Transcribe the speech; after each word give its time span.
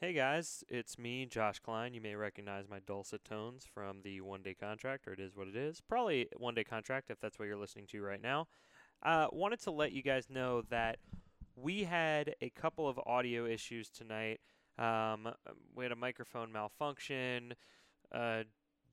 Hey 0.00 0.12
guys, 0.12 0.62
it's 0.68 0.96
me, 0.96 1.26
Josh 1.26 1.58
Klein. 1.58 1.92
You 1.92 2.00
may 2.00 2.14
recognize 2.14 2.68
my 2.70 2.78
dulcet 2.86 3.24
tones 3.24 3.66
from 3.74 4.02
the 4.04 4.20
one 4.20 4.42
day 4.42 4.54
contract, 4.54 5.08
or 5.08 5.12
it 5.12 5.18
is 5.18 5.34
what 5.34 5.48
it 5.48 5.56
is. 5.56 5.80
Probably 5.80 6.28
one 6.36 6.54
day 6.54 6.62
contract 6.62 7.10
if 7.10 7.18
that's 7.18 7.36
what 7.36 7.46
you're 7.46 7.56
listening 7.56 7.88
to 7.88 8.00
right 8.00 8.22
now. 8.22 8.46
Uh, 9.02 9.26
wanted 9.32 9.60
to 9.62 9.72
let 9.72 9.90
you 9.90 10.04
guys 10.04 10.30
know 10.30 10.62
that 10.70 10.98
we 11.56 11.82
had 11.82 12.36
a 12.40 12.48
couple 12.50 12.88
of 12.88 13.00
audio 13.06 13.44
issues 13.44 13.90
tonight. 13.90 14.38
Um, 14.78 15.30
we 15.74 15.84
had 15.84 15.90
a 15.90 15.96
microphone 15.96 16.52
malfunction. 16.52 17.54
Uh, 18.14 18.44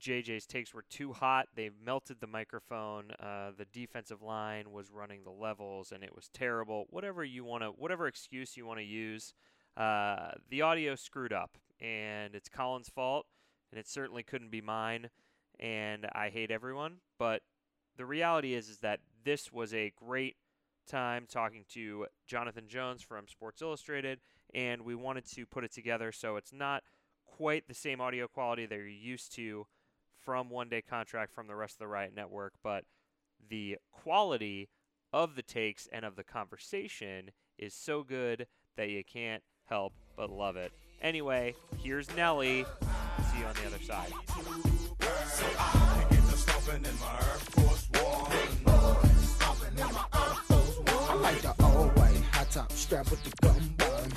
JJ's 0.02 0.48
takes 0.48 0.74
were 0.74 0.86
too 0.90 1.14
hot. 1.14 1.50
They 1.56 1.70
melted 1.86 2.20
the 2.20 2.26
microphone. 2.26 3.12
Uh, 3.20 3.52
the 3.56 3.66
defensive 3.66 4.24
line 4.24 4.72
was 4.72 4.90
running 4.90 5.24
the 5.24 5.30
levels, 5.30 5.92
and 5.92 6.04
it 6.04 6.16
was 6.16 6.30
terrible. 6.34 6.88
Whatever 6.90 7.24
you 7.24 7.44
want 7.44 7.62
to, 7.62 7.70
whatever 7.70 8.08
excuse 8.08 8.58
you 8.58 8.66
want 8.66 8.80
to 8.80 8.86
use, 8.86 9.36
uh, 9.78 10.32
the 10.50 10.62
audio 10.62 10.96
screwed 10.96 11.34
up, 11.34 11.58
and 11.80 12.36
it's 12.36 12.50
Colin's 12.50 12.90
fault, 12.90 13.26
and 13.72 13.80
it 13.80 13.88
certainly 13.88 14.24
couldn't 14.24 14.52
be 14.52 14.62
mine. 14.62 15.10
And 15.60 16.08
I 16.14 16.30
hate 16.30 16.52
everyone, 16.52 16.98
but 17.18 17.42
the 17.98 18.06
reality 18.06 18.54
is, 18.54 18.70
is 18.70 18.80
that 18.80 19.00
this 19.24 19.52
was 19.52 19.74
a 19.74 19.94
great 19.96 20.36
time 20.86 21.26
talking 21.30 21.66
to 21.74 22.08
Jonathan 22.28 22.68
Jones 22.68 23.02
from 23.02 23.28
Sports 23.28 23.62
Illustrated, 23.62 24.20
and 24.54 24.84
we 24.84 24.96
wanted 24.96 25.26
to 25.32 25.46
put 25.46 25.64
it 25.64 25.72
together 25.74 26.12
so 26.12 26.36
it's 26.36 26.54
not 26.54 26.84
quite 27.26 27.68
the 27.68 27.74
same 27.74 28.00
audio 28.00 28.28
quality 28.28 28.66
that 28.66 28.76
you're 28.76 28.88
used 28.88 29.34
to 29.36 29.66
from 30.24 30.50
One 30.50 30.70
Day 30.70 30.82
Contract 30.82 31.34
from 31.34 31.48
the 31.48 31.56
rest 31.56 31.76
of 31.76 31.80
the 31.80 31.88
Riot 31.88 32.14
Network, 32.16 32.54
but 32.64 32.86
the 33.48 33.78
quality 33.92 34.70
of 35.14 35.36
the 35.36 35.44
takes 35.44 35.88
and 35.92 36.04
of 36.04 36.16
the 36.16 36.24
conversation 36.24 37.32
is 37.58 37.74
so 37.74 38.04
good 38.04 38.48
that 38.76 38.90
you 38.90 39.04
can't 39.04 39.44
help 39.66 39.94
but 40.16 40.30
love 40.30 40.56
it. 40.56 40.72
Anyway, 41.02 41.56
here's 41.82 42.14
Nelly. 42.16 42.66
See 43.32 43.40
you 43.40 43.46
on 43.46 43.54
the 43.56 43.66
other 43.68 43.84
side. 43.84 44.12
I 51.08 51.14
like 51.16 51.42
the 51.42 51.54
all 51.64 51.88
white 51.90 52.22
high 52.32 52.46
top 52.46 52.72
strap 52.72 53.10
with 53.12 53.24
the 53.24 53.32
gun 53.42 53.74
bottom. 53.78 54.12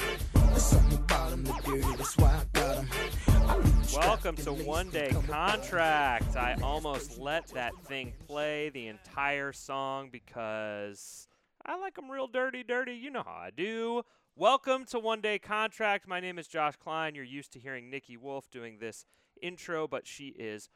Welcome 3.94 4.36
to 4.36 4.52
One 4.52 4.90
Day. 4.90 5.10
Contract. 5.28 6.36
I 6.36 6.56
almost 6.62 7.18
let 7.18 7.46
that 7.48 7.72
thing 7.86 8.12
play 8.26 8.68
the 8.70 8.88
entire 8.88 9.52
song 9.52 10.08
because 10.10 11.26
I 11.64 11.78
like 11.78 11.96
them 11.96 12.10
real 12.10 12.26
dirty, 12.26 12.62
dirty. 12.62 12.94
You 12.94 13.10
know 13.10 13.22
how 13.24 13.32
I 13.32 13.50
do. 13.56 14.02
Welcome 14.40 14.84
to 14.90 15.00
One 15.00 15.20
Day 15.20 15.40
Contract. 15.40 16.06
My 16.06 16.20
name 16.20 16.38
is 16.38 16.46
Josh 16.46 16.76
Klein. 16.76 17.16
You're 17.16 17.24
used 17.24 17.52
to 17.54 17.58
hearing 17.58 17.90
Nikki 17.90 18.16
Wolf 18.16 18.48
doing 18.52 18.78
this 18.78 19.04
intro, 19.42 19.88
but 19.88 20.06
she 20.06 20.28
is 20.28 20.68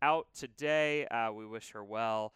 out 0.00 0.28
today. 0.32 1.04
Uh, 1.08 1.32
we 1.32 1.44
wish 1.44 1.72
her 1.72 1.82
well. 1.82 2.32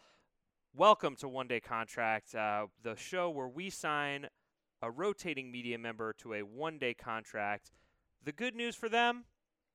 Welcome 0.75 1.15
to 1.21 1.29
One 1.29 1.47
Day 1.47 1.61
Contract, 1.61 2.35
uh, 2.35 2.67
the 2.83 2.97
show 2.97 3.29
where 3.29 3.47
we 3.47 3.69
sign 3.69 4.27
a 4.81 4.91
rotating 4.91 5.53
media 5.53 5.77
member 5.77 6.11
to 6.17 6.33
a 6.33 6.41
one 6.41 6.79
day 6.79 6.93
contract. 6.93 7.71
The 8.21 8.33
good 8.33 8.53
news 8.53 8.75
for 8.75 8.89
them, 8.89 9.23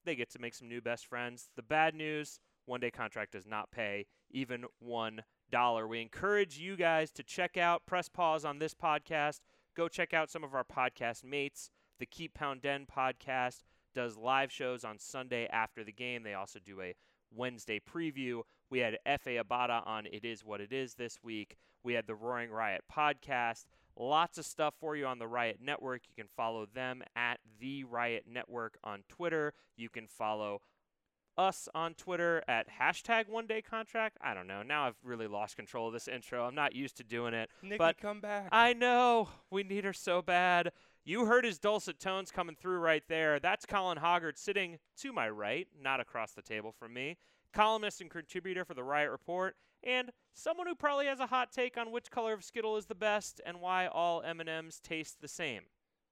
they 0.04 0.14
get 0.14 0.28
to 0.32 0.38
make 0.38 0.52
some 0.52 0.68
new 0.68 0.82
best 0.82 1.06
friends. 1.06 1.48
The 1.56 1.62
bad 1.62 1.94
news, 1.94 2.38
one 2.66 2.80
day 2.80 2.90
contract 2.90 3.32
does 3.32 3.46
not 3.46 3.70
pay 3.70 4.08
even 4.30 4.66
one 4.78 5.22
dollar. 5.50 5.88
We 5.88 6.02
encourage 6.02 6.58
you 6.58 6.76
guys 6.76 7.10
to 7.12 7.22
check 7.22 7.56
out, 7.56 7.86
press 7.86 8.10
pause 8.10 8.44
on 8.44 8.58
this 8.58 8.74
podcast. 8.74 9.40
Go 9.78 9.86
check 9.86 10.12
out 10.12 10.28
some 10.28 10.42
of 10.42 10.56
our 10.56 10.64
podcast 10.64 11.22
mates. 11.22 11.70
The 12.00 12.06
Keep 12.06 12.34
Pound 12.34 12.62
Den 12.62 12.84
podcast 12.84 13.62
does 13.94 14.16
live 14.16 14.50
shows 14.50 14.82
on 14.82 14.98
Sunday 14.98 15.46
after 15.52 15.84
the 15.84 15.92
game. 15.92 16.24
They 16.24 16.34
also 16.34 16.58
do 16.58 16.80
a 16.80 16.96
Wednesday 17.32 17.78
preview. 17.78 18.42
We 18.70 18.80
had 18.80 18.98
F.A. 19.06 19.36
Abada 19.36 19.86
on 19.86 20.06
It 20.06 20.24
Is 20.24 20.44
What 20.44 20.60
It 20.60 20.72
Is 20.72 20.94
this 20.94 21.20
week. 21.22 21.56
We 21.84 21.92
had 21.92 22.08
the 22.08 22.16
Roaring 22.16 22.50
Riot 22.50 22.82
podcast. 22.92 23.66
Lots 23.96 24.36
of 24.36 24.46
stuff 24.46 24.74
for 24.80 24.96
you 24.96 25.06
on 25.06 25.20
the 25.20 25.28
Riot 25.28 25.60
Network. 25.62 26.02
You 26.08 26.24
can 26.24 26.30
follow 26.36 26.66
them 26.66 27.04
at 27.14 27.38
The 27.60 27.84
Riot 27.84 28.24
Network 28.28 28.78
on 28.82 29.04
Twitter. 29.08 29.54
You 29.76 29.90
can 29.90 30.08
follow 30.08 30.60
us 31.38 31.68
on 31.74 31.94
Twitter 31.94 32.42
at 32.48 32.66
hashtag 32.80 33.28
one 33.28 33.46
day 33.46 33.62
contract. 33.62 34.18
I 34.20 34.34
don't 34.34 34.46
know. 34.46 34.62
Now 34.62 34.86
I've 34.86 34.96
really 35.02 35.28
lost 35.28 35.56
control 35.56 35.86
of 35.86 35.92
this 35.92 36.08
intro. 36.08 36.44
I'm 36.44 36.54
not 36.54 36.74
used 36.74 36.96
to 36.98 37.04
doing 37.04 37.32
it. 37.32 37.48
Nikki, 37.62 37.78
but 37.78 37.96
come 37.98 38.20
back. 38.20 38.48
I 38.52 38.72
know. 38.72 39.28
We 39.50 39.62
need 39.62 39.84
her 39.84 39.92
so 39.92 40.20
bad. 40.20 40.72
You 41.04 41.24
heard 41.24 41.44
his 41.44 41.58
dulcet 41.58 42.00
tones 42.00 42.30
coming 42.30 42.54
through 42.54 42.80
right 42.80 43.04
there. 43.08 43.38
That's 43.40 43.64
Colin 43.64 43.98
Hoggard 43.98 44.36
sitting 44.36 44.78
to 44.98 45.12
my 45.12 45.30
right, 45.30 45.66
not 45.80 46.00
across 46.00 46.32
the 46.32 46.42
table 46.42 46.72
from 46.72 46.92
me. 46.92 47.16
Columnist 47.54 48.02
and 48.02 48.10
contributor 48.10 48.64
for 48.64 48.74
the 48.74 48.84
Riot 48.84 49.10
Report, 49.10 49.56
and 49.82 50.10
someone 50.34 50.66
who 50.66 50.74
probably 50.74 51.06
has 51.06 51.18
a 51.18 51.26
hot 51.26 51.50
take 51.50 51.78
on 51.78 51.90
which 51.92 52.10
color 52.10 52.34
of 52.34 52.44
Skittle 52.44 52.76
is 52.76 52.86
the 52.86 52.94
best 52.94 53.40
and 53.46 53.60
why 53.60 53.86
all 53.86 54.22
M&Ms 54.22 54.80
taste 54.80 55.22
the 55.22 55.28
same. 55.28 55.62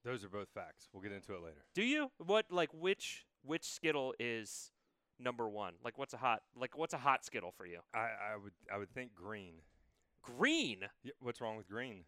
Those 0.02 0.24
are 0.24 0.28
both 0.28 0.48
facts. 0.54 0.88
We'll 0.92 1.02
get 1.02 1.12
into 1.12 1.34
it 1.34 1.42
later. 1.42 1.64
Do 1.74 1.82
you? 1.82 2.10
What 2.18 2.46
like 2.50 2.70
which 2.72 3.26
which 3.42 3.64
Skittle 3.64 4.14
is 4.18 4.70
number 5.18 5.48
1? 5.48 5.74
Like 5.84 5.98
what's 5.98 6.14
a 6.14 6.18
hot 6.18 6.42
like 6.58 6.76
what's 6.76 6.94
a 6.94 6.98
hot 6.98 7.24
Skittle 7.24 7.52
for 7.56 7.66
you? 7.66 7.78
I, 7.94 7.98
I 8.32 8.36
would 8.42 8.52
I 8.72 8.78
would 8.78 8.90
think 8.90 9.14
green. 9.14 9.54
Green. 10.22 10.80
Yeah, 11.02 11.12
what's 11.20 11.40
wrong 11.40 11.56
with 11.56 11.68
green? 11.68 12.04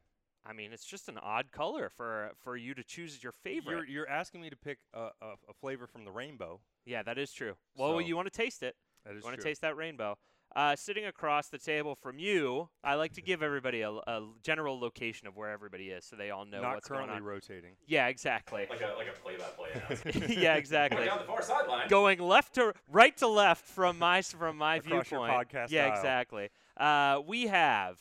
I 0.46 0.52
mean, 0.52 0.72
it's 0.72 0.84
just 0.84 1.08
an 1.08 1.18
odd 1.18 1.52
color 1.52 1.90
for 1.94 2.30
for 2.42 2.56
you 2.56 2.74
to 2.74 2.82
choose 2.82 3.14
as 3.14 3.22
your 3.22 3.32
favorite. 3.32 3.74
You're 3.74 3.86
you're 3.86 4.08
asking 4.08 4.40
me 4.40 4.50
to 4.50 4.56
pick 4.56 4.78
a, 4.94 5.08
a, 5.20 5.32
a 5.48 5.54
flavor 5.60 5.86
from 5.86 6.04
the 6.04 6.10
rainbow. 6.10 6.60
Yeah, 6.86 7.02
that 7.02 7.18
is 7.18 7.32
true. 7.32 7.54
Well, 7.76 7.92
So- 7.92 7.98
you 7.98 8.16
want 8.16 8.32
to 8.32 8.36
taste 8.36 8.62
it. 8.62 8.74
That 9.04 9.14
is 9.14 9.22
You 9.22 9.28
want 9.28 9.38
to 9.38 9.42
taste 9.44 9.60
that 9.62 9.76
rainbow. 9.76 10.18
Uh, 10.56 10.74
sitting 10.74 11.04
across 11.04 11.48
the 11.48 11.58
table 11.58 11.94
from 11.94 12.18
you, 12.18 12.68
I 12.82 12.94
like 12.94 13.12
to 13.12 13.22
give 13.22 13.42
everybody 13.42 13.82
a, 13.82 13.90
a 13.90 14.26
general 14.42 14.80
location 14.80 15.28
of 15.28 15.36
where 15.36 15.50
everybody 15.50 15.90
is, 15.90 16.04
so 16.04 16.16
they 16.16 16.30
all 16.30 16.44
know 16.46 16.62
Not 16.62 16.74
what's 16.76 16.88
going 16.88 17.00
currently 17.00 17.18
on. 17.18 17.22
rotating. 17.24 17.72
yeah, 17.86 18.06
exactly. 18.08 18.66
like 18.68 18.80
a 18.80 18.94
like 18.96 19.06
a 19.08 19.20
play-by-play 19.22 19.68
announcer. 20.14 20.32
yeah, 20.32 20.54
exactly. 20.54 21.04
Down 21.04 21.18
the 21.18 21.24
far 21.24 21.42
sideline. 21.42 21.88
Going 21.88 22.18
left 22.18 22.54
to 22.54 22.72
right 22.90 23.16
to 23.18 23.28
left 23.28 23.66
from 23.66 23.98
my 23.98 24.22
from 24.22 24.56
my 24.56 24.76
Across 24.76 25.10
your 25.10 25.26
viewpoint. 25.26 25.48
podcast 25.50 25.70
yeah, 25.70 25.86
aisle. 25.86 25.92
exactly. 25.96 26.48
Uh, 26.76 27.20
we 27.26 27.46
have 27.48 27.98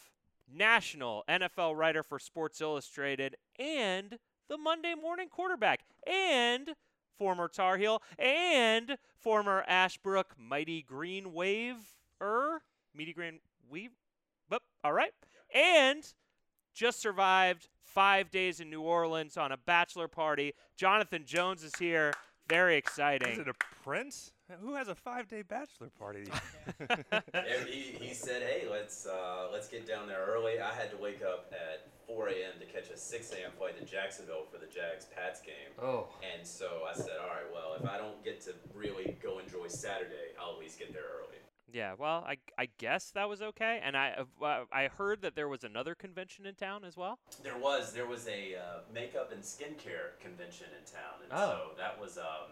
national 0.51 1.25
NFL 1.29 1.75
writer 1.75 2.01
for 2.01 2.17
Sports 2.17 2.61
Illustrated 2.61 3.35
and 3.59 4.17
the 4.49 4.57
Monday 4.57 4.95
morning 4.95 5.27
quarterback 5.29 5.81
and 6.09 6.69
former 7.17 7.47
Tar 7.49 7.77
Heel 7.77 8.01
and 8.17 8.97
former 9.19 9.63
Ashbrook 9.67 10.35
Mighty 10.39 10.81
Green 10.81 11.33
Waver, 11.33 11.79
Mighty 12.19 13.13
Green 13.13 13.39
we 13.69 13.89
But 14.49 14.61
all 14.83 14.93
right, 14.93 15.11
and 15.53 16.03
just 16.73 17.01
survived 17.01 17.67
five 17.83 18.29
days 18.29 18.59
in 18.59 18.69
New 18.69 18.81
Orleans 18.81 19.37
on 19.37 19.51
a 19.51 19.57
bachelor 19.57 20.07
party. 20.07 20.53
Jonathan 20.75 21.23
Jones 21.25 21.63
is 21.63 21.73
here. 21.79 22.13
Very 22.47 22.77
exciting. 22.77 23.33
Is 23.33 23.39
it 23.39 23.47
a 23.47 23.53
prince? 23.83 24.31
Who 24.61 24.75
has 24.75 24.87
a 24.87 24.95
five-day 24.95 25.41
bachelor 25.41 25.89
party? 25.99 26.23
And 27.33 27.67
he, 27.67 27.97
he 27.99 28.13
said, 28.13 28.41
"Hey, 28.41 28.67
let's 28.69 29.05
uh, 29.05 29.49
let's 29.51 29.67
get 29.67 29.85
down 29.85 30.07
there 30.07 30.25
early." 30.25 30.59
I 30.59 30.73
had 30.73 30.89
to 30.91 30.97
wake 30.97 31.21
up 31.21 31.51
at 31.51 31.89
4 32.07 32.29
a.m. 32.29 32.59
to 32.59 32.65
catch 32.65 32.89
a 32.89 32.97
6 32.97 33.31
a.m. 33.31 33.51
flight 33.57 33.77
to 33.79 33.85
Jacksonville 33.85 34.45
for 34.51 34.57
the 34.57 34.65
Jags 34.67 35.05
Pats 35.05 35.41
game. 35.41 35.75
Oh. 35.81 36.07
And 36.23 36.47
so 36.47 36.83
I 36.89 36.93
said, 36.95 37.17
"All 37.21 37.27
right, 37.27 37.51
well, 37.53 37.75
if 37.79 37.87
I 37.87 37.97
don't 37.97 38.23
get 38.23 38.39
to 38.41 38.53
really 38.73 39.17
go 39.21 39.39
enjoy 39.39 39.67
Saturday, 39.67 40.31
I'll 40.39 40.53
at 40.53 40.59
least 40.59 40.79
get 40.79 40.93
there 40.93 41.03
early." 41.19 41.37
Yeah, 41.71 41.93
well, 41.97 42.23
I, 42.27 42.37
I 42.57 42.69
guess 42.77 43.11
that 43.11 43.27
was 43.27 43.41
okay. 43.41 43.81
And 43.83 43.97
I 43.97 44.15
uh, 44.41 44.63
I 44.71 44.87
heard 44.87 45.21
that 45.21 45.35
there 45.35 45.49
was 45.49 45.63
another 45.63 45.95
convention 45.95 46.45
in 46.45 46.55
town 46.55 46.83
as 46.85 46.95
well. 46.95 47.19
There 47.43 47.57
was 47.57 47.91
there 47.93 48.05
was 48.07 48.27
a 48.27 48.55
uh, 48.55 48.61
makeup 48.93 49.31
and 49.33 49.41
skincare 49.43 50.17
convention 50.21 50.67
in 50.77 50.85
town, 50.91 51.23
and 51.23 51.31
Oh. 51.31 51.71
so 51.71 51.77
that 51.77 51.99
was 51.99 52.17
um, 52.17 52.51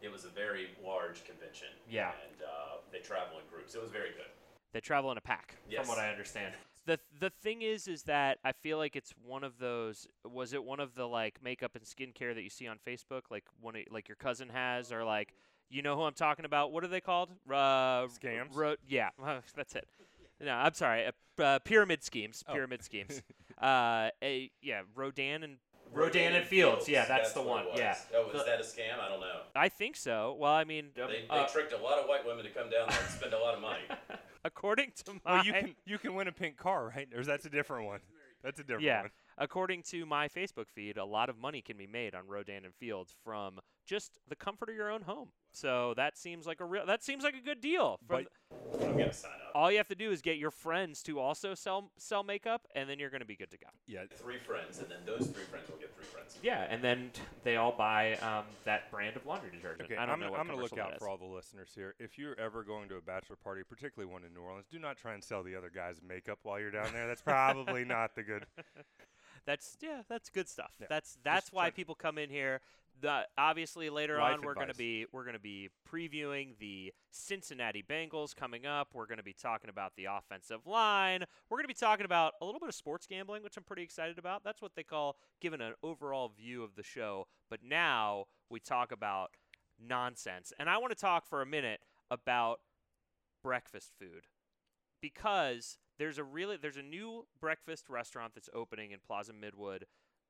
it 0.00 0.10
was 0.10 0.24
a 0.24 0.28
very 0.28 0.68
large 0.84 1.24
convention. 1.24 1.68
Yeah. 1.88 2.12
And 2.28 2.42
uh, 2.42 2.76
they 2.92 3.00
travel 3.00 3.38
in 3.38 3.44
groups. 3.52 3.74
It 3.74 3.82
was 3.82 3.90
very 3.90 4.10
good. 4.10 4.30
They 4.72 4.80
travel 4.80 5.10
in 5.10 5.18
a 5.18 5.20
pack, 5.20 5.56
Yes. 5.68 5.80
from 5.80 5.88
what 5.88 5.98
I 5.98 6.10
understand. 6.10 6.54
the 6.86 7.00
The 7.18 7.30
thing 7.30 7.62
is, 7.62 7.88
is 7.88 8.04
that 8.04 8.38
I 8.44 8.52
feel 8.52 8.78
like 8.78 8.94
it's 8.94 9.12
one 9.26 9.42
of 9.42 9.58
those. 9.58 10.06
Was 10.24 10.52
it 10.52 10.62
one 10.62 10.78
of 10.78 10.94
the 10.94 11.06
like 11.08 11.42
makeup 11.42 11.74
and 11.74 11.84
skincare 11.84 12.34
that 12.34 12.42
you 12.42 12.50
see 12.50 12.68
on 12.68 12.78
Facebook, 12.86 13.22
like 13.30 13.44
one 13.60 13.74
of, 13.74 13.82
like 13.90 14.08
your 14.08 14.16
cousin 14.16 14.48
has, 14.50 14.92
or 14.92 15.04
like 15.04 15.34
you 15.70 15.82
know 15.82 15.96
who 15.96 16.02
I'm 16.02 16.14
talking 16.14 16.44
about? 16.44 16.72
What 16.72 16.84
are 16.84 16.88
they 16.88 17.00
called? 17.00 17.30
Uh, 17.48 18.06
Scams? 18.08 18.54
Ro- 18.54 18.76
yeah, 18.88 19.10
that's 19.56 19.74
it. 19.74 19.88
No, 20.40 20.52
I'm 20.52 20.74
sorry. 20.74 21.06
Uh, 21.06 21.42
uh, 21.42 21.58
pyramid 21.60 22.02
schemes. 22.02 22.44
Oh. 22.48 22.52
Pyramid 22.52 22.82
schemes. 22.82 23.22
Uh, 23.60 24.08
a, 24.22 24.50
yeah, 24.62 24.80
Rodan 24.94 25.42
and 25.42 25.58
Rodan 25.92 26.32
and 26.34 26.46
Fields. 26.46 26.88
Yeah, 26.88 27.04
that's, 27.04 27.34
the 27.34 27.42
one. 27.42 27.66
was. 27.66 27.78
Yeah. 27.78 27.94
Oh, 28.14 28.24
was 28.32 28.38
The- 28.38 28.44
that 28.44 28.58
a 28.58 28.62
scam? 28.62 28.98
I 28.98 29.06
don't 29.10 29.20
know. 29.20 29.40
I 29.54 29.68
think 29.68 29.96
so. 29.96 30.34
Well, 30.38 30.52
I 30.52 30.64
mean, 30.64 30.86
They, 30.96 31.02
they 31.02 31.26
uh, 31.28 31.46
tricked 31.46 31.74
a 31.74 31.76
lot 31.76 31.98
of 31.98 32.08
white 32.08 32.24
women 32.24 32.44
to 32.44 32.50
come 32.50 32.70
down 32.70 32.88
there 32.88 32.98
and 32.98 33.10
spend 33.10 33.34
a 33.34 33.38
lot 33.38 33.54
of 33.54 33.60
money. 33.60 33.82
according 34.46 34.92
to 35.04 35.12
my 35.12 35.34
well, 35.34 35.44
you 35.44 35.52
can 35.52 35.74
you 35.84 35.98
can 35.98 36.14
win 36.14 36.26
a 36.28 36.32
pink 36.32 36.56
car, 36.56 36.90
right? 36.96 37.06
Or 37.14 37.20
is 37.20 37.26
that's 37.26 37.44
a 37.44 37.50
different 37.50 37.86
one? 37.86 38.00
That's 38.42 38.58
a 38.58 38.62
different 38.62 38.84
yeah, 38.84 39.02
one. 39.02 39.10
according 39.36 39.82
to 39.90 40.06
my 40.06 40.28
Facebook 40.28 40.68
feed, 40.74 40.96
a 40.96 41.04
lot 41.04 41.28
of 41.28 41.36
money 41.36 41.60
can 41.60 41.76
be 41.76 41.86
made 41.86 42.14
on 42.14 42.26
Rodan 42.26 42.64
and 42.64 42.74
Fields 42.74 43.14
from 43.24 43.60
just 43.86 44.18
the 44.28 44.36
comfort 44.36 44.70
of 44.70 44.74
your 44.74 44.90
own 44.90 45.02
home. 45.02 45.28
So 45.52 45.94
that 45.96 46.16
seems 46.16 46.46
like 46.46 46.60
a 46.60 46.64
real 46.64 46.86
that 46.86 47.02
seems 47.02 47.24
like 47.24 47.34
a 47.34 47.40
good 47.44 47.60
deal. 47.60 47.98
For 48.06 48.14
But- 48.16 48.24
the- 48.24 48.30
I'm 48.86 48.92
gonna 48.96 49.12
sign 49.12 49.30
up. 49.32 49.52
all 49.54 49.70
you 49.70 49.78
have 49.78 49.88
to 49.88 49.94
do 49.94 50.10
is 50.10 50.22
get 50.22 50.36
your 50.36 50.50
friends 50.50 51.02
to 51.04 51.18
also 51.20 51.54
sell 51.54 51.90
sell 51.98 52.22
makeup, 52.22 52.66
and 52.74 52.88
then 52.90 52.98
you're 52.98 53.10
going 53.10 53.20
to 53.20 53.26
be 53.26 53.36
good 53.36 53.50
to 53.52 53.58
go. 53.58 53.66
Yeah, 53.86 54.04
Three 54.12 54.38
friends, 54.38 54.78
and 54.80 54.90
then 54.90 54.98
those 55.06 55.26
three 55.28 55.44
friends 55.44 55.68
will 55.68 55.78
get 55.78 55.94
three 55.94 56.04
friends. 56.04 56.38
Yeah, 56.42 56.66
and 56.68 56.82
then 56.82 57.10
they 57.44 57.56
all 57.56 57.72
buy 57.72 58.14
um, 58.16 58.44
that 58.64 58.90
brand 58.90 59.16
of 59.16 59.26
laundry 59.26 59.50
detergent. 59.50 59.82
Okay, 59.90 59.96
I 59.96 60.06
don't 60.06 60.14
am 60.14 60.20
know 60.20 60.26
gonna, 60.26 60.32
what 60.32 60.40
I'm 60.40 60.46
gonna 60.48 60.60
look 60.62 60.78
out 60.78 60.98
for 60.98 61.08
all 61.08 61.16
the 61.16 61.24
listeners 61.24 61.70
here. 61.74 61.94
If 61.98 62.18
you're 62.18 62.38
ever 62.40 62.62
going 62.64 62.88
to 62.90 62.96
a 62.96 63.00
bachelor 63.00 63.36
party, 63.36 63.62
particularly 63.68 64.12
one 64.12 64.24
in 64.24 64.34
New 64.34 64.40
Orleans, 64.40 64.66
do 64.70 64.78
not 64.78 64.96
try 64.96 65.14
and 65.14 65.22
sell 65.22 65.42
the 65.42 65.54
other 65.56 65.70
guys 65.70 66.00
makeup 66.06 66.38
while 66.42 66.58
you're 66.60 66.70
down 66.72 66.92
there. 66.92 67.06
That's 67.06 67.22
probably 67.22 67.84
not 67.84 68.14
the 68.14 68.22
good. 68.22 68.46
That's 69.46 69.76
yeah, 69.80 70.02
that's 70.08 70.28
good 70.28 70.48
stuff. 70.48 70.72
Yeah, 70.80 70.86
That's 70.90 71.18
that's 71.24 71.46
just 71.46 71.52
why 71.52 71.64
try- 71.64 71.70
people 71.70 71.94
come 71.94 72.18
in 72.18 72.30
here. 72.30 72.60
The, 73.00 73.22
obviously 73.38 73.88
later 73.88 74.18
Life 74.18 74.34
on 74.34 74.42
we're 74.42 74.54
going 74.54 74.68
to 74.68 74.74
be 74.74 75.06
we're 75.12 75.24
going 75.24 75.34
to 75.34 75.40
be 75.40 75.70
previewing 75.90 76.58
the 76.58 76.92
Cincinnati 77.10 77.82
Bengals 77.82 78.36
coming 78.36 78.66
up. 78.66 78.88
We're 78.92 79.06
going 79.06 79.18
to 79.18 79.24
be 79.24 79.32
talking 79.32 79.70
about 79.70 79.92
the 79.96 80.06
offensive 80.06 80.66
line. 80.66 81.24
We're 81.48 81.56
going 81.56 81.64
to 81.64 81.68
be 81.68 81.74
talking 81.74 82.04
about 82.04 82.34
a 82.42 82.44
little 82.44 82.60
bit 82.60 82.68
of 82.68 82.74
sports 82.74 83.06
gambling, 83.06 83.42
which 83.42 83.56
I'm 83.56 83.64
pretty 83.64 83.82
excited 83.82 84.18
about. 84.18 84.44
That's 84.44 84.60
what 84.60 84.72
they 84.76 84.82
call 84.82 85.16
giving 85.40 85.60
an 85.60 85.74
overall 85.82 86.28
view 86.28 86.62
of 86.62 86.76
the 86.76 86.82
show. 86.82 87.26
But 87.48 87.60
now 87.62 88.26
we 88.50 88.60
talk 88.60 88.92
about 88.92 89.30
nonsense. 89.78 90.52
And 90.58 90.68
I 90.68 90.78
want 90.78 90.90
to 90.90 91.00
talk 91.00 91.26
for 91.26 91.40
a 91.42 91.46
minute 91.46 91.80
about 92.10 92.60
breakfast 93.42 93.92
food 93.98 94.26
because 95.00 95.78
there's 95.98 96.18
a 96.18 96.24
really 96.24 96.56
there's 96.56 96.76
a 96.76 96.82
new 96.82 97.26
breakfast 97.40 97.88
restaurant 97.88 98.34
that's 98.34 98.48
opening 98.54 98.90
in 98.90 98.98
Plaza 99.06 99.32
Midwood. 99.32 99.82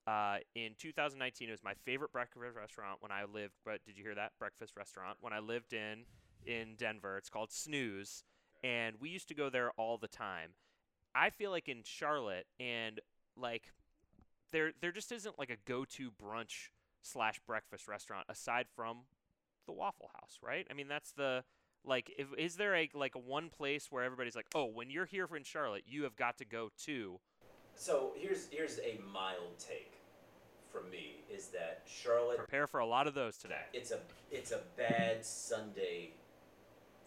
Uh, 0.07 0.39
in 0.55 0.73
2019, 0.79 1.49
it 1.49 1.53
was 1.53 1.63
my 1.63 1.75
favorite 1.85 2.13
breakfast 2.13 2.57
restaurant 2.57 2.99
when 3.01 3.13
I 3.13 3.25
lived. 3.25 3.55
But 3.65 3.85
did 3.85 3.97
you 3.97 4.05
hear 4.05 4.15
that 4.15 4.33
breakfast 4.39 4.77
restaurant 4.77 5.19
when 5.21 5.33
I 5.33 5.41
lived 5.41 5.73
in 5.73 6.05
in 6.45 6.75
Denver? 6.77 7.17
It's 7.17 7.29
called 7.29 7.53
Snooze, 7.53 8.25
and 8.65 8.97
we 9.01 9.11
used 9.11 9.29
to 9.29 9.35
go 9.35 9.51
there 9.51 9.71
all 9.77 9.99
the 9.99 10.09
time. 10.09 10.51
I 11.15 11.31
feel 11.31 11.51
like 11.51 11.69
in 11.69 11.83
Charlotte 11.85 12.47
and 12.59 13.01
like 13.37 13.73
there 14.53 14.73
there 14.81 14.93
just 14.93 15.13
isn't 15.13 15.39
like 15.39 15.51
a 15.51 15.57
go-to 15.65 16.11
brunch 16.11 16.69
slash 17.03 17.41
breakfast 17.47 17.89
restaurant 17.89 18.27
aside 18.29 18.67
from 18.75 18.99
the 19.67 19.73
Waffle 19.73 20.11
House, 20.15 20.39
right? 20.43 20.67
I 20.71 20.75
mean 20.75 20.89
that's 20.89 21.13
the 21.13 21.45
like 21.85 22.13
if 22.19 22.29
is 22.39 22.57
there 22.57 22.75
a 22.75 22.91
like 22.95 23.15
a 23.15 23.19
one 23.19 23.49
place 23.49 23.89
where 23.91 24.05
everybody's 24.05 24.37
like, 24.37 24.49
oh, 24.55 24.67
when 24.67 24.91
you're 24.91 25.07
here 25.07 25.29
in 25.35 25.45
Charlotte, 25.45 25.85
you 25.87 26.05
have 26.05 26.17
got 26.17 26.39
to 26.39 26.45
go 26.45 26.71
to 26.85 27.21
So 27.81 28.13
here's 28.15 28.47
here's 28.51 28.79
a 28.81 29.01
mild 29.11 29.59
take 29.59 29.95
from 30.71 30.91
me 30.91 31.15
is 31.33 31.47
that 31.49 31.81
Charlotte 31.87 32.37
prepare 32.37 32.67
for 32.67 32.81
a 32.81 32.85
lot 32.87 33.07
of 33.07 33.15
those 33.15 33.39
today. 33.39 33.63
it's 33.73 33.91
a 33.91 34.01
it's 34.31 34.53
a 34.53 34.61
bad 34.77 35.25
Sunday 35.25 36.11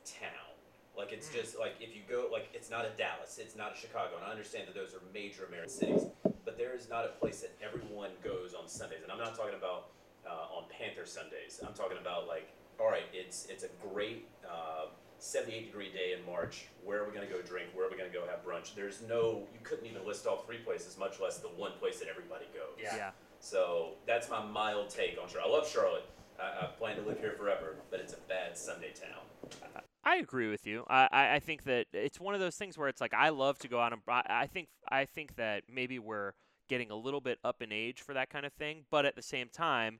town. 0.03 0.49
Like 0.97 1.11
it's 1.13 1.29
Hmm. 1.29 1.35
just 1.35 1.59
like 1.59 1.75
if 1.79 1.95
you 1.95 2.01
go 2.09 2.27
like 2.31 2.49
it's 2.55 2.71
not 2.71 2.85
a 2.85 2.89
Dallas, 2.97 3.37
it's 3.37 3.55
not 3.55 3.73
a 3.73 3.77
Chicago, 3.77 4.15
and 4.15 4.25
I 4.25 4.31
understand 4.31 4.67
that 4.67 4.73
those 4.73 4.95
are 4.95 5.01
major 5.13 5.45
American 5.45 5.69
cities, 5.69 6.07
but 6.43 6.57
there 6.57 6.73
is 6.73 6.89
not 6.89 7.05
a 7.05 7.09
place 7.19 7.41
that 7.41 7.51
everyone 7.61 8.09
goes 8.23 8.55
on 8.55 8.67
Sundays. 8.67 9.03
And 9.03 9.11
I'm 9.11 9.19
not 9.19 9.35
talking 9.35 9.53
about 9.55 9.89
uh, 10.25 10.57
on 10.57 10.63
Panther 10.69 11.05
Sundays. 11.05 11.61
I'm 11.63 11.75
talking 11.75 11.99
about 12.01 12.27
like 12.27 12.49
all 12.79 12.89
right, 12.89 13.05
it's 13.13 13.45
it's 13.45 13.63
a 13.63 13.69
great 13.93 14.25
uh, 14.43 14.87
78 15.23 15.67
degree 15.67 15.89
day 15.89 16.13
in 16.17 16.25
March. 16.25 16.65
Where 16.83 17.01
are 17.01 17.07
we 17.07 17.13
gonna 17.15 17.27
go 17.27 17.41
drink? 17.41 17.69
Where 17.73 17.87
are 17.87 17.89
we 17.89 17.97
gonna 17.97 18.09
go 18.09 18.25
have 18.27 18.45
brunch? 18.45 18.75
There's 18.75 19.01
no 19.07 19.47
you 19.53 19.59
couldn't 19.63 19.85
even 19.85 20.05
list 20.05 20.27
all 20.27 20.43
three 20.43 20.57
places, 20.57 20.97
much 20.97 21.21
less 21.21 21.37
the 21.37 21.47
one 21.47 21.71
place 21.79 21.99
that 21.99 22.09
everybody 22.09 22.45
goes. 22.53 22.77
Yeah. 22.81 23.11
So 23.39 23.93
that's 24.05 24.29
my 24.29 24.43
mild 24.43 24.89
take 24.89 25.17
on 25.21 25.29
Charlotte. 25.29 25.49
I 25.49 25.51
love 25.57 25.67
Charlotte. 25.67 26.05
I, 26.37 26.65
I 26.65 26.67
plan 26.77 26.97
to 26.97 27.03
live 27.03 27.19
here 27.19 27.35
forever, 27.37 27.77
but 27.89 28.01
it's 28.01 28.13
a 28.13 28.17
bad 28.27 28.57
Sunday 28.57 28.91
town. 28.93 29.81
I 30.03 30.17
agree 30.17 30.49
with 30.49 30.67
you. 30.67 30.83
I, 30.89 31.07
I, 31.11 31.35
I 31.35 31.39
think 31.39 31.63
that 31.63 31.87
it's 31.93 32.19
one 32.19 32.33
of 32.33 32.41
those 32.41 32.57
things 32.57 32.77
where 32.77 32.89
it's 32.89 32.99
like 32.99 33.13
I 33.13 33.29
love 33.29 33.57
to 33.59 33.69
go 33.69 33.79
out 33.79 33.93
and 33.93 34.01
I, 34.07 34.23
I 34.27 34.47
think 34.47 34.67
I 34.91 35.05
think 35.05 35.37
that 35.37 35.63
maybe 35.73 35.99
we're 35.99 36.33
getting 36.67 36.91
a 36.91 36.95
little 36.95 37.21
bit 37.21 37.39
up 37.45 37.61
in 37.61 37.71
age 37.71 38.01
for 38.01 38.13
that 38.13 38.29
kind 38.29 38.45
of 38.45 38.51
thing, 38.51 38.83
but 38.91 39.05
at 39.05 39.15
the 39.15 39.21
same 39.21 39.47
time, 39.47 39.99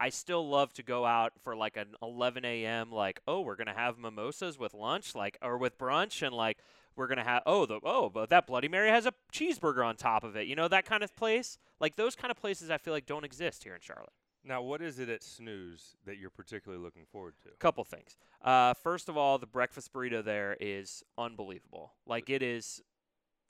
I 0.00 0.08
still 0.08 0.48
love 0.48 0.72
to 0.74 0.82
go 0.82 1.04
out 1.04 1.34
for 1.44 1.54
like 1.54 1.76
an 1.76 1.94
11 2.02 2.44
a.m. 2.44 2.90
like 2.90 3.20
oh 3.28 3.40
we're 3.42 3.56
gonna 3.56 3.74
have 3.74 3.98
mimosas 3.98 4.58
with 4.58 4.74
lunch 4.74 5.14
like 5.14 5.38
or 5.42 5.58
with 5.58 5.78
brunch 5.78 6.26
and 6.26 6.34
like 6.34 6.58
we're 6.96 7.06
gonna 7.06 7.22
have 7.22 7.42
oh 7.46 7.66
the 7.66 7.78
oh 7.84 8.08
but 8.08 8.30
that 8.30 8.46
Bloody 8.46 8.68
Mary 8.68 8.88
has 8.88 9.06
a 9.06 9.12
cheeseburger 9.32 9.84
on 9.84 9.96
top 9.96 10.24
of 10.24 10.36
it 10.36 10.46
you 10.46 10.56
know 10.56 10.68
that 10.68 10.84
kind 10.86 11.02
of 11.02 11.14
place 11.14 11.58
like 11.80 11.96
those 11.96 12.16
kind 12.16 12.30
of 12.30 12.36
places 12.36 12.70
I 12.70 12.78
feel 12.78 12.92
like 12.92 13.06
don't 13.06 13.24
exist 13.24 13.64
here 13.64 13.74
in 13.74 13.80
Charlotte. 13.80 14.12
Now, 14.42 14.62
what 14.62 14.80
is 14.80 14.98
it 14.98 15.08
at 15.10 15.22
Snooze 15.22 15.96
that 16.06 16.16
you're 16.16 16.30
particularly 16.30 16.82
looking 16.82 17.04
forward 17.04 17.34
to? 17.42 17.50
couple 17.58 17.84
things. 17.84 18.16
Uh, 18.42 18.72
first 18.72 19.08
of 19.08 19.16
all, 19.16 19.38
the 19.38 19.46
breakfast 19.46 19.92
burrito 19.92 20.24
there 20.24 20.56
is 20.60 21.02
unbelievable. 21.18 21.92
Like 22.06 22.30
it 22.30 22.42
is 22.42 22.80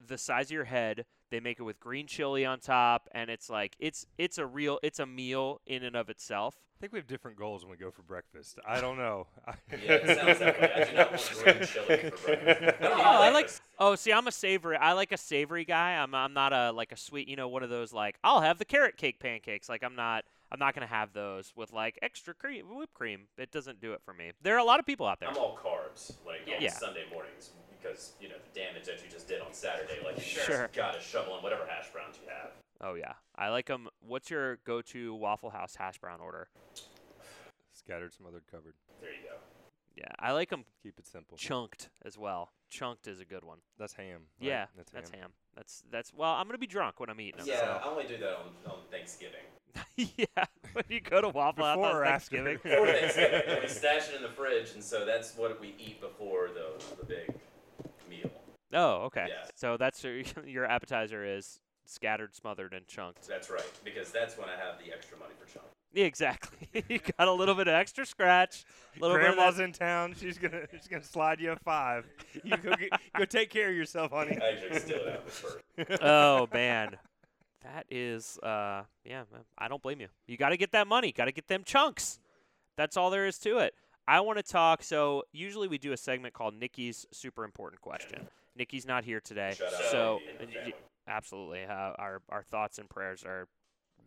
the 0.05 0.19
size 0.19 0.47
of 0.47 0.53
your 0.53 0.65
head. 0.65 1.05
They 1.31 1.41
make 1.41 1.61
it 1.61 1.63
with 1.63 1.79
green 1.81 2.07
chili 2.07 2.45
on 2.45 2.59
top, 2.61 3.09
and 3.13 3.31
it's 3.31 3.49
like 3.49 3.77
it's 3.79 4.07
it's 4.19 4.39
a 4.39 4.47
real 4.47 4.79
it's 4.83 4.99
a 4.99 5.07
meal 5.07 5.61
in 5.67 5.85
and 5.85 5.95
of 5.97 6.11
itself. 6.11 6.57
I 6.59 6.81
think 6.81 6.93
we 6.95 6.99
have 6.99 7.07
different 7.07 7.37
goals 7.37 7.63
when 7.63 7.71
we 7.71 7.77
go 7.77 7.91
for 7.91 8.03
breakfast. 8.03 8.59
I 8.67 8.81
don't 8.81 8.97
know. 8.97 9.27
Yeah, 9.71 9.93
it 9.93 10.19
sounds 10.19 10.39
that 10.41 10.61
way. 10.61 10.73
I 10.75 10.85
do 10.91 10.97
not 10.97 11.11
want 11.13 11.45
green 11.45 11.69
chili 11.69 12.11
for 12.11 12.27
breakfast. 12.27 12.83
I 12.83 12.87
Oh, 12.87 13.23
I 13.23 13.31
like. 13.31 13.51
Oh, 13.79 13.95
see, 13.95 14.13
I'm 14.13 14.27
a 14.27 14.33
savory. 14.33 14.77
I 14.77 14.93
like 14.95 15.13
a 15.13 15.17
savory 15.17 15.65
guy. 15.65 15.93
I'm 15.93 16.15
I'm 16.15 16.33
not 16.33 16.53
a 16.53 16.73
like 16.73 16.91
a 16.93 16.97
sweet. 16.97 17.29
You 17.29 17.37
know, 17.37 17.49
one 17.49 17.63
of 17.63 17.71
those 17.71 17.93
like 17.93 18.17
I'll 18.25 18.41
have 18.41 18.59
the 18.59 18.65
carrot 18.65 18.97
cake 18.97 19.21
pancakes. 19.21 19.69
Like 19.69 19.83
I'm 19.85 19.95
not. 19.95 20.25
I'm 20.53 20.59
not 20.59 20.75
gonna 20.75 20.87
have 20.89 21.13
those 21.13 21.53
with 21.55 21.73
like 21.73 21.97
extra 22.03 22.35
cream, 22.35 22.67
whipped 22.77 22.95
cream. 22.95 23.29
It 23.39 23.53
doesn't 23.53 23.81
do 23.81 23.93
it 23.93 24.01
for 24.05 24.13
me. 24.13 24.33
There 24.43 24.57
are 24.57 24.59
a 24.59 24.65
lot 24.65 24.81
of 24.81 24.87
people 24.87 25.07
out 25.07 25.21
there. 25.21 25.29
I'm 25.29 25.37
all 25.37 25.57
carbs, 25.57 26.15
like 26.27 26.41
on 26.53 26.61
Yeah. 26.61 26.71
Sunday 26.73 27.05
mornings, 27.13 27.51
because 27.81 28.13
you 28.21 28.29
know 28.29 28.35
the 28.53 28.61
damage 28.61 28.85
that 28.85 29.03
you 29.05 29.11
just 29.11 29.29
did 29.29 29.41
on 29.41 29.53
Saturday. 29.53 29.99
Like 30.05 30.17
you 30.17 30.23
Sure. 30.23 30.63
just 30.65 30.73
gotta 30.73 31.01
shovel 31.01 31.37
in 31.37 31.43
whatever 31.43 31.67
hash 31.69 31.91
browns 31.93 32.17
you 32.23 32.29
have. 32.29 32.51
Oh 32.81 32.95
yeah, 32.95 33.13
I 33.37 33.49
like 33.51 33.67
them. 33.67 33.89
What's 34.01 34.31
your 34.31 34.57
go-to 34.65 35.15
Waffle 35.15 35.51
House 35.51 35.77
hash 35.77 35.99
brown 35.99 36.21
order? 36.21 36.49
Scattered, 37.73 38.13
smothered, 38.13 38.43
covered. 38.51 38.75
There 39.01 39.11
you 39.11 39.29
go. 39.29 39.37
Yeah, 39.97 40.05
I 40.19 40.33
like 40.33 40.49
them 40.51 40.65
Keep 40.83 40.99
it 40.99 41.07
simple. 41.07 41.37
chunked 41.37 41.91
as 42.05 42.17
well. 42.17 42.53
Chunked 42.71 43.07
is 43.07 43.21
a 43.21 43.25
good 43.25 43.45
one. 43.45 43.59
That's 43.79 43.93
ham. 43.95 44.07
right? 44.41 44.49
Yeah, 44.49 44.67
that's, 44.77 44.91
that's 44.93 45.11
ham. 45.11 45.21
ham. 45.21 45.31
That's 45.57 45.83
that's 45.91 46.15
well, 46.15 46.33
I'm 46.33 46.47
gonna 46.47 46.59
be 46.59 46.67
drunk 46.67 47.01
when 47.01 47.11
I'm 47.11 47.21
eating 47.21 47.39
them. 47.39 47.47
Yeah, 47.49 47.81
I 47.85 47.89
only 47.89 48.05
do 48.07 48.17
that 48.19 48.37
on, 48.37 48.73
on 48.73 48.79
Thanksgiving. 48.91 49.41
Yeah, 49.97 50.47
when 50.73 50.85
you 50.89 51.01
go 51.01 51.21
to 51.21 51.29
Waffle 51.29 51.65
House 51.65 51.77
Before 51.77 51.91
on 51.91 51.97
or 51.97 52.05
after? 52.05 52.37
Thanksgiving. 52.43 52.59
Before 52.63 52.87
Thanksgiving, 52.87 53.63
we 53.63 53.69
stash 53.69 54.09
it 54.09 54.17
in 54.17 54.23
the 54.23 54.29
fridge, 54.31 54.73
and 54.75 54.83
so 54.83 55.05
that's 55.05 55.37
what 55.37 55.61
we 55.61 55.75
eat 55.79 56.01
before 56.01 56.49
the 56.49 56.83
the 56.99 57.05
big 57.05 57.29
meal. 57.29 57.40
Oh, 58.73 59.05
okay. 59.07 59.27
Yeah. 59.29 59.49
So 59.55 59.77
that's 59.77 60.03
your, 60.03 60.23
your 60.47 60.65
appetizer 60.67 61.25
is 61.25 61.61
scattered, 61.85 62.35
smothered, 62.35 62.73
and 62.73 62.87
chunked. 62.87 63.27
That's 63.27 63.51
right, 63.51 63.71
because 63.85 64.11
that's 64.11 64.39
when 64.39 64.49
I 64.49 64.53
have 64.53 64.79
the 64.85 64.93
extra 64.93 65.19
money 65.19 65.35
for 65.39 65.47
chunk. 65.53 65.67
Yeah, 65.93 66.05
exactly. 66.05 66.69
you 66.89 67.01
got 67.01 67.27
a 67.27 67.33
little 67.33 67.55
bit 67.55 67.67
of 67.67 67.75
extra 67.75 68.07
scratch. 68.07 68.65
Little 69.01 69.17
Grandma's 69.17 69.57
bit 69.57 69.65
in 69.65 69.73
town. 69.73 70.15
She's 70.19 70.39
gonna 70.39 70.67
she's 70.73 70.87
gonna 70.87 71.03
slide 71.03 71.41
you 71.41 71.53
a 71.53 71.57
five. 71.57 72.07
You 72.45 72.57
go 72.57 72.77
get, 72.77 72.91
go 73.19 73.25
take 73.25 73.51
care 73.51 73.71
of 73.71 73.75
yourself, 73.75 74.13
honey. 74.13 74.39
I 74.41 74.51
actually 74.53 74.79
steal 74.79 74.99
it 74.99 75.09
out 75.09 75.19
of 75.19 75.25
the 75.25 75.31
purse. 75.31 75.63
of 75.79 75.87
that. 75.89 76.05
oh 76.05 76.49
man, 76.53 76.97
that 77.65 77.87
is 77.91 78.39
uh 78.39 78.85
yeah. 79.05 79.25
I 79.59 79.67
don't 79.67 79.83
blame 79.83 80.01
you. 80.01 80.09
You 80.29 80.37
got 80.37 80.51
to 80.51 80.57
get 80.57 80.71
that 80.73 80.87
money. 80.87 81.11
Got 81.11 81.25
to 81.25 81.33
get 81.33 81.49
them 81.49 81.65
chunks. 81.65 82.21
That's 82.77 82.97
all 82.97 83.11
there 83.11 83.27
is 83.27 83.39
to 83.41 83.59
it. 83.59 83.75
I 84.07 84.21
want 84.21 84.39
to 84.39 84.45
talk. 84.45 84.85
So 84.85 85.25
usually 85.33 85.67
we 85.67 85.79
do 85.79 85.93
a 85.93 85.97
segment 85.97 86.35
called 86.35 86.55
Nikki's 86.55 87.05
super 87.11 87.45
important 87.45 87.81
question. 87.83 88.29
Nikki's 88.57 88.87
not 88.87 89.05
here 89.05 89.21
today, 89.21 89.55
so 89.91 90.21
to 90.39 90.47
Nikki 90.47 90.55
and 90.57 90.65
her 90.65 90.69
uh, 90.69 90.73
absolutely, 91.09 91.65
uh, 91.65 91.93
our 91.99 92.23
our 92.29 92.43
thoughts 92.43 92.79
and 92.79 92.89
prayers 92.89 93.25
are 93.25 93.49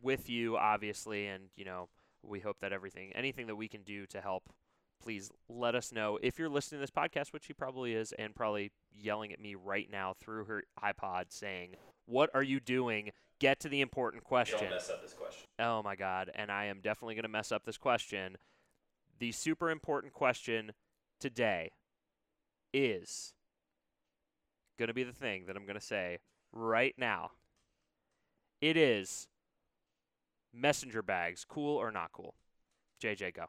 with 0.02 0.30
you, 0.30 0.58
obviously, 0.58 1.28
and 1.28 1.46
you 1.56 1.66
know 1.66 1.90
we 2.24 2.40
hope 2.40 2.58
that 2.62 2.74
everything, 2.74 3.12
anything 3.16 3.48
that 3.48 3.56
we 3.56 3.68
can 3.68 3.84
do 3.84 4.06
to 4.08 4.22
help, 4.22 4.50
please 5.02 5.30
let 5.50 5.76
us 5.76 5.92
know. 5.92 6.18
If 6.22 6.40
you're 6.40 6.50
listening 6.50 6.80
to 6.80 6.84
this 6.84 6.92
podcast, 6.92 7.34
which 7.34 7.48
he 7.48 7.54
probably 7.54 7.94
is, 7.94 8.14
and 8.14 8.36
probably 8.36 8.72
yelling 8.92 9.34
at 9.34 9.40
me 9.40 9.56
right 9.56 9.90
now 9.92 10.14
through 10.20 10.46
her 10.46 10.64
iPod, 10.84 11.26
saying, 11.30 11.76
"What 12.06 12.30
are 12.34 12.44
you 12.44 12.60
doing? 12.60 13.12
Get 13.40 13.60
to 13.62 13.70
the 13.70 13.82
important 13.82 14.24
question." 14.24 14.60
Don't 14.60 14.72
mess 14.72 14.90
up 14.90 15.02
this 15.02 15.14
question. 15.14 15.44
Oh 15.60 15.84
my 15.84 15.96
God. 15.96 16.32
And 16.36 16.52
I 16.52 16.66
am 16.66 16.80
definitely 16.82 17.16
going 17.16 17.24
to 17.24 17.30
mess 17.30 17.52
up 17.52 17.66
this 17.66 17.78
question. 17.78 18.38
The 19.20 19.32
super 19.32 19.70
important 19.70 20.14
question 20.14 20.72
today 21.20 21.72
is 22.74 23.34
going 24.78 24.88
to 24.88 24.94
be 24.94 25.04
the 25.04 25.14
thing 25.14 25.46
that 25.48 25.56
I'm 25.56 25.66
going 25.66 25.80
to 25.80 25.86
say 25.86 26.20
right 26.52 26.94
now. 26.98 27.32
It 28.62 28.78
is 28.78 29.28
messenger 30.54 31.02
bags, 31.02 31.46
cool 31.48 31.78
or 31.78 31.92
not 31.92 32.12
cool? 32.14 32.36
JJ, 33.02 33.34
go. 33.36 33.46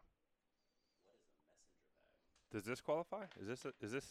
Does 2.53 2.65
this 2.65 2.81
qualify? 2.81 3.25
Is 3.41 3.49
this 3.49 3.65
a, 3.65 3.73
is 3.85 3.93
this? 3.93 4.05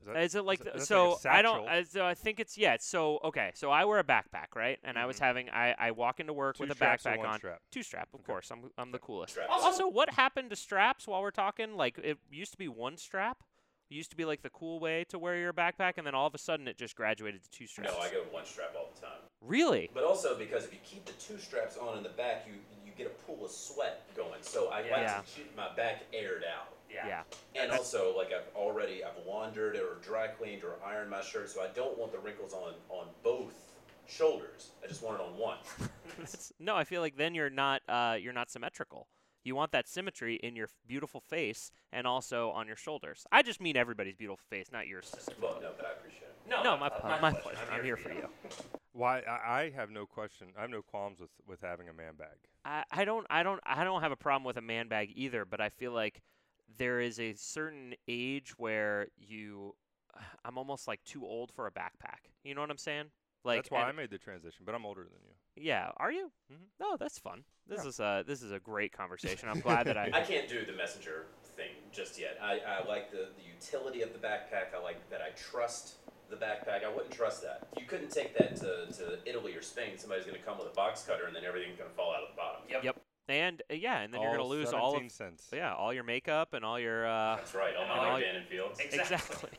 Is 0.00 0.06
that- 0.06 0.16
Is 0.16 0.34
it 0.34 0.44
like 0.44 0.60
is 0.60 0.72
the- 0.72 0.80
so? 0.86 1.10
like 1.24 1.26
I 1.26 1.42
don't. 1.42 1.64
satchel. 1.66 1.80
uh, 1.80 1.84
So 1.84 2.04
I 2.04 2.14
think 2.14 2.40
it's 2.40 2.58
yeah. 2.58 2.76
So 2.80 3.20
okay. 3.22 3.52
So 3.54 3.70
I 3.70 3.84
wear 3.84 4.00
a 4.00 4.04
backpack, 4.04 4.56
right? 4.56 4.78
And 4.82 4.98
I 4.98 5.06
was 5.06 5.16
Mhm. 5.18 5.20
having 5.20 5.50
I, 5.50 5.74
I 5.78 5.90
walk 5.92 6.18
into 6.18 6.32
work 6.32 6.56
Two 6.56 6.64
with 6.64 6.72
a 6.72 6.74
backpack 6.74 7.24
on. 7.24 7.38
strap? 7.38 7.62
Two 7.70 7.84
strap, 7.84 8.08
of 8.12 8.20
Okay. 8.20 8.26
course. 8.32 8.50
I'm 8.50 8.70
I'm 8.76 8.90
the 8.90 8.98
coolest. 8.98 9.38
Also, 9.48 9.86
what 9.86 10.10
happened 10.14 10.50
to 10.50 10.56
straps 10.56 11.06
while 11.06 11.22
we're 11.22 11.30
talking? 11.30 11.76
Like 11.76 11.98
it 11.98 12.18
used 12.30 12.50
to 12.52 12.58
be 12.58 12.66
one 12.66 12.96
strap. 12.96 13.44
It 13.92 13.96
used 13.96 14.08
to 14.12 14.16
be 14.16 14.24
like 14.24 14.40
the 14.40 14.48
cool 14.48 14.80
way 14.80 15.04
to 15.10 15.18
wear 15.18 15.36
your 15.36 15.52
backpack, 15.52 15.98
and 15.98 16.06
then 16.06 16.14
all 16.14 16.26
of 16.26 16.34
a 16.34 16.38
sudden 16.38 16.66
it 16.66 16.78
just 16.78 16.96
graduated 16.96 17.42
to 17.42 17.50
two 17.50 17.66
straps. 17.66 17.92
No, 17.92 17.98
I 17.98 18.10
go 18.10 18.22
one 18.30 18.46
strap 18.46 18.74
all 18.74 18.88
the 18.94 18.98
time. 19.06 19.18
really? 19.42 19.90
But 19.92 20.02
also 20.02 20.34
because 20.38 20.64
if 20.64 20.72
you 20.72 20.78
keep 20.82 21.04
the 21.04 21.12
two 21.12 21.36
straps 21.38 21.76
on 21.76 21.98
in 21.98 22.02
the 22.02 22.08
back, 22.08 22.46
you 22.46 22.54
you 22.86 22.92
get 22.96 23.06
a 23.06 23.10
pool 23.26 23.44
of 23.44 23.50
sweat 23.50 24.06
going. 24.16 24.40
So 24.40 24.70
I 24.70 24.80
Yeah. 24.86 25.16
like 25.16 25.26
to 25.26 25.32
keep 25.34 25.54
my 25.54 25.74
back 25.76 26.04
aired 26.14 26.42
out. 26.42 26.72
Yeah. 26.90 27.06
yeah. 27.54 27.62
And 27.62 27.70
also, 27.70 28.16
like 28.16 28.28
I've 28.32 28.48
already 28.56 29.04
I've 29.04 29.26
laundered 29.26 29.76
or 29.76 29.96
dry 30.02 30.28
cleaned 30.28 30.64
or 30.64 30.76
ironed 30.82 31.10
my 31.10 31.20
shirt, 31.20 31.50
so 31.50 31.60
I 31.60 31.68
don't 31.74 31.98
want 31.98 32.12
the 32.12 32.18
wrinkles 32.18 32.54
on 32.54 32.72
on 32.88 33.08
both 33.22 33.52
shoulders. 34.08 34.70
I 34.82 34.86
just 34.86 35.02
want 35.02 35.20
it 35.20 35.22
on 35.22 35.36
one. 35.36 35.58
No, 36.58 36.76
I 36.76 36.84
feel 36.84 37.00
like 37.02 37.16
then 37.16 37.34
you're 37.34 37.50
not 37.50 37.82
uh, 37.88 38.16
you're 38.18 38.32
not 38.32 38.50
symmetrical. 38.50 39.06
You 39.44 39.54
want 39.54 39.72
that 39.72 39.88
symmetry 39.88 40.36
in 40.36 40.54
your 40.54 40.68
beautiful 40.86 41.20
face 41.20 41.70
and 41.92 42.06
also 42.06 42.50
on 42.50 42.66
your 42.66 42.76
shoulders. 42.76 43.26
I 43.32 43.42
just 43.42 43.60
mean 43.60 43.76
everybody's 43.76 44.14
beautiful 44.14 44.44
face, 44.48 44.70
not 44.72 44.86
yours. 44.86 45.12
Well, 45.40 45.58
no, 45.60 45.70
but 45.76 45.86
I 45.86 45.92
appreciate 45.92 46.22
it. 46.22 46.48
No, 46.48 46.76
my, 46.76 46.88
pl- 46.88 47.08
my 47.20 47.32
pleasure. 47.32 47.58
I'm 47.70 47.84
here 47.84 47.96
for 47.96 48.12
you. 48.12 48.28
Why? 48.92 49.20
I, 49.20 49.60
I 49.62 49.70
have 49.70 49.90
no 49.90 50.06
question. 50.06 50.48
I 50.56 50.62
have 50.62 50.70
no 50.70 50.82
qualms 50.82 51.18
with 51.20 51.30
with 51.46 51.60
having 51.60 51.88
a 51.88 51.92
man 51.92 52.14
bag. 52.18 52.36
I, 52.64 52.84
I 52.90 53.04
don't 53.04 53.26
I 53.30 53.42
don't 53.42 53.60
I 53.64 53.84
don't 53.84 54.02
have 54.02 54.12
a 54.12 54.16
problem 54.16 54.44
with 54.44 54.56
a 54.56 54.62
man 54.62 54.88
bag 54.88 55.12
either, 55.14 55.44
but 55.44 55.60
I 55.60 55.70
feel 55.70 55.92
like 55.92 56.20
there 56.78 57.00
is 57.00 57.18
a 57.18 57.32
certain 57.34 57.94
age 58.06 58.52
where 58.58 59.08
you 59.16 59.74
I'm 60.44 60.58
almost 60.58 60.86
like 60.86 61.02
too 61.04 61.24
old 61.24 61.52
for 61.52 61.66
a 61.66 61.72
backpack. 61.72 62.30
You 62.44 62.54
know 62.54 62.60
what 62.60 62.70
I'm 62.70 62.78
saying? 62.78 63.06
Like 63.44 63.58
That's 63.64 63.70
why 63.70 63.82
I 63.82 63.92
made 63.92 64.10
the 64.10 64.18
transition, 64.18 64.62
but 64.64 64.74
I'm 64.74 64.86
older 64.86 65.02
than 65.02 65.18
you. 65.24 65.62
Yeah, 65.68 65.90
are 65.96 66.12
you? 66.12 66.30
Mhm. 66.52 66.56
No, 66.80 66.96
that's 66.96 67.18
fun. 67.18 67.44
This 67.66 67.82
Yeah. 67.82 67.88
is 67.88 68.00
a 68.00 68.24
this 68.26 68.42
is 68.42 68.52
a 68.52 68.60
great 68.60 68.92
conversation. 68.92 69.48
I'm 69.48 69.60
glad 69.68 69.86
that 69.86 69.96
I 69.98 70.10
I 70.12 70.22
can't 70.22 70.48
do 70.48 70.64
the 70.64 70.72
messenger 70.72 71.26
thing 71.56 71.72
just 71.92 72.18
yet. 72.18 72.38
I, 72.40 72.60
I 72.60 72.88
like 72.88 73.10
the, 73.10 73.28
the 73.36 73.42
utility 73.54 74.02
of 74.02 74.12
the 74.12 74.18
backpack. 74.18 74.74
I 74.74 74.82
like 74.82 75.08
that 75.10 75.20
I 75.20 75.30
trust 75.30 75.96
the 76.30 76.36
backpack. 76.36 76.82
I 76.84 76.88
wouldn't 76.88 77.10
trust 77.10 77.42
that. 77.42 77.68
You 77.78 77.84
couldn't 77.84 78.10
take 78.10 78.36
that 78.38 78.56
to, 78.56 78.86
to 78.98 79.18
Italy 79.26 79.54
or 79.54 79.60
Spain. 79.60 79.98
Somebody's 79.98 80.24
going 80.24 80.38
to 80.38 80.42
come 80.42 80.56
with 80.56 80.68
a 80.68 80.74
box 80.74 81.02
cutter 81.02 81.26
and 81.26 81.36
then 81.36 81.44
everything's 81.44 81.76
going 81.76 81.90
to 81.90 81.94
fall 81.96 82.14
out 82.14 82.22
of 82.22 82.30
the 82.30 82.36
bottom. 82.36 82.62
Yep. 82.70 82.84
Yep. 82.84 83.00
And 83.28 83.62
uh, 83.70 83.74
yeah, 83.74 84.00
and 84.00 84.12
then 84.14 84.20
you're 84.22 84.32
gonna 84.32 84.44
lose 84.44 84.72
all 84.72 84.96
of 84.96 85.12
cents. 85.12 85.48
yeah 85.52 85.72
all 85.74 85.92
your 85.94 86.02
makeup 86.02 86.54
and 86.54 86.64
all 86.64 86.80
your 86.80 87.06
uh, 87.06 87.36
That's 87.36 87.54
right. 87.54 87.74
All 87.76 87.86
my 87.86 87.96
All 87.98 88.12
like 88.14 88.22
your- 88.24 88.32
Dan 88.32 88.40
and 88.40 88.46
Fields. 88.48 88.80
exactly 88.80 89.50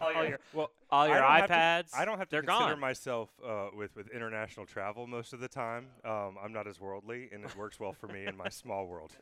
all 0.00 0.24
your 0.24 0.38
Well, 0.52 0.70
all 0.90 1.06
your 1.08 1.22
I 1.22 1.40
don't 1.40 1.48
to- 1.48 1.54
iPads. 1.54 1.94
I 1.94 2.04
don't 2.04 2.18
have 2.18 2.28
to 2.28 2.30
they're 2.32 2.42
consider 2.42 2.70
gone. 2.70 2.80
myself 2.80 3.30
uh, 3.46 3.68
with 3.76 3.94
with 3.96 4.08
international 4.10 4.66
travel 4.66 5.06
most 5.06 5.32
of 5.32 5.40
the 5.40 5.48
time. 5.48 5.86
Um, 6.04 6.36
I'm 6.42 6.52
not 6.52 6.66
as 6.66 6.80
worldly, 6.80 7.28
and 7.32 7.44
it 7.44 7.56
works 7.56 7.78
well 7.78 7.92
for 7.92 8.06
me 8.08 8.26
in 8.26 8.36
my 8.36 8.48
small 8.50 8.86
world. 8.86 9.12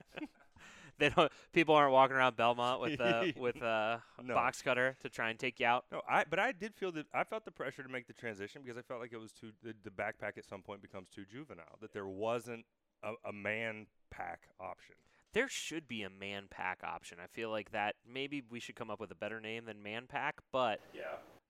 they 0.99 1.11
don't. 1.11 1.31
People 1.53 1.75
aren't 1.75 1.93
walking 1.93 2.17
around 2.17 2.37
Belmont 2.37 2.81
with 2.81 3.01
uh, 3.01 3.25
with 3.37 3.63
uh, 3.63 3.99
a 4.19 4.23
No. 4.23 4.35
box 4.35 4.63
cutter 4.63 4.97
to 5.03 5.09
try 5.09 5.31
and 5.31 5.39
take 5.39 5.61
you 5.61 5.67
out. 5.67 5.85
No, 5.93 6.03
I 6.09 6.25
but 6.29 6.39
I 6.39 6.53
did 6.53 6.75
feel 6.75 6.93
that 6.93 7.07
I 7.15 7.25
felt 7.25 7.45
the 7.45 7.51
pressure 7.53 7.83
to 7.83 7.89
make 7.89 8.07
the 8.07 8.13
transition 8.15 8.63
because 8.63 8.79
I 8.79 8.83
felt 8.83 9.01
like 9.01 9.13
it 9.13 9.21
was 9.21 9.33
too 9.33 9.53
the, 9.63 9.75
the 9.85 9.91
backpack 9.91 10.39
at 10.39 10.45
some 10.45 10.63
point 10.63 10.83
becomes 10.83 11.09
too 11.09 11.25
juvenile. 11.31 11.79
That 11.81 11.93
there 11.93 12.07
wasn't 12.09 12.65
a, 13.03 13.13
a 13.29 13.33
man 13.33 13.87
pack 14.11 14.49
option. 14.61 14.95
There 15.35 15.49
should 15.49 15.87
be 15.87 16.03
a 16.03 16.11
man 16.11 16.45
pack 16.51 16.81
option. 16.83 17.19
I 17.23 17.27
feel 17.27 17.51
like 17.51 17.73
that 17.73 17.97
maybe 18.11 18.43
we 18.51 18.61
should 18.61 18.77
come 18.77 18.91
up 18.91 18.99
with 19.01 19.11
a 19.11 19.15
better 19.15 19.41
name 19.41 19.67
than 19.67 19.83
man 19.83 20.07
pack, 20.09 20.37
but 20.53 20.81
Yeah. 20.95 21.03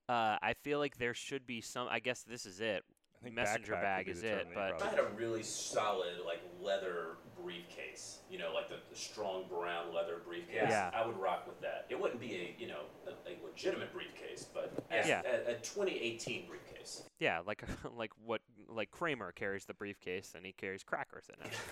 uh, 0.09 0.39
I 0.43 0.55
feel 0.55 0.79
like 0.79 0.99
there 0.99 1.15
should 1.15 1.47
be 1.47 1.61
some. 1.61 1.87
I 1.89 2.01
guess 2.01 2.23
this 2.23 2.45
is 2.47 2.61
it. 2.61 2.85
I 3.21 3.25
think 3.25 3.35
Messenger 3.35 3.73
bag 3.73 4.09
is 4.09 4.23
it, 4.23 4.29
term 4.29 4.39
that 4.39 4.49
you 4.49 4.55
but- 4.55 4.69
If 4.69 4.75
I 4.75 4.79
probably- 4.79 4.97
had 4.97 5.13
a 5.13 5.17
really 5.17 5.43
solid, 5.43 6.19
like, 6.25 6.41
leather 6.61 7.17
briefcase, 7.37 8.21
you 8.31 8.39
know, 8.39 8.53
like 8.55 8.69
the, 8.69 8.77
the 8.91 8.95
strong 8.97 9.49
brown 9.49 9.93
leather 9.93 10.19
briefcase, 10.25 10.69
Yeah. 10.71 10.91
I 10.95 11.05
would 11.05 11.17
rock 11.17 11.47
with 11.49 11.61
that. 11.63 11.87
It 11.89 11.99
wouldn't 11.99 12.21
be 12.21 12.35
a, 12.37 12.57
you 12.61 12.69
know, 12.69 12.83
a, 13.09 13.11
a 13.29 13.39
legitimate 13.45 13.93
briefcase, 13.93 14.45
but 14.45 14.73
as 14.91 15.09
Yeah. 15.09 15.23
a, 15.25 15.51
a 15.51 15.55
2018 15.55 16.47
briefcase. 16.47 17.09
Yeah, 17.19 17.41
like 17.45 17.63
like 17.97 18.13
what 18.25 18.41
like 18.69 18.91
Kramer 18.93 19.33
carries 19.33 19.65
the 19.65 19.75
briefcase 19.75 20.35
and 20.37 20.47
he 20.47 20.53
carries 20.53 20.85
crackers 20.85 21.27
in 21.29 21.45
it. 21.45 21.53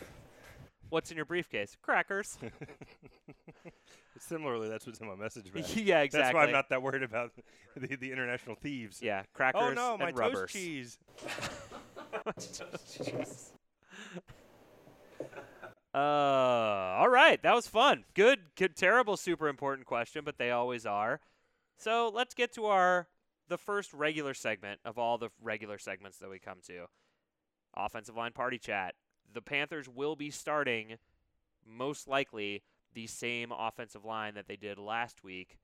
What's 0.90 1.10
in 1.10 1.16
your 1.16 1.26
briefcase? 1.26 1.76
Crackers. 1.82 2.38
Similarly, 4.18 4.68
that's 4.68 4.86
what's 4.86 5.00
in 5.00 5.08
my 5.08 5.14
message 5.14 5.52
bag. 5.52 5.64
yeah, 5.76 6.00
exactly. 6.00 6.22
That's 6.22 6.34
why 6.34 6.44
I'm 6.44 6.52
not 6.52 6.68
that 6.70 6.82
worried 6.82 7.02
about 7.02 7.32
the, 7.76 7.96
the 7.96 8.12
international 8.12 8.56
thieves. 8.56 9.02
Yeah, 9.02 9.22
crackers 9.34 9.62
Oh 9.62 9.72
no, 9.72 9.98
my 9.98 10.08
and 10.08 10.16
toast 10.16 10.34
rubbers. 10.34 10.52
cheese. 10.52 10.98
Uh, 15.94 15.98
all 16.98 17.08
right, 17.08 17.42
that 17.42 17.54
was 17.54 17.66
fun. 17.66 18.04
Good, 18.12 18.40
good, 18.54 18.76
terrible, 18.76 19.16
super 19.16 19.48
important 19.48 19.86
question, 19.86 20.24
but 20.26 20.36
they 20.36 20.50
always 20.50 20.84
are. 20.84 21.20
So 21.78 22.12
let's 22.14 22.34
get 22.34 22.52
to 22.54 22.66
our 22.66 23.08
the 23.48 23.56
first 23.56 23.94
regular 23.94 24.34
segment 24.34 24.80
of 24.84 24.98
all 24.98 25.16
the 25.16 25.30
regular 25.40 25.78
segments 25.78 26.18
that 26.18 26.28
we 26.28 26.38
come 26.38 26.58
to. 26.66 26.84
Offensive 27.74 28.14
line 28.14 28.32
party 28.32 28.58
chat. 28.58 28.94
The 29.36 29.42
Panthers 29.42 29.86
will 29.86 30.16
be 30.16 30.30
starting, 30.30 30.96
most 31.68 32.08
likely, 32.08 32.62
the 32.94 33.06
same 33.06 33.52
offensive 33.52 34.02
line 34.02 34.32
that 34.32 34.48
they 34.48 34.56
did 34.56 34.78
last 34.78 35.22
week. 35.22 35.58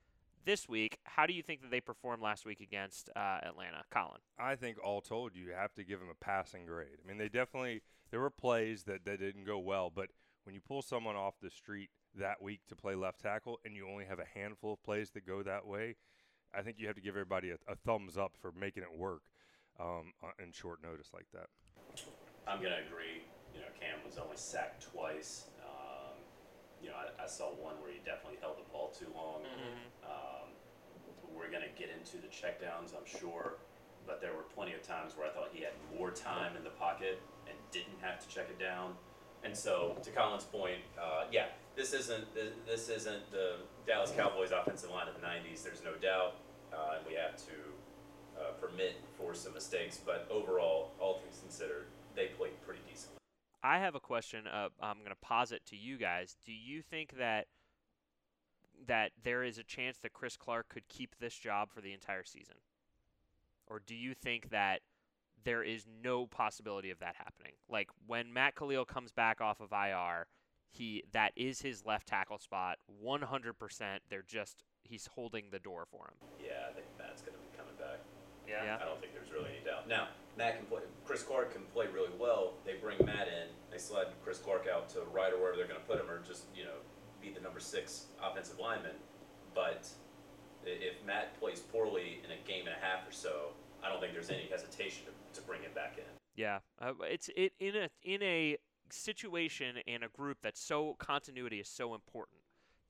This 0.44 0.68
week, 0.68 0.98
how 1.04 1.24
do 1.24 1.32
you 1.32 1.42
think 1.42 1.62
that 1.62 1.70
they 1.70 1.80
performed 1.80 2.22
last 2.22 2.44
week 2.44 2.60
against 2.60 3.08
uh, 3.16 3.38
Atlanta, 3.42 3.84
Colin? 3.88 4.20
I 4.38 4.56
think 4.56 4.76
all 4.84 5.00
told, 5.00 5.34
you 5.34 5.52
have 5.56 5.72
to 5.76 5.84
give 5.84 6.00
them 6.00 6.10
a 6.10 6.22
passing 6.22 6.66
grade. 6.66 6.98
I 7.02 7.08
mean, 7.08 7.16
they 7.16 7.30
definitely 7.30 7.80
there 8.10 8.20
were 8.20 8.28
plays 8.28 8.82
that, 8.82 9.06
that 9.06 9.20
didn't 9.20 9.44
go 9.44 9.58
well, 9.58 9.88
but 9.88 10.10
when 10.44 10.54
you 10.54 10.60
pull 10.60 10.82
someone 10.82 11.16
off 11.16 11.40
the 11.40 11.48
street 11.48 11.88
that 12.14 12.42
week 12.42 12.60
to 12.68 12.76
play 12.76 12.94
left 12.94 13.22
tackle, 13.22 13.58
and 13.64 13.74
you 13.74 13.88
only 13.88 14.04
have 14.04 14.18
a 14.18 14.38
handful 14.38 14.74
of 14.74 14.82
plays 14.82 15.08
that 15.12 15.26
go 15.26 15.42
that 15.42 15.66
way, 15.66 15.96
I 16.54 16.60
think 16.60 16.78
you 16.78 16.88
have 16.88 16.96
to 16.96 17.02
give 17.02 17.14
everybody 17.14 17.52
a, 17.52 17.56
a 17.66 17.74
thumbs 17.74 18.18
up 18.18 18.32
for 18.38 18.52
making 18.52 18.82
it 18.82 18.94
work 18.94 19.22
um, 19.80 20.12
uh, 20.22 20.32
in 20.44 20.52
short 20.52 20.82
notice 20.82 21.08
like 21.14 21.28
that. 21.32 21.46
I'm 22.46 22.60
going 22.60 22.72
to 22.72 22.86
agree. 22.86 23.22
You 23.54 23.60
know, 23.60 23.70
Cam 23.78 23.98
was 24.06 24.18
only 24.18 24.36
sacked 24.36 24.86
twice. 24.92 25.46
Um, 25.62 26.16
you 26.82 26.88
know, 26.88 26.96
I, 26.96 27.24
I 27.24 27.26
saw 27.26 27.52
one 27.54 27.74
where 27.80 27.90
he 27.92 27.98
definitely 28.04 28.38
held 28.40 28.56
the 28.58 28.68
ball 28.72 28.92
too 28.96 29.08
long. 29.14 29.42
Um, 30.04 30.48
we're 31.34 31.50
going 31.50 31.62
to 31.64 31.74
get 31.78 31.90
into 31.90 32.16
the 32.18 32.28
checkdowns, 32.28 32.92
I'm 32.96 33.06
sure, 33.06 33.58
but 34.06 34.20
there 34.20 34.32
were 34.34 34.46
plenty 34.54 34.74
of 34.74 34.82
times 34.82 35.16
where 35.16 35.26
I 35.26 35.30
thought 35.30 35.50
he 35.52 35.62
had 35.62 35.72
more 35.96 36.10
time 36.10 36.56
in 36.56 36.64
the 36.64 36.70
pocket 36.76 37.20
and 37.48 37.56
didn't 37.70 37.98
have 38.00 38.20
to 38.20 38.28
check 38.28 38.48
it 38.50 38.58
down. 38.58 38.94
And 39.44 39.56
so, 39.56 39.96
to 40.02 40.10
Colin's 40.10 40.44
point, 40.44 40.78
uh, 41.00 41.24
yeah, 41.32 41.46
this 41.74 41.92
isn't 41.92 42.32
th- 42.34 42.52
this 42.64 42.88
isn't 42.88 43.30
the 43.32 43.56
Dallas 43.86 44.12
Cowboys 44.16 44.50
offensive 44.52 44.90
line 44.90 45.08
of 45.08 45.14
the 45.14 45.26
'90s. 45.26 45.64
There's 45.64 45.82
no 45.82 45.94
doubt, 45.94 46.34
uh, 46.72 46.98
and 46.98 47.06
we 47.06 47.14
have 47.14 47.36
to 47.38 47.56
uh, 48.38 48.52
permit 48.60 49.00
for 49.18 49.34
some 49.34 49.52
mistakes. 49.52 49.98
But 50.04 50.28
overall, 50.30 50.92
all 51.00 51.18
things 51.18 51.40
considered, 51.40 51.86
they 52.14 52.26
played 52.26 52.60
pretty 52.62 52.82
decently. 52.88 53.21
I 53.62 53.78
have 53.78 53.94
a 53.94 54.00
question. 54.00 54.46
Uh, 54.46 54.68
I'm 54.80 54.98
going 54.98 55.10
to 55.10 55.16
posit 55.16 55.64
to 55.66 55.76
you 55.76 55.96
guys. 55.96 56.36
Do 56.44 56.52
you 56.52 56.82
think 56.82 57.16
that 57.18 57.46
that 58.88 59.12
there 59.22 59.44
is 59.44 59.58
a 59.58 59.62
chance 59.62 59.98
that 59.98 60.12
Chris 60.12 60.36
Clark 60.36 60.68
could 60.68 60.88
keep 60.88 61.14
this 61.20 61.36
job 61.36 61.70
for 61.70 61.80
the 61.80 61.92
entire 61.92 62.24
season, 62.24 62.56
or 63.68 63.80
do 63.84 63.94
you 63.94 64.14
think 64.14 64.50
that 64.50 64.80
there 65.44 65.62
is 65.62 65.86
no 66.02 66.26
possibility 66.26 66.90
of 66.90 66.98
that 66.98 67.14
happening? 67.16 67.52
Like 67.68 67.88
when 68.06 68.32
Matt 68.32 68.56
Kalil 68.56 68.84
comes 68.84 69.12
back 69.12 69.40
off 69.40 69.60
of 69.60 69.72
IR, 69.72 70.26
he 70.70 71.04
that 71.12 71.32
is 71.36 71.60
his 71.60 71.84
left 71.84 72.08
tackle 72.08 72.38
spot. 72.38 72.78
100%. 73.04 73.98
They're 74.08 74.24
just 74.26 74.64
he's 74.82 75.06
holding 75.14 75.50
the 75.50 75.58
door 75.58 75.86
for 75.88 76.08
him. 76.08 76.28
Yeah, 76.42 76.68
I 76.68 76.72
think 76.72 76.86
Matt's 76.98 77.22
going 77.22 77.34
to 77.34 77.40
be 77.40 77.56
coming 77.56 77.74
back. 77.78 78.00
Yeah. 78.48 78.78
I 78.80 78.84
don't 78.84 79.00
think 79.00 79.14
there's 79.14 79.30
really 79.30 79.50
any 79.56 79.64
doubt. 79.64 79.88
Now, 79.88 80.08
Matt 80.36 80.56
can 80.56 80.66
play. 80.66 80.80
Chris 81.04 81.22
Clark 81.22 81.52
can 81.52 81.62
play 81.74 81.86
really 81.92 82.10
well. 82.18 82.54
They 82.64 82.74
bring 82.74 82.98
Matt 83.04 83.28
in. 83.28 83.48
They 83.70 83.78
slide 83.78 84.06
Chris 84.24 84.38
Clark 84.38 84.66
out 84.72 84.88
to 84.90 85.00
right 85.12 85.32
or 85.32 85.38
wherever 85.38 85.56
they're 85.56 85.66
going 85.66 85.80
to 85.80 85.86
put 85.86 86.00
him, 86.00 86.08
or 86.10 86.20
just 86.26 86.44
you 86.56 86.64
know 86.64 86.80
be 87.20 87.30
the 87.30 87.40
number 87.40 87.60
six 87.60 88.06
offensive 88.22 88.58
lineman. 88.58 88.96
But 89.54 89.88
if 90.64 90.94
Matt 91.06 91.38
plays 91.38 91.60
poorly 91.60 92.20
in 92.24 92.30
a 92.30 92.48
game 92.48 92.66
and 92.66 92.76
a 92.76 92.84
half 92.84 93.06
or 93.06 93.12
so, 93.12 93.50
I 93.84 93.88
don't 93.88 94.00
think 94.00 94.12
there's 94.12 94.30
any 94.30 94.48
hesitation 94.50 95.04
to, 95.06 95.40
to 95.40 95.46
bring 95.46 95.62
him 95.62 95.72
back 95.74 95.98
in. 95.98 96.04
Yeah, 96.34 96.60
uh, 96.80 96.92
it's 97.02 97.28
it 97.36 97.52
in 97.60 97.76
a 97.76 97.88
in 98.02 98.22
a 98.22 98.56
situation 98.90 99.76
and 99.86 100.04
a 100.04 100.08
group 100.08 100.38
that's 100.42 100.60
so 100.60 100.96
continuity 100.98 101.58
is 101.60 101.68
so 101.68 101.94
important. 101.94 102.38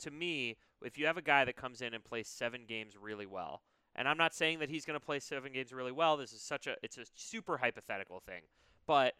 To 0.00 0.10
me, 0.10 0.56
if 0.82 0.98
you 0.98 1.06
have 1.06 1.16
a 1.16 1.22
guy 1.22 1.44
that 1.44 1.56
comes 1.56 1.80
in 1.80 1.94
and 1.94 2.04
plays 2.04 2.28
seven 2.28 2.64
games 2.66 2.96
really 3.00 3.26
well, 3.26 3.62
and 3.94 4.08
I'm 4.08 4.16
not 4.16 4.34
saying 4.34 4.58
that 4.60 4.70
he's 4.70 4.84
going 4.84 4.98
to 4.98 5.04
play 5.04 5.18
seven 5.18 5.52
games 5.52 5.72
really 5.72 5.92
well. 5.92 6.16
This 6.16 6.32
is 6.32 6.40
such 6.42 6.66
a 6.66 6.76
it's 6.82 6.98
a 6.98 7.04
super 7.14 7.58
hypothetical 7.58 8.20
thing, 8.20 8.42
but 8.86 9.14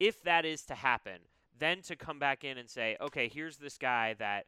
if 0.00 0.22
that 0.22 0.44
is 0.44 0.62
to 0.66 0.74
happen, 0.74 1.18
then 1.58 1.82
to 1.82 1.96
come 1.96 2.18
back 2.18 2.44
in 2.44 2.58
and 2.58 2.68
say, 2.68 2.96
okay, 3.00 3.28
here's 3.28 3.56
this 3.56 3.78
guy 3.78 4.14
that 4.18 4.46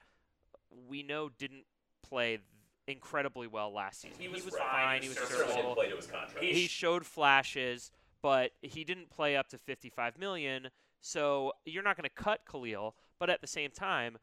we 0.88 1.02
know 1.02 1.28
didn't 1.28 1.64
play 2.02 2.38
incredibly 2.86 3.46
well 3.46 3.72
last 3.72 4.00
season. 4.02 4.16
He 4.18 4.28
was, 4.28 4.44
was 4.44 4.56
fine. 4.56 5.02
He 5.02 5.08
was 5.08 5.18
certainly 5.18 5.38
didn't 5.38 5.48
serviceable. 5.48 5.74
play 5.74 5.90
to 5.90 5.96
his 5.96 6.06
contract. 6.06 6.44
He 6.44 6.66
showed 6.66 7.06
flashes, 7.06 7.90
but 8.22 8.52
he 8.62 8.84
didn't 8.84 9.10
play 9.10 9.36
up 9.36 9.48
to 9.48 9.58
55 9.58 10.18
million. 10.18 10.68
So 11.00 11.52
you're 11.64 11.82
not 11.82 11.96
going 11.96 12.08
to 12.08 12.22
cut 12.22 12.40
Kalil, 12.48 12.94
but 13.18 13.30
at 13.30 13.40
the 13.40 13.46
same 13.46 13.70
time, 13.70 14.18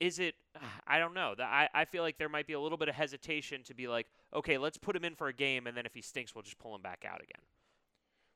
is 0.00 0.18
it? 0.18 0.34
I 0.86 0.98
don't 0.98 1.14
know. 1.14 1.34
I, 1.38 1.68
I 1.74 1.84
feel 1.84 2.02
like 2.02 2.18
there 2.18 2.28
might 2.28 2.46
be 2.46 2.54
a 2.54 2.60
little 2.60 2.78
bit 2.78 2.88
of 2.88 2.94
hesitation 2.94 3.62
to 3.64 3.74
be 3.74 3.88
like, 3.88 4.06
okay, 4.34 4.58
let's 4.58 4.78
put 4.78 4.96
him 4.96 5.04
in 5.04 5.14
for 5.14 5.28
a 5.28 5.32
game, 5.32 5.66
and 5.66 5.76
then 5.76 5.86
if 5.86 5.94
he 5.94 6.02
stinks, 6.02 6.34
we'll 6.34 6.42
just 6.42 6.58
pull 6.58 6.74
him 6.74 6.82
back 6.82 7.04
out 7.08 7.22
again. 7.22 7.42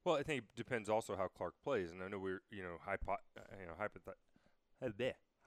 Well, 0.05 0.17
I 0.17 0.23
think 0.23 0.41
it 0.45 0.57
depends 0.57 0.89
also 0.89 1.17
how 1.17 1.29
Clark 1.29 1.55
plays, 1.63 1.91
and 1.91 2.03
I 2.03 2.09
know 2.09 2.19
we're 2.19 2.43
you 2.51 2.63
know 2.63 2.77
hypo, 2.85 3.13
uh, 3.13 3.41
you 3.61 3.67
know 3.67 3.73
hypoth- 3.81 4.15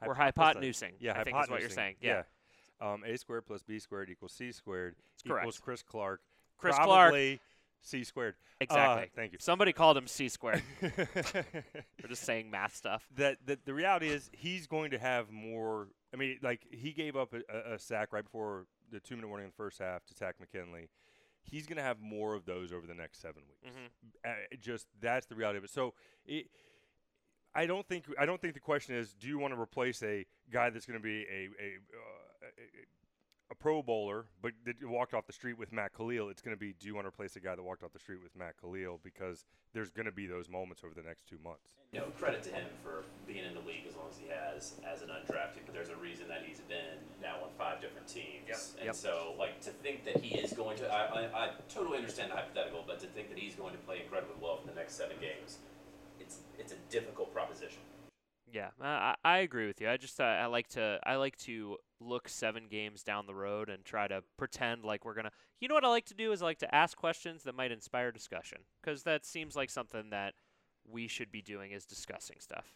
We're 0.06 0.16
hypotenusing. 0.16 0.94
Yeah, 1.00 1.20
I 1.20 1.24
think 1.24 1.38
is 1.42 1.50
what 1.50 1.62
you're 1.62 1.70
saying. 1.70 1.96
Yeah, 2.02 2.24
Um, 2.82 3.04
a 3.06 3.18
squared 3.18 3.46
plus 3.46 3.64
b 3.64 3.80
squared 3.80 4.10
equals 4.10 4.34
c 4.34 4.52
squared 4.52 4.96
correct. 5.26 5.44
equals 5.44 5.60
Chris 5.60 5.82
Clark. 5.82 6.22
Chris 6.58 6.76
Clark. 6.78 7.14
C 7.86 8.04
squared. 8.04 8.36
Exactly. 8.62 9.04
Uh, 9.04 9.08
thank 9.14 9.34
you. 9.34 9.40
Somebody 9.42 9.74
called 9.74 9.98
him 9.98 10.08
C 10.08 10.30
squared. 10.30 10.64
We're 10.82 12.08
just 12.08 12.24
saying 12.24 12.50
math 12.50 12.76
stuff. 12.76 13.06
that, 13.18 13.38
that 13.46 13.66
the 13.66 13.74
reality 13.74 14.08
is 14.08 14.30
he's 14.32 14.68
going 14.68 14.92
to 14.92 15.00
have 15.00 15.30
more. 15.32 15.90
I 16.14 16.18
mean, 16.18 16.40
like 16.42 16.62
he 16.72 16.92
gave 16.92 17.16
up 17.18 17.34
a, 17.34 17.72
a, 17.72 17.74
a 17.76 17.80
sack 17.80 18.14
right 18.14 18.24
before 18.24 18.68
the 18.94 19.00
two 19.00 19.16
minute 19.16 19.28
warning 19.28 19.46
in 19.46 19.50
the 19.52 19.56
first 19.56 19.80
half 19.80 20.06
to 20.06 20.14
Takk 20.16 20.40
McKinley. 20.40 20.90
He's 21.42 21.66
going 21.68 21.76
to 21.78 21.84
have 21.84 22.00
more 22.00 22.34
of 22.36 22.46
those 22.46 22.72
over 22.72 22.88
the 22.88 22.94
next 22.94 23.20
seven 23.22 23.44
weeks. 23.48 23.76
Mhm. 23.76 24.30
Uh, 24.32 24.56
just 24.62 24.88
that's 25.02 25.26
the 25.26 25.36
reality 25.36 25.58
of 25.58 25.66
it. 25.66 25.70
So 25.72 25.94
it, 26.26 26.48
I 27.54 27.66
don't 27.66 27.86
think 27.88 28.06
I 28.18 28.26
don't 28.26 28.40
think 28.42 28.54
the 28.54 28.60
question 28.62 28.96
is 28.96 29.14
do 29.14 29.28
you 29.28 29.38
want 29.38 29.54
to 29.54 29.60
replace 29.60 30.02
a 30.04 30.26
guy 30.52 30.70
that's 30.70 30.86
going 30.86 31.00
to 31.00 31.04
be 31.04 31.24
a 31.24 31.50
a, 31.62 31.78
uh, 32.46 32.46
a 32.46 32.86
a 33.54 33.56
Pro 33.56 33.82
Bowler 33.82 34.26
but 34.42 34.52
that 34.66 34.76
walked 34.88 35.14
off 35.14 35.26
the 35.28 35.34
street 35.34 35.58
with 35.58 35.72
Matt 35.72 35.94
Kalil? 35.94 36.30
It's 36.30 36.42
going 36.42 36.56
to 36.56 36.60
be 36.60 36.74
do 36.80 36.88
you 36.88 36.96
want 36.96 37.06
to 37.06 37.10
replace 37.10 37.36
a 37.36 37.40
guy 37.40 37.56
that 37.56 37.64
walked 37.64 37.84
off 37.84 37.94
the 37.94 38.00
street 38.00 38.20
with 38.22 38.36
Matt 38.36 38.56
Kalil 38.60 39.00
because 39.04 39.46
there's 39.74 39.90
going 39.90 40.06
to 40.06 40.12
be 40.12 40.28
those 40.28 40.50
moments 40.50 40.84
over 40.84 40.94
the 40.94 41.02
next 41.08 41.28
two 41.28 41.38
months. 41.44 41.74
you 41.92 42.00
know, 42.00 42.06
credit 42.20 42.44
to 42.44 42.50
him 42.50 42.66
for 42.84 43.06
being 43.28 43.46
in 43.46 43.54
the 43.54 43.62
league 43.62 43.86
as 43.88 43.96
long 43.96 44.06
as 44.12 44.18
he 44.18 44.28
has 44.28 44.74
as 44.86 45.02
an 45.02 45.10
undrafted. 45.10 45.66
But 45.66 45.74
there's 45.74 45.90
a 45.90 45.96
reason 45.96 46.28
that 46.28 46.44
he's 46.46 46.60
been 46.70 46.98
now 47.22 47.36
on 47.44 47.50
five 47.58 47.82
different 47.82 48.08
teams. 48.08 48.46
Yep. 48.48 48.60
And 48.80 48.86
Yep. 48.88 48.96
so, 48.96 49.34
like, 49.40 49.62
to 49.62 49.70
think 49.70 50.06
that 50.06 50.18
he 50.18 50.38
is 50.38 50.54
going 50.54 50.78
to, 50.78 50.88
I, 50.92 51.26
I, 51.26 51.46
I 51.46 51.50
totally 51.74 51.98
understand 51.98 52.32
the 52.32 52.36
hypothetical, 52.36 52.84
but 52.86 53.00
to 53.00 53.08
think 53.08 53.30
that 53.30 53.38
he's 53.40 53.56
going 53.56 53.74
to 53.74 53.80
play 53.80 54.02
incredibly 54.04 54.36
well 54.42 54.58
for 54.58 54.68
the 54.68 54.76
next 54.76 54.94
seven 54.96 55.18
games, 55.20 55.58
it's 56.20 56.38
it's 56.60 56.72
a 56.74 56.78
difficult 56.92 57.34
proposition. 57.34 57.82
Yeah, 58.52 58.70
I, 58.80 58.88
I 58.88 59.16
I 59.24 59.38
agree 59.40 59.66
with 59.66 59.82
you. 59.82 59.90
I 59.90 59.98
just 59.98 60.20
uh, 60.22 60.24
I 60.24 60.46
like 60.46 60.68
to 60.70 61.00
I 61.04 61.16
like 61.16 61.36
to 61.40 61.78
look 62.06 62.28
seven 62.30 62.68
games 62.70 63.04
down 63.04 63.26
the 63.26 63.34
road 63.36 63.70
and 63.70 63.84
try 63.84 64.08
to 64.08 64.24
pretend 64.38 64.84
like 64.84 65.06
we're 65.06 65.14
gonna. 65.14 65.32
You 65.60 65.68
know 65.68 65.76
what 65.76 65.86
I 65.86 65.90
like 65.90 66.06
to 66.06 66.14
do 66.14 66.32
is 66.32 66.42
I 66.42 66.46
like 66.46 66.60
to 66.60 66.76
ask 66.76 66.98
questions 66.98 67.44
that 67.44 67.56
might 67.56 67.72
inspire 67.72 68.12
discussion 68.12 68.60
because 68.82 69.04
that 69.04 69.26
seems 69.26 69.56
like 69.56 69.70
something 69.70 70.10
that 70.12 70.34
we 70.90 71.08
should 71.08 71.32
be 71.32 71.42
doing 71.42 71.72
is 71.72 71.86
discussing 71.86 72.38
stuff. 72.40 72.74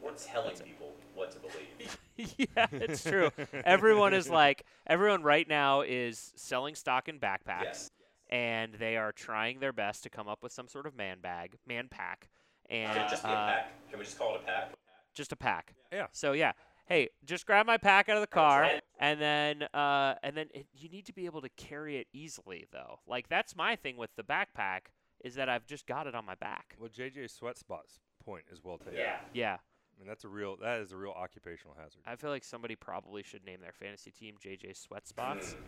Or 0.00 0.12
telling 0.12 0.54
people 0.56 0.92
what 1.14 1.32
to 1.32 1.38
believe. 1.40 2.34
yeah, 2.56 2.66
it's 2.72 3.02
true. 3.02 3.30
everyone 3.64 4.14
is 4.14 4.28
like 4.30 4.64
everyone 4.86 5.22
right 5.22 5.48
now 5.48 5.80
is 5.80 6.32
selling 6.36 6.74
stock 6.76 7.08
in 7.08 7.18
backpacks 7.18 7.62
Yes. 7.64 7.90
and 8.30 8.74
they 8.74 8.96
are 8.96 9.10
trying 9.10 9.58
their 9.58 9.72
best 9.72 10.04
to 10.04 10.10
come 10.10 10.28
up 10.28 10.42
with 10.42 10.52
some 10.52 10.68
sort 10.68 10.86
of 10.86 10.94
man 10.94 11.18
bag, 11.20 11.56
man 11.66 11.88
pack, 11.90 12.28
and 12.70 12.92
Can 12.92 13.06
it 13.06 13.10
just 13.10 13.24
be 13.24 13.30
a 13.30 13.32
uh, 13.32 13.46
pack? 13.48 13.90
Can 13.90 13.98
we 13.98 14.04
just 14.04 14.18
call 14.18 14.36
it 14.36 14.42
a 14.42 14.46
pack? 14.46 14.72
just 15.14 15.32
a 15.32 15.36
pack. 15.36 15.74
Yeah. 15.92 16.06
So 16.12 16.30
yeah, 16.32 16.52
hey, 16.88 17.08
just 17.24 17.46
grab 17.46 17.66
my 17.66 17.76
pack 17.76 18.08
out 18.08 18.16
of 18.16 18.22
the 18.22 18.26
car, 18.26 18.70
and 18.98 19.20
then 19.20 19.62
uh, 19.74 20.14
and 20.22 20.36
then 20.36 20.46
it, 20.54 20.66
you 20.74 20.88
need 20.88 21.06
to 21.06 21.12
be 21.12 21.26
able 21.26 21.42
to 21.42 21.48
carry 21.50 21.98
it 21.98 22.06
easily, 22.12 22.66
though. 22.72 23.00
Like 23.06 23.28
that's 23.28 23.54
my 23.54 23.76
thing 23.76 23.96
with 23.96 24.10
the 24.16 24.22
backpack 24.22 24.88
is 25.24 25.34
that 25.34 25.48
I've 25.48 25.66
just 25.66 25.86
got 25.86 26.06
it 26.06 26.14
on 26.14 26.24
my 26.24 26.34
back. 26.36 26.76
Well, 26.78 26.88
JJ 26.88 27.30
Sweat 27.30 27.58
Spot's 27.58 28.00
point 28.24 28.44
is 28.52 28.62
well 28.62 28.78
taken. 28.78 28.94
Yeah. 28.98 29.18
Yeah, 29.32 29.54
I 29.54 30.00
mean 30.00 30.08
that's 30.08 30.24
a 30.24 30.28
real 30.28 30.56
that 30.62 30.80
is 30.80 30.92
a 30.92 30.96
real 30.96 31.12
occupational 31.12 31.76
hazard. 31.78 32.02
I 32.06 32.16
feel 32.16 32.30
like 32.30 32.44
somebody 32.44 32.76
probably 32.76 33.22
should 33.22 33.44
name 33.44 33.60
their 33.60 33.72
fantasy 33.72 34.10
team 34.10 34.36
JJ 34.44 34.76
Sweat 34.76 35.06
Spots. 35.06 35.56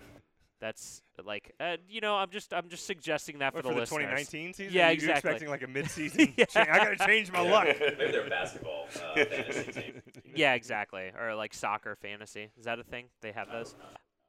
That's 0.61 1.03
like, 1.25 1.55
uh, 1.59 1.79
you 1.88 2.03
know, 2.03 2.16
I'm 2.16 2.29
just 2.31 2.53
I'm 2.53 2.68
just 2.68 2.87
suggesting 2.87 3.38
that 3.38 3.55
What, 3.55 3.62
for 3.64 3.70
for 3.70 3.75
the 3.75 3.81
the 3.81 3.87
2019 3.87 4.53
season? 4.53 4.75
Yeah, 4.75 4.88
Are 4.88 4.90
you 4.90 4.94
exactly. 4.94 5.31
expecting 5.31 5.49
like 5.49 5.62
a 5.62 5.66
mid-season? 5.79 6.35
Yeah. 6.37 6.44
cha- 6.44 6.66
I 6.68 6.79
got 6.85 6.99
to 6.99 7.07
change 7.07 7.33
my 7.33 7.40
luck. 7.40 7.66
Maybe 7.81 8.12
they're 8.12 8.27
a 8.27 8.29
basketball 8.31 8.87
uh, 8.94 9.14
fantasy 9.25 9.73
team. 9.73 10.03
Yeah, 10.35 10.53
exactly. 10.55 11.12
Or 11.18 11.35
like 11.35 11.55
soccer 11.55 11.96
fantasy. 11.96 12.51
Is 12.59 12.66
that 12.66 12.79
a 12.79 12.85
thing? 12.85 13.07
They 13.23 13.33
have 13.33 13.51
those. 13.51 13.75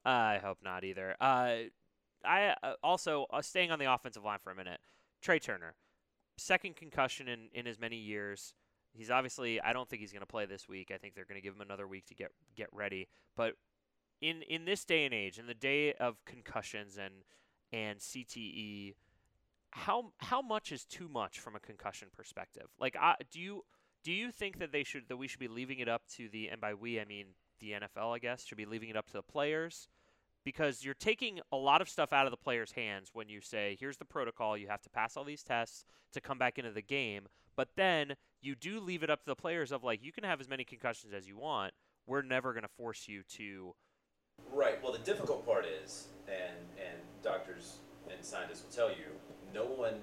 I 0.05 0.39
hope 0.41 0.59
not 0.63 0.83
either. 0.85 1.15
Uh, 1.19 1.55
I 2.23 2.55
uh, 2.63 2.73
also 2.81 3.25
uh, 3.31 3.41
staying 3.41 3.71
on 3.71 3.79
the 3.79 3.91
offensive 3.93 4.23
line 4.23 4.39
for 4.41 4.51
a 4.51 4.55
minute. 4.55 4.79
Trai 5.23 5.41
Turner, 5.41 5.75
second 6.37 6.75
concussion 6.77 7.27
in 7.27 7.49
in 7.53 7.67
as 7.67 7.77
many 7.77 7.97
years. 7.97 8.53
He's 8.93 9.11
obviously. 9.11 9.59
I 9.59 9.73
don't 9.73 9.89
think 9.89 10.01
he's 10.01 10.11
going 10.13 10.21
to 10.21 10.25
play 10.27 10.45
this 10.45 10.67
week. 10.67 10.91
I 10.93 10.97
think 10.97 11.13
they're 11.13 11.25
going 11.25 11.39
to 11.39 11.43
give 11.43 11.53
him 11.55 11.61
another 11.61 11.87
week 11.87 12.05
to 12.07 12.15
get 12.15 12.31
get 12.55 12.69
ready. 12.71 13.09
But 13.35 13.55
in 14.21 14.43
in 14.43 14.65
this 14.65 14.85
day 14.85 15.05
and 15.05 15.13
age, 15.13 15.39
in 15.39 15.47
the 15.47 15.53
day 15.53 15.93
of 15.93 16.23
concussions 16.25 16.97
and 16.97 17.13
and 17.73 17.99
CTE, 17.99 18.95
how 19.71 20.11
how 20.17 20.41
much 20.41 20.71
is 20.71 20.85
too 20.85 21.09
much 21.09 21.39
from 21.39 21.55
a 21.55 21.59
concussion 21.59 22.09
perspective? 22.15 22.67
Like, 22.79 22.95
I, 22.99 23.15
do 23.31 23.39
you 23.39 23.63
do 24.03 24.11
you 24.11 24.31
think 24.31 24.59
that 24.59 24.71
they 24.71 24.83
should 24.83 25.07
that 25.09 25.17
we 25.17 25.27
should 25.27 25.39
be 25.39 25.47
leaving 25.47 25.79
it 25.79 25.89
up 25.89 26.03
to 26.15 26.29
the 26.29 26.49
and 26.49 26.61
by 26.61 26.73
we 26.73 26.99
I 26.99 27.05
mean 27.05 27.27
the 27.59 27.71
NFL 27.71 28.15
I 28.15 28.19
guess 28.19 28.45
should 28.45 28.57
be 28.57 28.65
leaving 28.65 28.89
it 28.89 28.97
up 28.97 29.07
to 29.07 29.13
the 29.13 29.23
players? 29.23 29.87
Because 30.43 30.83
you're 30.83 30.95
taking 30.95 31.39
a 31.51 31.57
lot 31.57 31.81
of 31.81 31.89
stuff 31.89 32.11
out 32.11 32.25
of 32.25 32.31
the 32.31 32.37
players' 32.37 32.71
hands 32.71 33.11
when 33.13 33.29
you 33.29 33.41
say 33.41 33.77
here's 33.79 33.97
the 33.97 34.05
protocol 34.05 34.57
you 34.57 34.67
have 34.67 34.81
to 34.81 34.89
pass 34.89 35.15
all 35.15 35.23
these 35.23 35.43
tests 35.43 35.85
to 36.13 36.21
come 36.21 36.39
back 36.39 36.57
into 36.57 36.71
the 36.71 36.81
game. 36.81 37.27
But 37.55 37.69
then 37.75 38.15
you 38.41 38.55
do 38.55 38.79
leave 38.79 39.03
it 39.03 39.11
up 39.11 39.19
to 39.23 39.29
the 39.29 39.35
players 39.35 39.71
of 39.71 39.83
like 39.83 40.03
you 40.03 40.11
can 40.11 40.23
have 40.23 40.41
as 40.41 40.49
many 40.49 40.63
concussions 40.63 41.13
as 41.13 41.27
you 41.27 41.37
want. 41.37 41.73
We're 42.07 42.23
never 42.23 42.53
going 42.53 42.63
to 42.63 42.69
force 42.69 43.07
you 43.07 43.21
to 43.37 43.75
Right. 44.51 44.81
Well, 44.83 44.91
the 44.91 44.99
difficult 44.99 45.45
part 45.45 45.65
is, 45.65 46.07
and 46.27 46.57
and 46.77 46.97
doctors 47.23 47.77
and 48.11 48.23
scientists 48.23 48.63
will 48.63 48.75
tell 48.75 48.89
you, 48.89 49.07
no 49.53 49.65
one 49.65 49.95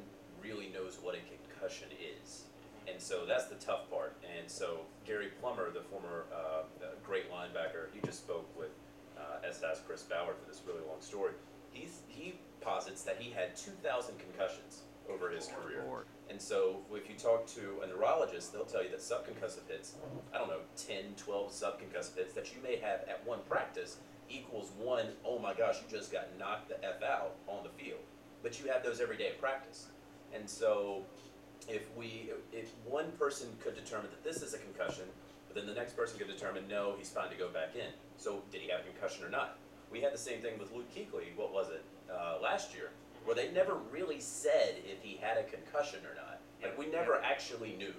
really 0.42 0.68
knows 0.68 0.98
what 1.02 1.14
a 1.14 1.18
concussion 1.18 1.88
is, 2.22 2.44
and 2.90 3.00
so 3.00 3.24
that's 3.26 3.46
the 3.46 3.56
tough 3.56 3.90
part. 3.90 4.16
And 4.38 4.50
so 4.50 4.80
Gary 5.04 5.28
Plummer, 5.40 5.70
the 5.70 5.82
former 5.82 6.24
uh, 6.32 6.62
great 7.04 7.30
linebacker, 7.30 7.88
he 7.92 8.00
just 8.04 8.20
spoke 8.20 8.48
with 8.58 8.70
uh, 9.18 9.46
SS 9.46 9.80
Chris 9.86 10.02
Ballard 10.02 10.36
for 10.42 10.48
this 10.50 10.62
really 10.66 10.86
long 10.86 11.00
story. 11.00 11.32
He's, 11.72 12.00
he 12.08 12.38
posits 12.60 13.02
that 13.02 13.16
he 13.18 13.30
had 13.30 13.56
2,000 13.56 14.14
concussions 14.18 14.82
over 15.10 15.30
his 15.30 15.46
career. 15.48 15.84
Lord. 15.86 16.04
And 16.30 16.40
so 16.40 16.80
if 16.92 17.08
you 17.08 17.16
talk 17.16 17.46
to 17.54 17.80
a 17.82 17.86
neurologist, 17.86 18.52
they'll 18.52 18.64
tell 18.64 18.82
you 18.82 18.90
that 18.90 19.00
subconcussive 19.00 19.66
hits, 19.68 19.94
I 20.34 20.38
don't 20.38 20.48
know, 20.48 20.60
10, 20.76 21.14
12 21.16 21.50
subconcussive 21.50 22.16
hits 22.16 22.32
that 22.34 22.52
you 22.54 22.62
may 22.62 22.76
have 22.76 23.00
at 23.08 23.26
one 23.26 23.38
practice 23.48 23.96
equals 24.30 24.70
one, 24.78 25.06
oh 25.24 25.38
my 25.38 25.54
gosh, 25.54 25.76
you 25.76 25.96
just 25.96 26.12
got 26.12 26.26
knocked 26.38 26.68
the 26.68 26.84
F 26.84 27.02
out 27.02 27.36
on 27.46 27.62
the 27.62 27.70
field. 27.82 28.00
But 28.42 28.60
you 28.60 28.70
have 28.70 28.82
those 28.82 29.00
every 29.00 29.16
day 29.16 29.28
at 29.28 29.40
practice. 29.40 29.86
And 30.34 30.48
so 30.48 31.02
if 31.68 31.82
we, 31.96 32.30
if 32.52 32.70
one 32.84 33.10
person 33.18 33.48
could 33.60 33.74
determine 33.74 34.10
that 34.10 34.24
this 34.24 34.42
is 34.42 34.54
a 34.54 34.58
concussion, 34.58 35.04
but 35.46 35.56
then 35.56 35.66
the 35.66 35.74
next 35.74 35.96
person 35.96 36.18
could 36.18 36.28
determine, 36.28 36.68
no, 36.68 36.94
he's 36.98 37.10
fine 37.10 37.30
to 37.30 37.36
go 37.36 37.48
back 37.48 37.74
in. 37.74 37.90
So 38.16 38.42
did 38.52 38.60
he 38.60 38.70
have 38.70 38.80
a 38.80 38.84
concussion 38.84 39.24
or 39.24 39.30
not? 39.30 39.58
We 39.90 40.00
had 40.00 40.12
the 40.12 40.18
same 40.18 40.40
thing 40.40 40.58
with 40.58 40.72
Luke 40.72 40.92
Kuechly, 40.94 41.34
what 41.36 41.52
was 41.52 41.70
it, 41.70 41.82
uh, 42.12 42.38
last 42.42 42.74
year, 42.74 42.90
where 43.24 43.34
they 43.34 43.50
never 43.52 43.74
really 43.90 44.20
said 44.20 44.76
if 44.84 45.02
he 45.02 45.18
had 45.20 45.38
a 45.38 45.44
concussion 45.44 46.00
or 46.00 46.14
not. 46.14 46.40
Like, 46.62 46.78
we 46.78 46.86
never 46.86 47.20
actually 47.22 47.74
knew. 47.78 47.94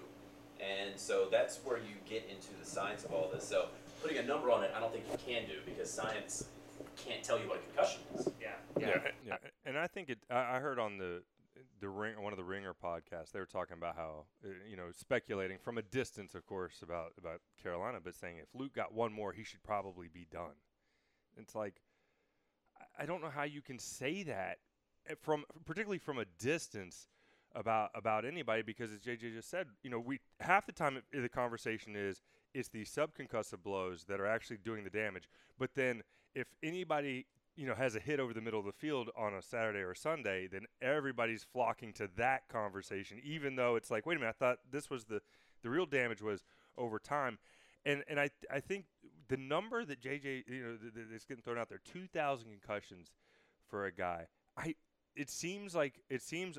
And 0.59 0.99
so 0.99 1.27
that's 1.31 1.59
where 1.63 1.77
you 1.77 1.95
get 2.07 2.27
into 2.29 2.49
the 2.59 2.65
science 2.65 3.05
of 3.05 3.13
all 3.13 3.29
this. 3.33 3.47
So 3.47 3.67
putting 4.01 4.17
a 4.17 4.23
number 4.23 4.51
on 4.51 4.63
it, 4.63 4.71
I 4.75 4.79
don't 4.79 4.91
think 4.91 5.05
you 5.11 5.17
can 5.25 5.47
do 5.47 5.55
because 5.65 5.89
science 5.89 6.45
can't 6.97 7.23
tell 7.23 7.39
you 7.39 7.47
what 7.47 7.57
a 7.59 7.61
concussion 7.73 8.01
is. 8.15 8.29
yeah 8.41 8.49
Yeah, 8.79 8.99
yeah. 9.25 9.37
And 9.65 9.77
I 9.77 9.87
think 9.87 10.09
it. 10.09 10.19
I 10.29 10.57
I 10.57 10.59
heard 10.59 10.79
on 10.79 10.97
the 10.97 11.23
the 11.81 11.89
ring 11.89 12.21
one 12.21 12.31
of 12.33 12.37
the 12.37 12.43
Ringer 12.43 12.73
podcasts 12.73 13.31
they 13.31 13.39
were 13.39 13.45
talking 13.45 13.77
about 13.77 13.95
how 13.95 14.25
uh, 14.45 14.49
you 14.69 14.75
know 14.77 14.87
speculating 14.95 15.57
from 15.57 15.77
a 15.77 15.81
distance, 15.81 16.35
of 16.35 16.45
course, 16.45 16.81
about 16.81 17.13
about 17.17 17.41
Carolina, 17.61 17.99
but 18.03 18.15
saying 18.15 18.37
if 18.37 18.47
Luke 18.53 18.73
got 18.73 18.93
one 18.93 19.11
more, 19.13 19.33
he 19.33 19.43
should 19.43 19.63
probably 19.63 20.07
be 20.07 20.25
done. 20.31 20.55
It's 21.37 21.55
like 21.55 21.81
I- 22.79 23.03
I 23.03 23.05
don't 23.05 23.21
know 23.21 23.29
how 23.29 23.43
you 23.43 23.61
can 23.61 23.79
say 23.79 24.23
that 24.23 24.59
eh, 25.07 25.15
from 25.21 25.45
particularly 25.65 25.99
from 25.99 26.17
a 26.19 26.25
distance 26.37 27.07
about 27.55 27.89
about 27.95 28.25
anybody 28.25 28.61
because 28.61 28.91
as 28.91 28.99
JJ 28.99 29.33
just 29.33 29.49
said, 29.49 29.67
you 29.83 29.89
know, 29.89 29.99
we 29.99 30.19
half 30.39 30.65
the 30.65 30.71
time 30.71 30.97
it, 30.97 31.03
the 31.11 31.29
conversation 31.29 31.95
is 31.95 32.21
it's 32.53 32.69
the 32.69 32.83
subconcussive 32.83 33.63
blows 33.63 34.05
that 34.05 34.19
are 34.19 34.27
actually 34.27 34.57
doing 34.57 34.83
the 34.83 34.89
damage. 34.89 35.29
But 35.57 35.75
then 35.75 36.03
if 36.35 36.47
anybody 36.63 37.25
you 37.55 37.67
know 37.67 37.75
has 37.75 37.95
a 37.95 37.99
hit 37.99 38.19
over 38.19 38.33
the 38.33 38.41
middle 38.41 38.59
of 38.59 38.65
the 38.65 38.71
field 38.71 39.09
on 39.17 39.33
a 39.33 39.41
Saturday 39.41 39.79
or 39.79 39.93
Sunday, 39.93 40.47
then 40.47 40.65
everybody's 40.81 41.43
flocking 41.43 41.93
to 41.93 42.09
that 42.15 42.47
conversation, 42.47 43.19
even 43.23 43.55
though 43.55 43.75
it's 43.75 43.91
like, 43.91 44.05
wait 44.05 44.15
a 44.15 44.19
minute, 44.19 44.35
I 44.39 44.45
thought 44.45 44.59
this 44.71 44.89
was 44.89 45.05
the 45.05 45.21
the 45.61 45.69
real 45.69 45.85
damage 45.85 46.21
was 46.21 46.43
over 46.77 46.99
time, 46.99 47.37
and 47.85 48.03
and 48.07 48.19
I 48.19 48.29
I 48.49 48.59
think 48.59 48.85
the 49.27 49.37
number 49.37 49.85
that 49.85 50.01
JJ, 50.01 50.43
you 50.47 50.63
know, 50.63 50.77
th- 50.77 50.93
th- 50.93 51.07
that's 51.11 51.25
getting 51.25 51.43
thrown 51.43 51.57
out 51.57 51.69
there, 51.69 51.81
2,000 51.85 52.47
concussions 52.49 53.11
for 53.67 53.85
a 53.85 53.91
guy. 53.91 54.27
I 54.57 54.75
it 55.15 55.29
seems 55.29 55.75
like 55.75 55.99
it 56.09 56.21
seems 56.21 56.57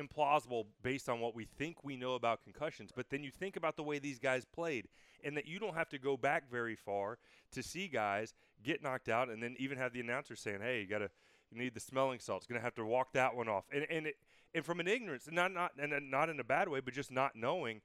implausible 0.00 0.66
based 0.82 1.08
on 1.08 1.20
what 1.20 1.34
we 1.34 1.44
think 1.44 1.84
we 1.84 1.96
know 1.96 2.14
about 2.14 2.42
concussions, 2.42 2.90
but 2.94 3.10
then 3.10 3.22
you 3.22 3.30
think 3.30 3.56
about 3.56 3.76
the 3.76 3.82
way 3.82 3.98
these 3.98 4.18
guys 4.18 4.44
played 4.44 4.88
and 5.22 5.36
that 5.36 5.46
you 5.46 5.58
don't 5.58 5.74
have 5.74 5.88
to 5.90 5.98
go 5.98 6.16
back 6.16 6.50
very 6.50 6.74
far 6.74 7.18
to 7.52 7.62
see 7.62 7.88
guys 7.88 8.34
get 8.62 8.82
knocked 8.82 9.08
out 9.08 9.28
and 9.28 9.42
then 9.42 9.54
even 9.58 9.78
have 9.78 9.92
the 9.92 10.00
announcer 10.00 10.36
saying, 10.36 10.60
"Hey, 10.60 10.80
you 10.80 10.86
got 10.86 10.98
to 10.98 11.10
you 11.50 11.58
need 11.58 11.74
the 11.74 11.80
smelling 11.80 12.20
salts. 12.20 12.46
Going 12.46 12.60
to 12.60 12.64
have 12.64 12.74
to 12.76 12.84
walk 12.84 13.12
that 13.12 13.34
one 13.34 13.48
off." 13.48 13.64
And 13.72 13.86
and 13.90 14.06
it, 14.06 14.16
and 14.54 14.64
from 14.64 14.80
an 14.80 14.88
ignorance, 14.88 15.28
not 15.30 15.52
not 15.52 15.72
and 15.78 16.10
not 16.10 16.28
in 16.28 16.40
a 16.40 16.44
bad 16.44 16.68
way, 16.68 16.80
but 16.80 16.94
just 16.94 17.10
not 17.10 17.36
knowing. 17.36 17.82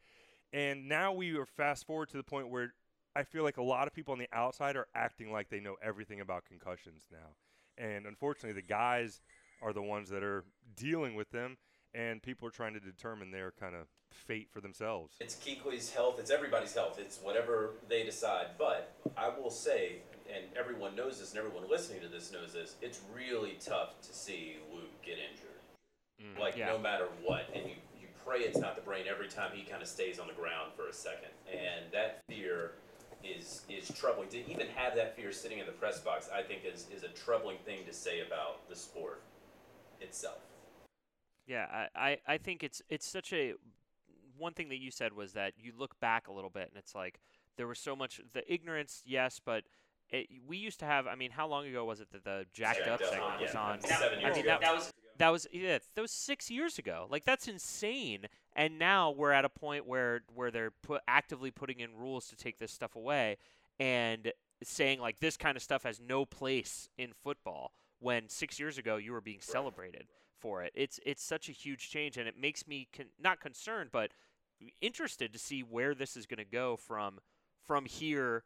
And 0.54 0.88
now 0.88 1.12
we 1.12 1.36
are 1.38 1.45
fast 1.45 1.86
forward 1.86 2.10
to 2.10 2.17
the 2.17 2.23
point 2.23 2.49
where 2.49 2.73
I 3.15 3.23
feel 3.23 3.43
like 3.43 3.58
a 3.58 3.63
lot 3.63 3.88
of 3.88 3.93
people 3.93 4.12
on 4.12 4.19
the 4.19 4.30
outside 4.34 4.75
are 4.75 4.88
acting 4.93 5.32
like 5.32 5.49
they 5.49 5.60
know 5.60 5.75
everything 5.82 6.21
about 6.21 6.45
concussions 6.45 7.08
now. 7.12 7.36
And 7.78 8.06
unfortunately, 8.06 8.60
the 8.60 8.67
guys 8.67 9.21
are 9.62 9.73
the 9.73 9.82
ones 9.82 10.10
that 10.10 10.23
are 10.23 10.43
dealing 10.75 11.15
with 11.15 11.32
them, 11.32 11.58
and 11.95 12.21
people 12.21 12.47
are 12.47 12.51
trying 12.51 12.73
to 12.73 12.79
determine 12.79 13.31
their 13.31 13.51
kind 13.60 13.73
of 13.73 13.88
fate 14.12 14.49
for 14.51 14.62
themselves. 14.62 15.15
It's 15.19 15.36
Kuechly's 15.36 15.91
health. 15.93 16.19
It's 16.19 16.29
everybody's 16.29 16.73
health. 16.73 16.99
It's 16.99 17.19
whatever 17.21 17.71
they 17.88 18.03
decide. 18.03 18.47
But 18.58 18.93
I 19.17 19.29
will 19.29 19.49
say, 19.49 19.97
and 20.34 20.43
everyone 20.58 20.95
knows 20.95 21.19
this, 21.19 21.31
and 21.31 21.39
everyone 21.39 21.69
listening 21.69 22.01
to 22.01 22.08
this 22.08 22.31
knows 22.31 22.53
this. 22.53 22.75
It's 22.81 22.99
really 23.15 23.58
tough 23.63 24.01
to 24.01 24.13
see 24.13 24.58
Luke 24.73 25.01
get 25.03 25.17
injured, 25.17 26.36
mm, 26.38 26.39
like 26.39 26.58
Yeah. 26.58 26.67
no 26.67 26.77
matter 26.77 27.08
what. 27.23 27.49
And 27.53 27.65
you 27.69 27.75
you 27.99 28.08
pray 28.25 28.39
it's 28.41 28.58
not 28.58 28.75
the 28.75 28.81
brain 28.81 29.05
every 29.08 29.27
time 29.29 29.51
he 29.53 29.63
kind 29.63 29.81
of 29.81 29.88
stays 29.88 30.19
on 30.19 30.27
the 30.27 30.34
ground 30.34 30.73
for 30.75 30.88
a 30.88 30.93
second. 30.93 31.29
And 31.51 31.91
that 31.91 32.21
fear 32.27 32.73
is 33.23 33.62
is 33.69 33.89
troubling. 33.97 34.29
To 34.29 34.51
even 34.51 34.67
have 34.69 34.95
that 34.95 35.15
fear 35.15 35.31
sitting 35.31 35.60
in 35.60 35.65
the 35.65 35.71
press 35.71 35.99
box, 36.01 36.29
I 36.34 36.41
think 36.41 36.65
is 36.65 36.88
is 36.93 37.03
a 37.03 37.10
troubling 37.10 37.58
thing 37.65 37.86
to 37.86 37.93
say 37.93 38.21
about 38.21 38.67
the 38.67 38.75
sport 38.75 39.21
itself. 40.01 40.39
Yeah, 41.47 41.65
I, 41.71 41.88
I, 41.95 42.17
I 42.27 42.38
think 42.38 42.63
it's 42.63 42.81
it's 42.89 43.08
such 43.08 43.31
a 43.34 43.53
one 44.38 44.53
thing 44.53 44.69
that 44.69 44.77
you 44.77 44.91
said 44.91 45.13
was 45.13 45.34
that 45.34 45.53
you 45.58 45.71
look 45.77 45.99
back 45.99 46.27
a 46.27 46.34
little 46.34 46.49
bit 46.49 46.69
and 46.69 46.77
it's 46.77 46.95
like 46.95 47.19
there 47.58 47.67
was 47.67 47.79
so 47.79 47.95
much 47.95 48.19
the 48.34 48.51
ignorance, 48.51 49.01
yes, 49.05 49.39
but 49.43 49.63
it, 50.10 50.27
we 50.47 50.58
used 50.58 50.79
to 50.79 50.86
have. 50.86 51.08
I 51.08 51.15
mean, 51.15 51.31
how 51.31 51.47
long 51.47 51.65
ago 51.65 51.84
was 51.86 51.99
it 51.99 52.12
that 52.12 52.23
the 52.23 52.45
jacked, 52.53 52.79
Jacked 52.79 52.89
up 52.89 53.01
Up, 53.01 53.10
segment 53.10 53.41
was 53.41 53.55
on? 53.55 53.81
seven 53.81 54.19
I 54.19 54.21
years 54.21 54.36
mean, 54.36 54.45
ago. 54.45 54.58
that, 54.62 54.73
was 54.73 54.93
that 55.17 55.29
was 55.29 55.47
yeah, 55.51 55.79
that 55.95 56.01
was 56.01 56.12
six 56.12 56.51
years 56.51 56.77
ago. 56.77 57.08
Like 57.10 57.25
that's 57.25 57.47
insane. 57.47 58.27
And 58.55 58.77
now 58.77 59.12
we're 59.12 59.31
at 59.31 59.45
a 59.45 59.49
point 59.49 59.88
where 59.88 60.21
where 60.34 60.51
they're 60.51 60.71
put 60.71 61.01
actively 61.08 61.51
putting 61.51 61.79
in 61.79 61.95
rules 61.95 62.27
to 62.27 62.36
take 62.36 62.60
this 62.60 62.71
stuff 62.71 62.95
away 62.95 63.38
and 63.79 64.31
saying 64.63 64.99
like 64.99 65.19
this 65.19 65.38
kind 65.38 65.58
of 65.58 65.63
stuff 65.63 65.84
has 65.84 65.99
no 65.99 66.25
place 66.25 66.89
in 66.97 67.12
football. 67.23 67.71
When 67.99 68.29
six 68.29 68.60
years 68.60 68.77
ago 68.77 68.97
you 68.97 69.12
were 69.12 69.21
being 69.21 69.39
celebrated 69.41 70.08
for 70.39 70.63
it. 70.63 70.71
It's 70.75 70.99
it's 71.05 71.23
such 71.23 71.49
a 71.49 71.51
huge 71.51 71.89
change, 71.89 72.17
and 72.17 72.27
it 72.27 72.39
makes 72.39 72.67
me 72.67 72.87
con- 72.95 73.07
not 73.21 73.39
concerned, 73.39 73.89
but 73.91 74.11
interested 74.81 75.33
to 75.33 75.39
see 75.39 75.61
where 75.61 75.93
this 75.93 76.15
is 76.15 76.25
going 76.25 76.37
to 76.37 76.45
go 76.45 76.77
from 76.77 77.19
from 77.63 77.85
here 77.85 78.43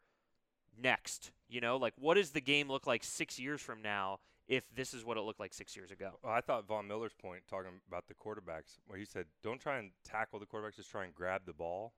next. 0.80 1.32
You 1.48 1.60
know, 1.60 1.76
like 1.76 1.94
what 1.96 2.14
does 2.14 2.30
the 2.30 2.40
game 2.40 2.68
look 2.68 2.86
like 2.86 3.04
six 3.04 3.38
years 3.38 3.60
from 3.60 3.82
now 3.82 4.18
if 4.48 4.64
this 4.74 4.94
is 4.94 5.04
what 5.04 5.16
it 5.16 5.20
looked 5.20 5.40
like 5.40 5.54
six 5.54 5.76
years 5.76 5.90
ago? 5.90 6.12
Well, 6.22 6.32
I 6.32 6.40
thought 6.40 6.66
Von 6.66 6.88
Miller's 6.88 7.14
point 7.14 7.42
talking 7.48 7.70
about 7.86 8.08
the 8.08 8.14
quarterbacks, 8.14 8.78
where 8.86 8.98
he 8.98 9.04
said, 9.04 9.26
"Don't 9.42 9.60
try 9.60 9.78
and 9.78 9.90
tackle 10.04 10.38
the 10.38 10.46
quarterbacks; 10.46 10.76
just 10.76 10.90
try 10.90 11.04
and 11.04 11.14
grab 11.14 11.42
the 11.46 11.52
ball." 11.52 11.94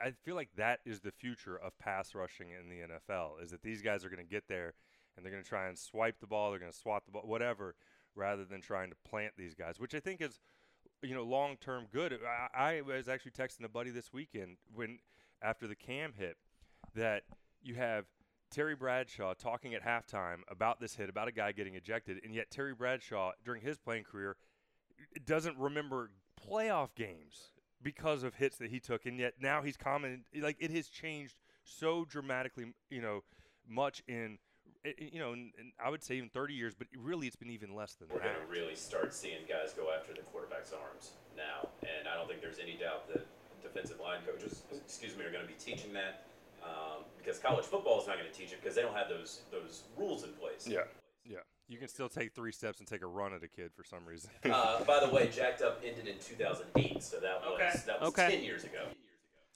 I, 0.00 0.12
feel 0.24 0.34
like 0.34 0.48
that 0.56 0.80
is 0.84 1.00
the 1.00 1.12
future 1.12 1.56
of 1.56 1.76
pass 1.78 2.14
rushing 2.14 2.48
in 2.50 2.68
the 2.68 2.94
NFL. 2.94 3.42
Is 3.42 3.50
that 3.50 3.62
these 3.62 3.82
guys 3.82 4.04
are 4.04 4.08
going 4.08 4.24
to 4.24 4.30
get 4.30 4.48
there 4.48 4.74
and 5.16 5.24
they're 5.24 5.32
going 5.32 5.42
to 5.42 5.48
try 5.48 5.68
and 5.68 5.78
swipe 5.78 6.20
the 6.20 6.26
ball, 6.26 6.50
they're 6.50 6.58
going 6.58 6.72
to 6.72 6.76
swat 6.78 7.04
the 7.04 7.12
ball, 7.12 7.22
whatever, 7.24 7.74
rather 8.14 8.44
than 8.44 8.60
trying 8.60 8.90
to 8.90 8.96
plant 9.08 9.32
these 9.36 9.54
guys, 9.54 9.78
which 9.78 9.94
I 9.94 10.00
think 10.00 10.20
is, 10.20 10.40
you 11.02 11.14
know, 11.14 11.24
long 11.24 11.56
term 11.56 11.86
good. 11.92 12.18
I, 12.54 12.76
I 12.76 12.80
was 12.80 13.08
actually 13.08 13.32
texting 13.32 13.64
a 13.64 13.68
buddy 13.68 13.90
this 13.90 14.12
weekend 14.12 14.56
when 14.74 14.98
after 15.42 15.66
the 15.66 15.74
cam 15.74 16.12
hit 16.16 16.36
that 16.94 17.22
you 17.62 17.74
have 17.74 18.04
Terry 18.50 18.76
Bradshaw 18.76 19.34
talking 19.34 19.74
at 19.74 19.84
halftime 19.84 20.38
about 20.48 20.80
this 20.80 20.94
hit, 20.94 21.08
about 21.08 21.28
a 21.28 21.32
guy 21.32 21.52
getting 21.52 21.74
ejected, 21.74 22.20
and 22.22 22.34
yet 22.34 22.50
Terry 22.50 22.74
Bradshaw, 22.74 23.32
during 23.44 23.62
his 23.62 23.78
playing 23.78 24.04
career, 24.04 24.36
doesn't 25.26 25.58
remember 25.58 26.10
playoff 26.48 26.94
games 26.94 27.50
because 27.82 28.22
of 28.22 28.36
hits 28.36 28.56
that 28.58 28.70
he 28.70 28.80
took, 28.80 29.06
and 29.06 29.18
yet 29.18 29.34
now 29.40 29.62
he's 29.62 29.76
commenting 29.76 30.24
like 30.40 30.56
it 30.60 30.70
has 30.70 30.88
changed 30.88 31.34
so 31.64 32.04
dramatically, 32.04 32.72
you 32.90 33.02
know, 33.02 33.22
much 33.68 34.02
in, 34.06 34.38
you 34.98 35.18
know, 35.18 35.32
in, 35.32 35.52
in, 35.58 35.72
I 35.82 35.90
would 35.90 36.02
say 36.02 36.16
even 36.16 36.28
30 36.28 36.54
years, 36.54 36.74
but 36.76 36.86
really 36.96 37.26
it's 37.26 37.36
been 37.36 37.50
even 37.50 37.74
less 37.74 37.94
than 37.94 38.08
that. 38.08 38.14
We're 38.14 38.20
that. 38.20 38.34
going 38.36 38.46
to 38.46 38.52
really 38.60 38.74
start 38.76 39.14
seeing 39.14 39.38
guys 39.48 39.72
go 39.72 39.88
after 39.96 40.12
the 40.12 40.20
quarterback's 40.22 40.72
arms 40.72 41.12
now, 41.36 41.68
and 41.82 42.06
I 42.08 42.14
don't 42.14 42.28
think 42.28 42.40
there's 42.40 42.58
any 42.58 42.76
doubt 42.76 43.08
that 43.08 43.26
defensive 43.62 44.00
line 44.00 44.20
coaches, 44.26 44.62
excuse 44.72 45.16
me, 45.16 45.24
are 45.24 45.30
going 45.32 45.42
to 45.42 45.48
be 45.48 45.58
teaching 45.58 45.92
that 45.94 46.26
um, 46.62 47.04
because 47.18 47.38
college 47.38 47.64
football 47.64 48.00
is 48.00 48.06
not 48.06 48.18
going 48.18 48.30
to 48.30 48.36
teach 48.36 48.52
it 48.52 48.60
because 48.62 48.74
they 48.76 48.82
don't 48.82 48.94
have 48.94 49.08
those 49.08 49.40
those 49.50 49.82
rules 49.96 50.24
in 50.24 50.30
place. 50.32 50.66
Yeah, 50.68 50.80
yeah. 51.24 51.38
You 51.66 51.78
can 51.78 51.88
still 51.88 52.10
take 52.10 52.34
three 52.34 52.52
steps 52.52 52.80
and 52.80 52.86
take 52.86 53.02
a 53.02 53.06
run 53.06 53.32
at 53.32 53.42
a 53.42 53.48
kid 53.48 53.70
for 53.74 53.84
some 53.84 54.04
reason. 54.06 54.30
Uh, 54.44 54.84
by 54.84 55.00
the 55.04 55.08
way, 55.12 55.30
Jacked 55.30 55.62
Up 55.62 55.80
ended 55.84 56.06
in 56.06 56.18
2008, 56.18 57.02
so 57.02 57.18
that 57.20 57.40
was 57.40 57.54
Okay. 57.54 57.72
that 57.86 58.00
was 58.00 58.08
Okay. 58.10 58.30
10 58.36 58.44
years 58.44 58.64
ago. 58.64 58.84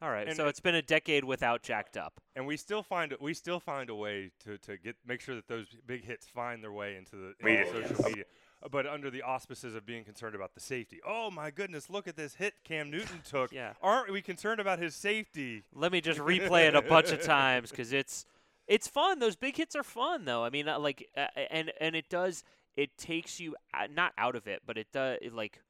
All 0.00 0.10
right, 0.10 0.28
And 0.28 0.36
so 0.36 0.46
it- 0.46 0.50
it's 0.50 0.60
been 0.60 0.76
a 0.76 0.82
decade 0.82 1.24
without 1.24 1.62
jacked 1.62 1.96
up. 1.96 2.20
and 2.36 2.46
we 2.46 2.56
still 2.56 2.82
find 2.84 3.16
we 3.20 3.34
still 3.34 3.58
find 3.58 3.90
a 3.90 3.94
way 3.94 4.30
to, 4.44 4.56
to 4.58 4.76
get 4.76 4.96
make 5.04 5.20
sure 5.20 5.34
that 5.34 5.48
those 5.48 5.66
big 5.86 6.04
hits 6.04 6.26
find 6.28 6.62
their 6.62 6.70
way 6.72 6.96
into 6.96 7.16
the 7.16 7.26
into 7.40 7.44
Media. 7.44 7.66
social 7.66 7.96
Yes. 7.96 8.04
media, 8.06 8.24
but 8.70 8.86
under 8.86 9.10
the 9.10 9.22
auspices 9.22 9.74
of 9.74 9.84
being 9.84 10.04
concerned 10.04 10.36
about 10.36 10.54
the 10.54 10.60
safety. 10.60 11.00
Oh 11.04 11.30
my 11.32 11.50
goodness, 11.50 11.90
look 11.90 12.06
at 12.06 12.14
this 12.16 12.36
hit 12.36 12.54
Cam 12.62 12.90
Newton 12.90 13.22
took. 13.22 13.50
Yeah. 13.52 13.74
Aren't 13.82 14.12
we 14.12 14.22
concerned 14.22 14.60
about 14.60 14.78
his 14.78 14.94
safety? 14.94 15.64
Let 15.74 15.90
me 15.90 16.00
just 16.00 16.20
replay 16.20 16.68
it 16.68 16.76
a 16.76 16.82
bunch 16.82 17.10
of 17.10 17.20
times 17.22 17.70
because 17.70 17.92
it's 17.92 18.24
it's 18.68 18.86
fun. 18.86 19.18
Those 19.18 19.34
big 19.34 19.56
hits 19.56 19.74
are 19.74 19.82
fun, 19.82 20.26
though. 20.26 20.44
I 20.44 20.50
mean, 20.50 20.68
uh, 20.68 20.78
like, 20.78 21.08
uh, 21.16 21.26
and 21.50 21.72
and 21.80 21.96
it 21.96 22.08
does 22.08 22.44
it 22.76 22.96
takes 22.98 23.40
you 23.40 23.56
uh, 23.74 23.88
not 23.92 24.12
out 24.16 24.36
of 24.36 24.46
it, 24.46 24.62
but 24.64 24.78
it 24.78 24.92
does 24.92 25.18
it, 25.22 25.32
like 25.32 25.60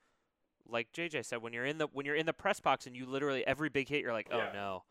like 0.69 0.93
JJ 0.93 1.25
said 1.25 1.43
when 1.43 1.53
you're 1.53 1.65
in 1.67 1.79
the 1.79 1.87
when 1.93 2.05
you're 2.07 2.15
in 2.17 2.27
the 2.27 2.33
press 2.33 2.61
box 2.61 2.87
and 2.87 2.95
you 2.97 3.07
literally 3.07 3.47
every 3.47 3.69
big 3.69 3.89
hit 3.89 4.03
you're 4.03 4.13
like, 4.13 4.29
oh 4.31 4.39
Yeah. 4.39 4.51
no, 4.53 4.83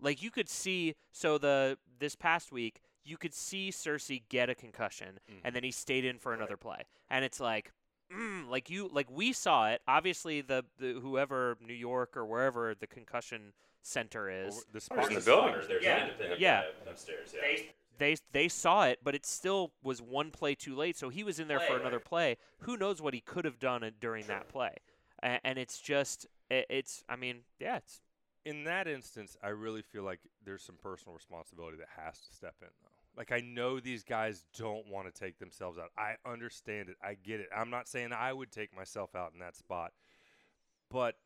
like 0.00 0.22
you 0.22 0.30
could 0.30 0.48
see. 0.48 0.94
So 1.12 1.38
the 1.38 1.78
this 1.98 2.14
past 2.16 2.52
week 2.52 2.80
you 3.04 3.16
could 3.16 3.32
see 3.34 3.70
Searcy 3.70 4.22
get 4.28 4.50
a 4.50 4.54
concussion, 4.54 5.18
and 5.44 5.54
then 5.56 5.64
he 5.64 5.70
stayed 5.70 6.04
in 6.04 6.18
for 6.18 6.32
another 6.34 6.56
play, 6.56 6.82
and 7.10 7.24
it's 7.24 7.40
like. 7.40 7.72
Mm, 8.10 8.48
like 8.48 8.70
you, 8.70 8.88
like 8.90 9.06
we 9.10 9.34
saw 9.34 9.68
it. 9.68 9.82
Obviously, 9.86 10.40
the, 10.40 10.64
the 10.78 10.94
whoever 10.98 11.58
New 11.60 11.74
York 11.74 12.16
or 12.16 12.24
wherever 12.24 12.74
the 12.74 12.86
concussion 12.86 13.52
center 13.82 14.30
is, 14.30 14.54
Over 14.54 14.64
the 14.72 14.80
spot 14.80 15.08
the 15.10 15.14
the 15.16 15.20
building. 15.20 15.52
building. 15.52 15.68
There's 15.68 15.84
Yeah. 15.84 16.08
Yeah. 16.38 16.62
upstairs. 16.90 17.34
Yeah. 17.34 17.40
they 17.42 17.68
they 17.98 18.16
they 18.32 18.48
saw 18.48 18.86
it, 18.86 19.00
but 19.04 19.14
it 19.14 19.26
still 19.26 19.72
was 19.82 20.00
one 20.00 20.30
play 20.30 20.54
too 20.54 20.74
late. 20.74 20.96
So 20.96 21.10
he 21.10 21.22
was 21.22 21.38
in 21.38 21.48
there 21.48 21.60
for 21.60 21.66
Play, 21.66 21.80
another 21.80 22.00
play. 22.00 22.36
Who 22.60 22.78
knows 22.78 23.02
what 23.02 23.12
he 23.12 23.20
could 23.20 23.44
have 23.44 23.58
done 23.58 23.84
uh, 23.84 23.90
during 24.00 24.26
that 24.28 24.48
play? 24.48 24.76
A- 25.22 25.44
and 25.46 25.58
it's 25.58 25.78
just 25.80 26.26
i 26.50 26.64
it's. 26.70 27.02
I 27.08 27.16
mean, 27.16 27.40
yeah, 27.60 27.76
it's 27.76 28.00
in 28.44 28.64
that 28.64 28.86
instance, 28.88 29.36
I 29.42 29.48
really 29.48 29.82
feel 29.82 30.02
like 30.04 30.20
there's 30.44 30.62
some 30.62 30.76
personal 30.82 31.14
responsibility 31.14 31.76
that 31.78 31.88
has 32.02 32.18
to 32.20 32.32
step 32.34 32.54
in, 32.62 32.68
though. 32.82 32.88
Like, 33.16 33.32
I 33.32 33.40
know 33.40 33.80
these 33.80 34.04
guys 34.04 34.44
don't 34.56 34.86
want 34.88 35.12
to 35.12 35.20
take 35.20 35.38
themselves 35.38 35.76
out. 35.76 35.90
I 35.98 36.14
understand 36.24 36.88
it. 36.88 36.96
I 37.02 37.14
get 37.14 37.40
it. 37.40 37.48
I'm 37.54 37.68
not 37.68 37.88
saying 37.88 38.12
I 38.12 38.32
would 38.32 38.52
take 38.52 38.74
myself 38.74 39.14
out 39.16 39.32
in 39.34 39.40
that 39.40 39.56
spot, 39.56 39.92
but 40.90 41.16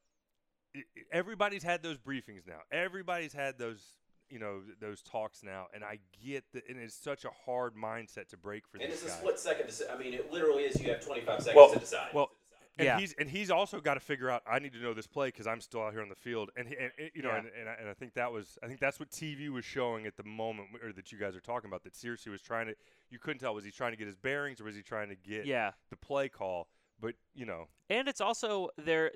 i 0.75 0.79
i- 0.81 1.03
everybody's 1.13 1.63
had 1.63 1.83
those 1.83 1.99
briefings 1.99 2.47
now. 2.47 2.61
Everybody's 2.73 3.35
had 3.35 3.59
those, 3.59 3.85
you 4.31 4.39
know, 4.39 4.63
those 4.81 5.03
talks 5.03 5.43
now, 5.45 5.67
and 5.75 5.85
I 5.85 5.99
get 6.25 6.45
that. 6.55 6.67
And 6.69 6.79
it's 6.79 6.95
such 6.97 7.25
a 7.27 7.31
hard 7.45 7.75
mindset 7.77 8.29
to 8.31 8.37
break 8.39 8.67
for 8.67 8.79
And 8.79 8.91
these 8.91 9.03
it's 9.03 9.13
a 9.13 9.17
split 9.19 9.39
second. 9.39 9.67
Deci- 9.69 9.93
I 9.95 9.99
mean, 9.99 10.15
it 10.15 10.33
literally 10.33 10.63
is. 10.65 10.81
You 10.81 10.89
have 10.93 11.05
25 11.05 11.43
seconds 11.43 11.55
Well- 11.57 11.73
to 11.75 11.79
decide. 11.79 12.15
well, 12.15 12.31
and 12.79 12.87
Yeah. 12.87 12.99
he's 12.99 13.13
and 13.15 13.29
he's 13.29 13.51
also 13.51 13.81
got 13.81 13.95
to 13.95 14.01
figure 14.01 14.31
out. 14.31 14.43
I 14.47 14.59
need 14.59 14.73
to 14.73 14.79
know 14.79 14.95
this 14.95 15.07
play 15.07 15.29
because 15.29 15.47
I'm 15.47 15.61
still 15.61 15.83
out 15.83 15.93
here 15.93 16.03
on 16.03 16.09
the 16.09 16.15
field, 16.15 16.51
and, 16.57 16.69
he, 16.69 16.77
and 16.77 16.91
and, 16.99 17.11
you 17.15 17.23
know, 17.23 17.31
Yeah. 17.31 17.39
and, 17.39 17.49
and, 17.61 17.69
I, 17.69 17.75
and 17.81 17.89
I 17.89 17.95
think 17.95 18.15
that 18.15 18.33
was 18.33 18.59
I 18.63 18.67
think 18.67 18.81
that's 18.81 18.99
what 18.99 19.11
TV 19.11 19.49
was 19.51 19.65
showing 19.65 20.07
at 20.07 20.17
the 20.17 20.25
moment, 20.25 20.69
or 20.83 20.93
that 20.93 21.13
you 21.13 21.19
guys 21.19 21.37
are 21.37 21.41
talking 21.41 21.69
about. 21.69 21.83
That 21.85 21.95
Searcy 21.95 22.29
was 22.29 22.41
trying 22.43 22.67
to. 22.67 22.75
You 23.11 23.19
couldn't 23.19 23.41
tell 23.41 23.55
was 23.55 23.65
he 23.65 23.71
trying 23.71 23.93
to 23.93 23.99
get 23.99 24.07
his 24.07 24.17
bearings 24.17 24.61
or 24.61 24.65
was 24.65 24.77
he 24.77 24.83
trying 24.83 25.09
to 25.11 25.17
get 25.17 25.45
yeah. 25.47 25.73
the 25.91 25.97
play 25.97 26.29
call? 26.29 26.69
But 27.01 27.15
you 27.35 27.47
know, 27.47 27.67
And 27.91 28.09
it's 28.09 28.21
also 28.21 28.69
there. 28.79 29.11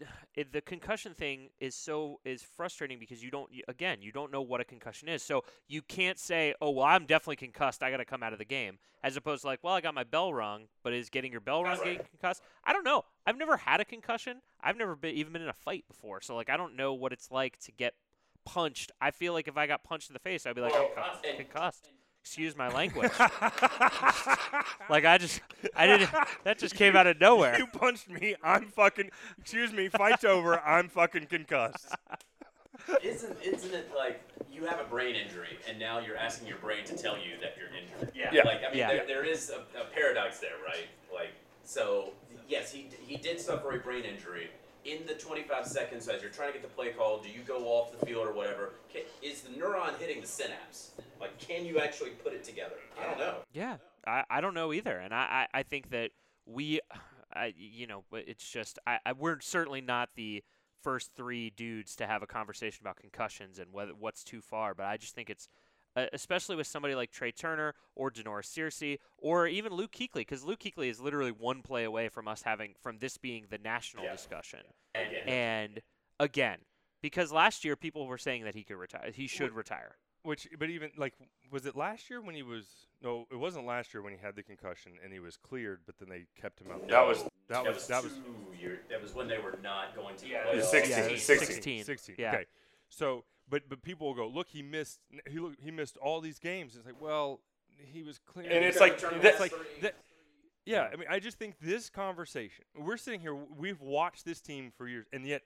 It, 0.36 0.52
the 0.52 0.60
concussion 0.60 1.12
thing 1.12 1.48
is 1.58 1.74
so 1.74 2.20
is 2.24 2.40
frustrating 2.42 2.98
because 3.00 3.20
you 3.22 3.30
don't 3.32 3.50
again 3.66 3.98
you 4.00 4.12
don't 4.12 4.30
know 4.30 4.40
what 4.40 4.60
a 4.60 4.64
concussion 4.64 5.08
is. 5.08 5.22
So 5.24 5.42
you 5.68 5.82
can't 5.82 6.18
say 6.20 6.54
oh 6.62 6.70
well 6.70 6.86
I'm 6.86 7.04
definitely 7.04 7.36
concussed. 7.36 7.82
I 7.82 7.90
got 7.90 7.96
to 7.96 8.04
come 8.04 8.22
out 8.22 8.32
of 8.32 8.38
the 8.38 8.44
game 8.44 8.78
as 9.02 9.16
opposed 9.16 9.40
to 9.42 9.48
like 9.48 9.58
well 9.64 9.74
I 9.74 9.80
got 9.80 9.92
my 9.92 10.04
bell 10.04 10.32
rung 10.32 10.68
but 10.84 10.92
is 10.92 11.10
getting 11.10 11.32
your 11.32 11.40
bell 11.40 11.64
rung 11.64 11.78
Right. 11.78 11.84
getting 11.98 12.06
concussed? 12.10 12.42
I 12.64 12.72
don't 12.72 12.84
know. 12.84 13.02
I've 13.26 13.36
never 13.38 13.56
had 13.56 13.80
a 13.80 13.84
concussion. 13.84 14.40
I've 14.62 14.76
never 14.76 14.94
been 14.94 15.16
even 15.16 15.32
been 15.32 15.42
in 15.42 15.48
a 15.48 15.52
fight 15.52 15.84
before. 15.88 16.20
So 16.20 16.36
like 16.36 16.48
I 16.48 16.56
don't 16.56 16.76
know 16.76 16.94
what 16.94 17.12
it's 17.12 17.30
like 17.32 17.58
to 17.60 17.72
get 17.72 17.94
punched, 18.46 18.92
I 19.00 19.10
feel 19.10 19.32
like 19.32 19.48
if 19.48 19.56
I 19.56 19.66
got 19.66 19.82
punched 19.84 20.08
in 20.10 20.14
the 20.14 20.20
face, 20.20 20.46
I'd 20.46 20.54
be 20.54 20.60
like, 20.62 20.72
Well, 20.72 20.88
I'm 20.96 21.02
co- 21.02 21.28
and- 21.28 21.36
concussed. 21.38 21.90
Excuse 22.22 22.56
my 22.56 22.68
language. 22.68 23.10
like 24.88 25.04
I 25.04 25.18
just, 25.18 25.40
I 25.74 25.86
didn't. 25.86 26.10
That 26.44 26.58
just 26.58 26.74
came 26.74 26.94
out 26.94 27.06
of 27.06 27.20
nowhere. 27.20 27.58
you 27.58 27.66
punched 27.66 28.08
me. 28.08 28.36
I'm 28.42 28.66
fucking. 28.68 29.10
Excuse 29.40 29.72
me. 29.72 29.88
Fight's 29.88 30.24
over. 30.24 30.60
I'm 30.60 30.88
fucking 30.88 31.26
concussed. 31.26 31.94
Isn't 33.02 33.36
isn't 33.42 33.74
it 33.74 33.90
like 33.96 34.20
you 34.50 34.64
have 34.66 34.80
a 34.80 34.84
brain 34.84 35.14
injury 35.14 35.58
and 35.68 35.78
now 35.78 35.98
you're 35.98 36.16
asking 36.16 36.48
your 36.48 36.56
brain 36.58 36.84
to 36.86 36.96
tell 36.96 37.16
you 37.16 37.32
that 37.40 37.54
you're 37.58 37.68
injured? 37.68 38.12
Yeah. 38.14 38.30
Yeah. 38.32 38.42
Like 38.44 38.60
I 38.64 38.68
mean, 38.70 38.78
Yeah. 38.78 38.88
there, 38.88 39.06
there 39.06 39.24
is 39.24 39.50
a, 39.50 39.60
a 39.80 39.84
paradox 39.94 40.38
there, 40.38 40.56
right? 40.64 40.86
Like 41.12 41.30
so, 41.64 42.12
yes, 42.48 42.72
he 42.72 42.88
he 43.06 43.16
did 43.16 43.40
suffer 43.40 43.72
a 43.72 43.78
brain 43.78 44.04
injury. 44.04 44.50
In 44.90 45.06
the 45.06 45.14
25 45.14 45.66
seconds 45.68 46.08
as 46.08 46.20
you're 46.20 46.32
trying 46.32 46.48
to 46.48 46.58
get 46.58 46.62
the 46.62 46.74
play 46.74 46.90
call, 46.90 47.18
do 47.18 47.28
you 47.28 47.42
go 47.46 47.66
off 47.66 47.96
the 47.96 48.04
field 48.04 48.26
or 48.26 48.32
whatever? 48.32 48.72
Ca 48.92 49.04
is 49.22 49.42
the 49.42 49.50
neuron 49.50 49.96
hitting 49.98 50.20
the 50.20 50.26
synapse? 50.26 50.90
Like, 51.20 51.38
can 51.38 51.64
you 51.64 51.78
actually 51.78 52.10
put 52.10 52.32
it 52.32 52.42
together? 52.42 52.74
I 53.00 53.04
don't 53.04 53.18
know. 53.18 53.36
Yeah, 53.52 53.76
I, 54.04 54.24
I 54.28 54.40
don't 54.40 54.52
know 54.52 54.72
either, 54.72 54.98
and 54.98 55.14
I, 55.14 55.46
I, 55.54 55.60
I 55.60 55.62
think 55.62 55.90
that 55.90 56.10
we, 56.44 56.80
I, 57.32 57.54
you 57.56 57.86
know, 57.86 58.02
it's 58.10 58.50
just 58.50 58.80
I, 58.84 58.98
I 59.06 59.12
we're 59.12 59.38
certainly 59.38 59.80
not 59.80 60.08
the 60.16 60.42
first 60.82 61.12
three 61.14 61.50
dudes 61.50 61.94
to 61.96 62.06
have 62.08 62.24
a 62.24 62.26
conversation 62.26 62.82
about 62.82 62.96
concussions 62.96 63.60
and 63.60 63.72
whether 63.72 63.92
what's 63.92 64.24
too 64.24 64.40
far, 64.40 64.74
but 64.74 64.86
I 64.86 64.96
just 64.96 65.14
think 65.14 65.30
it's. 65.30 65.48
Uh, 65.96 66.06
especially 66.12 66.54
with 66.54 66.68
somebody 66.68 66.94
like 66.94 67.10
Trai 67.10 67.34
Turner 67.34 67.74
or 67.96 68.12
Da'Norris 68.12 68.46
Searcy 68.46 68.98
or 69.18 69.48
even 69.48 69.72
Luke 69.72 69.90
Kuechly, 69.90 70.14
because 70.14 70.44
Luke 70.44 70.60
Kuechly 70.60 70.88
is 70.88 71.00
literally 71.00 71.32
one 71.32 71.62
play 71.62 71.82
away 71.82 72.08
from 72.08 72.28
us 72.28 72.42
having 72.42 72.74
from 72.80 72.98
this 72.98 73.16
being 73.18 73.46
the 73.50 73.58
national 73.58 74.04
Yeah. 74.04 74.12
discussion. 74.12 74.60
Again. 74.94 75.28
And 75.28 75.82
again, 76.20 76.58
because 77.02 77.32
last 77.32 77.64
year 77.64 77.74
people 77.74 78.06
were 78.06 78.18
saying 78.18 78.44
that 78.44 78.54
he 78.54 78.62
could 78.62 78.76
retire, 78.76 79.10
he 79.12 79.26
should 79.26 79.52
retire. 79.52 79.96
Which, 80.22 80.46
but 80.58 80.70
even 80.70 80.92
like, 80.96 81.14
was 81.50 81.66
it 81.66 81.74
last 81.74 82.08
year 82.08 82.20
when 82.20 82.34
he 82.36 82.42
was? 82.44 82.66
No, 83.02 83.26
it 83.32 83.36
wasn't 83.36 83.66
last 83.66 83.92
year 83.92 84.02
when 84.02 84.12
he 84.12 84.18
had 84.20 84.36
the 84.36 84.42
concussion 84.44 84.92
and 85.02 85.12
he 85.12 85.18
was 85.18 85.36
cleared, 85.38 85.80
but 85.86 85.98
then 85.98 86.08
they 86.08 86.26
kept 86.40 86.60
him 86.60 86.70
out. 86.70 86.82
No, 86.86 87.08
that 87.48 87.64
was 87.66 87.86
that 87.88 88.04
was 88.04 88.12
two 88.12 88.56
year, 88.56 88.82
that 88.90 89.02
was 89.02 89.12
when 89.14 89.26
they 89.26 89.38
were 89.38 89.58
not 89.62 89.96
going 89.96 90.16
to. 90.18 90.28
Yeah, 90.28 90.44
the 90.44 90.52
it 90.52 90.56
was 90.56 90.66
playoffs. 90.66 90.70
16, 90.70 90.90
yeah, 90.90 91.04
it 91.06 91.12
was 91.12 91.22
16, 91.22 91.46
16. 91.48 91.84
16. 91.84 92.14
Yeah. 92.18 92.34
Okay. 92.34 92.44
So, 92.90 93.24
but 93.50 93.62
but 93.68 93.82
people 93.82 94.06
will 94.06 94.14
go, 94.14 94.28
look, 94.28 94.48
he 94.48 94.62
missed 94.62 95.00
he 95.28 95.38
look, 95.38 95.54
he 95.60 95.70
missed 95.70 95.96
all 95.98 96.20
these 96.20 96.38
games. 96.38 96.76
It's 96.76 96.86
like, 96.86 97.00
well, 97.00 97.40
he 97.92 98.02
was 98.02 98.18
clear. 98.18 98.46
And 98.50 98.64
it's 98.64 98.80
like 98.80 99.00
that's 99.22 99.40
like 99.40 99.52
that. 99.82 99.94
Yeah, 100.66 100.88
I 100.92 100.96
mean, 100.96 101.06
I 101.10 101.18
just 101.20 101.38
think 101.38 101.56
this 101.60 101.88
conversation. 101.90 102.64
We're 102.78 102.96
sitting 102.98 103.20
here. 103.20 103.34
We've 103.34 103.80
watched 103.80 104.24
this 104.24 104.40
team 104.40 104.72
for 104.76 104.86
years, 104.86 105.06
and 105.12 105.26
yet 105.26 105.42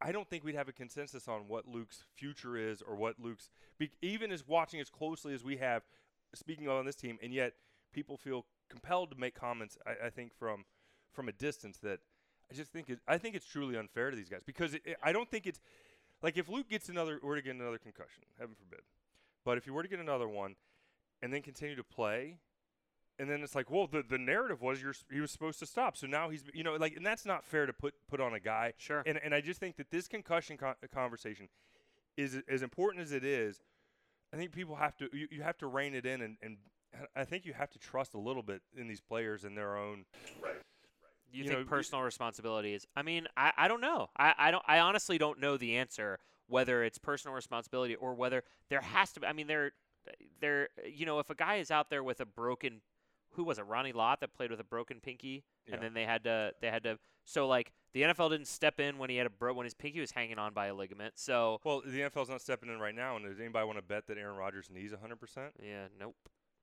I 0.00 0.12
don't 0.12 0.28
think 0.28 0.44
we'd 0.44 0.54
have 0.54 0.68
a 0.68 0.72
consensus 0.72 1.28
on 1.28 1.42
what 1.46 1.68
Luke's 1.68 2.04
future 2.16 2.56
is 2.56 2.82
or 2.82 2.96
what 2.96 3.16
Luke's 3.20 3.50
be, 3.78 3.90
even 4.02 4.32
as 4.32 4.46
watching 4.48 4.80
as 4.80 4.88
closely 4.90 5.34
as 5.34 5.44
we 5.44 5.56
have. 5.58 5.82
Speaking 6.34 6.68
on 6.68 6.84
this 6.84 6.96
team, 6.96 7.18
and 7.22 7.32
yet 7.32 7.52
people 7.94 8.16
feel 8.16 8.44
compelled 8.68 9.10
to 9.10 9.16
make 9.16 9.34
comments. 9.34 9.78
I, 9.86 10.06
I 10.06 10.10
think 10.10 10.32
from 10.38 10.64
from 11.12 11.28
a 11.28 11.32
distance 11.32 11.78
that 11.78 12.00
I 12.50 12.54
just 12.54 12.72
think 12.72 12.90
it, 12.90 12.98
I 13.06 13.16
think 13.18 13.34
it's 13.36 13.46
truly 13.46 13.76
unfair 13.76 14.10
to 14.10 14.16
these 14.16 14.28
guys 14.28 14.40
because 14.44 14.74
it, 14.74 14.82
it- 14.84 14.96
I 15.02 15.12
don't 15.12 15.30
think 15.30 15.46
it's 15.46 15.60
like 16.22 16.36
if 16.36 16.48
Luke 16.48 16.68
gets 16.68 16.88
another 16.88 17.18
were 17.22 17.36
to 17.36 17.42
get 17.42 17.54
another 17.54 17.78
concussion, 17.78 18.24
heaven 18.38 18.54
forbid, 18.54 18.84
but 19.44 19.58
if 19.58 19.64
he 19.64 19.70
were 19.70 19.82
to 19.82 19.88
get 19.88 20.00
another 20.00 20.28
one 20.28 20.56
and 21.22 21.32
then 21.32 21.42
continue 21.42 21.76
to 21.76 21.84
play. 21.84 22.38
And 23.18 23.30
then 23.30 23.42
it's 23.42 23.54
like, 23.54 23.70
well, 23.70 23.86
the, 23.86 24.04
the 24.06 24.18
narrative 24.18 24.60
was 24.60 24.82
you're, 24.82 24.92
he 25.10 25.20
was 25.20 25.30
supposed 25.30 25.58
to 25.60 25.66
stop, 25.66 25.96
so 25.96 26.06
now 26.06 26.28
he's, 26.28 26.44
you 26.52 26.62
know, 26.62 26.74
like, 26.74 26.96
and 26.96 27.06
that's 27.06 27.24
not 27.24 27.46
fair 27.46 27.64
to 27.64 27.72
put 27.72 27.94
put 28.10 28.20
on 28.20 28.34
a 28.34 28.40
guy. 28.40 28.74
Sure. 28.76 29.02
And 29.06 29.18
and 29.24 29.34
I 29.34 29.40
just 29.40 29.58
think 29.58 29.76
that 29.76 29.90
this 29.90 30.06
concussion 30.06 30.58
con- 30.58 30.74
conversation 30.92 31.48
is 32.18 32.42
as 32.46 32.60
important 32.60 33.02
as 33.02 33.12
it 33.12 33.24
is. 33.24 33.62
I 34.34 34.36
think 34.36 34.52
people 34.52 34.76
have 34.76 34.98
to 34.98 35.08
you, 35.14 35.28
you 35.30 35.42
have 35.42 35.56
to 35.58 35.66
rein 35.66 35.94
it 35.94 36.04
in, 36.04 36.20
and, 36.20 36.36
and 36.42 36.58
I 37.14 37.24
think 37.24 37.46
you 37.46 37.54
have 37.54 37.70
to 37.70 37.78
trust 37.78 38.12
a 38.12 38.18
little 38.18 38.42
bit 38.42 38.60
in 38.76 38.86
these 38.86 39.00
players 39.00 39.44
and 39.44 39.56
their 39.56 39.78
own. 39.78 40.04
Right. 40.42 40.56
You, 41.36 41.44
you 41.44 41.48
think 41.50 41.60
know, 41.60 41.66
personal 41.66 42.02
responsibility 42.02 42.74
is? 42.74 42.86
I 42.96 43.02
mean, 43.02 43.26
I, 43.36 43.52
I 43.56 43.68
don't 43.68 43.80
know. 43.80 44.08
I, 44.16 44.34
I 44.38 44.50
don't. 44.50 44.64
I 44.66 44.80
honestly 44.80 45.18
don't 45.18 45.40
know 45.40 45.56
the 45.56 45.76
answer 45.76 46.18
whether 46.48 46.84
it's 46.84 46.96
personal 46.98 47.34
responsibility 47.34 47.96
or 47.96 48.14
whether 48.14 48.42
there 48.70 48.80
has 48.80 49.12
to 49.12 49.20
be. 49.20 49.26
I 49.26 49.32
mean, 49.32 49.46
there, 49.46 49.72
there. 50.40 50.68
You 50.88 51.06
know, 51.06 51.18
if 51.18 51.30
a 51.30 51.34
guy 51.34 51.56
is 51.56 51.70
out 51.70 51.90
there 51.90 52.02
with 52.04 52.20
a 52.20 52.26
broken, 52.26 52.80
who 53.30 53.44
was 53.44 53.58
it? 53.58 53.62
Ronnie 53.66 53.92
Lott 53.92 54.20
that 54.20 54.32
played 54.34 54.50
with 54.50 54.60
a 54.60 54.64
broken 54.64 55.00
pinky, 55.00 55.44
Yeah. 55.66 55.74
and 55.74 55.82
then 55.82 55.94
they 55.94 56.04
had 56.04 56.24
to 56.24 56.52
they 56.60 56.68
had 56.70 56.82
to. 56.84 56.98
So 57.24 57.48
like 57.48 57.72
the 57.92 58.02
NFL 58.02 58.30
didn't 58.30 58.46
step 58.46 58.78
in 58.78 58.98
when 58.98 59.10
he 59.10 59.16
had 59.16 59.26
a 59.26 59.30
bro 59.30 59.52
when 59.54 59.64
his 59.64 59.74
pinky 59.74 60.00
was 60.00 60.12
hanging 60.12 60.38
on 60.38 60.54
by 60.54 60.66
a 60.66 60.74
ligament. 60.74 61.14
So 61.16 61.60
Well, 61.64 61.82
the 61.84 62.00
NFL's 62.00 62.28
not 62.28 62.40
stepping 62.40 62.68
in 62.68 62.78
right 62.78 62.94
now, 62.94 63.16
and 63.16 63.24
does 63.26 63.40
anybody 63.40 63.66
want 63.66 63.78
to 63.78 63.82
bet 63.82 64.06
that 64.06 64.16
Aaron 64.18 64.36
Rodgers' 64.36 64.68
knee's 64.70 64.92
100 64.92 65.16
percent? 65.16 65.52
yeah, 65.62 65.86
nope. 65.98 66.14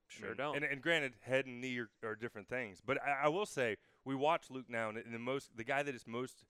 Sure 0.08 0.30
mean, 0.30 0.38
don't. 0.38 0.56
And, 0.58 0.66
and 0.66 0.82
granted, 0.82 1.14
head 1.22 1.46
and 1.48 1.60
knee 1.60 1.80
are, 1.80 1.90
are 2.04 2.16
different 2.16 2.48
things. 2.48 2.80
But 2.86 3.00
I, 3.02 3.26
I 3.26 3.28
will 3.30 3.46
say, 3.46 3.78
we 4.06 4.16
watch 4.16 4.50
Luke 4.50 4.66
now, 4.70 4.89
and 4.89 4.98
the 5.13 5.20
most 5.20 5.56
the 5.56 5.63
guy 5.63 5.84
that 5.84 5.96
is 5.96 6.06
most 6.08 6.44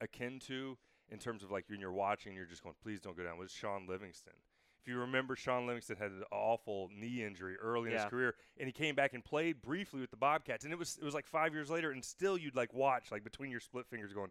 akin 0.00 0.38
to 0.46 0.78
in 1.10 1.18
terms 1.18 1.42
of 1.42 1.50
like 1.50 1.64
when 1.68 1.80
you're 1.80 1.92
watching, 1.92 2.34
you're 2.34 2.44
just 2.46 2.62
going, 2.62 2.74
please 2.82 3.00
don't 3.00 3.16
go 3.16 3.22
down. 3.24 3.38
Was 3.38 3.50
Shaun 3.50 3.86
Livingston. 3.88 4.34
If 4.80 4.86
you 4.86 4.98
remember, 5.00 5.34
Shaun 5.36 5.66
Livingston 5.66 5.96
had 5.96 6.12
an 6.12 6.22
awful 6.30 6.88
knee 6.96 7.22
injury 7.24 7.56
early 7.56 7.88
in 7.88 7.94
Yeah. 7.96 8.02
his 8.04 8.10
career, 8.10 8.34
and 8.58 8.66
he 8.68 8.72
came 8.72 8.94
back 8.94 9.12
and 9.12 9.24
played 9.24 9.60
briefly 9.60 10.00
with 10.00 10.10
the 10.10 10.16
Bobcats, 10.16 10.64
and 10.64 10.72
it 10.72 10.78
was 10.78 10.96
it 11.00 11.04
was 11.04 11.14
like 11.14 11.26
five 11.26 11.52
years 11.52 11.68
later, 11.68 11.90
and 11.90 12.02
still 12.04 12.38
you'd 12.38 12.54
like 12.56 12.72
watch 12.72 13.10
like 13.10 13.24
between 13.24 13.50
your 13.50 13.60
split 13.60 13.86
fingers, 13.86 14.12
going, 14.12 14.30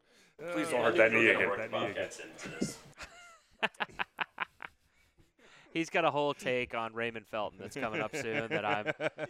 please 0.53 0.69
don't 0.69 0.81
hurt 0.83 0.95
that 0.97 1.11
knee 1.11 1.27
again. 1.27 1.49
work 1.49 1.57
That 1.57 1.71
the 1.71 1.79
knee 1.79 1.91
again. 1.91 2.09
Bobcats 5.77 5.77
into 5.77 5.77
this. 5.77 5.79
He's 5.79 5.89
got 5.89 6.05
a 6.05 6.11
whole 6.11 6.33
take 6.33 6.75
on 6.75 6.93
Raymond 6.93 7.27
Felton 7.27 7.59
that's 7.59 7.75
coming 7.75 8.01
up 8.01 8.15
soon 8.15 8.49
that 8.49 8.65
I'm 8.65 8.85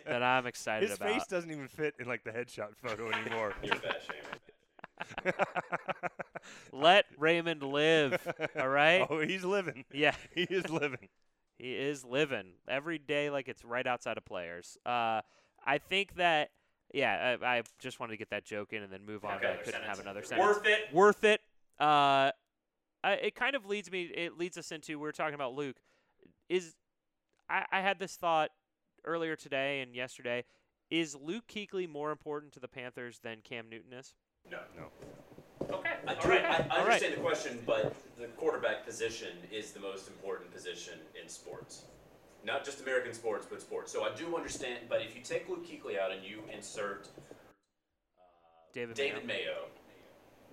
that 0.06 0.24
I'm 0.24 0.46
excited 0.46 0.90
His 0.90 0.98
about. 0.98 1.10
His 1.10 1.18
face 1.24 1.28
doesn't 1.28 1.52
even 1.52 1.68
fit 1.68 1.96
in 2.00 2.08
like 2.08 2.24
the 2.24 2.32
headshot 2.32 2.76
photo 2.76 3.12
anymore. 3.12 3.54
You're 3.64 3.76
fat 3.76 4.02
shaming. 4.02 5.34
Let 6.72 7.06
Raymond 7.18 7.64
live. 7.64 8.28
All 8.60 8.70
right. 8.70 9.06
oh, 9.10 9.20
he's 9.20 9.44
living. 9.44 9.86
Yeah, 9.94 10.16
He 10.36 10.44
is 10.44 10.70
living. 10.70 11.10
he 11.58 11.74
is 11.76 12.04
living 12.04 12.54
every 12.68 12.98
day 12.98 13.30
like 13.30 13.48
it's 13.48 13.64
right 13.64 13.86
outside 13.86 14.18
of 14.18 14.26
players. 14.26 14.78
Uh, 14.86 15.22
I 15.66 15.78
think 15.78 16.16
that. 16.16 16.52
Yeah, 16.94 17.38
I, 17.42 17.58
I 17.58 17.64
just 17.80 18.00
wanted 18.00 18.12
to 18.12 18.18
get 18.18 18.30
that 18.30 18.46
joke 18.46 18.72
in 18.72 18.82
and 18.82 18.92
then 18.92 19.06
move 19.06 19.26
on. 19.26 19.34
Okay, 19.36 19.48
but 19.50 19.60
I 19.60 19.64
couldn't 19.64 19.84
have 19.84 20.00
another 20.00 20.24
sentence. 20.24 20.48
Worth 20.56 20.66
it. 20.66 20.94
Worth 20.94 21.24
it. 21.26 21.42
Uh, 21.78 22.32
I, 23.04 23.12
it 23.24 23.36
kind 23.36 23.56
of 23.58 23.66
leads 23.66 23.92
me. 23.92 24.04
It 24.04 24.38
leads 24.38 24.58
us 24.58 24.72
into 24.72 24.98
we 24.98 25.08
are 25.08 25.12
talking 25.12 25.36
about 25.36 25.54
Luke. 25.54 25.76
Is 26.50 26.76
I, 27.50 27.66
I 27.72 27.82
had 27.82 28.00
this 28.00 28.16
thought 28.16 28.52
earlier 29.06 29.36
today 29.36 29.82
and 29.82 29.96
yesterday. 29.96 30.44
Is 30.90 31.16
Luke 31.16 31.46
Kuechly 31.48 31.88
more 31.88 32.12
important 32.12 32.54
to 32.54 32.60
the 32.60 32.68
Panthers 32.68 33.20
than 33.22 33.40
Cam 33.44 33.70
Newton 33.70 33.94
is? 33.94 34.14
No. 34.50 34.60
No. 34.78 35.76
Okay. 35.76 35.90
I, 36.08 36.14
All 36.16 36.22
do, 36.22 36.30
right. 36.30 36.46
I, 36.46 36.48
I 36.48 36.80
All 36.80 36.86
right. 36.86 36.94
understand 36.94 37.16
the 37.16 37.20
question, 37.20 37.60
but 37.66 37.94
the 38.18 38.28
quarterback 38.28 38.86
position 38.86 39.38
is 39.52 39.72
the 39.72 39.82
most 39.82 40.08
important 40.08 40.54
position 40.54 40.94
in 41.22 41.28
sports. 41.28 41.84
Not 42.46 42.64
just 42.64 42.82
American 42.82 43.14
sports, 43.14 43.46
but 43.50 43.60
sports. 43.60 43.92
So 43.92 44.06
I 44.06 44.16
do 44.16 44.38
understand, 44.38 44.86
but 44.88 45.02
if 45.02 45.16
you 45.16 45.22
take 45.22 45.50
Luke 45.50 45.68
Kuechly 45.68 46.00
out 46.00 46.12
and 46.12 46.24
you 46.24 46.40
insert 46.54 47.10
uh, 47.18 47.22
David 48.74 48.96
David 48.96 49.26
Mayo, 49.26 49.66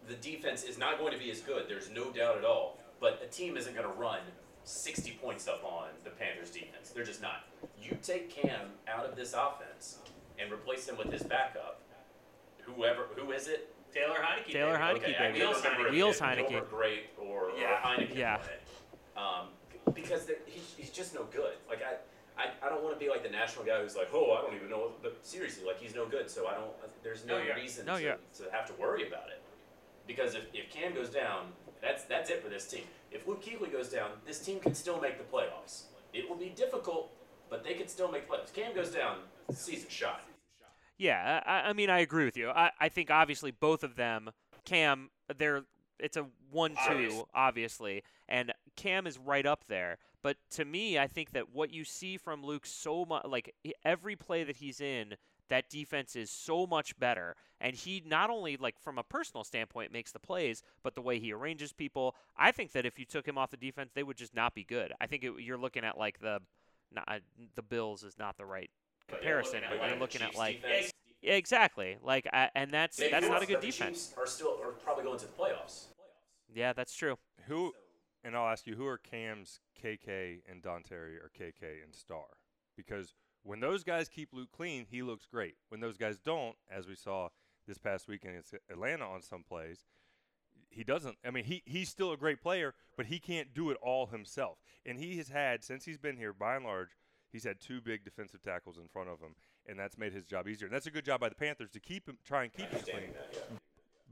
the 0.08 0.14
defense 0.14 0.64
is 0.64 0.76
not 0.76 0.98
going 0.98 1.12
to 1.12 1.18
be 1.18 1.30
as 1.30 1.40
good. 1.40 1.66
There's 1.68 1.90
no 1.90 2.10
doubt 2.10 2.38
at 2.38 2.44
all. 2.44 2.78
But 3.00 3.22
a 3.22 3.28
team 3.28 3.56
isn't 3.56 3.74
going 3.74 3.86
to 3.86 4.00
run 4.00 4.20
60 4.64 5.18
points 5.22 5.46
up 5.46 5.62
on 5.64 5.88
the 6.04 6.10
Panthers 6.10 6.50
defense. 6.50 6.90
They're 6.94 7.04
just 7.04 7.22
not. 7.22 7.44
You 7.80 7.96
take 8.02 8.30
Cam 8.30 8.70
out 8.88 9.04
of 9.06 9.14
this 9.16 9.34
offense 9.34 9.98
and 10.38 10.50
replace 10.52 10.88
him 10.88 10.96
with 10.96 11.12
his 11.12 11.22
backup. 11.22 11.80
Whoever, 12.62 13.08
who 13.16 13.30
is 13.32 13.48
it? 13.48 13.70
Taylor 13.92 14.16
Heinicke. 14.16 14.52
Taylor 14.52 14.78
baby. 14.78 14.82
Heinicke, 15.00 15.02
okay, 15.04 15.16
I 15.18 15.26
baby. 15.32 15.38
Wheels 15.40 15.60
Heinicke. 15.62 15.90
Wheels 15.90 16.18
Heinicke. 16.20 16.48
Gilbert 16.48 16.70
Grape 16.70 17.04
or, 17.18 17.50
Yeah. 17.58 17.72
or 17.74 17.96
Heinicke 17.96 18.16
Yeah. 18.16 18.38
Um, 19.16 19.48
because 19.94 20.28
he's, 20.46 20.74
he's 20.76 20.90
just 20.90 21.14
no 21.14 21.24
good. 21.24 21.52
Like 21.68 21.80
I, 21.82 22.42
I, 22.42 22.46
I 22.66 22.68
don't 22.70 22.82
want 22.82 22.98
to 22.98 23.04
be 23.04 23.08
like 23.10 23.22
the 23.22 23.28
national 23.28 23.64
guy 23.64 23.80
who's 23.82 23.94
like, 23.94 24.08
oh, 24.12 24.32
I 24.32 24.40
don't 24.42 24.56
even 24.56 24.70
know. 24.70 24.92
But 25.02 25.18
seriously, 25.22 25.64
like 25.66 25.78
he's 25.78 25.94
no 25.94 26.06
good. 26.06 26.28
So 26.30 26.46
I 26.48 26.54
don't. 26.54 26.70
There's 27.04 27.24
no 27.26 27.38
No, 27.38 27.44
yeah. 27.44 27.54
reason 27.54 27.86
No, 27.86 27.96
to, 27.98 28.02
yeah. 28.02 28.14
to 28.38 28.44
have 28.50 28.66
to 28.66 28.72
worry 28.80 29.06
about 29.06 29.28
it. 29.28 29.40
Because 30.06 30.34
if, 30.34 30.46
if 30.52 30.70
Cam 30.70 30.94
goes 30.94 31.10
down, 31.10 31.46
that's 31.80 32.04
that's 32.04 32.30
it 32.30 32.42
for 32.42 32.48
this 32.48 32.66
team. 32.66 32.84
If 33.14 33.28
Luke 33.28 33.42
Kuechly 33.42 33.70
goes 33.72 33.88
down, 33.88 34.10
this 34.26 34.40
team 34.40 34.58
can 34.58 34.74
still 34.74 35.00
make 35.00 35.16
the 35.18 35.24
playoffs. 35.24 35.84
It 36.12 36.28
will 36.28 36.36
be 36.36 36.50
difficult, 36.50 37.12
but 37.48 37.62
they 37.62 37.74
can 37.74 37.86
still 37.86 38.10
make 38.10 38.28
the 38.28 38.34
playoffs. 38.34 38.52
Cam 38.52 38.74
goes 38.74 38.90
down, 38.90 39.18
season 39.52 39.88
shot. 39.88 40.22
Yeah, 40.98 41.40
I, 41.46 41.70
I 41.70 41.72
mean, 41.72 41.90
I 41.90 42.00
agree 42.00 42.24
with 42.24 42.36
you. 42.36 42.50
I, 42.50 42.70
I 42.80 42.88
think 42.88 43.10
obviously 43.10 43.52
both 43.52 43.84
of 43.84 43.94
them, 43.94 44.30
Cam, 44.64 45.10
they're 45.38 45.62
it's 46.00 46.16
a 46.16 46.26
one-two, 46.50 46.80
Obvious. 46.90 47.22
obviously, 47.34 48.02
and 48.28 48.52
Cam 48.76 49.06
is 49.06 49.16
right 49.16 49.46
up 49.46 49.64
there. 49.68 49.98
But 50.22 50.36
to 50.52 50.64
me, 50.64 50.98
I 50.98 51.06
think 51.06 51.32
that 51.32 51.52
what 51.52 51.70
you 51.70 51.84
see 51.84 52.16
from 52.16 52.42
Luke 52.42 52.66
so 52.66 53.04
much, 53.04 53.24
like 53.26 53.54
every 53.84 54.16
play 54.16 54.42
that 54.42 54.56
he's 54.56 54.80
in, 54.80 55.14
that 55.48 55.68
defense 55.68 56.16
is 56.16 56.30
so 56.30 56.66
much 56.66 56.98
better. 56.98 57.36
And 57.60 57.74
he 57.74 58.02
not 58.06 58.30
only 58.30 58.56
like 58.56 58.78
from 58.78 58.98
a 58.98 59.02
personal 59.02 59.44
standpoint 59.44 59.92
makes 59.92 60.12
the 60.12 60.18
plays, 60.18 60.62
but 60.82 60.94
the 60.94 61.02
way 61.02 61.18
he 61.18 61.32
arranges 61.32 61.72
people. 61.72 62.14
I 62.36 62.50
think 62.50 62.72
that 62.72 62.86
if 62.86 62.98
you 62.98 63.04
took 63.04 63.26
him 63.26 63.38
off 63.38 63.50
the 63.50 63.56
defense, 63.56 63.92
they 63.94 64.02
would 64.02 64.16
just 64.16 64.34
not 64.34 64.54
be 64.54 64.64
good. 64.64 64.92
I 65.00 65.06
think 65.06 65.24
it, 65.24 65.32
you're 65.38 65.58
looking 65.58 65.84
at 65.84 65.98
like 65.98 66.20
the 66.20 66.40
not, 66.92 67.04
uh, 67.08 67.18
the 67.54 67.62
Bills 67.62 68.02
is 68.02 68.18
not 68.18 68.36
the 68.36 68.44
right 68.44 68.70
But 69.08 69.18
comparison. 69.18 69.60
You're 69.62 69.70
looking 69.70 69.82
at, 69.82 69.90
you're 69.90 70.00
looking 70.00 70.22
at 70.22 70.34
like 70.34 70.62
yeah, 71.22 71.34
exactly 71.34 71.96
like 72.02 72.26
I, 72.32 72.50
and 72.54 72.70
that's 72.70 72.98
Maybe 72.98 73.12
that's 73.12 73.26
not 73.26 73.36
a 73.36 73.40
worse, 73.40 73.46
good 73.46 73.54
but 73.54 73.60
the 73.62 73.66
defense. 73.68 74.06
Chiefs 74.08 74.18
are 74.18 74.26
still 74.26 74.58
are 74.62 74.72
probably 74.72 75.04
going 75.04 75.18
to 75.18 75.26
the 75.26 75.32
playoffs. 75.32 75.84
Yeah, 76.54 76.72
that's 76.72 76.94
true. 76.94 77.16
Who? 77.48 77.72
And 78.22 78.36
I'll 78.36 78.48
ask 78.48 78.66
you, 78.66 78.74
who 78.74 78.86
are 78.86 78.98
Cam's 78.98 79.60
KK 79.82 80.40
and 80.50 80.62
Dante 80.62 80.94
or 80.94 81.30
KK 81.38 81.82
and 81.84 81.94
Star? 81.94 82.24
Because 82.76 83.14
when 83.44 83.60
those 83.60 83.84
guys 83.84 84.08
keep 84.08 84.30
Luke 84.32 84.50
clean, 84.50 84.86
he 84.90 85.02
looks 85.02 85.26
great. 85.26 85.54
When 85.68 85.80
those 85.80 85.96
guys 85.96 86.18
don't, 86.18 86.56
as 86.70 86.88
we 86.88 86.96
saw 86.96 87.28
this 87.68 87.78
past 87.78 88.08
weekend 88.08 88.34
in 88.34 88.58
Atlanta 88.70 89.04
on 89.04 89.22
some 89.22 89.44
plays, 89.44 89.84
he 90.70 90.82
doesn't. 90.82 91.16
I 91.24 91.30
mean, 91.30 91.44
he 91.44 91.62
he's 91.66 91.88
still 91.88 92.10
a 92.10 92.16
great 92.16 92.40
player, 92.40 92.74
but 92.96 93.06
he 93.06 93.18
can't 93.18 93.54
do 93.54 93.70
it 93.70 93.76
all 93.80 94.06
himself. 94.06 94.58
And 94.84 94.98
he 94.98 95.18
has 95.18 95.28
had 95.28 95.62
since 95.62 95.84
he's 95.84 95.98
been 95.98 96.16
here, 96.16 96.32
by 96.32 96.56
and 96.56 96.64
large, 96.64 96.96
he's 97.30 97.44
had 97.44 97.60
two 97.60 97.80
big 97.80 98.04
defensive 98.04 98.42
tackles 98.42 98.78
in 98.78 98.88
front 98.88 99.10
of 99.10 99.20
him, 99.20 99.36
and 99.66 99.78
that's 99.78 99.98
made 99.98 100.12
his 100.12 100.26
job 100.26 100.48
easier. 100.48 100.66
And 100.66 100.74
that's 100.74 100.86
a 100.86 100.90
good 100.90 101.04
job 101.04 101.20
by 101.20 101.28
the 101.28 101.34
Panthers 101.34 101.70
to 101.72 101.80
keep 101.80 102.08
him, 102.08 102.18
try 102.24 102.44
and 102.44 102.52
keep 102.52 102.70
him 102.70 102.80
clean. 102.82 103.12
That, 103.12 103.28
yeah. 103.32 103.56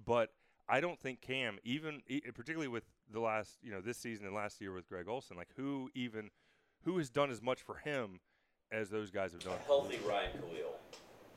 But 0.04 0.30
I 0.68 0.80
don't 0.80 1.00
think 1.00 1.20
Cam, 1.20 1.58
even 1.64 2.02
particularly 2.34 2.68
with 2.68 2.84
the 3.10 3.20
last, 3.20 3.58
you 3.62 3.72
know, 3.72 3.80
this 3.80 3.98
season 3.98 4.26
and 4.26 4.34
last 4.34 4.60
year 4.60 4.72
with 4.72 4.88
Greg 4.88 5.08
Olsen, 5.08 5.36
like 5.36 5.50
who 5.56 5.90
even, 5.94 6.30
who 6.84 6.98
has 6.98 7.10
done 7.10 7.30
as 7.30 7.42
much 7.42 7.62
for 7.62 7.76
him 7.76 8.20
as 8.72 8.88
those 8.88 9.10
guys 9.10 9.32
have 9.32 9.44
done. 9.44 9.58
Healthy 9.66 9.98
Ryan 10.08 10.32
Kalil. 10.38 10.72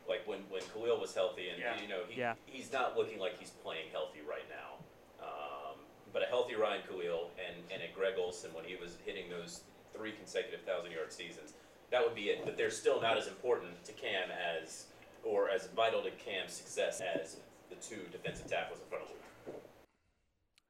Like 0.08 0.26
when, 0.28 0.40
when 0.50 0.62
Kalil 0.74 1.00
was 1.00 1.14
healthy, 1.14 1.50
and 1.50 1.60
Yeah. 1.60 1.80
you 1.82 1.88
know 1.88 2.02
he, 2.08 2.20
Yeah. 2.20 2.36
he's 2.46 2.72
not 2.72 2.98
looking 2.98 3.20
like 3.20 3.38
he's 3.38 3.50
playing 3.52 3.90
healthy 3.92 4.22
right 4.28 4.48
now. 4.50 5.26
Um, 5.26 5.80
but 6.14 6.24
a 6.24 6.26
healthy 6.28 6.56
Ryan 6.56 6.82
Kalil 6.88 7.32
and, 7.46 7.56
and 7.72 7.82
a 7.84 7.94
Greg 7.94 8.16
Olsen 8.18 8.54
when 8.54 8.64
he 8.66 8.76
was 8.76 8.98
hitting 9.06 9.30
those 9.30 9.62
three 9.94 10.14
consecutive 10.14 10.62
thousand 10.62 10.92
yard 10.92 11.12
seasons, 11.12 11.54
that 11.92 12.04
would 12.04 12.16
be 12.16 12.30
it. 12.30 12.46
But 12.46 12.56
they're 12.58 12.72
still 12.72 13.02
not 13.02 13.18
as 13.18 13.28
important 13.28 13.84
to 13.86 13.92
Cam 13.94 14.30
as, 14.32 14.86
or 15.24 15.50
as 15.50 15.68
vital 15.76 16.02
to 16.04 16.12
Cam's 16.12 16.54
success 16.54 17.02
as 17.02 17.38
the 17.70 17.76
two 17.76 18.02
defensive 18.12 18.48
tackles 18.48 18.80
in 18.80 18.86
front 18.88 19.04
of 19.06 19.10
Luke. 19.10 19.62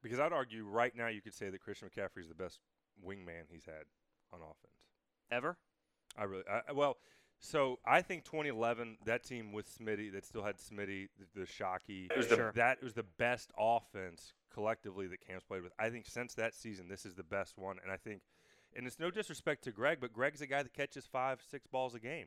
Because 0.02 0.18
I'd 0.18 0.32
argue 0.32 0.64
right 0.66 0.94
now 0.96 1.08
you 1.08 1.20
could 1.20 1.34
say 1.34 1.50
that 1.50 1.60
Christian 1.60 1.88
McCaffrey 1.88 2.20
is 2.22 2.28
the 2.28 2.34
best 2.34 2.60
wingman 3.04 3.44
he's 3.50 3.64
had 3.66 3.84
on 4.32 4.40
offense. 4.40 4.80
Ever? 5.30 5.58
I 6.18 6.24
really, 6.24 6.44
I, 6.48 6.72
well, 6.72 6.96
so 7.38 7.78
I 7.84 8.00
think 8.02 8.24
2011 8.24 8.98
that 9.04 9.22
team 9.24 9.52
with 9.52 9.68
Smitty 9.68 10.12
that 10.12 10.24
still 10.24 10.42
had 10.42 10.56
Smitty, 10.56 11.08
the, 11.34 11.40
the 11.40 11.46
Shockey, 11.46 12.10
it 12.10 12.16
was 12.16 12.26
Sure. 12.28 12.52
the, 12.52 12.52
that 12.56 12.82
was 12.82 12.94
the 12.94 13.02
best 13.18 13.50
offense 13.58 14.32
collectively 14.52 15.06
that 15.08 15.20
Cam's 15.26 15.44
played 15.44 15.62
with. 15.62 15.72
I 15.78 15.90
think 15.90 16.06
since 16.06 16.34
that 16.34 16.54
season, 16.54 16.88
this 16.88 17.04
is 17.04 17.14
the 17.14 17.22
best 17.22 17.58
one, 17.58 17.76
and 17.82 17.92
I 17.92 17.96
think, 17.98 18.22
and 18.74 18.86
it's 18.86 18.98
no 18.98 19.10
disrespect 19.10 19.64
to 19.64 19.72
Greg, 19.72 19.98
but 20.00 20.12
Greg's 20.12 20.40
a 20.40 20.46
guy 20.46 20.62
that 20.62 20.72
catches 20.72 21.06
five, 21.06 21.42
six 21.46 21.66
balls 21.66 21.94
a 21.94 22.00
game. 22.00 22.26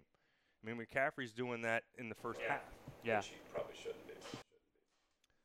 I 0.63 0.69
mean, 0.71 0.77
McCaffrey's 0.77 1.31
doing 1.33 1.61
that 1.63 1.83
in 1.97 2.09
the 2.09 2.15
first 2.15 2.39
Yeah. 2.43 2.51
half. 2.53 2.61
Yeah. 3.03 3.17
Which 3.17 3.27
he 3.27 3.35
probably 3.53 3.75
shouldn't 3.75 4.05
be. 4.07 4.13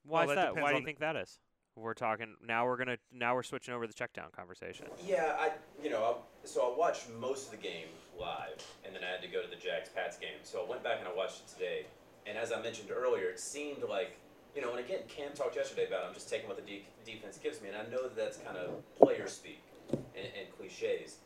Why 0.04 0.22
Well, 0.26 0.30
is 0.30 0.36
that 0.36 0.54
that? 0.54 0.62
Why 0.62 0.70
do 0.70 0.74
on 0.76 0.80
you 0.82 0.86
think 0.86 0.98
that 0.98 1.16
is? 1.16 1.38
We're 1.76 1.94
talking 1.94 2.36
now. 2.46 2.66
We're 2.66 2.76
gonna 2.76 2.98
now 3.12 3.34
we're 3.34 3.42
switching 3.42 3.74
over 3.74 3.84
to 3.84 3.88
the 3.88 3.94
check 3.94 4.12
down 4.12 4.26
conversation. 4.30 4.86
Yeah, 5.04 5.34
I 5.38 5.50
you 5.82 5.90
know 5.90 6.04
I, 6.04 6.46
so 6.46 6.72
I 6.72 6.78
watched 6.78 7.10
most 7.10 7.46
of 7.46 7.50
the 7.50 7.56
game 7.56 7.88
live, 8.18 8.64
and 8.86 8.94
then 8.94 9.02
I 9.02 9.10
had 9.10 9.22
to 9.22 9.28
go 9.28 9.42
to 9.42 9.48
the 9.48 9.56
Jags 9.56 9.88
Pats 9.88 10.16
game. 10.16 10.38
So 10.44 10.64
I 10.64 10.70
went 10.70 10.84
back 10.84 10.98
and 11.00 11.08
I 11.08 11.12
watched 11.12 11.40
it 11.40 11.48
today, 11.52 11.86
and 12.28 12.38
as 12.38 12.52
I 12.52 12.62
mentioned 12.62 12.90
earlier, 12.94 13.28
it 13.28 13.40
seemed 13.40 13.82
like 13.88 14.16
you 14.54 14.62
know, 14.62 14.70
and 14.70 14.78
again, 14.78 15.00
Cam 15.08 15.32
talked 15.34 15.56
yesterday 15.56 15.88
about 15.88 16.04
I'm 16.06 16.14
just 16.14 16.30
taking 16.30 16.46
what 16.46 16.56
the 16.56 16.62
de- 16.62 16.86
defense 17.04 17.38
gives 17.42 17.60
me, 17.60 17.70
and 17.70 17.76
I 17.76 17.82
know 17.90 18.04
that 18.04 18.14
that's 18.14 18.36
kind 18.36 18.56
of 18.56 18.70
player 18.96 19.26
speak 19.26 19.60
and, 19.90 19.98
and 20.14 20.46
cliches, 20.56 21.16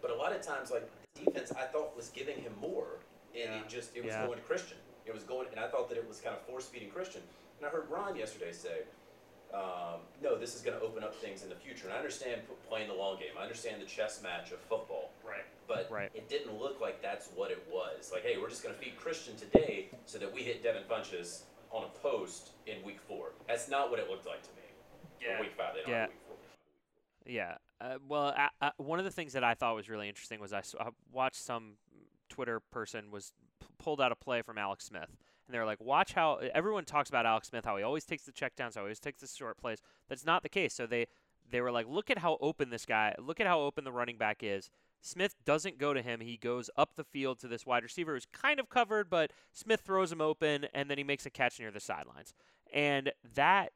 but 0.00 0.12
a 0.12 0.14
lot 0.14 0.32
of 0.32 0.40
times 0.40 0.70
like 0.70 0.88
defense 1.16 1.50
I 1.50 1.64
thought 1.64 1.96
was 1.96 2.10
giving 2.10 2.36
him 2.38 2.52
more, 2.60 3.00
and 3.34 3.52
he 3.52 3.60
just 3.68 3.96
it 3.96 4.04
was 4.04 4.14
Yeah. 4.14 4.24
going 4.24 4.38
to 4.38 4.44
Christian. 4.44 4.76
It 5.04 5.12
was 5.12 5.24
going, 5.24 5.48
and 5.50 5.58
I 5.58 5.66
thought 5.66 5.88
that 5.88 5.98
it 5.98 6.06
was 6.06 6.20
kind 6.20 6.36
of 6.36 6.42
force 6.42 6.66
feeding 6.68 6.90
Christian. 6.90 7.22
And 7.58 7.66
I 7.66 7.70
heard 7.70 7.88
Ron 7.90 8.14
yesterday 8.16 8.52
say, 8.52 8.82
um, 9.54 10.00
no, 10.22 10.36
this 10.38 10.54
is 10.54 10.62
going 10.62 10.78
to 10.78 10.84
open 10.84 11.02
up 11.04 11.14
things 11.14 11.42
in 11.42 11.48
the 11.48 11.54
future. 11.54 11.86
And 11.86 11.94
I 11.94 11.98
understand 11.98 12.42
p- 12.46 12.54
playing 12.68 12.88
the 12.88 12.94
long 12.94 13.18
game. 13.18 13.30
I 13.38 13.42
understand 13.42 13.80
the 13.80 13.86
chess 13.86 14.22
match 14.22 14.50
of 14.52 14.58
football. 14.60 15.10
Right. 15.26 15.44
But 15.68 15.88
Right. 15.90 16.10
it 16.14 16.28
didn't 16.28 16.58
look 16.58 16.80
like 16.80 17.00
that's 17.02 17.28
what 17.34 17.50
it 17.50 17.64
was. 17.70 18.10
Like, 18.12 18.22
hey, 18.22 18.36
we're 18.40 18.48
just 18.50 18.62
going 18.62 18.74
to 18.74 18.80
feed 18.80 18.96
Christian 18.96 19.36
today 19.36 19.88
so 20.04 20.18
that 20.18 20.32
we 20.32 20.42
hit 20.42 20.62
Devin 20.62 20.82
Funchess 20.90 21.42
on 21.70 21.84
a 21.84 21.88
post 22.00 22.50
in 22.66 22.82
week 22.84 23.00
four. 23.00 23.32
That's 23.48 23.68
not 23.68 23.90
what 23.90 23.98
it 23.98 24.08
looked 24.10 24.26
like 24.26 24.42
to 24.42 24.48
me. 24.50 25.32
Or 25.34 25.40
week 25.40 25.54
five. 25.56 25.74
They 25.74 25.80
don't 25.82 25.90
Yeah. 25.90 26.00
have 26.02 26.08
week 26.10 26.18
four. 26.26 26.36
Yeah. 27.26 27.56
Uh, 27.80 27.98
well, 28.06 28.34
uh, 28.36 28.48
uh, 28.60 28.70
one 28.78 28.98
of 28.98 29.04
the 29.04 29.10
things 29.10 29.32
that 29.32 29.42
I 29.44 29.54
thought 29.54 29.74
was 29.74 29.88
really 29.88 30.08
interesting 30.08 30.40
was 30.40 30.52
I, 30.52 30.58
s- 30.58 30.74
I 30.78 30.88
watched 31.12 31.36
some 31.42 31.76
Twitter 32.28 32.60
person 32.60 33.10
was 33.10 33.32
p- 33.60 33.66
pulled 33.78 34.00
out 34.00 34.12
a 34.12 34.16
play 34.16 34.42
from 34.42 34.58
Alex 34.58 34.84
Smith, 34.84 35.10
and 35.46 35.54
they're 35.54 35.66
like, 35.66 35.80
"Watch 35.80 36.12
how 36.14 36.36
everyone 36.54 36.84
talks 36.84 37.08
about 37.08 37.26
Alex 37.26 37.48
Smith, 37.48 37.64
how 37.64 37.76
he 37.76 37.82
always 37.82 38.04
takes 38.04 38.24
the 38.24 38.32
checkdowns, 38.32 38.74
how 38.74 38.80
he 38.80 38.86
always 38.86 39.00
takes 39.00 39.20
the 39.20 39.26
short 39.26 39.58
plays." 39.58 39.80
That's 40.08 40.24
not 40.24 40.42
the 40.42 40.48
case. 40.48 40.74
So 40.74 40.86
they 40.86 41.06
they 41.48 41.60
were 41.60 41.72
like, 41.72 41.86
"Look 41.88 42.10
at 42.10 42.18
how 42.18 42.38
open 42.40 42.70
this 42.70 42.86
guy. 42.86 43.14
Look 43.18 43.40
at 43.40 43.46
how 43.46 43.60
open 43.60 43.84
the 43.84 43.92
running 43.92 44.18
back 44.18 44.42
is." 44.42 44.70
Smith 45.00 45.36
doesn't 45.44 45.78
go 45.78 45.94
to 45.94 46.02
him. 46.02 46.20
He 46.20 46.36
goes 46.36 46.68
up 46.76 46.94
the 46.94 47.04
field 47.04 47.38
to 47.40 47.48
this 47.48 47.64
wide 47.64 47.84
receiver 47.84 48.14
who's 48.14 48.26
kind 48.26 48.58
of 48.58 48.68
covered, 48.68 49.08
but 49.08 49.30
Smith 49.52 49.80
throws 49.80 50.10
him 50.10 50.20
open, 50.20 50.66
and 50.74 50.90
then 50.90 50.98
he 50.98 51.04
makes 51.04 51.26
a 51.26 51.30
catch 51.30 51.60
near 51.60 51.70
the 51.70 51.80
sidelines. 51.80 52.34
And 52.72 53.12
that 53.34 53.72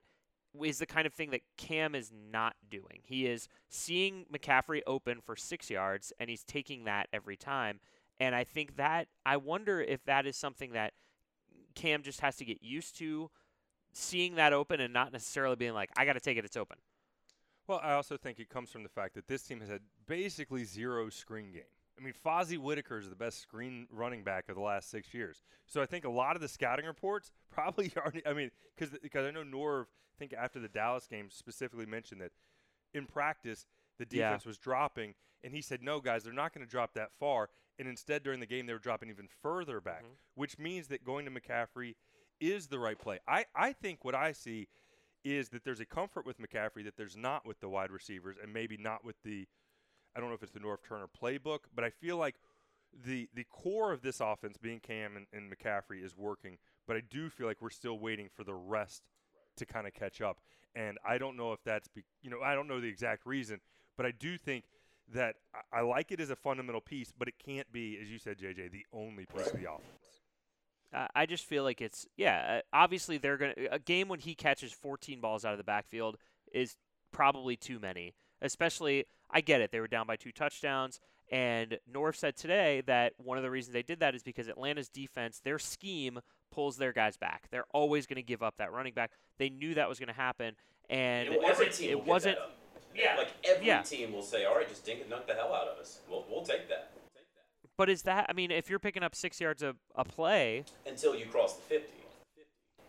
is 0.61 0.79
the 0.79 0.87
kind 0.87 1.07
of 1.07 1.15
thing 1.15 1.31
that 1.31 1.43
Cam 1.57 1.95
is 1.95 2.11
not 2.11 2.57
doing. 2.69 3.01
He 3.05 3.27
is 3.27 3.49
seeing 3.69 4.25
McCaffrey 4.33 4.81
open 4.87 5.21
for 5.21 5.37
six 5.37 5.71
yards, 5.71 6.13
and 6.19 6.29
he's 6.29 6.43
taking 6.43 6.85
that 6.85 7.09
every 7.13 7.37
time. 7.37 7.81
And 8.19 8.35
I 8.35 8.45
think 8.45 8.77
that 8.77 9.09
I 9.25 9.37
wonder 9.37 9.81
if 9.81 10.05
that 10.05 10.27
is 10.27 10.37
something 10.37 10.73
that 10.73 10.93
Cam 11.75 12.03
just 12.03 12.21
has 12.21 12.37
to 12.37 12.45
get 12.45 12.63
used 12.63 12.97
to 12.99 13.31
seeing 13.93 14.37
that 14.37 14.53
open 14.53 14.81
and 14.81 14.93
not 14.93 15.13
necessarily 15.13 15.57
being 15.57 15.75
like, 15.75 15.91
I 15.97 16.05
got 16.05 16.13
to 16.15 16.21
take 16.21 16.37
it, 16.39 16.45
it's 16.45 16.57
open. 16.57 16.79
Well, 17.67 17.81
I 17.83 17.93
also 17.93 18.17
think 18.17 18.39
it 18.39 18.49
comes 18.49 18.71
from 18.71 18.83
the 18.83 18.89
fact 18.89 19.15
that 19.15 19.29
this 19.29 19.43
team 19.43 19.61
has 19.61 19.69
had 19.69 19.81
basically 20.07 20.65
zero 20.65 21.09
screen 21.09 21.53
game. 21.53 21.63
I 21.99 22.03
mean, 22.03 22.15
Fozzie 22.25 22.59
Whitaker 22.59 22.99
is 22.99 23.09
the 23.11 23.15
best 23.17 23.41
screen 23.41 23.87
running 23.91 24.25
back 24.25 24.49
of 24.49 24.55
the 24.57 24.63
last 24.63 24.91
six 24.91 25.13
years. 25.13 25.43
So 25.67 25.83
I 25.83 25.87
think 25.87 26.05
a 26.05 26.11
lot 26.11 26.35
of 26.35 26.43
the 26.43 26.49
scouting 26.49 26.87
reports 26.87 27.31
probably 27.51 27.93
already. 27.97 28.27
I 28.27 28.33
mean, 28.33 28.51
because 28.75 28.97
because 29.03 29.27
I 29.27 29.31
know 29.31 29.43
Norv, 29.45 29.83
I 29.83 30.17
think 30.19 30.33
after 30.33 30.59
the 30.59 30.69
Dallas 30.69 31.07
game 31.07 31.29
specifically 31.31 31.87
mentioned 31.87 32.21
that 32.23 32.33
in 32.95 33.07
practice 33.07 33.67
the 33.99 34.07
Yeah. 34.11 34.29
defense 34.31 34.47
was 34.47 34.57
dropping, 34.59 35.15
and 35.45 35.53
he 35.53 35.61
said, 35.61 35.83
"No, 35.83 36.01
guys, 36.01 36.25
they're 36.25 36.33
not 36.33 36.55
going 36.55 36.65
to 36.67 36.71
drop 36.71 36.95
that 36.95 37.11
far." 37.19 37.51
And 37.81 37.89
instead, 37.89 38.23
during 38.23 38.41
the 38.41 38.47
game, 38.47 38.67
they 38.67 38.75
were 38.75 38.79
dropping 38.79 39.09
even 39.09 39.27
further 39.27 39.81
back, 39.81 40.05
Mhm. 40.05 40.17
which 40.35 40.59
means 40.59 40.89
that 40.89 41.03
going 41.03 41.25
to 41.25 41.31
McCaffrey 41.31 41.97
is 42.39 42.69
the 42.69 42.79
right 42.79 42.99
play. 42.99 43.19
I 43.27 43.47
I 43.55 43.73
think 43.73 44.05
what 44.05 44.15
I 44.15 44.33
see 44.33 44.69
is 45.25 45.49
that 45.49 45.65
there's 45.65 45.81
a 45.81 45.87
comfort 45.87 46.25
with 46.27 46.39
McCaffrey 46.39 46.85
that 46.85 46.97
there's 46.97 47.17
not 47.17 47.45
with 47.47 47.61
the 47.61 47.69
wide 47.69 47.91
receivers, 47.91 48.37
and 48.37 48.53
maybe 48.53 48.77
not 48.77 49.03
with 49.03 49.17
the 49.23 49.49
I 50.15 50.21
don't 50.21 50.29
know 50.29 50.35
if 50.35 50.43
it's 50.43 50.53
the 50.53 50.61
Norv 50.61 50.83
Turner 50.83 51.09
playbook, 51.09 51.61
but 51.75 51.83
I 51.85 51.91
feel 51.91 52.17
like 52.19 52.37
the 52.93 53.29
the 53.33 53.45
core 53.45 53.93
of 53.93 54.03
this 54.03 54.21
offense, 54.21 54.59
being 54.59 54.81
Cam 54.81 55.17
and, 55.17 55.27
and 55.33 55.51
McCaffrey, 55.51 56.03
is 56.03 56.15
working. 56.17 56.59
But 56.87 56.97
I 56.97 57.01
do 57.01 57.31
feel 57.31 57.47
like 57.47 57.63
we're 57.63 57.71
still 57.71 57.99
waiting 57.99 58.29
for 58.29 58.45
the 58.45 58.55
rest 58.55 59.09
to 59.57 59.65
kind 59.65 59.87
of 59.87 59.95
catch 59.95 60.21
up. 60.21 60.41
And 60.75 60.99
I 61.05 61.17
don't 61.19 61.37
know 61.37 61.53
if 61.53 61.63
that's 61.65 61.89
be, 61.89 62.05
you 62.21 62.29
know 62.31 62.43
I 62.43 62.55
don't 62.55 62.67
know 62.69 62.81
the 62.81 62.89
exact 62.89 63.25
reason, 63.25 63.61
but 63.97 64.05
I 64.07 64.11
do 64.11 64.37
think 64.37 64.67
that 65.15 65.37
I, 65.73 65.79
I 65.79 65.81
like 65.83 66.13
it 66.13 66.21
as 66.21 66.31
a 66.31 66.37
fundamental 66.37 66.81
piece, 66.81 67.13
but 67.17 67.29
it 67.29 67.35
can't 67.39 67.71
be, 67.73 67.99
as 68.01 68.11
you 68.11 68.19
said, 68.19 68.39
JJ, 68.39 68.71
the 68.71 68.87
only 68.93 69.27
piece 69.27 69.47
of 69.47 69.61
the 69.61 69.71
offense. 69.71 70.21
Uh, 70.93 71.07
I 71.15 71.27
just 71.27 71.45
feel 71.45 71.63
like 71.63 71.81
it's 71.81 72.07
yeah. 72.17 72.61
uh, 72.73 72.77
Obviously, 72.77 73.19
they're 73.19 73.37
gonna 73.37 73.55
a 73.71 73.79
game 73.79 74.09
when 74.09 74.19
he 74.19 74.35
catches 74.35 74.73
14 74.73 75.21
balls 75.21 75.45
out 75.45 75.53
of 75.53 75.59
the 75.59 75.65
backfield 75.65 76.17
is 76.53 76.77
probably 77.13 77.57
too 77.57 77.79
many. 77.79 78.15
Especially, 78.43 79.05
I 79.31 79.41
get 79.41 79.61
it. 79.61 79.71
They 79.71 79.81
were 79.81 79.87
down 79.87 80.07
by 80.07 80.17
two 80.17 80.33
touchdowns, 80.33 80.99
and 81.31 81.79
Norv 81.93 82.17
said 82.17 82.37
today 82.37 82.83
that 82.87 83.13
one 83.19 83.37
of 83.37 83.45
the 83.45 83.51
reasons 83.51 83.75
they 83.75 83.83
did 83.83 84.01
that 84.01 84.15
is 84.15 84.23
because 84.23 84.49
Atlanta's 84.49 84.89
defense, 84.89 85.41
their 85.45 85.59
scheme 85.59 86.21
pulls 86.51 86.79
their 86.79 86.93
guys 86.93 87.17
back. 87.17 87.49
They're 87.51 87.67
always 87.73 88.07
going 88.07 88.17
to 88.17 88.23
give 88.23 88.43
up 88.43 88.57
that 88.57 88.73
running 88.73 88.95
back. 88.95 89.13
They 89.39 89.51
knew 89.51 89.75
that 89.75 89.89
was 89.89 89.99
going 89.99 90.09
to 90.09 90.15
happen, 90.15 90.57
and 90.89 91.29
Yeah, 91.29 91.37
well, 91.39 91.51
every 91.51 91.67
it, 91.67 91.81
it 91.83 92.05
wasn't. 92.05 92.39
That 92.95 92.99
up. 93.01 93.05
yeah, 93.15 93.17
Like 93.17 93.29
every 93.45 93.67
yeah. 93.67 93.83
team 93.83 94.13
will 94.13 94.23
say, 94.23 94.45
all 94.45 94.55
right, 94.57 94.69
just 94.69 94.85
dink 94.85 95.01
it, 95.01 95.09
knock 95.11 95.27
the 95.27 95.35
hell 95.35 95.53
out 95.55 95.69
of 95.69 95.79
us. 95.79 96.01
We'll, 96.09 96.25
we'll 96.31 96.45
take 96.45 96.69
that. 96.69 96.91
But 97.77 97.89
is 97.89 98.03
that? 98.03 98.27
I 98.29 98.33
mean, 98.35 98.51
if 98.51 98.69
you're 98.69 98.79
picking 98.79 99.03
up 99.03 99.15
six 99.15 99.41
yards 99.41 99.63
a, 99.63 99.75
a 99.95 100.05
play, 100.05 100.65
Until 100.87 101.15
you 101.15 101.25
cross 101.27 101.55
the 101.55 101.63
50. 101.63 101.87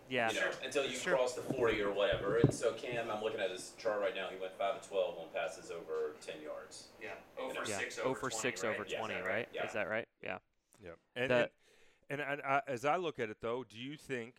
yeah, 0.09 0.29
you 0.31 0.35
know, 0.41 0.47
until 0.65 0.85
you 0.85 0.97
Sure. 0.97 1.15
cross 1.15 1.33
the 1.33 1.41
40 1.41 1.81
or 1.81 1.91
whatever. 1.93 2.37
And 2.37 2.53
so 2.53 2.73
Cam, 2.73 3.09
I'm 3.09 3.23
looking 3.23 3.39
at 3.39 3.51
his 3.51 3.71
chart 3.77 4.01
right 4.01 4.13
now. 4.13 4.27
He 4.33 4.39
went 4.41 4.51
5 4.57 4.75
of 4.75 4.87
12 4.89 5.17
on 5.17 5.25
passes 5.33 5.71
over 5.71 6.15
10 6.25 6.41
yards. 6.43 6.87
Yeah. 7.01 7.09
You 7.37 7.43
oh 7.43 7.47
know, 7.53 7.59
Over 7.61 7.69
yeah, 7.69 7.77
six 7.77 7.99
oh 8.03 8.09
over 8.09 8.15
for 8.19 8.29
20, 8.29 8.41
six 8.41 8.63
right? 8.63 8.73
over 8.73 8.85
Yeah, 8.89 8.95
is 8.97 8.99
20, 8.99 9.13
that 9.13 9.23
right? 9.25 9.33
right? 9.33 9.47
Yeah. 9.53 9.65
Is 9.67 9.73
that 9.73 9.89
right? 9.89 10.07
Yeah. 10.21 10.37
Yep. 10.83 10.97
And, 11.15 11.31
The- 11.31 11.35
and 12.09 12.19
And, 12.19 12.21
and 12.21 12.41
I, 12.41 12.61
as 12.67 12.83
I 12.83 12.97
look 12.97 13.17
at 13.19 13.29
it, 13.29 13.37
though, 13.39 13.63
do 13.63 13.77
you 13.77 13.95
think 13.95 14.33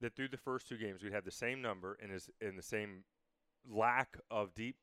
that 0.00 0.16
through 0.16 0.28
the 0.28 0.38
first 0.38 0.68
two 0.68 0.78
games 0.78 1.02
we'd 1.02 1.12
have 1.12 1.24
the 1.26 1.30
same 1.30 1.60
number 1.60 1.98
and 2.02 2.10
is 2.12 2.30
in 2.40 2.56
the 2.56 2.62
same 2.62 3.04
lack 3.68 4.16
of 4.30 4.54
deep 4.54 4.76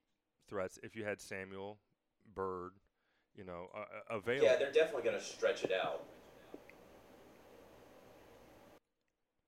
threats 0.47 0.79
if 0.83 0.95
you 0.95 1.03
had 1.05 1.19
Samuel, 1.21 1.77
Byrd, 2.33 2.71
you 3.35 3.43
know, 3.43 3.67
uh, 3.75 4.15
available? 4.15 4.45
Yeah, 4.45 4.55
they're 4.57 4.71
definitely 4.71 5.03
going 5.03 5.17
to 5.17 5.23
stretch 5.23 5.63
it 5.63 5.71
out. 5.71 6.03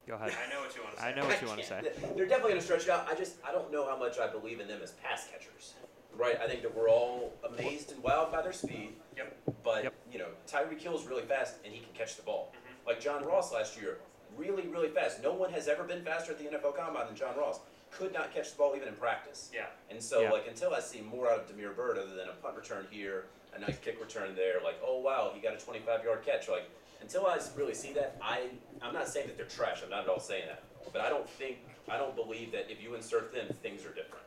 Go 0.07 0.13
ahead. 0.15 0.31
I 0.31 0.53
know 0.53 0.61
what 0.61 0.73
you 0.73 0.81
want 0.83 0.95
to 0.95 1.01
say. 1.01 1.07
I 1.07 1.15
know 1.15 1.25
what 1.25 1.41
you 1.41 1.47
want 1.47 1.59
to 1.59 1.65
say. 1.65 1.81
They're 2.15 2.25
definitely 2.25 2.51
going 2.51 2.61
to 2.61 2.65
stretch 2.65 2.83
it 2.83 2.89
out. 2.89 3.07
I 3.11 3.15
just 3.15 3.35
I 3.45 3.51
don't 3.51 3.69
know 3.73 3.85
how 3.85 3.97
much 3.97 4.17
I 4.19 4.27
believe 4.27 4.61
in 4.61 4.67
them 4.69 4.79
as 4.81 4.91
pass 5.03 5.27
catchers. 5.29 5.73
Right? 6.15 6.39
I 6.41 6.47
think 6.47 6.61
that 6.61 6.73
we're 6.73 6.89
all 6.89 7.33
amazed 7.45 7.91
and 7.91 8.01
wowed 8.01 8.31
by 8.31 8.41
their 8.41 8.53
speed. 8.53 8.91
Yep. 9.17 9.37
But 9.65 9.83
Yep. 9.83 9.93
you 10.13 10.19
know, 10.19 10.27
Tyreek 10.49 10.79
Hill's 10.79 11.05
really 11.05 11.23
fast 11.23 11.55
and 11.65 11.73
he 11.73 11.81
can 11.81 11.89
catch 11.93 12.15
the 12.15 12.23
ball. 12.23 12.53
Like 12.85 13.01
John 13.01 13.25
Ross 13.25 13.51
last 13.51 13.79
year, 13.79 13.97
really, 14.37 14.65
really 14.67 14.87
fast. 14.87 15.21
No 15.21 15.33
one 15.33 15.51
has 15.51 15.67
ever 15.67 15.83
been 15.83 16.03
faster 16.05 16.31
at 16.31 16.39
the 16.39 16.45
NFL 16.45 16.77
Combine 16.77 17.07
than 17.07 17.15
John 17.17 17.35
Ross. 17.37 17.59
Could 17.97 18.13
not 18.13 18.33
catch 18.33 18.51
the 18.51 18.57
ball 18.57 18.75
even 18.75 18.87
in 18.87 18.93
practice. 18.93 19.49
Yeah. 19.53 19.65
And 19.89 20.01
so, 20.01 20.21
Yeah. 20.21 20.31
like, 20.31 20.47
until 20.47 20.73
I 20.73 20.79
see 20.79 21.01
more 21.01 21.31
out 21.31 21.39
of 21.39 21.47
Damiere 21.47 21.71
Byrd, 21.71 21.97
other 21.97 22.15
than 22.15 22.29
a 22.29 22.33
punt 22.33 22.55
return 22.55 22.87
here, 22.91 23.25
a 23.53 23.59
nice 23.59 23.79
kick 23.79 23.99
return 23.99 24.35
there, 24.35 24.61
like, 24.63 24.79
oh 24.83 24.99
wow, 24.99 25.31
he 25.33 25.41
got 25.41 25.53
a 25.53 25.57
25-yard 25.57 26.23
catch. 26.23 26.47
Like, 26.47 26.69
until 27.01 27.25
I 27.25 27.39
really 27.55 27.73
see 27.73 27.93
that, 27.93 28.17
I 28.21 28.49
I'm 28.81 28.93
not 28.93 29.07
saying 29.07 29.27
that 29.27 29.37
they're 29.37 29.47
trash. 29.47 29.81
I'm 29.83 29.89
not 29.89 30.03
at 30.03 30.09
all 30.09 30.19
saying 30.19 30.45
that. 30.47 30.63
But 30.93 31.01
I 31.01 31.09
don't 31.09 31.27
think 31.27 31.57
I 31.89 31.97
don't 31.97 32.15
believe 32.15 32.51
that 32.51 32.69
if 32.71 32.81
you 32.81 32.95
insert 32.95 33.33
them, 33.33 33.47
things 33.61 33.83
are 33.85 33.93
different. 33.93 34.25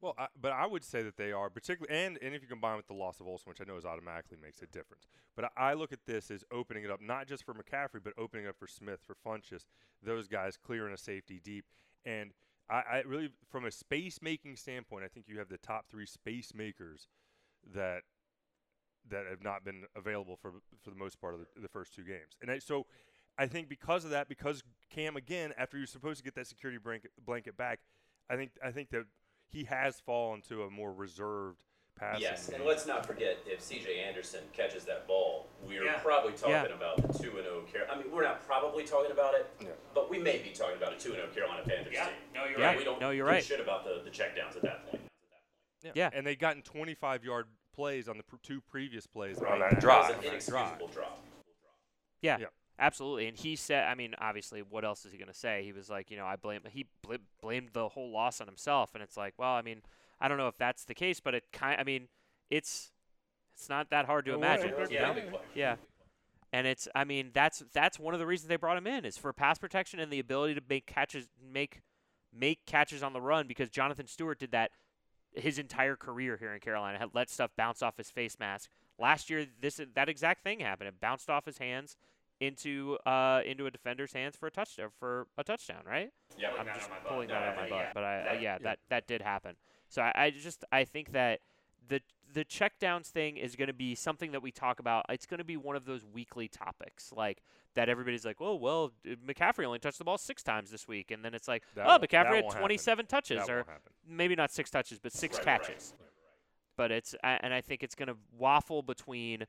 Well, 0.00 0.14
I, 0.16 0.28
but 0.40 0.52
I 0.52 0.64
would 0.64 0.84
say 0.84 1.02
that 1.02 1.16
they 1.16 1.32
are 1.32 1.50
particularly, 1.50 1.94
and 2.06 2.18
and 2.22 2.34
if 2.34 2.40
you 2.40 2.48
combine 2.48 2.76
with 2.76 2.86
the 2.86 2.94
loss 2.94 3.20
of 3.20 3.26
Olsen, 3.26 3.50
which 3.50 3.60
I 3.60 3.64
know 3.64 3.76
is 3.76 3.84
automatically 3.84 4.38
makes 4.40 4.62
a 4.62 4.66
difference. 4.66 5.08
But 5.34 5.46
I, 5.56 5.70
I 5.70 5.74
look 5.74 5.92
at 5.92 6.06
this 6.06 6.30
as 6.30 6.44
opening 6.52 6.84
it 6.84 6.90
up 6.90 7.00
not 7.02 7.26
just 7.26 7.44
for 7.44 7.52
McCaffrey, 7.52 8.02
but 8.02 8.12
opening 8.16 8.46
up 8.46 8.56
for 8.58 8.66
Smith, 8.68 9.00
for 9.06 9.16
Funchess, 9.26 9.66
those 10.02 10.28
guys 10.28 10.56
clearing 10.56 10.94
a 10.94 10.96
safety 10.96 11.40
deep, 11.42 11.64
and 12.06 12.32
I, 12.70 12.82
I 12.92 13.02
really, 13.06 13.30
from 13.50 13.64
a 13.64 13.70
space 13.70 14.20
making 14.22 14.56
standpoint, 14.56 15.04
I 15.04 15.08
think 15.08 15.26
you 15.28 15.38
have 15.38 15.48
the 15.48 15.58
top 15.58 15.86
three 15.90 16.06
space 16.06 16.52
makers 16.54 17.08
that 17.74 18.02
that 19.10 19.24
have 19.26 19.42
not 19.42 19.64
been 19.64 19.84
available 19.96 20.36
for 20.40 20.52
for 20.82 20.90
the 20.90 20.96
most 20.96 21.20
part 21.20 21.34
of 21.34 21.40
the, 21.40 21.46
the 21.60 21.68
first 21.68 21.94
two 21.94 22.04
games, 22.04 22.36
and 22.42 22.50
I, 22.50 22.58
so. 22.58 22.86
I 23.40 23.46
think 23.46 23.68
because 23.68 24.04
of 24.04 24.10
that, 24.10 24.28
because 24.28 24.64
Cam 24.90 25.16
again, 25.16 25.52
after 25.56 25.78
you're 25.78 25.86
supposed 25.86 26.18
to 26.18 26.24
get 26.24 26.34
that 26.34 26.48
security 26.48 26.76
blanket, 26.76 27.12
blanket 27.24 27.56
back, 27.56 27.78
I 28.28 28.34
think 28.34 28.50
I 28.64 28.72
think 28.72 28.90
that 28.90 29.04
he 29.48 29.62
has 29.62 30.00
fallen 30.00 30.42
to 30.48 30.64
a 30.64 30.70
more 30.70 30.92
reserved 30.92 31.62
passing. 31.98 32.22
Yes, 32.22 32.48
and 32.48 32.64
let's 32.64 32.86
not 32.86 33.04
forget 33.06 33.38
if 33.46 33.60
C.J. 33.60 34.00
Anderson 34.00 34.40
catches 34.52 34.84
that 34.84 35.06
ball, 35.06 35.46
we're 35.62 35.84
Yeah. 35.84 35.98
probably 35.98 36.32
talking 36.32 36.50
Yeah. 36.52 36.64
about 36.66 36.96
the 36.96 37.18
two 37.18 37.30
and 37.36 37.44
zero. 37.44 37.64
Car- 37.72 37.86
I 37.90 37.98
mean, 37.98 38.10
we're 38.10 38.22
not 38.22 38.44
probably 38.46 38.84
talking 38.84 39.10
about 39.12 39.34
it, 39.34 39.46
Yeah. 39.60 39.68
but 39.94 40.08
we 40.10 40.18
may 40.18 40.38
be 40.38 40.50
talking 40.50 40.76
about 40.76 40.92
a 40.92 40.98
two 40.98 41.10
and 41.14 41.16
zero 41.16 41.28
Carolina 41.34 41.62
Panthers 41.66 41.92
Yeah. 41.92 42.06
team. 42.06 42.14
No, 42.34 42.44
you're 42.44 42.58
Yeah. 42.60 42.66
right. 42.66 42.78
We 42.78 42.84
don't 42.84 43.00
No, 43.00 43.10
you're 43.10 43.26
give 43.26 43.32
a 43.32 43.34
right. 43.36 43.44
Shit 43.44 43.60
about 43.60 43.84
the 43.84 44.00
the 44.02 44.10
checkdowns 44.10 44.56
at 44.56 44.62
that 44.62 44.86
point. 44.86 45.02
Yeah. 45.82 45.92
yeah, 45.94 46.10
and 46.12 46.26
they'd 46.26 46.38
gotten 46.38 46.62
25 46.62 47.24
yard 47.24 47.46
plays 47.72 48.08
on 48.08 48.16
the 48.16 48.24
pr- 48.24 48.36
two 48.42 48.60
previous 48.60 49.06
plays 49.06 49.38
On 49.38 49.46
on 49.46 49.58
that 49.60 49.70
that 49.70 49.78
It 49.78 49.80
drive. 49.80 50.08
was 50.16 50.18
an 50.18 50.30
inexcusable 50.30 50.88
drop. 50.88 51.24
Yeah, 52.20 52.38
Yeah. 52.38 52.46
absolutely. 52.80 53.28
And 53.28 53.38
he 53.38 53.54
said, 53.54 53.84
I 53.84 53.94
mean, 53.94 54.14
obviously, 54.18 54.62
what 54.62 54.84
else 54.84 55.04
is 55.06 55.12
he 55.12 55.18
going 55.18 55.28
to 55.28 55.34
say? 55.38 55.62
He 55.62 55.72
was 55.72 55.88
like, 55.88 56.10
you 56.10 56.16
know, 56.16 56.26
I 56.26 56.34
blame. 56.34 56.62
He 56.68 56.86
bl- 57.02 57.14
blamed 57.40 57.70
the 57.74 57.88
whole 57.90 58.10
loss 58.10 58.40
on 58.40 58.48
himself, 58.48 58.94
and 58.94 59.02
it's 59.04 59.16
like, 59.16 59.34
well, 59.38 59.52
I 59.52 59.62
mean, 59.62 59.82
I 60.20 60.28
don't 60.28 60.38
know 60.38 60.48
if 60.48 60.56
that's 60.58 60.84
the 60.84 60.94
case, 60.94 61.20
but 61.20 61.34
it 61.34 61.44
kind. 61.52 61.80
I 61.80 61.84
mean, 61.84 62.08
it's 62.50 62.90
it's 63.54 63.68
not 63.68 63.90
that 63.90 64.06
hard 64.06 64.24
to 64.26 64.32
Well, 64.32 64.40
imagine. 64.40 64.70
it- 64.74 64.90
you 64.90 64.96
Yeah, 64.98 65.12
know? 65.12 65.40
Yeah. 65.54 65.76
And 66.52 66.66
it's 66.66 66.88
I 66.94 67.04
mean 67.04 67.30
that's 67.34 67.62
that's 67.72 67.98
one 67.98 68.14
of 68.14 68.20
the 68.20 68.26
reasons 68.26 68.48
they 68.48 68.56
brought 68.56 68.78
him 68.78 68.86
in 68.86 69.04
is 69.04 69.18
for 69.18 69.32
pass 69.32 69.58
protection 69.58 70.00
and 70.00 70.10
the 70.12 70.18
ability 70.18 70.54
to 70.54 70.62
make 70.68 70.86
catches 70.86 71.28
make 71.52 71.82
make 72.32 72.64
catches 72.66 73.02
on 73.02 73.12
the 73.12 73.20
run 73.20 73.46
because 73.46 73.68
Jonathan 73.68 74.06
Stewart 74.06 74.38
did 74.38 74.52
that 74.52 74.70
his 75.34 75.58
entire 75.58 75.94
career 75.94 76.36
here 76.38 76.54
in 76.54 76.60
Carolina 76.60 76.98
had 76.98 77.10
let 77.14 77.28
stuff 77.28 77.50
bounce 77.56 77.82
off 77.82 77.96
his 77.98 78.10
face 78.10 78.38
mask. 78.40 78.70
Last 78.98 79.28
year 79.28 79.46
this 79.60 79.78
that 79.94 80.08
exact 80.08 80.42
thing 80.42 80.60
happened. 80.60 80.88
It 80.88 80.98
bounced 81.00 81.28
off 81.28 81.44
his 81.44 81.58
hands 81.58 81.96
into 82.40 82.96
uh 83.04 83.42
into 83.44 83.66
a 83.66 83.70
defender's 83.70 84.12
hands 84.14 84.34
for 84.36 84.46
a 84.46 84.50
touchdown 84.50 84.88
for 84.98 85.26
a 85.36 85.44
touchdown, 85.44 85.82
right? 85.86 86.10
Yeah, 86.38 86.52
I'm 86.58 86.64
that 86.64 86.76
just 86.76 86.86
on 86.86 86.90
my 86.96 86.96
butt. 87.02 87.08
pulling 87.12 87.28
No, 87.28 87.34
that 87.34 87.42
I 87.42 87.46
out 87.46 87.50
of 87.52 87.56
my 87.56 87.60
think, 87.62 87.70
butt, 87.72 87.80
yeah. 87.80 87.90
but 87.92 88.04
I, 88.04 88.20
uh, 88.20 88.24
That- 88.24 88.40
yeah, 88.42 88.58
that 88.58 88.78
that 88.88 89.06
did 89.06 89.20
happen. 89.20 89.56
So 89.88 90.02
I, 90.02 90.12
I 90.14 90.30
just 90.30 90.64
I 90.70 90.84
think 90.84 91.12
that 91.12 91.40
the 91.88 92.00
the 92.32 92.44
checkdowns 92.44 93.06
thing 93.06 93.36
is 93.36 93.56
going 93.56 93.68
to 93.68 93.74
be 93.74 93.94
something 93.94 94.32
that 94.32 94.42
we 94.42 94.50
talk 94.50 94.80
about. 94.80 95.06
It's 95.08 95.26
going 95.26 95.38
to 95.38 95.44
be 95.44 95.56
one 95.56 95.76
of 95.76 95.84
those 95.86 96.04
weekly 96.04 96.48
topics, 96.48 97.12
like 97.16 97.42
that 97.74 97.88
everybody's 97.88 98.24
like, 98.24 98.36
oh 98.40 98.54
well, 98.54 98.92
McCaffrey 99.26 99.64
only 99.64 99.78
touched 99.78 99.98
the 99.98 100.04
ball 100.04 100.18
six 100.18 100.42
times 100.42 100.70
this 100.70 100.86
week, 100.86 101.10
and 101.10 101.24
then 101.24 101.34
it's 101.34 101.48
like, 101.48 101.62
That 101.74 101.86
oh, 101.88 101.98
McCaffrey 101.98 102.34
had 102.36 102.44
won't 102.44 102.46
happen. 102.46 102.60
27 102.60 103.06
touches, 103.06 103.46
That 103.46 103.50
or 103.50 103.66
maybe 104.06 104.34
not 104.34 104.50
six 104.50 104.70
touches, 104.70 104.98
but 104.98 105.12
six 105.12 105.38
Right, 105.38 105.46
right. 105.46 105.62
catches. 105.62 105.94
But 106.76 106.92
it's 106.92 107.14
and 107.24 107.52
I 107.52 107.60
think 107.60 107.82
it's 107.82 107.94
going 107.94 108.08
to 108.08 108.16
waffle 108.36 108.82
between 108.82 109.46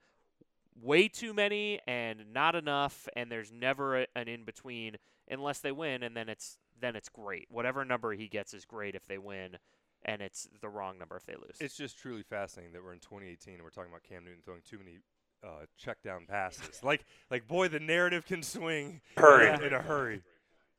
way 0.82 1.08
too 1.08 1.34
many 1.34 1.80
and 1.88 2.34
not 2.34 2.56
enough, 2.56 3.08
and 3.16 3.32
there's 3.32 3.52
never 3.52 4.02
a, 4.02 4.08
an 4.16 4.28
in 4.28 4.46
between 4.46 4.96
unless 5.30 5.60
they 5.60 5.72
win, 5.72 6.02
and 6.04 6.16
then 6.16 6.30
it's 6.30 6.58
then 6.80 6.96
it's 6.96 7.10
great. 7.10 7.48
Whatever 7.50 7.84
number 7.86 8.14
he 8.14 8.28
gets 8.28 8.54
is 8.54 8.66
great 8.66 8.96
if 8.96 9.06
they 9.06 9.18
win, 9.18 9.58
and 10.06 10.22
it's 10.22 10.48
the 10.62 10.70
wrong 10.70 10.98
number 10.98 11.16
if 11.18 11.26
they 11.26 11.36
lose. 11.36 11.58
It's 11.60 11.76
just 11.76 11.98
truly 11.98 12.24
fascinating 12.24 12.74
that 12.74 12.84
we're 12.84 12.94
in 12.94 13.00
2018 13.00 13.56
and 13.56 13.64
we're 13.64 13.70
talking 13.70 13.92
about 13.92 14.04
Cam 14.04 14.24
Newton 14.24 14.42
throwing 14.44 14.62
too 14.68 14.78
many 14.78 15.00
uh, 15.44 15.66
check 15.78 16.02
down 16.04 16.26
passes. 16.28 16.84
like, 16.84 17.06
like 17.32 17.48
boy, 17.48 17.68
the 17.68 17.80
narrative 17.80 18.26
can 18.26 18.44
swing 18.44 19.02
Hurry. 19.18 19.48
in, 19.54 19.64
in 19.64 19.74
a 19.74 19.82
hurry. 19.82 20.22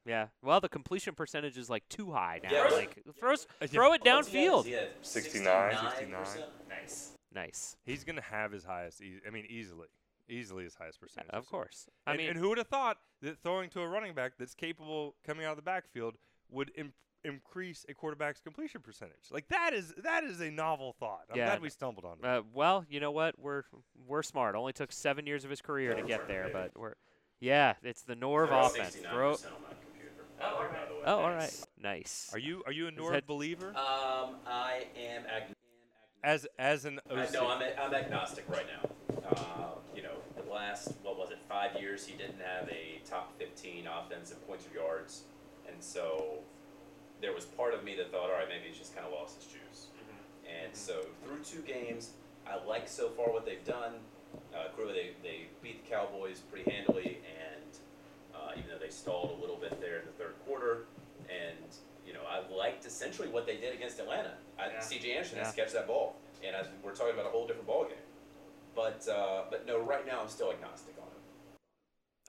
yeah. 0.05 0.29
Well, 0.43 0.61
the 0.61 0.69
completion 0.69 1.15
percentage 1.15 1.57
is 1.59 1.69
like 1.71 1.89
too 1.89 2.11
high 2.13 2.41
now. 2.43 2.51
Yeah, 2.53 2.65
like 2.73 3.03
throws, 3.19 3.47
yeah. 3.61 3.67
throw 3.69 3.93
it 3.93 4.03
What's 4.05 4.29
he 4.29 4.39
downfield. 4.39 4.65
he 4.65 4.75
at 4.75 4.93
69? 5.03 5.73
69%? 5.73 6.43
Nice. 6.69 7.13
Nice. 7.35 7.77
He's 7.85 8.05
gonna 8.05 8.21
have 8.23 8.53
his 8.53 8.65
highest. 8.65 9.01
E- 9.03 9.21
I 9.27 9.31
mean, 9.31 9.47
easily, 9.49 9.87
easily 10.29 10.65
his 10.65 10.75
highest 10.75 11.01
percentage. 11.01 11.31
Of 11.31 11.47
course. 11.47 11.87
I 12.07 12.11
and, 12.13 12.19
mean, 12.19 12.31
and 12.31 12.39
who 12.39 12.49
would 12.49 12.59
have 12.59 12.67
thought 12.67 12.97
that 13.23 13.39
throwing 13.43 13.71
to 13.71 13.81
a 13.83 13.89
running 13.89 14.15
back 14.15 14.33
that's 14.39 14.55
capable 14.55 15.15
coming 15.25 15.45
out 15.45 15.53
of 15.53 15.57
the 15.57 15.63
backfield 15.63 16.17
would 16.51 16.73
Im- 16.77 16.93
increase 17.25 17.85
a 17.89 17.95
quarterback's 17.95 18.41
completion 18.41 18.81
percentage? 18.81 19.31
Like 19.31 19.49
that 19.49 19.73
is 19.75 19.93
that 20.03 20.25
is 20.25 20.41
a 20.41 20.51
novel 20.51 20.95
thought. 20.99 21.23
I'm 21.31 21.37
Yeah, 21.39 21.47
glad 21.47 21.63
we 21.63 21.71
stumbled 21.71 22.05
on 22.05 22.19
it. 22.23 22.25
Uh, 22.25 22.43
well, 22.53 22.85
you 22.89 23.01
know 23.01 23.11
what? 23.11 23.39
We're 23.39 23.65
we're 24.07 24.23
smart. 24.23 24.55
Only 24.55 24.73
took 24.73 24.93
seven 24.93 25.27
years 25.27 25.45
of 25.45 25.51
his 25.51 25.61
career 25.61 25.95
to 25.95 26.03
get 26.03 26.27
there, 26.29 26.49
but 26.53 26.73
we're 26.77 26.95
yeah. 27.41 27.75
It's 27.83 28.03
the 28.03 28.15
Norv 28.17 28.49
Throw 28.49 28.67
offense. 28.67 28.97
69% 28.97 29.11
Throw. 29.11 29.29
on 29.29 29.33
my 29.63 29.69
computer. 29.83 30.25
Oh, 30.43 30.47
all 30.57 30.63
right. 30.63 30.73
by 30.73 30.87
the 30.89 30.95
way. 30.95 31.01
Oh, 31.07 31.19
all 31.21 31.31
right. 31.31 31.61
Nice. 31.81 32.31
Are 32.33 32.39
you 32.39 32.63
are 32.67 32.73
you 32.73 32.87
a 32.87 32.91
Is 32.91 32.95
Norv 32.99 33.13
that- 33.13 33.27
believer? 33.27 33.69
Um, 33.71 34.37
I 34.47 34.87
am 34.97 35.23
ag- 35.27 35.55
as 36.23 36.47
as 36.59 36.85
an 36.85 37.01
I, 37.11 37.15
OC? 37.23 37.33
no, 37.33 37.49
I'm, 37.51 37.63
a, 37.63 37.75
I'm 37.81 37.95
agnostic 37.95 38.45
right 38.49 38.67
now. 38.67 38.91
Uh, 39.31 39.69
you 39.97 40.03
know, 40.03 40.13
the 40.37 40.51
last 40.53 40.93
what 41.03 41.17
was 41.19 41.31
it, 41.31 41.39
five 41.49 41.81
years 41.81 42.07
he 42.07 42.17
didn't 42.17 42.41
have 42.41 42.69
a 42.69 43.01
top 43.09 43.39
15 43.39 43.87
offensive 43.87 44.47
points 44.47 44.67
of 44.67 44.75
yards, 44.75 45.23
and 45.67 45.83
so 45.83 46.41
there 47.21 47.33
was 47.35 47.45
part 47.45 47.75
of 47.75 47.85
me 47.85 47.97
that 47.97 48.11
thought, 48.11 48.31
all 48.31 48.37
right, 48.37 48.49
maybe 48.49 48.69
he's 48.69 48.79
just 48.79 48.95
kind 48.95 49.07
of 49.07 49.13
lost 49.13 49.37
his 49.37 49.47
juice. 49.47 49.87
And 50.49 50.75
so 50.75 51.05
through 51.25 51.41
two 51.45 51.63
games, 51.63 52.11
I 52.47 52.63
like 52.67 52.89
so 52.89 53.09
far 53.11 53.33
what 53.33 53.45
they've 53.45 53.65
done. 53.65 53.95
Uh, 54.55 54.69
clearly, 54.75 54.93
they, 54.93 55.11
they 55.23 55.39
beat 55.63 55.85
the 55.85 55.91
Cowboys 55.91 56.41
pretty 56.51 56.71
handily, 56.71 57.19
and 57.39 57.73
uh, 58.35 58.53
even 58.57 58.71
though 58.71 58.79
they 58.79 58.91
stalled 58.91 59.37
a 59.39 59.41
little 59.41 59.57
bit 59.57 59.81
there 59.81 59.99
in 59.99 60.07
the 60.07 60.13
third 60.13 60.35
quarter, 60.47 60.87
and 61.29 61.57
you 62.07 62.13
know, 62.13 62.21
I 62.29 62.43
liked 62.55 62.87
essentially 62.87 63.29
what 63.29 63.47
they 63.47 63.57
did 63.57 63.75
against 63.75 63.99
Atlanta. 63.99 64.35
I, 64.59 64.69
Yeah. 64.69 64.81
C.J. 64.81 65.13
Anderson 65.13 65.39
has 65.39 65.53
to 65.53 65.61
catch 65.61 65.73
that 65.73 65.87
ball, 65.87 66.17
and 66.45 66.57
I, 66.57 66.63
we're 66.83 66.95
talking 66.95 67.15
about 67.15 67.27
a 67.27 67.31
whole 67.31 67.47
different 67.47 67.67
ball 67.67 67.85
game. 67.85 67.95
But 68.75 69.07
uh, 69.09 69.43
but 69.51 69.67
no, 69.67 69.81
right 69.81 70.07
now 70.07 70.21
I'm 70.23 70.29
still 70.29 70.51
agnostic 70.53 70.95
on 70.99 71.09
him. 71.09 71.11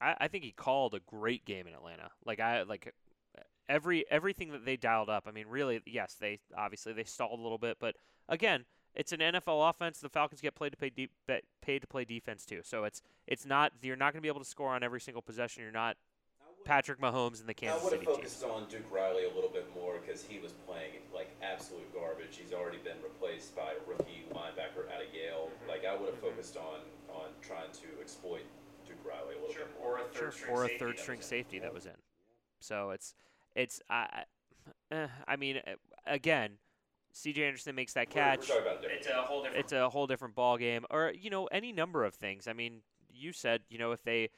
I, 0.02 0.26
I 0.26 0.28
think 0.28 0.44
he 0.44 0.52
called 0.52 0.94
a 0.96 1.00
great 1.00 1.46
game 1.46 1.68
in 1.68 1.74
Atlanta. 1.74 2.10
Like 2.26 2.40
I 2.40 2.64
like 2.64 2.94
every 3.70 4.06
everything 4.10 4.52
that 4.52 4.66
they 4.66 4.78
dialed 4.78 5.10
up. 5.10 5.26
I 5.28 5.32
mean, 5.32 5.48
really, 5.48 5.82
yes, 5.86 6.16
they 6.20 6.40
obviously 6.58 6.94
they 6.94 7.04
stalled 7.04 7.40
a 7.40 7.42
little 7.42 7.58
bit, 7.58 7.78
but 7.80 7.96
again, 8.30 8.66
it's 8.94 9.12
an 9.12 9.20
NFL 9.20 9.70
offense. 9.70 10.00
The 10.00 10.10
Falcons 10.10 10.42
get 10.42 10.56
paid 10.56 10.72
to 10.72 10.78
play 10.78 10.90
deep, 10.90 11.12
paid 11.62 11.80
to 11.80 11.88
play 11.88 12.06
defense 12.06 12.46
too. 12.46 12.62
So 12.64 12.84
it's 12.84 13.02
it's 13.28 13.46
not 13.46 13.72
you're 13.82 13.96
not 13.96 14.14
going 14.14 14.20
to 14.20 14.22
be 14.22 14.28
able 14.28 14.42
to 14.42 14.50
score 14.50 14.70
on 14.70 14.84
every 14.84 15.02
single 15.02 15.22
possession. 15.22 15.64
You're 15.64 15.72
not 15.72 15.98
Patrick 16.64 17.00
Mahomes 17.00 17.40
and 17.40 17.48
the 17.48 17.54
Kansas. 17.54 17.82
City. 17.90 17.96
I 17.96 18.00
would 18.00 18.08
have 18.08 18.16
focused 18.18 18.44
on 18.44 18.66
Duke 18.70 18.92
Riley 18.92 19.26
a 19.26 19.34
little 19.34 19.50
bit 19.50 19.68
more 19.74 19.96
because 20.00 20.24
he 20.24 20.40
was 20.40 20.52
playing 20.68 21.02
like 21.14 21.30
absolute 21.42 21.92
garbage. 21.94 22.38
He's 22.42 22.54
already 22.54 22.78
been 22.78 22.98
replaced 23.04 23.56
by 23.56 23.74
a 23.74 23.90
rookie 23.90 24.26
linebacker 24.32 24.92
out 24.94 25.02
of 25.02 25.14
Yale. 25.14 25.50
Mm-hmm. 25.50 25.70
Like 25.70 25.86
I 25.86 25.96
would 25.96 26.08
have 26.08 26.16
mm-hmm. 26.16 26.36
focused 26.36 26.58
on 26.58 26.82
on 27.10 27.30
trying 27.42 27.72
to 27.72 28.02
exploit 28.02 28.44
Duke 28.88 29.00
Riley 29.06 29.36
a 29.36 29.40
little 29.40 29.56
Sure. 29.56 29.66
bit 29.66 29.80
more. 29.82 29.98
Or 29.98 30.02
a 30.02 30.04
third 30.04 30.16
Sure, 30.16 30.32
string 30.32 30.52
or 30.52 30.64
a 30.64 30.68
safety 30.68 30.80
third 30.80 30.98
that 30.98 31.02
string 31.02 31.18
was 31.18 31.26
in. 31.26 31.30
safety 31.30 31.60
that 31.60 31.74
was 31.74 31.86
in. 31.86 32.00
So 32.60 32.90
it's 32.92 33.16
it's 33.56 33.82
I 33.90 34.24
I- 34.92 34.96
eh, 34.96 35.08
I 35.28 35.36
mean 35.36 35.58
uh, 35.58 35.72
again, 36.06 36.58
C.J. 37.14 37.44
Anderson 37.46 37.76
makes 37.76 37.94
that 37.94 38.08
We're- 38.14 38.38
catch. 38.38 38.50
We're 38.50 38.62
about 38.62 38.84
It's 38.84 39.08
a 39.08 39.22
whole 39.24 39.44
different. 39.44 39.60
it's 39.64 39.74
a 39.74 39.90
whole 39.90 40.08
different 40.08 40.36
ball 40.36 40.58
game 40.58 40.86
or 40.90 41.12
you 41.18 41.30
know 41.30 41.46
any 41.48 41.72
number 41.74 42.04
of 42.06 42.14
things 42.16 42.48
i 42.48 42.54
mean 42.54 42.82
you 43.14 43.34
said 43.34 43.62
you 43.70 43.78
know 43.78 43.92
if 43.92 44.02
they 44.04 44.30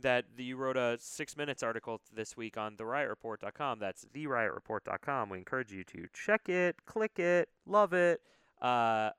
that 0.00 0.24
you 0.38 0.56
wrote 0.56 0.76
a 0.76 0.96
six 1.00 1.36
minutes 1.36 1.62
article 1.62 2.00
this 2.12 2.34
week 2.34 2.56
on 2.56 2.76
theriotreport.com. 2.76 3.78
That's 3.78 4.06
theriotreport.com. 4.16 5.28
We 5.28 5.36
encourage 5.38 5.70
you 5.70 5.84
to 5.84 6.06
check 6.14 6.48
it, 6.48 6.76
click 6.86 7.18
it, 7.18 7.50
love 7.66 7.92
it. 7.92 8.22
Uh, 8.60 9.10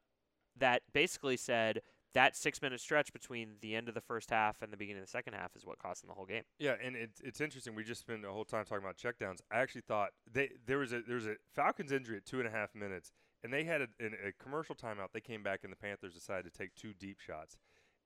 that 0.57 0.81
basically 0.91 1.37
said 1.37 1.81
that 2.13 2.35
six 2.35 2.61
minute 2.61 2.79
stretch 2.79 3.11
between 3.11 3.55
the 3.61 3.75
end 3.75 3.87
of 3.87 3.95
the 3.95 4.01
first 4.01 4.29
half 4.29 4.61
and 4.61 4.71
the 4.71 4.77
beginning 4.77 5.01
of 5.01 5.07
the 5.07 5.11
second 5.11 5.33
half 5.33 5.55
is 5.55 5.65
what 5.65 5.79
cost 5.79 6.01
them 6.01 6.09
the 6.09 6.13
whole 6.13 6.25
game. 6.25 6.43
Yeah, 6.59 6.75
and 6.83 6.95
it's 6.95 7.19
it's 7.21 7.41
interesting. 7.41 7.75
We 7.75 7.83
just 7.83 8.01
spent 8.01 8.21
the 8.21 8.31
whole 8.31 8.45
time 8.45 8.65
talking 8.65 8.83
about 8.83 8.97
checkdowns. 8.97 9.39
I 9.51 9.59
actually 9.59 9.81
thought 9.81 10.09
they 10.31 10.51
there 10.65 10.77
was 10.77 10.93
a 10.93 11.01
there 11.01 11.15
was 11.15 11.27
a 11.27 11.35
Falcons 11.53 11.91
injury 11.91 12.17
at 12.17 12.25
two 12.25 12.39
and 12.39 12.47
a 12.47 12.51
half 12.51 12.75
minutes, 12.75 13.11
and 13.43 13.51
they 13.51 13.63
had 13.63 13.81
a, 13.81 13.87
in 13.99 14.13
a 14.13 14.31
commercial 14.43 14.75
timeout. 14.75 15.11
They 15.13 15.21
came 15.21 15.43
back, 15.43 15.61
and 15.63 15.71
the 15.71 15.77
Panthers 15.77 16.13
decided 16.13 16.51
to 16.51 16.57
take 16.57 16.75
two 16.75 16.93
deep 16.93 17.19
shots, 17.19 17.57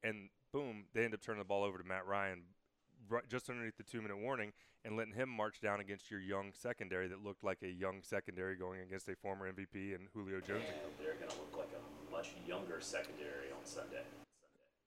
and 0.04 0.30
boom, 0.54 0.86
they 0.94 1.04
end 1.04 1.14
up 1.14 1.22
turning 1.22 1.40
the 1.40 1.46
ball 1.46 1.64
over 1.64 1.78
to 1.78 1.84
Matt 1.84 2.08
Ryan, 2.08 2.44
right, 3.10 3.28
just 3.28 3.50
underneath 3.50 3.78
the 3.78 3.84
two 3.84 4.02
minute 4.02 4.18
warning, 4.18 4.54
and 4.86 4.96
letting 4.96 5.14
him 5.14 5.30
march 5.30 5.60
down 5.60 5.82
against 5.82 6.10
your 6.10 6.22
young 6.22 6.52
secondary 6.54 7.08
that 7.10 7.24
looked 7.24 7.44
like 7.44 7.60
a 7.62 7.70
young 7.70 8.02
secondary 8.02 8.56
going 8.56 8.80
against 8.82 9.10
a 9.10 9.16
former 9.16 9.52
MVP 9.52 9.94
and 9.96 10.08
Julio 10.14 10.40
Jones. 10.40 10.64
They're 10.98 11.16
going 11.16 11.30
to 11.30 11.36
look 11.38 11.58
like 11.58 11.70
a 11.76 11.97
much 12.18 12.32
younger 12.48 12.80
secondary 12.82 13.52
on 13.52 13.64
Sunday. 13.64 14.02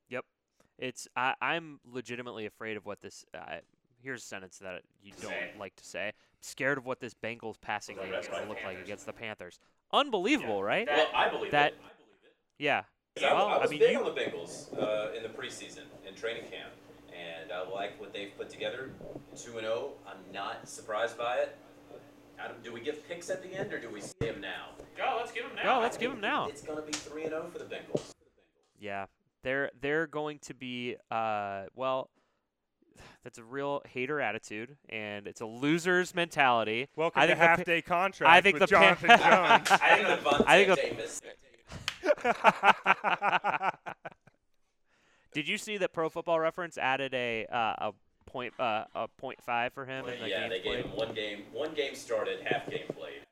Yep. 0.08 0.24
It's 0.78 1.06
I, 1.16 1.34
I'm 1.40 1.78
legitimately 1.90 2.46
afraid 2.46 2.76
of 2.76 2.84
what 2.86 3.00
this. 3.00 3.24
Uh, 3.32 3.56
here's 4.02 4.22
a 4.22 4.26
sentence 4.26 4.58
that 4.58 4.82
you 5.02 5.12
don't 5.20 5.30
Say. 5.30 5.50
like 5.58 5.76
to 5.76 5.84
say. 5.84 6.12
scared 6.40 6.78
of 6.78 6.86
what 6.86 7.00
this 7.00 7.14
Bengals 7.14 7.60
passing 7.60 7.96
game 7.96 8.12
is 8.14 8.26
going 8.26 8.42
to 8.42 8.48
look 8.48 8.58
like 8.64 8.78
against 8.82 9.06
the 9.06 9.12
Panthers. 9.12 9.58
Unbelievable, 9.92 10.62
right? 10.62 10.88
well, 10.90 11.06
I 11.14 11.28
believe 11.28 11.52
that- 11.52 11.72
it. 11.72 11.78
I 11.84 11.92
believe 11.98 12.24
it. 12.24 12.32
yeah. 12.58 12.82
I, 13.18 13.34
Well, 13.34 13.46
I 13.48 13.52
I 13.56 13.58
was 13.58 13.70
mean, 13.70 13.80
big 13.80 13.92
you- 13.92 13.98
on 14.04 14.04
the 14.14 14.20
Bengals 14.20 14.72
uh, 14.80 15.12
in 15.16 15.22
the 15.22 15.28
preseason 15.28 15.82
in 16.08 16.14
training 16.14 16.44
camp, 16.50 16.72
and 17.14 17.52
I 17.52 17.68
like 17.68 18.00
what 18.00 18.12
they've 18.12 18.32
put 18.36 18.48
together. 18.50 18.90
Two 19.36 19.52
and 19.52 19.60
zero. 19.60 19.92
I'm 20.06 20.32
not 20.32 20.68
surprised 20.68 21.18
by 21.18 21.36
it. 21.38 21.56
Adam, 22.42 22.56
do 22.62 22.72
we 22.72 22.80
give 22.80 23.06
picks 23.08 23.28
at 23.30 23.42
the 23.42 23.52
end, 23.54 23.72
or 23.72 23.80
do 23.80 23.88
we 23.90 24.00
see 24.00 24.12
them 24.20 24.40
now? 24.40 24.66
Go, 24.96 25.16
let's 25.18 25.32
give 25.32 25.44
him 25.44 25.54
now. 25.56 25.62
Go, 25.76 25.80
let's 25.80 25.96
give 25.96 26.10
them 26.10 26.20
now. 26.20 26.46
It's 26.48 26.62
going 26.62 26.78
to 26.78 26.84
be 26.84 26.92
three 26.92 27.22
and 27.22 27.30
zero 27.30 27.46
for 27.52 27.58
the 27.58 27.64
Bengals. 27.64 28.12
Yeah, 28.78 29.06
they're 29.42 29.70
they're 29.80 30.06
going 30.06 30.38
to 30.40 30.54
be 30.54 30.96
uh 31.10 31.62
well. 31.74 32.10
That's 33.24 33.38
a 33.38 33.44
real 33.44 33.82
hater 33.88 34.20
attitude, 34.20 34.76
and 34.88 35.26
it's 35.26 35.40
a 35.40 35.46
loser's 35.46 36.14
mentality. 36.14 36.88
Welcome 36.96 37.22
I 37.22 37.26
to 37.26 37.32
think 37.32 37.40
the 37.40 37.46
half 37.46 37.58
Pa- 37.58 37.64
day 37.64 37.82
contract 37.82 38.32
I 38.32 38.40
think 38.40 38.58
with 38.60 38.68
the 38.68 38.76
Pan- 38.76 38.96
Jonathan 39.00 39.08
Jones. 39.08 39.68
I 39.82 39.96
think 39.96 40.08
Devontae 40.24 40.44
I 40.46 40.64
think 40.64 40.76
the- 40.76 40.82
Davis. 40.82 41.20
Did 45.32 45.46
you 45.48 45.58
see 45.58 45.76
that 45.78 45.92
Pro 45.92 46.08
Football 46.08 46.40
Reference 46.40 46.76
added 46.78 47.14
a 47.14 47.46
uh, 47.46 47.90
a 47.90 47.92
point 48.30 48.52
uh, 48.58 48.84
a 48.94 49.08
point 49.08 49.42
five 49.42 49.72
for 49.72 49.84
him 49.84 50.06
in 50.08 50.20
the 50.20 50.28
yeah, 50.28 50.40
game 50.40 50.50
they 50.50 50.60
played? 50.60 50.76
gave 50.76 50.84
him 50.86 50.96
one 50.96 51.14
game. 51.14 51.42
One 51.52 51.74
game 51.74 51.94
started, 51.94 52.40
half 52.46 52.68
game 52.68 52.86
played. 52.96 53.26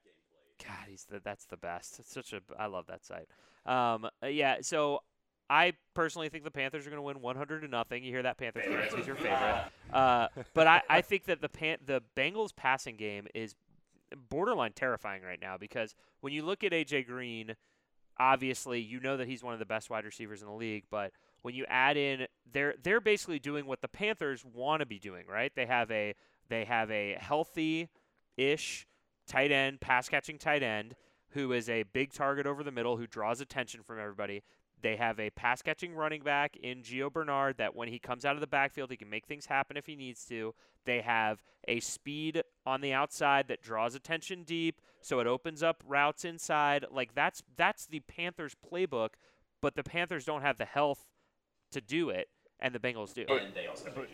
God, 0.64 0.86
he's 0.88 1.04
the, 1.04 1.20
that's 1.22 1.44
the 1.46 1.56
best. 1.56 1.98
It's 1.98 2.12
such 2.12 2.32
a 2.32 2.40
I 2.58 2.66
love 2.66 2.86
that 2.88 3.04
site. 3.04 3.28
Um, 3.66 4.08
uh, 4.22 4.26
yeah. 4.26 4.56
So 4.62 5.02
I 5.50 5.72
personally 5.94 6.28
think 6.28 6.44
the 6.44 6.50
Panthers 6.50 6.86
are 6.86 6.90
going 6.90 6.98
to 6.98 7.02
win 7.02 7.20
100 7.20 7.60
to 7.60 7.68
nothing. 7.68 8.04
You 8.04 8.10
hear 8.10 8.22
that, 8.22 8.36
Panthers 8.36 8.64
fans? 8.64 8.92
Who's 8.94 9.06
your 9.06 9.16
favorite? 9.16 9.64
Uh, 9.90 10.28
but 10.52 10.66
I, 10.66 10.82
I 10.90 11.00
think 11.00 11.24
that 11.24 11.40
the 11.40 11.48
pan- 11.48 11.78
the 11.86 12.02
Bengals 12.14 12.54
passing 12.54 12.96
game 12.96 13.26
is 13.34 13.54
borderline 14.28 14.72
terrifying 14.72 15.22
right 15.22 15.40
now 15.40 15.56
because 15.56 15.94
when 16.20 16.34
you 16.34 16.44
look 16.44 16.62
at 16.62 16.72
AJ 16.72 17.06
Green, 17.06 17.56
obviously 18.20 18.80
you 18.80 19.00
know 19.00 19.16
that 19.16 19.26
he's 19.26 19.42
one 19.42 19.54
of 19.54 19.58
the 19.58 19.64
best 19.64 19.88
wide 19.88 20.04
receivers 20.04 20.42
in 20.42 20.48
the 20.48 20.54
league, 20.54 20.84
but 20.90 21.12
when 21.42 21.54
you 21.54 21.64
add 21.68 21.96
in 21.96 22.26
they're 22.52 22.74
they're 22.82 23.00
basically 23.00 23.38
doing 23.38 23.66
what 23.66 23.80
the 23.80 23.88
Panthers 23.88 24.44
want 24.44 24.80
to 24.80 24.86
be 24.86 24.98
doing, 24.98 25.26
right? 25.26 25.52
They 25.54 25.66
have 25.66 25.90
a 25.90 26.14
they 26.48 26.64
have 26.64 26.90
a 26.90 27.16
healthy 27.20 27.88
ish 28.36 28.86
tight 29.26 29.52
end, 29.52 29.80
pass 29.80 30.08
catching 30.08 30.38
tight 30.38 30.62
end 30.62 30.94
who 31.30 31.52
is 31.52 31.68
a 31.68 31.82
big 31.82 32.12
target 32.12 32.46
over 32.46 32.62
the 32.62 32.72
middle 32.72 32.96
who 32.96 33.06
draws 33.06 33.40
attention 33.40 33.82
from 33.82 33.98
everybody. 33.98 34.42
They 34.80 34.96
have 34.96 35.18
a 35.18 35.30
pass 35.30 35.60
catching 35.60 35.94
running 35.94 36.22
back 36.22 36.56
in 36.56 36.82
Gio 36.82 37.12
Bernard 37.12 37.58
that 37.58 37.74
when 37.74 37.88
he 37.88 37.98
comes 37.98 38.24
out 38.24 38.36
of 38.36 38.40
the 38.40 38.46
backfield, 38.46 38.90
he 38.90 38.96
can 38.96 39.10
make 39.10 39.26
things 39.26 39.46
happen 39.46 39.76
if 39.76 39.86
he 39.86 39.96
needs 39.96 40.24
to. 40.26 40.54
They 40.84 41.00
have 41.00 41.42
a 41.66 41.80
speed 41.80 42.42
on 42.64 42.80
the 42.80 42.92
outside 42.92 43.48
that 43.48 43.60
draws 43.60 43.94
attention 43.94 44.44
deep, 44.44 44.80
so 45.00 45.18
it 45.20 45.26
opens 45.26 45.62
up 45.62 45.82
routes 45.86 46.24
inside. 46.24 46.86
Like 46.90 47.14
that's 47.14 47.42
that's 47.56 47.86
the 47.86 48.00
Panthers 48.00 48.54
playbook, 48.54 49.10
but 49.60 49.74
the 49.74 49.82
Panthers 49.82 50.24
don't 50.24 50.42
have 50.42 50.58
the 50.58 50.64
health 50.64 51.06
to 51.72 51.80
do 51.80 52.10
it, 52.10 52.28
and 52.60 52.74
the 52.74 52.78
Bengals 52.78 53.14
do. 53.14 53.24
And 53.28 53.54
they 53.54 53.66
also 53.66 53.86
have 53.86 54.06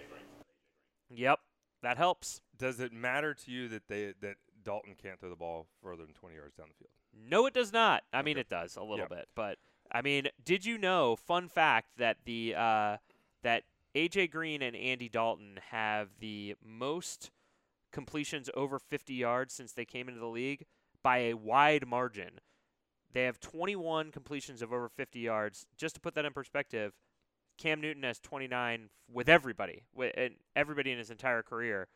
Yep, 1.11 1.41
that 1.83 1.97
helps. 1.97 2.41
Does 2.57 2.81
it 2.81 2.93
matter 2.93 3.35
to 3.35 3.51
you 3.51 3.69
that 3.69 3.89
they 3.89 4.15
that 4.21 4.37
Dalton 4.63 4.95
can't 5.01 5.21
throw 5.21 5.29
the 5.31 5.37
ball 5.37 5.67
further 5.83 6.05
than 6.05 6.15
20 6.15 6.35
yards 6.35 6.57
down 6.57 6.69
the 6.69 6.75
field? 6.75 6.91
No, 7.31 7.47
it 7.47 7.55
does 7.55 7.73
not. 7.73 8.03
I 8.13 8.23
mean, 8.23 8.39
it 8.39 8.49
does 8.49 8.77
a 8.77 8.81
little 8.83 9.07
Yeah. 9.11 9.17
bit, 9.19 9.29
but 9.35 9.59
I 9.93 10.03
mean, 10.03 10.29
did 10.45 10.65
you 10.65 10.79
know? 10.79 11.15
Fun 11.15 11.49
fact 11.49 11.91
that 11.99 12.25
the 12.25 12.55
uh, 12.57 12.97
that 13.43 13.65
AJ 13.95 14.31
Green 14.31 14.63
and 14.63 14.75
Andy 14.75 15.09
Dalton 15.09 15.61
have 15.71 16.19
the 16.19 16.57
most 16.65 17.31
completions 17.93 18.51
over 18.55 18.79
50 18.81 19.15
yards 19.15 19.55
since 19.55 19.73
they 19.73 19.85
came 19.85 20.09
into 20.09 20.19
the 20.19 20.27
league 20.27 20.65
by 21.03 21.19
a 21.19 21.35
wide 21.35 21.87
margin. 21.87 22.41
They 23.13 23.23
have 23.25 23.39
21 23.39 24.11
completions 24.11 24.63
of 24.63 24.73
over 24.73 24.89
50 24.89 25.21
yards. 25.21 25.67
Just 25.77 25.95
to 25.95 26.01
put 26.01 26.15
that 26.17 26.25
in 26.25 26.33
perspective, 26.33 26.95
Cam 27.59 27.81
Newton 27.81 28.03
has 28.03 28.19
29 28.21 28.91
with 29.13 29.29
everybody, 29.29 29.85
with 29.95 30.13
and 30.17 30.35
everybody 30.57 30.91
in 30.93 30.99
his 30.99 31.11
entire 31.11 31.43
career. 31.43 31.89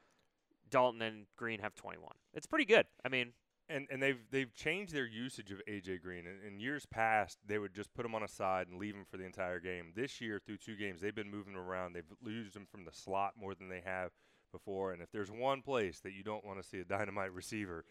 Dalton 0.71 1.01
and 1.01 1.27
Green 1.37 1.61
have 1.61 1.75
21. 1.75 2.13
It's 2.35 2.47
pretty 2.47 2.67
good. 2.67 2.87
I 3.05 3.09
mean, 3.09 3.33
And 3.71 3.87
and 3.91 4.03
they've 4.03 4.21
they've 4.31 4.55
changed 4.55 4.93
their 4.95 5.07
usage 5.07 5.51
of 5.51 5.63
AJ 5.67 6.03
Green. 6.03 6.27
In, 6.27 6.47
in 6.47 6.61
years 6.61 6.85
past, 6.87 7.39
they 7.47 7.59
would 7.59 7.75
just 7.75 7.93
put 7.95 8.05
him 8.05 8.15
on 8.15 8.23
a 8.23 8.29
side 8.29 8.69
and 8.69 8.79
leave 8.79 8.95
him 8.95 9.05
for 9.11 9.17
the 9.17 9.25
entire 9.25 9.61
game. 9.61 9.93
This 9.95 10.21
year, 10.21 10.39
through 10.45 10.59
two 10.59 10.77
games, 10.77 11.01
they've 11.01 11.15
been 11.15 11.31
moving 11.31 11.55
him 11.55 11.61
around. 11.61 11.95
They've 11.95 12.05
used 12.27 12.55
him 12.55 12.67
from 12.71 12.85
the 12.85 12.93
slot 12.93 13.33
more 13.39 13.55
than 13.55 13.69
they 13.69 13.83
have 13.85 14.11
before. 14.53 14.93
And 14.93 15.03
if 15.03 15.11
there's 15.11 15.31
one 15.31 15.63
place 15.63 16.01
that 16.01 16.13
you 16.13 16.23
don't 16.23 16.45
want 16.45 16.63
to 16.63 16.69
see 16.69 16.81
a 16.81 16.85
dynamite 16.85 17.33
receiver 17.35 17.85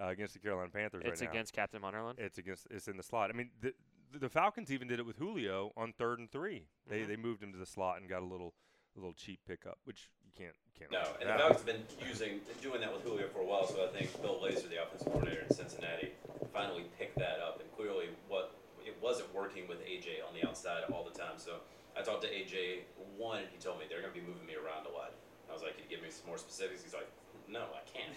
uh, 0.00 0.08
against 0.08 0.34
the 0.34 0.40
Carolina 0.40 0.70
Panthers 0.70 1.02
it's 1.04 1.20
right 1.20 1.26
now, 1.26 1.32
against 1.32 1.52
Captain 1.52 1.80
Munnerlyn. 1.82 2.18
it's 2.18 2.38
against 2.38 2.66
it's 2.70 2.88
in 2.88 2.96
the 2.96 3.02
slot. 3.02 3.30
I 3.30 3.36
mean, 3.36 3.50
the 3.60 3.72
the 4.12 4.28
Falcons 4.28 4.70
even 4.72 4.88
did 4.88 4.98
it 4.98 5.06
with 5.06 5.16
Julio 5.18 5.72
on 5.76 5.92
third 5.92 6.18
and 6.18 6.30
3 6.30 6.68
They 6.86 7.00
Mhm. 7.02 7.06
they 7.08 7.16
moved 7.16 7.42
him 7.42 7.52
to 7.52 7.58
the 7.58 7.66
slot 7.66 8.00
and 8.00 8.08
got 8.08 8.22
a 8.22 8.26
little 8.26 8.54
a 8.96 8.98
little 9.00 9.14
cheap 9.14 9.40
pickup, 9.46 9.78
which 9.84 10.10
you 10.24 10.32
can't 10.36 10.56
can't. 10.76 10.90
No, 10.90 11.02
and 11.20 11.28
the. 11.28 11.34
Falcons 11.38 11.58
have 11.58 11.66
been 11.66 11.86
using 12.08 12.40
doing 12.62 12.80
that 12.80 12.92
with 12.92 13.02
Julio 13.02 13.28
for 13.28 13.40
a 13.40 13.44
while. 13.44 13.66
So 13.66 13.84
I 13.84 13.88
think 13.96 14.10
Bill 14.22 14.40
Lazor, 14.40 14.68
the 14.68 14.82
offensive 14.82 15.06
coordinator 15.12 15.42
in 15.42 15.50
Cincinnati, 15.54 16.12
finally 16.52 16.84
picked 16.98 17.18
that 17.18 17.38
up. 17.40 17.60
And 17.60 17.70
clearly, 17.76 18.08
what 18.28 18.54
it 18.84 18.96
wasn't 19.02 19.32
working 19.34 19.68
with 19.68 19.80
AJ 19.84 20.22
on 20.26 20.34
the 20.34 20.46
outside 20.48 20.84
all 20.92 21.04
the 21.04 21.16
time. 21.16 21.38
So 21.38 21.60
I 21.96 22.02
talked 22.02 22.22
to 22.22 22.28
AJ 22.28 22.84
one, 23.16 23.40
and 23.42 23.48
he 23.50 23.58
told 23.58 23.78
me 23.78 23.86
they're 23.88 24.00
going 24.00 24.14
to 24.14 24.20
be 24.20 24.26
moving 24.26 24.46
me 24.46 24.54
around 24.56 24.86
a 24.86 24.90
lot. 24.90 25.12
I 25.48 25.52
was 25.52 25.62
like, 25.62 25.74
"Can 25.74 25.84
you 25.84 25.90
give 25.90 26.02
me 26.02 26.10
some 26.10 26.26
more 26.26 26.38
specifics?" 26.38 26.82
He's 26.82 26.94
like, 26.94 27.08
"No, 27.46 27.62
I 27.74 27.80
can't." 27.90 28.14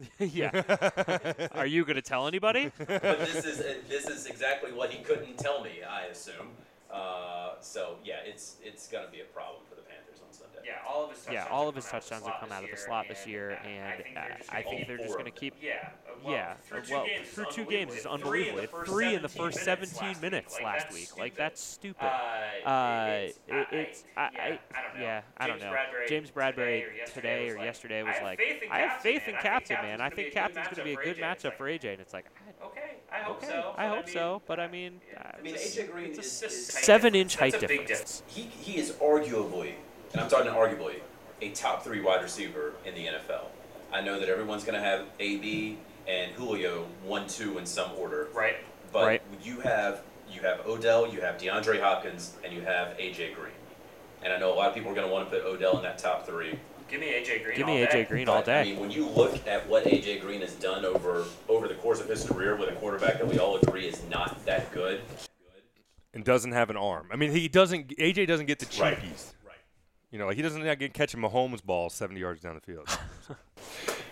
yeah. 0.18 1.48
Are 1.54 1.66
you 1.66 1.84
going 1.84 1.96
to 1.96 2.02
tell 2.02 2.26
anybody? 2.26 2.70
but 2.78 3.02
this 3.02 3.44
is 3.44 3.58
this 3.88 4.08
is 4.08 4.26
exactly 4.26 4.72
what 4.72 4.90
he 4.90 5.02
couldn't 5.02 5.38
tell 5.38 5.62
me. 5.62 5.82
I 5.88 6.06
assume. 6.06 6.48
Uh, 6.90 7.52
so 7.60 7.96
yeah, 8.04 8.16
it's 8.24 8.56
it's 8.62 8.88
going 8.88 9.04
to 9.04 9.10
be 9.10 9.20
a 9.20 9.24
problem 9.24 9.62
for 9.68 9.74
the 9.76 9.82
Panthers 9.82 10.20
on 10.26 10.32
Sunday. 10.32 10.51
Yeah, 10.64 10.72
all 10.88 11.04
of 11.04 11.10
his 11.10 11.18
touchdowns. 11.24 11.46
yeah, 11.48 11.52
all 11.54 11.60
have 11.66 11.68
of 11.70 11.74
his 11.76 11.84
come 11.86 11.96
out 11.96 12.02
touchdowns 12.02 12.26
have 12.26 12.40
come 12.40 12.52
out 12.52 12.64
of 12.64 12.70
the 12.70 12.76
slot 12.76 13.06
this 13.08 13.26
year, 13.26 13.58
uh, 13.62 13.66
and 13.66 13.84
I 13.84 13.92
uh, 13.92 13.96
think 13.96 14.14
they're 14.14 14.36
just 14.38 14.50
I 14.52 14.62
gonna 14.62 14.64
think 14.64 14.78
keep- 14.78 14.86
they're 14.88 14.96
just 14.98 15.12
going 15.12 15.24
to 15.24 15.30
keep. 15.30 15.54
Yeah, 15.60 15.88
uh, 16.06 16.12
well, 16.24 16.32
yeah, 16.32 16.54
through 16.54 16.78
uh, 16.78 16.82
two 16.82 16.92
well, 16.94 17.06
games 17.06 17.26
is 17.28 17.34
through 17.34 17.44
two 17.52 17.64
games 17.64 17.94
is 17.94 18.06
unbelievable. 18.06 18.66
Three 18.84 19.14
in 19.14 19.22
the 19.22 19.28
first 19.28 19.58
Three 19.60 19.72
in 19.74 19.80
the 19.80 19.86
17 19.86 20.20
minutes 20.20 20.58
last 20.62 20.92
week. 20.92 21.16
Like, 21.18 21.34
that's 21.36 21.78
week. 21.82 21.94
Like 21.98 22.02
stupid. 22.02 22.02
that's 22.02 22.08
stupid. 22.62 22.66
Uh, 22.66 22.68
Uh, 22.68 23.06
it's, 23.26 23.38
I- 23.50 23.66
it's 23.74 24.04
I, 24.16 24.20
I, 24.22 24.28
yeah, 24.28 24.30
I, 24.38 24.78
I 24.78 24.82
don't 24.82 24.94
know. 24.98 25.02
yeah, 25.02 25.22
I 25.38 25.46
don't 25.46 25.58
James 26.08 26.28
know. 26.28 26.34
Bradbury 26.34 26.84
today 27.06 27.14
today 27.14 27.50
or 27.50 27.54
or 27.54 27.64
yesterday 27.64 27.64
yesterday 27.64 28.02
was 28.02 28.14
was 28.14 28.22
like, 28.22 28.38
like, 28.38 28.68
I 28.70 28.78
have 28.80 29.00
faith 29.02 29.28
in 29.28 29.34
Captain, 29.36 29.76
man. 29.82 30.00
I 30.00 30.10
think 30.10 30.32
Captain, 30.32 30.62
Captain's 30.62 30.76
gonna 30.78 30.84
be 30.84 30.92
a 30.92 30.96
good 30.96 31.18
Captain's 31.18 31.42
going 31.42 31.44
to 31.44 31.48
be 31.48 31.48
a 31.48 31.52
matchup 31.52 31.56
for 31.56 31.66
AJ. 31.66 31.72
It's 31.72 31.72
matchup 31.74 31.74
like, 31.74 31.80
for 31.80 31.86
AJ. 31.86 31.92
And 31.92 32.00
it's 32.00 32.12
like, 32.12 32.26
I- 32.26 32.66
Okay, 32.66 32.94
I 33.12 33.18
hope 33.18 33.36
okay, 33.38 33.46
so. 33.46 33.74
I 33.76 33.88
but 33.88 33.96
hope 33.96 34.06
mean, 34.06 34.14
so, 34.14 34.42
but 34.46 34.60
I 34.60 34.64
uh, 34.64 34.68
mean, 34.68 35.00
yeah. 35.12 35.18
uh, 35.18 35.36
I 35.38 35.42
mean, 35.42 35.54
AJ 35.56 35.90
Green 35.90 36.10
is, 36.12 36.42
is 36.42 36.66
seven-inch 36.68 37.36
height 37.36 37.52
That's 37.52 37.60
difference. 37.66 38.22
he 38.26 38.42
he 38.42 38.78
is 38.78 38.92
arguably, 38.92 39.72
and 40.12 40.20
I'm 40.20 40.28
talking 40.28 40.50
arguably, 40.50 40.96
a 41.40 41.50
top 41.50 41.82
three 41.84 42.00
wide 42.00 42.22
receiver 42.22 42.72
in 42.84 42.94
the 42.94 43.06
NFL. 43.06 43.46
I 43.92 44.00
know 44.00 44.18
that 44.20 44.28
everyone's 44.28 44.64
going 44.64 44.74
to 44.78 44.84
have 44.84 45.06
AB 45.20 45.78
and 46.08 46.32
Julio 46.32 46.86
one, 47.04 47.26
two 47.28 47.58
in 47.58 47.66
some 47.66 47.90
order, 47.98 48.28
Right. 48.32 48.56
but 48.92 49.06
Right. 49.06 49.22
you 49.42 49.60
have 49.60 50.02
you 50.30 50.40
have 50.40 50.66
Odell, 50.66 51.06
you 51.12 51.20
have 51.20 51.36
DeAndre 51.36 51.78
Hopkins, 51.78 52.32
and 52.42 52.54
you 52.54 52.62
have 52.62 52.96
AJ 52.96 53.34
Green. 53.34 53.52
And 54.22 54.32
I 54.32 54.38
know 54.38 54.50
a 54.50 54.54
lot 54.54 54.68
of 54.68 54.74
people 54.74 54.90
are 54.90 54.94
going 54.94 55.06
to 55.06 55.12
want 55.12 55.30
to 55.30 55.36
put 55.36 55.44
Odell 55.44 55.76
in 55.76 55.82
that 55.82 55.98
top 55.98 56.24
three. 56.26 56.58
Give 56.88 57.00
me 57.00 57.08
AJ 57.08 57.44
Green. 57.44 57.56
Give 57.58 57.68
all 57.68 57.74
me 57.74 57.84
day. 57.84 58.04
AJ 58.04 58.08
Green 58.08 58.28
all 58.30 58.42
day. 58.42 58.60
I 58.60 58.64
mean, 58.64 58.78
when 58.78 58.90
you 58.90 59.06
look 59.08 59.46
at 59.46 59.68
what 59.68 59.84
AJ 59.84 60.22
Green 60.22 60.40
has 60.40 60.54
done 60.54 60.86
over 60.86 61.24
over 61.48 61.68
the 61.68 61.74
course 61.74 62.00
of 62.00 62.08
his 62.08 62.24
career 62.24 62.56
with 62.56 62.70
a 62.70 62.72
quarterback 62.72 63.18
that 63.18 63.26
we 63.28 63.38
all 63.38 63.56
agree 63.56 63.86
is 63.86 64.02
not 64.08 64.42
that 64.46 64.72
good, 64.72 65.02
and 66.14 66.24
doesn't 66.24 66.52
have 66.52 66.70
an 66.70 66.76
arm. 66.78 67.08
I 67.12 67.16
mean, 67.16 67.32
he 67.32 67.48
doesn't. 67.48 67.88
AJ 67.98 68.26
doesn't 68.26 68.46
get 68.46 68.58
the 68.58 68.80
Right. 68.80 68.96
cheapies. 68.98 69.02
Right. 69.02 69.41
You 70.12 70.18
know, 70.18 70.26
like 70.26 70.36
he 70.36 70.42
doesn't 70.42 70.62
get 70.78 70.94
catching 70.94 71.20
Mahomes 71.20 71.64
ball 71.64 71.90
70 71.90 72.20
yards 72.20 72.40
down 72.42 72.54
the 72.54 72.60
field. 72.60 72.88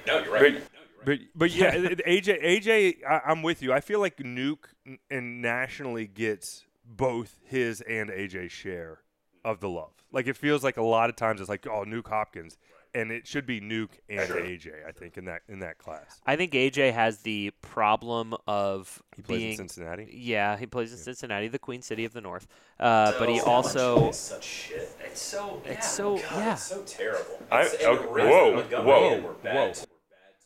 No, 0.07 0.19
you're 0.21 0.33
right. 0.33 0.63
But, 1.05 1.05
but 1.05 1.19
but 1.35 1.51
yeah, 1.55 1.75
it- 1.75 2.01
it- 2.01 2.07
AJ 2.25 2.43
AJ, 2.43 3.05
I, 3.09 3.21
I'm 3.27 3.43
with 3.43 3.63
you. 3.63 3.73
I 3.73 3.81
feel 3.81 4.01
like 4.01 4.17
Nuke 4.17 4.65
and 5.11 5.43
nationally 5.43 6.07
gets 6.07 6.65
both 6.87 7.39
his 7.45 7.83
and 7.83 8.09
AJ's 8.11 8.51
share 8.51 9.01
of 9.45 9.61
the 9.61 9.69
love. 9.69 9.93
Like 10.11 10.27
it 10.27 10.37
feels 10.39 10.65
like 10.65 10.79
a 10.79 10.83
lot 10.83 11.11
of 11.11 11.17
times 11.17 11.41
it's 11.41 11.51
like 11.51 11.67
oh 11.67 11.85
Nuke 11.87 12.09
Hopkins, 12.09 12.57
and 12.95 13.11
it 13.13 13.27
should 13.27 13.47
be 13.47 13.61
Nuke 13.61 13.91
and 14.09 14.27
Sure. 14.27 14.41
AJ. 14.41 14.87
I 14.87 14.93
think 14.93 15.17
in 15.17 15.25
that 15.27 15.43
in 15.49 15.61
that 15.61 15.79
class. 15.79 16.21
I 16.27 16.37
think 16.37 16.53
AJ 16.53 16.93
has 16.93 17.19
the 17.19 17.53
problem 17.63 18.35
of 18.47 19.03
He 19.17 19.23
plays 19.23 19.39
being 19.39 19.51
in 19.53 19.57
Cincinnati. 19.57 20.09
Yeah, 20.13 20.57
he 20.57 20.67
plays 20.67 20.93
in 20.93 20.99
Cincinnati, 20.99 21.49
the 21.49 21.59
Queen 21.59 21.83
City 21.83 22.05
of 22.05 22.13
the 22.13 22.21
North. 22.21 22.47
Uh, 22.79 23.13
but 23.19 23.29
he 23.29 23.41
also 23.41 24.09
it's 24.09 24.19
such 24.19 24.45
shit. 24.45 24.91
It's 25.05 25.21
so. 25.21 25.61
it's 25.65 25.75
yeah. 25.75 25.81
so 25.81 26.17
God, 26.17 26.23
yeah. 26.33 26.53
it's 26.53 26.63
so 26.63 26.83
terrible. 26.83 27.39
I- 27.51 27.61
It's- 27.63 27.75
and 27.81 27.89
okay, 27.99 28.03
the 28.07 28.13
Reds 28.13 28.31
whoa, 28.31 28.47
and 28.47 28.57
Montgomery 28.57 28.87
whoa, 28.87 29.01
whoa. 29.17 29.21
Were 29.29 29.33
bad 29.35 29.75
too. 29.75 29.85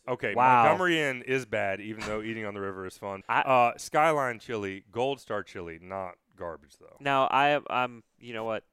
Okay, 0.07 0.35
Wow. 0.35 0.63
Montgomery 0.65 1.01
Inn 1.01 1.23
is 1.23 1.45
bad, 1.45 1.81
even 1.81 2.03
though 2.05 2.21
eating 2.21 2.45
on 2.45 2.53
the 2.53 2.61
river 2.61 2.85
is 2.85 2.95
fun. 2.97 3.23
I- 3.27 3.41
uh, 3.41 3.73
Skyline 3.77 4.37
chili, 4.39 4.83
Gold 4.91 5.19
Star 5.19 5.41
chili, 5.41 5.79
not 5.81 6.13
garbage 6.37 6.77
though. 6.79 6.97
Now 6.99 7.25
I 7.25 7.59
I'm 7.69 8.03
you 8.19 8.33
know 8.33 8.43
what 8.43 8.63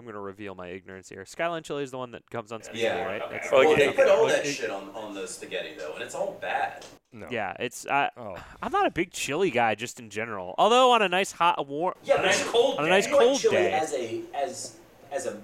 I'm 0.00 0.06
gonna 0.06 0.18
reveal 0.20 0.54
my 0.54 0.68
ignorance 0.68 1.10
here. 1.10 1.26
Skyline 1.26 1.62
chili 1.62 1.82
is 1.82 1.90
the 1.90 1.98
one 1.98 2.10
that 2.12 2.28
comes 2.30 2.52
on 2.52 2.62
spaghetti, 2.62 2.84
Yeah, 2.84 3.04
right? 3.04 3.20
okay. 3.22 3.36
It's- 3.36 3.52
Well, 3.52 3.64
well, 3.66 3.76
they 3.76 3.92
put 3.92 4.08
all 4.08 4.26
that 4.28 4.46
shit 4.46 4.70
on, 4.70 4.88
on 4.94 5.14
the 5.14 5.26
spaghetti 5.28 5.74
though, 5.76 5.92
and 5.92 6.02
it's 6.02 6.14
all 6.14 6.38
bad. 6.40 6.86
No. 7.12 7.26
yeah, 7.30 7.54
it's 7.60 7.86
I 7.86 8.08
Oh. 8.16 8.36
I'm 8.62 8.72
not 8.72 8.86
a 8.86 8.90
big 8.90 9.10
chili 9.12 9.50
guy 9.50 9.74
just 9.74 10.00
in 10.00 10.08
general. 10.10 10.54
Although 10.56 10.92
on 10.92 11.02
a 11.02 11.08
nice 11.08 11.32
hot 11.32 11.66
warm 11.66 11.94
Yeah, 12.02 12.14
On 12.14 12.20
a 12.20 12.22
but 12.22 12.26
nice 12.28 12.48
cold 12.48 12.78
on 12.78 12.84
a 12.84 12.88
nice 12.88 13.06
cold 13.08 13.38
chili 13.40 13.56
day. 13.56 13.72
as 13.72 13.92
a 13.92 14.20
as 14.34 14.76
as 15.12 15.26
a 15.26 15.42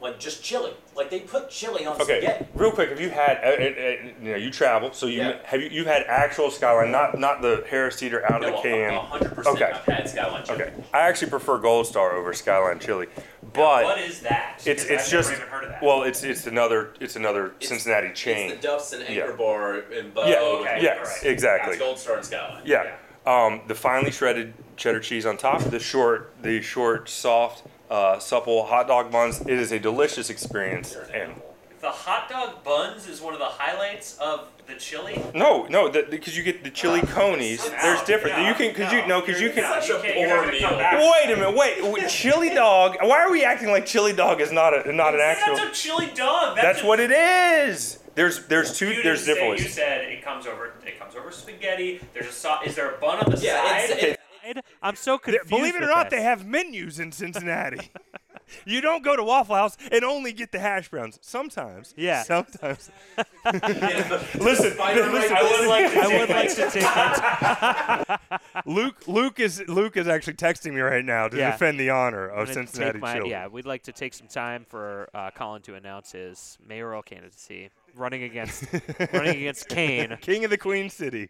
like 0.00 0.18
just 0.20 0.42
chili. 0.42 0.72
Like 0.94 1.10
they 1.10 1.20
put 1.20 1.50
chili 1.50 1.84
on 1.86 1.94
Okay, 2.00 2.20
spaghetti. 2.20 2.46
real 2.54 2.70
quick, 2.70 2.90
have 2.90 3.00
you 3.00 3.10
had? 3.10 3.38
Uh, 3.38 3.48
uh, 3.48 3.50
uh, 3.50 4.12
you 4.22 4.30
know, 4.32 4.36
you 4.36 4.50
travel, 4.50 4.92
so 4.92 5.06
you 5.06 5.18
Yeah. 5.22 5.38
have 5.44 5.60
you 5.60 5.68
you 5.70 5.84
had 5.84 6.04
actual 6.06 6.50
Skyline, 6.50 6.90
not 6.92 7.18
not 7.18 7.42
the 7.42 7.64
Harris 7.68 7.96
Teeter 7.96 8.24
out 8.32 8.44
of 8.44 8.52
the 8.54 8.60
can. 8.62 8.94
hundred 8.94 9.34
percent. 9.34 9.56
Okay. 9.56 9.72
I've 9.72 9.84
had 9.84 10.08
Skyline 10.08 10.44
chili. 10.44 10.62
Okay, 10.62 10.72
I 10.94 11.00
actually 11.00 11.30
prefer 11.30 11.58
Gold 11.58 11.86
Star 11.86 12.12
over 12.12 12.32
Skyline 12.32 12.78
chili, 12.78 13.06
Now, 13.16 13.20
but 13.52 13.84
what 13.84 13.98
is 13.98 14.20
that? 14.20 14.62
it's 14.64 14.84
it's 14.84 15.10
just 15.10 15.30
never 15.30 15.40
even 15.42 15.52
heard 15.52 15.64
of 15.64 15.70
that. 15.70 15.82
well, 15.82 16.02
it's 16.04 16.22
it's 16.22 16.46
another 16.46 16.94
it's 17.00 17.16
another 17.16 17.46
It's- 17.46 17.68
Cincinnati 17.68 18.12
chain. 18.12 18.50
It's 18.52 18.60
the 18.62 18.68
Duffs 18.68 18.92
and 18.92 19.02
Yeah. 19.08 19.22
Anchor 19.24 19.32
Bar 19.36 19.74
and 19.92 20.14
Bo. 20.14 20.26
yeah, 20.26 20.38
okay, 20.40 20.78
yes, 20.82 20.98
alright. 20.98 21.24
exactly. 21.24 21.70
That's 21.72 21.82
Gold 21.84 21.98
Star 21.98 22.16
and 22.16 22.24
Skyline. 22.24 22.62
Yeah. 22.64 22.92
Um, 23.26 23.60
the 23.66 23.74
finely 23.74 24.10
shredded 24.10 24.54
cheddar 24.76 25.00
cheese 25.00 25.26
on 25.26 25.36
top, 25.36 25.60
the 25.62 25.78
short, 25.80 26.32
the 26.40 26.62
short, 26.62 27.08
soft, 27.10 27.62
uh, 27.90 28.18
supple 28.18 28.64
hot 28.66 28.88
dog 28.88 29.10
buns. 29.10 29.40
It 29.40 29.50
is 29.50 29.72
a 29.72 29.78
delicious 29.78 30.30
experience. 30.30 30.94
And 30.94 31.10
animal. 31.14 31.54
the 31.80 31.90
hot 31.90 32.28
dog 32.28 32.62
buns 32.64 33.08
is 33.08 33.20
one 33.20 33.32
of 33.32 33.38
the 33.38 33.46
highlights 33.46 34.18
of 34.18 34.48
the 34.66 34.74
chili. 34.74 35.18
no, 35.34 35.64
no, 35.70 35.90
because 35.90 36.36
you 36.36 36.42
get 36.42 36.62
the 36.62 36.70
chili 36.70 37.00
conies. 37.00 37.66
There's 37.70 38.02
different. 38.02 38.36
no, 38.36 38.48
you 38.48 38.54
can, 38.54 38.74
cause 38.74 38.92
you 38.92 39.06
no, 39.06 39.22
cause 39.22 39.40
you 39.40 39.50
can. 39.50 39.62
Such 39.62 39.88
a 39.88 39.94
You 39.94 39.98
can't- 40.02 40.18
you're 40.20 40.28
not 40.28 40.44
poor 40.44 41.00
meal. 41.00 41.12
Wait 41.12 41.32
a 41.32 41.36
minute. 41.36 41.56
Wait, 41.56 41.82
wait, 41.92 42.08
chili 42.10 42.50
dog. 42.50 42.96
Why 43.00 43.20
are 43.22 43.30
we 43.30 43.44
acting 43.44 43.70
like 43.70 43.86
chili 43.86 44.12
dog 44.12 44.40
is 44.42 44.52
not 44.52 44.86
a 44.86 44.92
not 44.92 45.14
an 45.14 45.20
actual? 45.20 45.56
That's 45.56 45.80
a 45.80 45.82
chili 45.82 46.06
dog. 46.14 46.56
That's, 46.56 46.62
That's 46.66 46.82
a, 46.82 46.86
what 46.86 47.00
it 47.00 47.10
is. 47.10 47.98
There's 48.14 48.44
there's 48.46 48.76
two 48.76 49.00
there's 49.02 49.24
different 49.24 49.58
say, 49.58 49.64
You 49.64 49.70
said 49.70 50.04
it 50.08 50.22
comes 50.24 50.46
over. 50.46 50.72
It 50.84 50.98
comes 50.98 51.14
over 51.14 51.30
spaghetti. 51.30 52.00
There's 52.12 52.26
a 52.26 52.32
sauce. 52.32 52.66
Is 52.66 52.74
there 52.74 52.90
a 52.90 52.98
bun 52.98 53.20
on 53.24 53.30
the 53.30 53.38
Yeah, 53.38 53.64
side? 53.64 53.90
it's, 53.90 54.17
it, 54.56 54.64
I'm 54.82 54.96
so 54.96 55.12
There- 55.24 55.38
confused. 55.38 55.50
Believe 55.50 55.76
it 55.76 55.82
or 55.82 55.86
not, 55.86 56.10
this. 56.10 56.18
they 56.18 56.22
have 56.24 56.46
menus 56.46 56.98
in 56.98 57.12
Cincinnati. 57.12 57.90
you 58.64 58.80
don't 58.80 59.04
go 59.04 59.14
to 59.14 59.22
Waffle 59.22 59.54
House 59.56 59.76
and 59.92 60.02
only 60.04 60.32
get 60.32 60.52
the 60.52 60.58
hash 60.58 60.88
browns. 60.88 61.18
Sometimes. 61.22 61.92
Yeah. 61.96 62.22
Sometimes. 62.22 62.90
yeah, 63.18 63.22
Listen, 64.34 64.38
listen, 64.38 64.76
I 64.80 65.42
would 65.42 65.68
like 65.68 65.92
to. 65.92 65.98
I 66.00 66.18
would 66.18 66.28
like 66.30 66.48
to 66.54 66.70
take 66.70 66.82
that. 66.82 68.20
Luke 68.66 69.06
Luke 69.06 69.40
is 69.40 69.62
Luke 69.68 69.96
is 69.96 70.08
actually 70.08 70.34
texting 70.34 70.72
me 70.74 70.80
right 70.80 71.04
now 71.04 71.28
to 71.28 71.36
Yeah. 71.36 71.50
defend 71.52 71.78
the 71.78 71.90
honor 71.90 72.26
of 72.28 72.48
Cincinnati 72.52 72.98
my, 72.98 73.14
chili. 73.18 73.30
Yeah, 73.30 73.48
we'd 73.48 73.66
like 73.66 73.82
to 73.84 73.92
take 73.92 74.14
some 74.14 74.28
time 74.28 74.64
for 74.68 75.08
uh, 75.14 75.30
Colin 75.34 75.62
to 75.62 75.74
announce 75.74 76.12
his 76.12 76.58
mayoral 76.66 77.02
candidacy, 77.02 77.70
running 77.94 78.22
against 78.22 78.64
running 79.12 79.36
against 79.36 79.68
Kane. 79.68 80.16
King 80.20 80.44
of 80.44 80.50
the 80.50 80.58
Queen 80.58 80.88
City. 80.90 81.28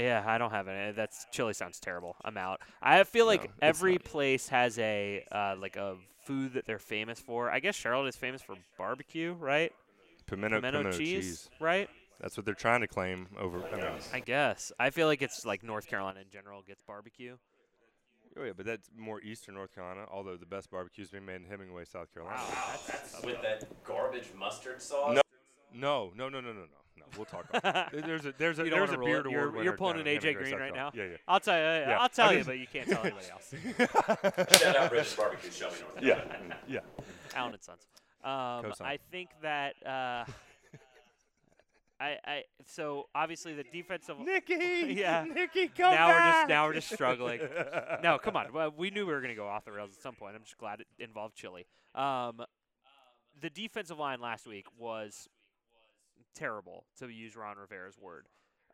No. 0.00 0.06
Yeah, 0.06 0.24
I 0.26 0.38
don't 0.38 0.50
have 0.50 0.68
any. 0.68 0.92
That's 0.92 1.26
chili 1.30 1.52
sounds 1.54 1.78
terrible. 1.80 2.16
I'm 2.24 2.36
out. 2.36 2.60
I 2.82 3.04
feel 3.04 3.26
like 3.26 3.44
No, 3.44 3.50
every 3.62 3.92
not. 3.92 4.04
place 4.04 4.48
has 4.48 4.78
a 4.78 5.24
uh, 5.30 5.56
like 5.58 5.76
a 5.76 5.96
food 6.24 6.54
that 6.54 6.66
they're 6.66 6.78
famous 6.78 7.20
for. 7.20 7.50
I 7.50 7.60
guess 7.60 7.74
Charlotte 7.74 8.08
is 8.08 8.16
famous 8.16 8.42
for 8.42 8.56
barbecue, 8.78 9.32
right? 9.34 9.72
Pimento, 10.26 10.56
Pimento, 10.58 10.78
pimento 10.78 10.98
cheese, 10.98 11.24
cheese. 11.24 11.50
right? 11.60 11.88
That's 12.20 12.36
what 12.36 12.44
they're 12.46 12.54
trying 12.54 12.82
to 12.82 12.86
claim 12.86 13.26
over. 13.38 13.64
I 13.72 13.76
mean, 13.76 13.84
I 14.12 14.20
guess. 14.20 14.72
I 14.78 14.90
feel 14.90 15.06
like 15.06 15.22
it's 15.22 15.44
like 15.46 15.62
North 15.62 15.86
Carolina 15.86 16.20
in 16.20 16.30
general 16.30 16.62
gets 16.62 16.82
barbecue. 16.82 17.36
oh 18.38 18.44
yeah, 18.44 18.52
but 18.56 18.66
that's 18.66 18.90
more 18.96 19.20
eastern 19.22 19.54
North 19.54 19.74
Carolina. 19.74 20.04
Although 20.10 20.36
the 20.36 20.46
best 20.46 20.70
barbecue's 20.70 21.10
been 21.10 21.24
made 21.24 21.36
in 21.36 21.44
Hemingway, 21.44 21.84
South 21.84 22.12
Carolina. 22.12 22.36
Wow, 22.38 22.78
that's 22.86 23.22
with 23.24 23.40
that 23.42 23.64
garbage 23.84 24.28
mustard 24.38 24.80
sauce. 24.82 25.14
No. 25.16 25.20
No, 25.72 26.12
no, 26.16 26.28
no, 26.28 26.40
no, 26.40 26.48
no, 26.48 26.60
no, 26.60 26.60
no. 26.60 26.79
We'll 27.16 27.24
talk 27.26 27.46
about 27.52 27.92
it. 27.94 28.04
There's 28.06 28.24
a 28.26 28.34
there's 28.38 28.58
a 28.58 28.64
You 28.64 28.70
there's 28.70 28.90
a 28.92 28.98
beard 28.98 29.26
it. 29.26 29.26
award 29.26 29.30
You're- 29.32 29.50
winner 29.52 29.62
you're 29.64 29.72
pulling 29.76 29.96
down 29.98 30.06
an 30.06 30.18
AJ 30.20 30.36
Green 30.36 30.54
right 30.56 30.74
now? 30.74 30.90
Yeah, 30.94 31.04
yeah. 31.04 31.16
I'll 31.28 31.40
tell 31.40 31.56
you. 31.56 31.62
Yeah, 31.62 31.98
I'll 32.00 32.08
tell 32.08 32.32
you, 32.34 32.44
but 32.44 32.58
you 32.58 32.66
can't 32.72 32.88
tell 32.88 33.02
anybody 33.02 33.26
else. 33.30 33.54
Shout 34.60 34.76
out 34.76 34.90
Bridges 34.90 35.14
Barbecue, 35.14 35.50
Shelby 35.50 35.76
North. 35.80 36.02
yeah, 36.04 36.24
yeah. 36.68 36.80
Allen 37.34 37.54
and 37.54 37.62
Sons. 37.62 37.86
Um, 38.22 38.72
I 38.86 38.98
think 39.10 39.30
that. 39.42 39.74
Uh, 39.84 40.24
I, 42.02 42.16
I 42.24 42.42
so 42.66 43.08
obviously 43.14 43.52
the 43.54 43.64
defensive. 43.64 44.18
Nicky, 44.24 44.94
Yeah. 44.96 45.24
Nicky, 45.24 45.68
come 45.68 45.92
now 45.94 46.08
we're 46.08 46.18
just 46.32 46.48
now 46.48 46.66
we're 46.66 46.72
just 46.74 46.90
struggling. 46.92 47.40
no, 48.02 48.18
come 48.18 48.36
on. 48.36 48.52
Well, 48.54 48.72
we 48.74 48.90
knew 48.90 49.06
we 49.06 49.12
were 49.12 49.20
going 49.20 49.34
to 49.34 49.38
go 49.38 49.46
off 49.46 49.66
the 49.66 49.72
rails 49.72 49.90
at 49.94 50.02
some 50.02 50.14
point. 50.14 50.34
I'm 50.34 50.42
just 50.42 50.56
glad 50.56 50.80
it 50.80 50.86
involved 50.98 51.34
Chile. 51.36 51.66
Um, 51.94 52.40
the 53.38 53.50
defensive 53.50 53.98
line 53.98 54.20
last 54.20 54.46
week 54.46 54.64
was 54.78 55.28
terrible, 56.34 56.84
to 56.98 57.08
use 57.08 57.36
Ron 57.36 57.56
Rivera's 57.56 57.98
word. 57.98 58.26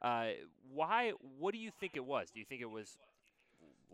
Uh, 0.02 0.28
why? 0.72 1.12
What 1.38 1.52
do 1.52 1.58
you 1.58 1.70
think 1.80 1.92
it 1.96 2.04
was? 2.04 2.30
Do 2.30 2.38
you 2.38 2.44
think 2.46 2.60
it 2.60 2.70
was 2.70 2.98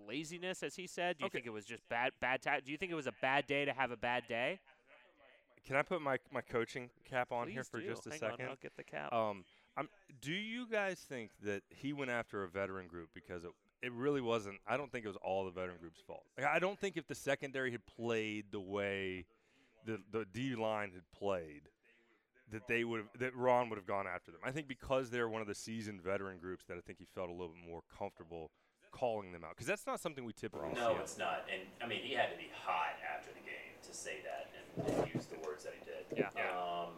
laziness, 0.07 0.63
as 0.63 0.75
he 0.77 0.87
said? 0.87 1.19
Do 1.19 1.23
you 1.23 1.27
Okay. 1.27 1.39
think 1.39 1.47
it 1.47 1.51
was 1.53 1.65
just 1.65 1.87
bad 1.89 2.13
bad 2.21 2.43
ta- 2.43 2.61
Do 2.65 2.73
you 2.73 2.79
think 2.79 2.91
it 2.93 2.97
was 2.97 3.07
a 3.07 3.15
bad 3.21 3.47
day 3.47 3.65
to 3.65 3.73
have 3.73 3.91
a 3.91 3.97
bad 3.97 4.27
day? 4.29 4.59
Can 5.65 5.77
I 5.77 5.83
put 5.83 6.03
my 6.03 6.19
my 6.33 6.41
coaching 6.41 6.91
cap 7.05 7.31
on 7.31 7.49
here 7.49 7.63
for 7.65 7.81
do. 7.81 7.87
just 7.87 8.07
a 8.07 8.11
Hang 8.11 8.23
on, 8.25 8.31
second? 8.31 8.49
I'll 8.49 8.57
get 8.57 8.77
the 8.77 8.83
cap. 8.83 9.13
Um, 9.13 9.45
I'm, 9.77 9.89
do 10.21 10.33
you 10.33 10.67
guys 10.67 10.99
think 10.99 11.31
that 11.45 11.63
he 11.71 11.93
went 11.93 12.11
after 12.11 12.43
a 12.43 12.49
veteran 12.49 12.89
group 12.89 13.11
because 13.15 13.45
it, 13.45 13.51
it 13.83 13.93
really 13.93 14.21
wasn't? 14.21 14.59
I 14.67 14.77
don't 14.77 14.91
think 14.91 15.05
it 15.05 15.09
was 15.09 15.17
all 15.23 15.45
the 15.45 15.51
veteran 15.51 15.79
group's 15.81 16.01
fault. 16.01 16.25
Like, 16.37 16.47
I 16.47 16.59
don't 16.59 16.79
think 16.79 16.97
if 16.97 17.07
the 17.07 17.15
secondary 17.15 17.71
had 17.71 17.87
played 17.87 18.47
the 18.51 18.61
way 18.61 19.25
the 19.87 20.01
the 20.11 20.25
D 20.33 20.57
line 20.57 20.91
had 20.93 21.05
played, 21.17 21.63
that 22.53 22.69
they 22.69 22.85
would 22.85 23.05
that 23.19 23.35
Ron 23.35 23.69
would 23.71 23.77
have 23.77 23.87
gone 23.87 24.07
after 24.07 24.31
them. 24.31 24.41
I 24.45 24.51
think 24.51 24.69
because 24.69 25.11
they're 25.11 25.29
one 25.29 25.41
of 25.41 25.49
the 25.49 25.55
seasoned 25.55 26.03
veteran 26.03 26.39
groups 26.39 26.65
that 26.69 26.77
I 26.77 26.81
think 26.81 26.99
he 26.99 27.07
felt 27.15 27.29
a 27.29 27.33
little 27.33 27.49
bit 27.49 27.69
more 27.69 27.83
comfortable 27.99 28.51
calling 28.93 29.33
them 29.33 29.43
out 29.43 29.51
because 29.51 29.67
that's 29.67 29.87
not 29.87 30.01
something 30.01 30.25
we 30.25 30.33
typically 30.33 30.69
see. 30.75 30.81
No, 30.81 30.91
out 30.91 31.01
it's 31.01 31.19
not. 31.19 31.49
And 31.53 31.63
I 31.83 31.87
mean, 31.87 32.01
he 32.03 32.15
had 32.15 32.31
to 32.31 32.37
be 32.37 32.51
hot 32.55 33.01
after 33.03 33.31
the 33.33 33.41
game 33.41 33.75
to 33.83 33.93
say 33.97 34.21
that 34.23 34.53
and, 34.53 34.87
and 34.87 35.15
use 35.15 35.27
the 35.27 35.41
words 35.47 35.65
that 35.65 35.75
he 35.79 35.85
did. 35.85 36.05
Yeah. 36.17 36.29
Yeah. 36.37 36.53
Um, 36.53 36.93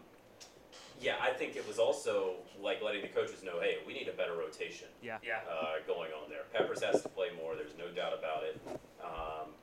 yeah, 1.01 1.17
I 1.21 1.31
think 1.31 1.57
it 1.57 1.67
was 1.67 1.79
also 1.79 2.35
like 2.61 2.83
letting 2.83 3.03
the 3.03 3.09
coaches 3.09 3.43
know, 3.43 3.61
hey, 3.61 3.79
we 3.87 3.95
need 3.95 4.09
a 4.09 4.13
better 4.13 4.35
rotation 4.35 4.89
yeah. 5.03 5.19
yeah. 5.23 5.41
uh, 5.51 5.83
going 5.87 6.11
on 6.13 6.31
there. 6.31 6.47
Peppers 6.53 6.83
has 6.83 7.03
to 7.03 7.09
play 7.09 7.29
more. 7.37 7.55
There's 7.55 7.77
no 7.79 7.89
doubt 7.91 8.15
about 8.19 8.43
it. 8.45 8.61
Um, 9.03 9.55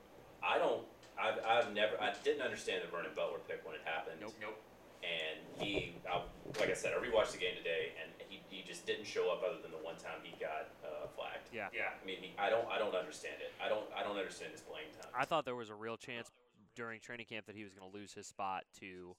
I 0.42 0.58
don't. 0.58 0.82
I've, 1.20 1.38
I've 1.44 1.74
never. 1.74 2.00
I 2.00 2.12
didn't 2.24 2.42
understand 2.42 2.82
the 2.84 2.90
Vernon 2.90 3.12
Butler 3.14 3.38
pick 3.48 3.64
when 3.64 3.74
it 3.74 3.82
happened. 3.84 4.16
Nope. 4.20 4.34
Nope. 4.40 4.60
And 5.02 5.42
he, 5.58 5.96
I, 6.08 6.22
like 6.58 6.70
I 6.70 6.74
said, 6.74 6.94
I 6.94 7.02
rewatched 7.02 7.32
the 7.32 7.38
game 7.38 7.58
today, 7.58 7.92
and 8.00 8.10
he, 8.28 8.40
he 8.48 8.62
just 8.62 8.86
didn't 8.86 9.04
show 9.04 9.32
up 9.32 9.42
other 9.42 9.60
than 9.60 9.70
the 9.70 9.82
one 9.82 9.96
time 9.96 10.22
he 10.22 10.32
got 10.38 10.70
uh, 10.86 11.10
flagged. 11.14 11.50
Yeah. 11.52 11.68
Yeah. 11.74 11.90
I 12.00 12.06
mean, 12.06 12.18
he, 12.20 12.34
I 12.38 12.50
don't. 12.50 12.66
I 12.70 12.78
don't 12.78 12.94
understand 12.94 13.42
it. 13.42 13.52
I 13.62 13.68
don't. 13.68 13.84
I 13.96 14.02
don't 14.02 14.16
understand 14.16 14.52
his 14.52 14.62
playing 14.62 14.94
time. 15.00 15.10
I 15.16 15.24
thought 15.24 15.44
there 15.44 15.56
was 15.56 15.70
a 15.70 15.74
real 15.74 15.96
chance 15.96 16.30
during 16.74 17.00
training 17.00 17.26
camp 17.26 17.46
that 17.46 17.56
he 17.56 17.64
was 17.64 17.74
going 17.74 17.90
to 17.90 17.96
lose 17.96 18.12
his 18.12 18.26
spot 18.26 18.64
to 18.80 19.14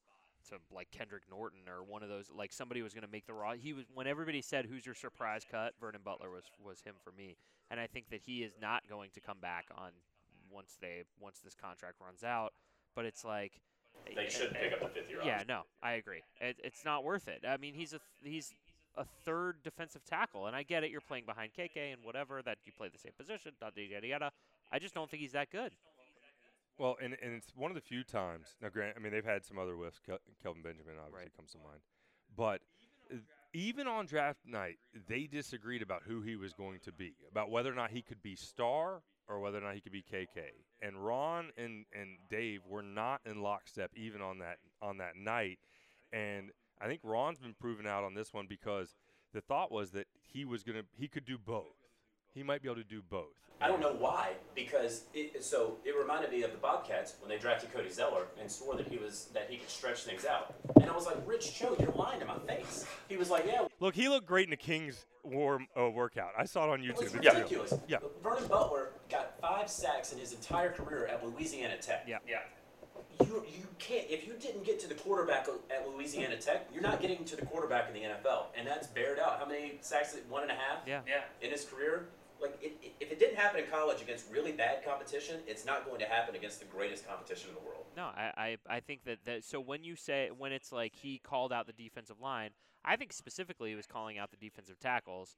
to 0.50 0.56
like 0.74 0.92
Kendrick 0.92 1.24
Norton 1.30 1.62
or 1.68 1.84
one 1.84 2.04
of 2.04 2.10
those 2.10 2.30
like 2.34 2.52
somebody 2.52 2.82
was 2.82 2.94
going 2.94 3.06
to 3.06 3.12
make 3.12 3.26
the 3.26 3.34
raw. 3.34 3.54
He 3.54 3.74
was 3.74 3.86
when 3.94 4.08
everybody 4.08 4.42
said 4.42 4.66
who's 4.66 4.86
your 4.86 4.96
surprise 4.96 5.46
cut, 5.50 5.74
Vernon 5.80 6.02
Butler 6.04 6.30
was 6.30 6.44
was 6.64 6.82
him 6.82 6.96
for 7.04 7.12
me. 7.12 7.38
And 7.72 7.80
I 7.80 7.88
think 7.88 8.10
that 8.10 8.22
he 8.22 8.44
is 8.44 8.54
not 8.62 8.84
going 8.90 9.10
to 9.14 9.22
come 9.22 9.38
back 9.42 9.66
on 9.78 9.92
once 10.52 10.78
they 10.80 11.04
once 11.20 11.40
this 11.40 11.56
contract 11.56 11.96
runs 12.04 12.24
out. 12.24 12.54
But 12.96 13.06
it's 13.06 13.24
like 13.24 13.62
They 14.16 14.30
should 14.30 14.54
pick 14.54 14.74
up 14.74 14.82
the 14.82 14.88
fifth 14.90 15.10
year 15.10 15.20
yeah, 15.26 15.36
option. 15.36 15.48
no, 15.48 15.62
I 15.82 15.94
agree. 15.94 16.22
It, 16.40 16.58
it's 16.64 16.86
not 16.86 17.04
worth 17.04 17.28
it. 17.28 17.44
I 17.48 17.58
mean, 17.58 17.74
he's 17.74 17.94
a 17.94 18.00
he's 18.24 18.54
a 18.96 19.06
third 19.26 19.58
defensive 19.64 20.06
tackle, 20.06 20.46
and 20.48 20.56
I 20.56 20.64
get 20.64 20.84
it. 20.84 20.92
You're 20.92 21.02
playing 21.02 21.26
behind 21.26 21.52
KK 21.58 21.94
and 21.94 22.04
whatever 22.04 22.42
that 22.44 22.58
you 22.66 22.72
play 22.72 22.90
the 22.90 23.00
same 23.00 23.14
position. 23.18 23.54
Yada 23.62 23.82
yada 23.82 24.08
yada. 24.08 24.32
I 24.72 24.80
just 24.80 24.94
don't 24.94 25.10
think 25.10 25.22
he's 25.22 25.32
that 25.32 25.52
good. 25.52 25.72
Well, 26.78 26.98
and, 27.02 27.16
and 27.22 27.34
it's 27.34 27.48
one 27.56 27.70
of 27.72 27.76
the 27.76 27.82
few 27.82 28.04
times. 28.04 28.56
Now, 28.62 28.70
grant, 28.70 28.96
I 28.98 29.00
mean, 29.00 29.12
they've 29.12 29.24
had 29.24 29.46
some 29.46 29.60
other 29.60 29.74
whiffs. 29.74 30.00
Kel- 30.06 30.18
Kelvin 30.42 30.64
Benjamin 30.64 30.96
obviously 31.00 31.22
Right. 31.26 31.36
comes 31.38 31.52
to 31.52 31.58
mind, 31.60 31.80
but 32.36 32.62
uh, 33.12 33.18
even 33.54 33.88
on 33.88 34.06
draft 34.08 34.40
night, 34.46 34.78
they 35.08 35.28
disagreed 35.28 35.82
about 35.84 36.02
who 36.08 36.22
he 36.22 36.36
was 36.36 36.54
going 36.54 36.80
to 36.82 36.92
be, 36.92 37.14
about 37.32 37.52
whether 37.52 37.72
or 37.72 37.76
not 37.76 37.92
he 37.92 38.02
could 38.02 38.22
be 38.24 38.36
star 38.36 39.02
or 39.28 39.40
whether 39.40 39.58
or 39.58 39.62
not 39.62 39.76
he 39.76 39.82
could 39.82 39.92
be 39.92 40.02
KK. 40.04 40.28
And 40.82 40.98
Ron 40.98 41.50
and 41.58 41.86
and 41.94 42.18
Dave 42.30 42.62
were 42.68 42.84
not 42.84 43.22
in 43.26 43.42
lockstep 43.42 43.92
even 43.96 44.22
on 44.22 44.40
that 44.40 44.58
on 44.82 44.98
that 44.98 45.16
night. 45.16 45.60
And 46.12 46.52
I 46.82 46.88
think 46.88 47.02
Ron's 47.04 47.40
been 47.40 47.54
proven 47.60 47.88
out 47.88 48.04
on 48.04 48.14
this 48.14 48.34
one 48.34 48.46
because 48.48 48.96
the 49.34 49.42
thought 49.42 49.72
was 49.72 49.92
that 49.92 50.08
he 50.22 50.46
was 50.46 50.64
gonna 50.64 50.84
he 50.98 51.08
could 51.08 51.26
do 51.26 51.38
both. 51.38 51.76
He 52.34 52.44
might 52.44 52.62
be 52.62 52.68
able 52.68 52.82
to 52.82 52.84
do 52.88 53.02
both. 53.08 53.36
I 53.62 53.68
don't 53.68 53.80
know 53.80 53.94
why, 53.98 54.32
because 54.56 55.04
it, 55.14 55.42
so 55.42 55.78
it 55.86 55.96
reminded 55.98 56.32
me 56.32 56.42
of 56.44 56.52
the 56.52 56.58
Bobcats 56.58 57.14
when 57.22 57.30
they 57.30 57.38
drafted 57.38 57.72
Cody 57.72 57.90
Zeller 57.90 58.26
and 58.42 58.52
swore 58.52 58.76
that 58.76 58.88
he 58.88 58.98
was 58.98 59.26
that 59.34 59.50
he 59.50 59.58
could 59.58 59.70
stretch 59.70 60.04
things 60.04 60.26
out. 60.26 60.56
And 60.82 60.90
I 60.90 60.94
was 60.96 61.06
like, 61.06 61.16
Rich 61.26 61.54
Cho, 61.56 61.76
you're 61.80 61.92
lying 61.92 62.20
to 62.20 62.26
my 62.26 62.40
face. 62.40 62.86
He 63.08 63.16
was 63.16 63.30
like, 63.30 63.46
Yeah, 63.48 63.68
Look, 63.80 63.96
he 63.96 64.10
looked 64.10 64.26
great 64.28 64.46
in 64.46 64.50
the 64.50 64.58
Kings 64.58 65.06
war 65.24 65.60
uh, 65.80 65.90
workout. 65.90 66.32
I 66.38 66.44
saw 66.46 66.66
it 66.66 66.72
on 66.72 66.82
it 66.84 66.88
YouTube. 66.88 66.98
was 66.98 67.14
It's 67.14 67.26
real. 67.26 67.34
ridiculous. 67.36 67.74
Yeah. 67.88 68.00
Vernon 68.22 68.48
Butler 68.48 68.90
got 69.14 69.40
five 69.40 69.70
sacks 69.70 70.12
in 70.12 70.20
his 70.20 70.34
entire 70.34 70.72
career 70.72 71.06
at 71.06 71.26
Louisiana 71.26 71.78
Tech. 71.78 72.06
Yeah. 72.08 72.18
Yeah. 72.28 72.40
You 73.22 73.44
you 73.48 73.68
can't 73.78 74.06
if 74.10 74.26
you 74.28 74.34
didn't 74.40 74.66
get 74.66 74.80
to 74.82 74.88
the 74.88 74.96
quarterback 74.96 75.48
at 75.70 75.88
Louisiana 75.88 76.38
Tech, 76.38 76.68
you're 76.74 76.82
not 76.82 77.00
getting 77.00 77.24
to 77.26 77.36
the 77.36 77.46
quarterback 77.46 77.88
in 77.88 77.94
the 77.94 78.02
NFL, 78.02 78.46
and 78.58 78.68
that's 78.68 78.88
bared 78.88 79.20
out. 79.20 79.40
How 79.40 79.46
many 79.46 79.78
sacks? 79.82 80.18
One 80.30 80.42
and 80.42 80.52
a 80.52 80.56
half. 80.56 80.80
Yeah. 80.88 81.02
Yeah. 81.08 81.22
in 81.42 81.52
his 81.52 81.66
career. 81.66 82.08
Like, 82.42 82.58
it, 82.62 82.76
it, 82.82 82.94
if 83.00 83.10
it 83.10 83.20
didn't 83.20 83.38
happen 83.38 83.64
in 83.64 83.70
college 83.70 84.02
against 84.02 84.30
really 84.30 84.52
bad 84.52 84.84
competition, 84.84 85.40
it's 85.48 85.66
not 85.66 85.86
going 85.86 86.02
to 86.02 86.06
happen 86.06 86.36
against 86.36 86.60
the 86.60 86.66
greatest 86.66 87.08
competition 87.08 87.48
in 87.48 87.56
the 87.56 87.62
world. 87.62 87.86
No, 87.96 88.04
I, 88.04 88.32
I, 88.36 88.58
I 88.76 88.80
think 88.82 89.06
that, 89.06 89.20
that 89.24 89.46
so 89.46 89.62
when 89.62 89.86
you 89.86 89.96
say 89.96 90.30
when 90.38 90.52
it's 90.52 90.74
like 90.74 90.94
he 90.94 91.20
called 91.20 91.54
out 91.54 91.68
the 91.68 91.74
defensive 91.74 92.20
line, 92.20 92.50
I 92.84 92.98
think 92.98 93.14
specifically 93.14 93.70
he 93.70 93.78
was 93.78 93.88
calling 93.88 94.18
out 94.18 94.30
the 94.32 94.38
defensive 94.38 94.78
tackles, 94.78 95.38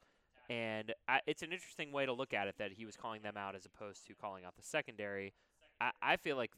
and 0.49 0.93
I, 1.07 1.19
it's 1.27 1.41
an 1.41 1.51
interesting 1.51 1.91
way 1.91 2.05
to 2.05 2.13
look 2.13 2.33
at 2.33 2.47
it 2.47 2.55
that 2.59 2.71
he 2.73 2.85
was 2.85 2.95
calling 2.95 3.21
them 3.21 3.37
out 3.37 3.55
as 3.55 3.65
opposed 3.65 4.05
to 4.07 4.13
calling 4.13 4.45
out 4.45 4.55
the 4.55 4.63
secondary. 4.63 5.33
I, 5.81 5.91
I 6.01 6.15
feel 6.17 6.35
like 6.37 6.51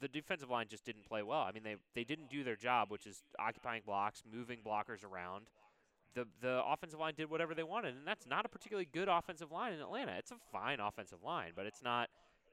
the 0.00 0.08
defensive 0.08 0.50
line 0.50 0.66
just 0.68 0.84
didn't 0.84 1.04
play 1.08 1.22
well. 1.22 1.40
I 1.42 1.52
mean, 1.52 1.62
they 1.62 1.76
they 1.94 2.04
didn't 2.04 2.28
do 2.30 2.44
their 2.44 2.56
job, 2.56 2.90
which 2.90 3.06
is 3.06 3.22
occupying 3.38 3.82
blocks, 3.86 4.22
moving 4.30 4.58
blockers 4.66 5.04
around. 5.04 5.46
The 6.14 6.26
the 6.40 6.62
offensive 6.64 6.98
line 7.00 7.14
did 7.16 7.30
whatever 7.30 7.54
they 7.54 7.62
wanted, 7.62 7.94
and 7.96 8.06
that's 8.06 8.26
not 8.26 8.44
a 8.44 8.48
particularly 8.48 8.88
good 8.92 9.08
offensive 9.08 9.52
line 9.52 9.72
in 9.74 9.80
Atlanta. 9.80 10.12
It's 10.18 10.30
a 10.30 10.36
fine 10.52 10.80
offensive 10.80 11.22
line, 11.24 11.52
but 11.54 11.66
it's 11.66 11.82
not. 11.82 12.08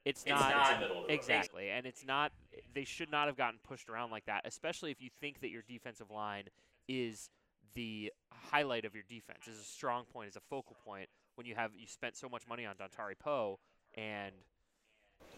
It's, 0.06 0.22
It's 0.24 0.30
not. 0.30 0.40
not- 0.52 0.60
It's 0.70 0.70
a 0.78 0.80
middle 0.82 0.98
of 0.98 1.08
the 1.08 1.14
road. 1.14 1.18
Exactly, 1.18 1.70
and 1.70 1.86
it's 1.86 2.06
not. 2.06 2.34
They 2.74 2.84
should 2.84 3.10
not 3.10 3.28
have 3.28 3.38
gotten 3.38 3.60
pushed 3.64 3.88
around 3.90 4.12
like 4.12 4.26
that, 4.26 4.42
especially 4.46 4.92
if 4.92 5.02
you 5.02 5.10
think 5.22 5.40
that 5.40 5.50
your 5.50 5.64
defensive 5.66 6.12
line 6.12 6.44
is 6.90 7.30
the 7.76 8.12
highlight 8.32 8.86
of 8.86 8.94
your 8.94 9.04
defense, 9.10 9.48
is 9.48 9.60
a 9.60 9.64
strong 9.64 10.06
point, 10.06 10.30
is 10.30 10.36
a 10.36 10.42
focal 10.50 10.76
point. 10.86 11.10
When 11.36 11.48
you 11.48 11.56
have 11.56 11.72
you 11.76 11.88
spent 11.88 12.16
so 12.16 12.30
much 12.30 12.48
money 12.48 12.66
on 12.66 12.76
Dontari 12.76 13.18
Poe, 13.18 13.60
and 13.96 14.34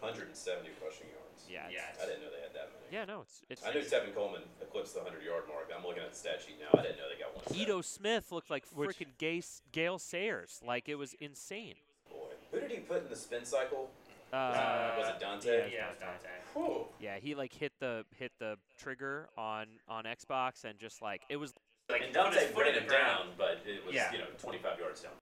170 0.00 0.68
rushing 0.84 1.06
yards. 1.08 1.46
yeah, 1.48 1.68
Yeah. 1.70 1.88
it's- 1.90 2.00
I 2.02 2.06
didn't 2.06 2.22
know 2.22 2.30
they 2.30 2.40
had 2.42 2.52
that 2.52 2.68
many. 2.72 2.92
yeah, 2.92 3.04
no, 3.06 3.22
it's 3.22 3.42
it's. 3.48 3.64
I 3.64 3.72
knew 3.72 3.80
Tevin 3.80 4.14
Coleman 4.14 4.42
eclipsed 4.60 4.94
the 4.94 5.00
100 5.00 5.22
yard 5.24 5.48
mark. 5.48 5.70
I'm 5.74 5.84
looking 5.84 6.02
at 6.02 6.10
the 6.10 6.16
stat 6.16 6.42
sheet 6.42 6.58
now. 6.60 6.68
I 6.78 6.82
didn't 6.82 6.98
know 6.98 7.08
they 7.08 7.18
got 7.18 7.34
one. 7.34 7.46
set. 7.46 7.56
Ito 7.56 7.80
Smith 7.80 8.30
looked 8.32 8.50
like 8.50 8.68
freaking 8.68 9.16
Gay, 9.18 9.42
Gale 9.72 9.98
Sayers, 9.98 10.60
like 10.66 10.88
it 10.88 10.96
was 10.96 11.14
insane. 11.14 11.76
Boy. 12.10 12.34
Who 12.50 12.60
did 12.60 12.70
he 12.70 12.78
put 12.80 13.04
in 13.04 13.08
the 13.08 13.16
spin 13.16 13.44
cycle? 13.44 13.90
Uh, 14.32 14.94
was 14.98 15.08
it 15.08 15.20
Donte? 15.24 15.44
yeah, 15.46 15.66
Yeah, 15.66 15.90
it's 15.90 15.98
Donte. 16.02 16.26
Donte. 16.26 16.54
Whew. 16.54 16.88
Yeah, 16.98 17.18
he 17.18 17.34
like 17.34 17.52
hit 17.54 17.72
the 17.78 18.04
hit 18.16 18.32
the 18.38 18.58
trigger 18.76 19.30
on 19.38 19.80
on 19.88 20.04
Xbox 20.04 20.64
and 20.64 20.78
just 20.78 21.00
like 21.00 21.22
it 21.30 21.36
was 21.36 21.54
Like 21.88 22.02
And 22.02 22.12
put 22.14 22.22
Donte 22.32 22.40
his 22.40 22.50
foot 22.50 22.66
in 22.66 22.74
ran 22.74 22.82
him 22.82 22.88
down, 22.88 23.26
but 23.38 23.60
it 23.66 23.84
was 23.84 23.94
Yeah. 23.94 24.12
you 24.12 24.18
know 24.18 24.26
25 24.38 24.78
yards 24.78 25.02
down. 25.02 25.12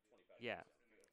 yeah. 0.40 0.60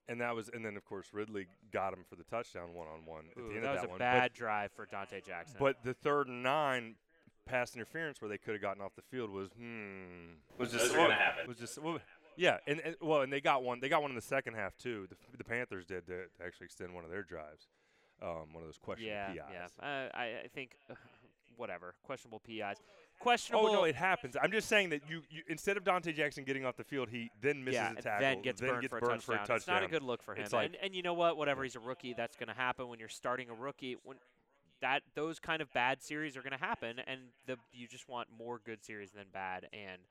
And 0.07 0.19
that 0.19 0.35
was, 0.35 0.49
and 0.49 0.65
then 0.65 0.75
of 0.75 0.83
course 0.83 1.07
Ridley 1.13 1.47
got 1.71 1.93
him 1.93 2.03
for 2.09 2.15
the 2.15 2.23
touchdown 2.23 2.73
one 2.73 2.87
on 2.87 3.05
one 3.05 3.25
at 3.29 3.35
the 3.35 3.55
end 3.55 3.63
that 3.63 3.69
of 3.69 3.71
was 3.73 3.81
that 3.81 3.87
a 3.87 3.89
one. 3.89 3.99
bad 3.99 4.33
drive 4.33 4.71
for 4.73 4.85
Donte 4.85 5.23
Jackson. 5.25 5.55
But, 5.59 5.77
but 5.83 5.83
the 5.85 5.93
third 5.93 6.27
and 6.27 6.43
nine 6.43 6.95
pass 7.45 7.75
interference 7.75 8.21
where 8.21 8.29
they 8.29 8.37
could 8.37 8.53
have 8.53 8.61
gotten 8.61 8.81
off 8.81 8.93
the 8.95 9.01
field 9.01 9.29
was 9.29 9.49
hmm 9.51 10.33
was 10.57 10.71
just 10.71 10.85
Those 10.85 10.93
are 10.93 10.97
gonna 10.97 11.13
happen. 11.15 11.47
was 11.47 11.57
just 11.57 11.77
well, 11.77 11.99
yeah, 12.35 12.57
and, 12.67 12.79
and 12.81 12.95
well, 13.01 13.21
and 13.21 13.31
they 13.31 13.41
got 13.41 13.63
one. 13.63 13.79
They 13.79 13.89
got 13.89 14.01
one 14.01 14.11
in 14.11 14.15
the 14.15 14.21
second 14.21 14.53
half 14.55 14.75
too. 14.77 15.07
The, 15.09 15.37
the 15.37 15.43
Panthers 15.43 15.85
did 15.85 16.05
to, 16.07 16.23
to 16.37 16.43
actually 16.45 16.65
extend 16.65 16.93
one 16.93 17.03
of 17.03 17.09
their 17.11 17.23
drives. 17.23 17.67
Um, 18.21 18.53
one 18.53 18.63
of 18.63 18.67
those 18.67 18.77
questionable 18.77 19.35
yeah, 19.35 19.43
PIs. 19.47 19.71
yeah. 19.81 19.85
Uh, 19.85 20.09
I 20.13 20.23
I 20.45 20.47
think 20.53 20.77
whatever 21.57 21.95
questionable 22.03 22.39
PIs. 22.39 22.77
Questionable. 23.21 23.67
Oh 23.67 23.73
no, 23.73 23.83
it 23.83 23.95
happens. 23.95 24.35
I'm 24.41 24.51
just 24.51 24.67
saying 24.67 24.89
that 24.89 25.01
you, 25.07 25.21
you 25.29 25.43
instead 25.47 25.77
of 25.77 25.83
Donte 25.83 26.13
Jackson 26.15 26.43
getting 26.43 26.65
off 26.65 26.75
the 26.75 26.83
field, 26.83 27.09
he 27.09 27.29
then 27.39 27.63
misses 27.63 27.75
yeah, 27.75 27.91
a 27.91 28.01
tackle, 28.01 28.19
then 28.19 28.41
gets 28.41 28.61
burned, 28.61 28.89
for, 28.89 28.97
a 28.97 29.01
touchdown. 29.01 29.57
It's 29.57 29.67
not 29.67 29.83
a 29.83 29.87
good 29.87 30.01
look 30.01 30.23
for 30.23 30.33
him. 30.33 30.47
Like- 30.51 30.65
and, 30.65 30.77
and 30.81 30.95
you 30.95 31.03
know 31.03 31.13
what? 31.13 31.37
Whatever, 31.37 31.63
he's 31.63 31.75
a 31.75 31.79
rookie. 31.79 32.15
That's 32.15 32.35
going 32.35 32.49
to 32.49 32.55
happen 32.55 32.87
when 32.87 32.97
you're 32.97 33.09
starting 33.09 33.49
a 33.49 33.53
rookie. 33.53 33.95
When 34.03 34.17
that 34.81 35.03
those 35.13 35.39
kind 35.39 35.61
of 35.61 35.71
bad 35.71 36.01
series 36.01 36.35
are 36.35 36.41
going 36.41 36.57
to 36.57 36.63
happen, 36.63 36.97
and 37.05 37.19
the 37.45 37.57
you 37.71 37.87
just 37.87 38.09
want 38.09 38.27
more 38.35 38.59
good 38.65 38.83
series 38.83 39.11
than 39.11 39.25
bad. 39.31 39.67
And 39.71 40.01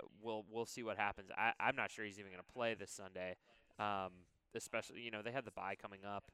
uh, 0.00 0.06
we'll 0.22 0.44
we'll 0.48 0.66
see 0.66 0.84
what 0.84 0.96
happens. 0.96 1.30
I, 1.36 1.52
I'm 1.58 1.74
not 1.74 1.90
sure 1.90 2.04
he's 2.04 2.20
even 2.20 2.30
going 2.30 2.44
to 2.44 2.52
play 2.52 2.74
this 2.74 2.92
Sunday. 2.92 3.34
Um, 3.80 4.12
especially, 4.54 5.00
you 5.00 5.10
know, 5.10 5.22
they 5.22 5.32
have 5.32 5.44
the 5.44 5.50
bye 5.50 5.74
coming 5.80 6.04
up. 6.06 6.30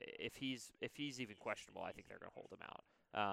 If 0.00 0.36
he's 0.36 0.72
if 0.80 0.92
he's 0.96 1.20
even 1.20 1.36
questionable, 1.38 1.82
I 1.82 1.92
think 1.92 2.08
they're 2.08 2.18
going 2.18 2.30
to 2.30 2.34
hold 2.34 2.52
him 2.52 2.64
out. 2.64 2.84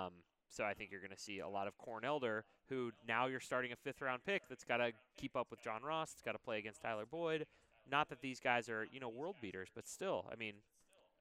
Um, 0.05 0.13
so 0.51 0.65
I 0.65 0.73
think 0.73 0.91
you're 0.91 0.99
going 0.99 1.15
to 1.15 1.19
see 1.19 1.39
a 1.39 1.47
lot 1.47 1.67
of 1.67 1.77
Corn 1.77 2.03
Elder, 2.03 2.43
who 2.69 2.91
now 3.07 3.27
you're 3.27 3.39
starting 3.39 3.71
a 3.71 3.75
fifth 3.75 4.01
round 4.01 4.23
pick 4.25 4.43
that's 4.49 4.65
got 4.65 4.77
to 4.77 4.91
keep 5.17 5.35
up 5.35 5.47
with 5.49 5.63
John 5.63 5.81
Ross. 5.81 6.11
It's 6.13 6.21
got 6.21 6.33
to 6.33 6.39
play 6.39 6.59
against 6.59 6.81
Tyler 6.81 7.05
Boyd. 7.09 7.47
Not 7.89 8.09
that 8.09 8.21
these 8.21 8.39
guys 8.39 8.69
are 8.69 8.85
you 8.91 8.99
know 8.99 9.09
world 9.09 9.37
beaters, 9.41 9.69
but 9.73 9.87
still, 9.87 10.25
I 10.31 10.35
mean, 10.35 10.55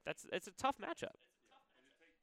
that's 0.05 0.26
it's 0.33 0.49
a 0.49 0.53
tough 0.53 0.76
matchup. 0.78 1.14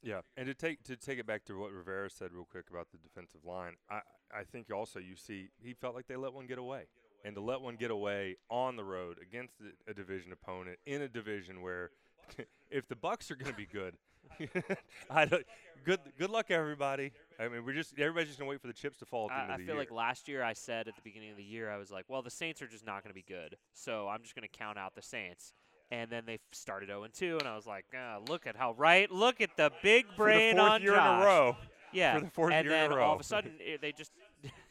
Yeah, 0.04 0.22
and 0.36 0.46
to 0.48 0.54
take 0.54 0.84
to 0.84 0.96
take 0.96 1.18
it 1.18 1.26
back 1.26 1.46
to 1.46 1.58
what 1.58 1.72
Rivera 1.72 2.10
said 2.10 2.32
real 2.32 2.46
quick 2.46 2.66
about 2.70 2.92
the 2.92 2.98
defensive 2.98 3.46
line, 3.46 3.74
I 3.90 4.02
I 4.32 4.44
think 4.44 4.72
also 4.72 5.00
you 5.00 5.16
see 5.16 5.50
he 5.60 5.74
felt 5.74 5.96
like 5.96 6.08
they 6.08 6.16
let 6.16 6.34
one 6.34 6.46
get 6.46 6.60
away, 6.60 6.84
and 7.26 7.36
to 7.36 7.42
let 7.42 7.62
one 7.62 7.78
get 7.78 7.90
away 7.90 8.36
on 8.50 8.76
the 8.76 8.84
road 8.84 9.18
against 9.22 9.56
a, 9.62 9.92
a 9.92 9.94
division 9.94 10.32
opponent 10.32 10.78
in 10.86 11.02
a 11.02 11.08
division 11.08 11.62
where, 11.62 11.92
if 12.70 12.88
the 12.88 12.96
Bucks 12.96 13.32
are 13.32 13.36
going 13.36 13.52
to 13.52 13.58
be 13.58 13.66
good, 13.66 13.96
I 15.10 15.26
don't, 15.26 15.46
good 15.84 16.00
good 16.18 16.30
luck 16.30 16.48
everybody. 16.50 17.12
I 17.40 17.48
mean 17.48 17.64
we're 17.66 17.74
just 17.74 17.94
everybody's 18.00 18.28
just 18.30 18.40
going 18.40 18.48
to 18.48 18.52
wait 18.52 18.62
for 18.62 18.68
the 18.68 18.74
chips 18.74 18.98
to 19.00 19.06
fall 19.06 19.30
I, 19.32 19.54
I 19.54 19.58
feel 19.58 19.68
year. 19.68 19.76
like 19.78 19.92
last 19.92 20.28
year 20.28 20.44
I 20.44 20.54
said 20.54 20.88
at 20.88 20.96
the 20.96 21.02
beginning 21.02 21.32
of 21.32 21.38
the 21.38 21.44
year 21.44 21.70
I 21.70 21.78
was 21.78 21.92
like, 21.92 22.06
well, 22.08 22.22
the 22.22 22.30
Saints 22.32 22.62
are 22.62 22.68
just 22.68 22.86
not 22.86 23.04
going 23.04 23.10
to 23.12 23.16
be 23.16 23.26
good, 23.28 23.58
so 23.74 24.08
I'm 24.08 24.22
just 24.22 24.36
going 24.36 24.48
to 24.48 24.58
count 24.58 24.78
out 24.78 24.96
the 24.96 25.02
Saints. 25.02 25.54
And 25.90 26.10
then 26.12 26.24
they 26.26 26.40
started 26.52 26.90
0 26.90 27.06
2, 27.14 27.38
and 27.40 27.48
I 27.48 27.56
was 27.56 27.66
like, 27.66 27.86
ah, 27.96 28.18
look 28.28 28.46
at 28.46 28.58
how 28.58 28.74
right, 28.74 29.10
look 29.10 29.40
at 29.40 29.56
the 29.56 29.72
big 29.82 30.06
for 30.08 30.12
the 30.12 30.34
brain 30.34 30.58
fourth 30.58 30.72
on 30.72 30.82
year 30.82 30.96
Josh. 30.96 31.16
in 31.18 31.22
a 31.22 31.26
row. 31.26 31.58
Yeah, 31.94 32.16
for 32.16 32.26
the 32.26 32.30
fourth 32.32 32.54
and 32.54 32.66
year 32.68 32.76
in 32.76 32.92
a 32.92 32.96
then 32.96 33.00
all 33.00 33.14
of 33.16 33.22
a 33.22 33.24
sudden 33.24 33.54
i- 33.66 33.78
they 33.82 33.94
just 33.94 34.12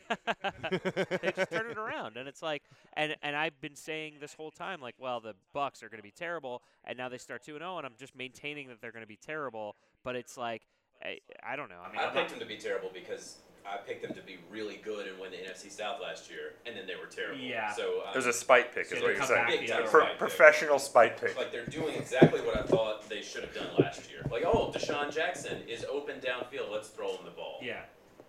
they 0.70 1.32
just 1.36 1.50
turn 1.50 1.70
it 1.70 1.78
around, 1.86 2.16
and 2.16 2.28
it's 2.28 2.42
like, 2.42 2.62
and 2.94 3.16
and 3.22 3.36
I've 3.36 3.60
been 3.60 3.76
saying 3.76 4.14
this 4.20 4.34
whole 4.34 4.50
time, 4.50 4.80
like, 4.80 4.94
well, 4.98 5.20
the 5.20 5.34
Bucks 5.52 5.82
are 5.82 5.88
going 5.88 5.98
to 5.98 6.02
be 6.02 6.10
terrible, 6.12 6.62
and 6.84 6.96
now 6.98 7.08
they 7.08 7.18
start 7.18 7.42
two 7.44 7.52
and 7.54 7.60
zero, 7.62 7.78
and 7.78 7.86
I'm 7.86 7.94
just 7.98 8.16
maintaining 8.16 8.68
that 8.68 8.80
they're 8.80 8.92
going 8.92 9.04
to 9.04 9.08
be 9.08 9.18
terrible, 9.18 9.76
but 10.04 10.16
it's 10.16 10.36
like, 10.36 10.62
I, 11.02 11.18
I 11.46 11.56
don't 11.56 11.68
know. 11.68 11.80
I 11.86 11.92
mean, 11.92 12.00
I 12.00 12.08
picked 12.10 12.30
them 12.30 12.38
to 12.40 12.46
be 12.46 12.56
terrible 12.56 12.90
because 12.92 13.36
I 13.70 13.76
picked 13.78 14.02
them 14.02 14.14
to 14.14 14.22
be 14.22 14.38
really 14.50 14.76
good 14.76 15.08
and 15.08 15.18
win 15.18 15.32
the 15.32 15.38
NFC 15.38 15.70
South 15.70 16.00
last 16.00 16.30
year, 16.30 16.54
and 16.66 16.76
then 16.76 16.86
they 16.86 16.94
were 16.94 17.06
terrible. 17.06 17.40
Yeah. 17.40 17.72
So 17.72 18.02
um, 18.06 18.14
It 18.14 18.16
was 18.16 18.26
a 18.26 18.32
spite 18.32 18.72
pick, 18.74 18.86
So 18.86 18.96
is 18.96 19.02
what 19.02 19.16
you're 19.16 19.24
saying. 19.24 19.44
back 19.44 19.48
Big 19.50 19.60
the 19.62 19.66
time 19.72 19.82
other 19.82 19.90
Pro- 19.90 20.00
way. 20.00 20.06
spite 20.06 20.10
pick. 20.12 20.18
professional 20.20 20.78
spite 20.78 21.20
pick. 21.20 21.36
Like 21.36 21.50
they're 21.52 21.66
doing 21.66 21.94
exactly 21.96 22.40
what 22.42 22.56
I 22.56 22.62
thought 22.62 23.08
they 23.08 23.22
should 23.22 23.42
have 23.42 23.52
done 23.54 23.66
last 23.78 24.08
year. 24.10 24.24
Like, 24.30 24.44
oh, 24.46 24.70
DeSean 24.74 25.12
Jackson 25.12 25.58
is 25.68 25.84
open 25.90 26.20
downfield. 26.20 26.70
Let's 26.70 26.88
throw 26.88 27.08
him 27.08 27.24
the 27.24 27.30
ball. 27.32 27.58
Yeah. 27.60 27.80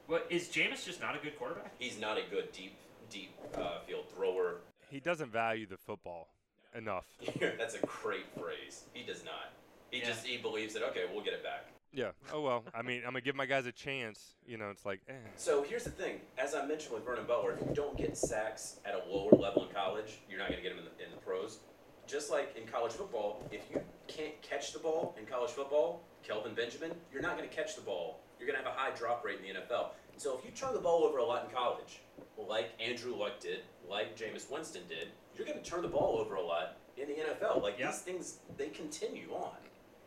What 0.08 0.26
is 0.30 0.48
Jameis 0.48 0.86
just 0.86 1.02
not 1.02 1.16
a 1.16 1.20
good 1.20 1.38
quarterback? 1.38 1.74
He's 1.80 2.00
not 2.00 2.18
a 2.18 2.22
good 2.30 2.52
deep, 2.54 2.76
deep 3.10 3.32
uh, 3.58 3.80
field 3.86 4.06
thrower. 4.16 4.58
he 4.90 5.00
doesn't 5.00 5.32
value 5.32 5.66
the 5.66 5.78
football 5.78 6.30
enough. 6.76 7.06
That's 7.40 7.76
a 7.76 7.80
great 7.86 8.26
phrase. 8.40 8.84
He 8.94 9.04
does 9.04 9.24
not. 9.26 9.52
He 9.92 10.00
Yeah. 10.00 10.06
just 10.06 10.26
he 10.26 10.38
believes 10.38 10.74
that 10.74 10.84
okay, 10.84 11.06
we'll 11.14 11.24
get 11.24 11.34
it 11.34 11.44
back. 11.44 11.66
Yeah. 11.94 12.12
Oh 12.34 12.42
well. 12.42 12.64
I 12.74 12.82
mean, 12.82 13.00
I'm 13.06 13.12
gonna 13.12 13.22
give 13.22 13.36
my 13.36 13.46
guys 13.46 13.66
a 13.66 13.72
chance. 13.72 14.36
You 14.46 14.58
know, 14.58 14.70
it's 14.70 14.86
like, 14.86 15.02
eh. 15.10 15.14
So 15.36 15.64
here's 15.64 15.84
the 15.84 15.90
thing. 15.90 16.22
As 16.38 16.56
I 16.56 16.66
mentioned 16.66 16.94
with 16.94 17.04
Vernon 17.06 17.26
Butler, 17.26 17.54
if 17.60 17.68
you 17.68 17.74
don't 17.74 17.98
get 17.98 18.18
sacks 18.18 18.80
at 18.86 18.94
a 18.94 19.10
lower 19.14 19.32
level 19.32 19.66
in 19.68 19.74
college, 19.74 20.20
you're 20.30 20.40
not 20.40 20.50
going 20.50 20.62
to 20.62 20.64
get 20.68 20.76
them 20.76 20.86
in 20.86 20.92
the, 20.98 21.04
in 21.06 21.12
the 21.12 21.18
pros. 21.18 21.60
Just 22.06 22.30
like 22.32 22.56
in 22.56 22.66
college 22.68 22.94
football, 22.94 23.42
if 23.52 23.62
you 23.72 23.82
can't 24.08 24.42
catch 24.42 24.72
the 24.72 24.80
ball 24.80 25.16
in 25.20 25.26
college 25.26 25.52
football, 25.52 26.02
Kelvin 26.24 26.54
Benjamin, 26.54 26.92
you're 27.12 27.22
not 27.22 27.38
going 27.38 27.48
to 27.50 27.54
catch 27.54 27.76
the 27.76 27.82
ball. 27.82 28.20
You're 28.40 28.48
going 28.48 28.60
to 28.60 28.64
have 28.66 28.72
a 28.74 28.78
high 28.78 28.92
drop 28.96 29.24
rate 29.26 29.40
in 29.40 29.54
the 29.54 29.60
NFL. 29.60 29.88
So 30.18 30.38
if 30.38 30.46
you 30.46 30.52
turn 30.52 30.74
the 30.74 30.80
ball 30.80 31.04
over 31.04 31.18
a 31.20 31.26
lot 31.26 31.46
in 31.48 31.56
college, 31.56 32.00
like 32.38 32.70
Andrew 32.80 33.16
Luck 33.16 33.40
did, 33.40 33.60
like 33.90 34.18
Jameis 34.18 34.50
Winston 34.52 34.82
did, 34.90 35.10
you're 35.36 35.46
going 35.46 35.62
to 35.62 35.64
turn 35.70 35.82
the 35.82 35.88
ball 35.88 36.18
over 36.18 36.36
a 36.36 36.42
lot 36.42 36.78
in 36.98 37.08
the 37.08 37.14
NFL. 37.14 37.62
Like 37.62 37.78
Yeah. 37.80 37.88
these 37.92 38.00
things, 38.00 38.38
they 38.58 38.68
continue 38.70 39.32
on. 39.34 39.52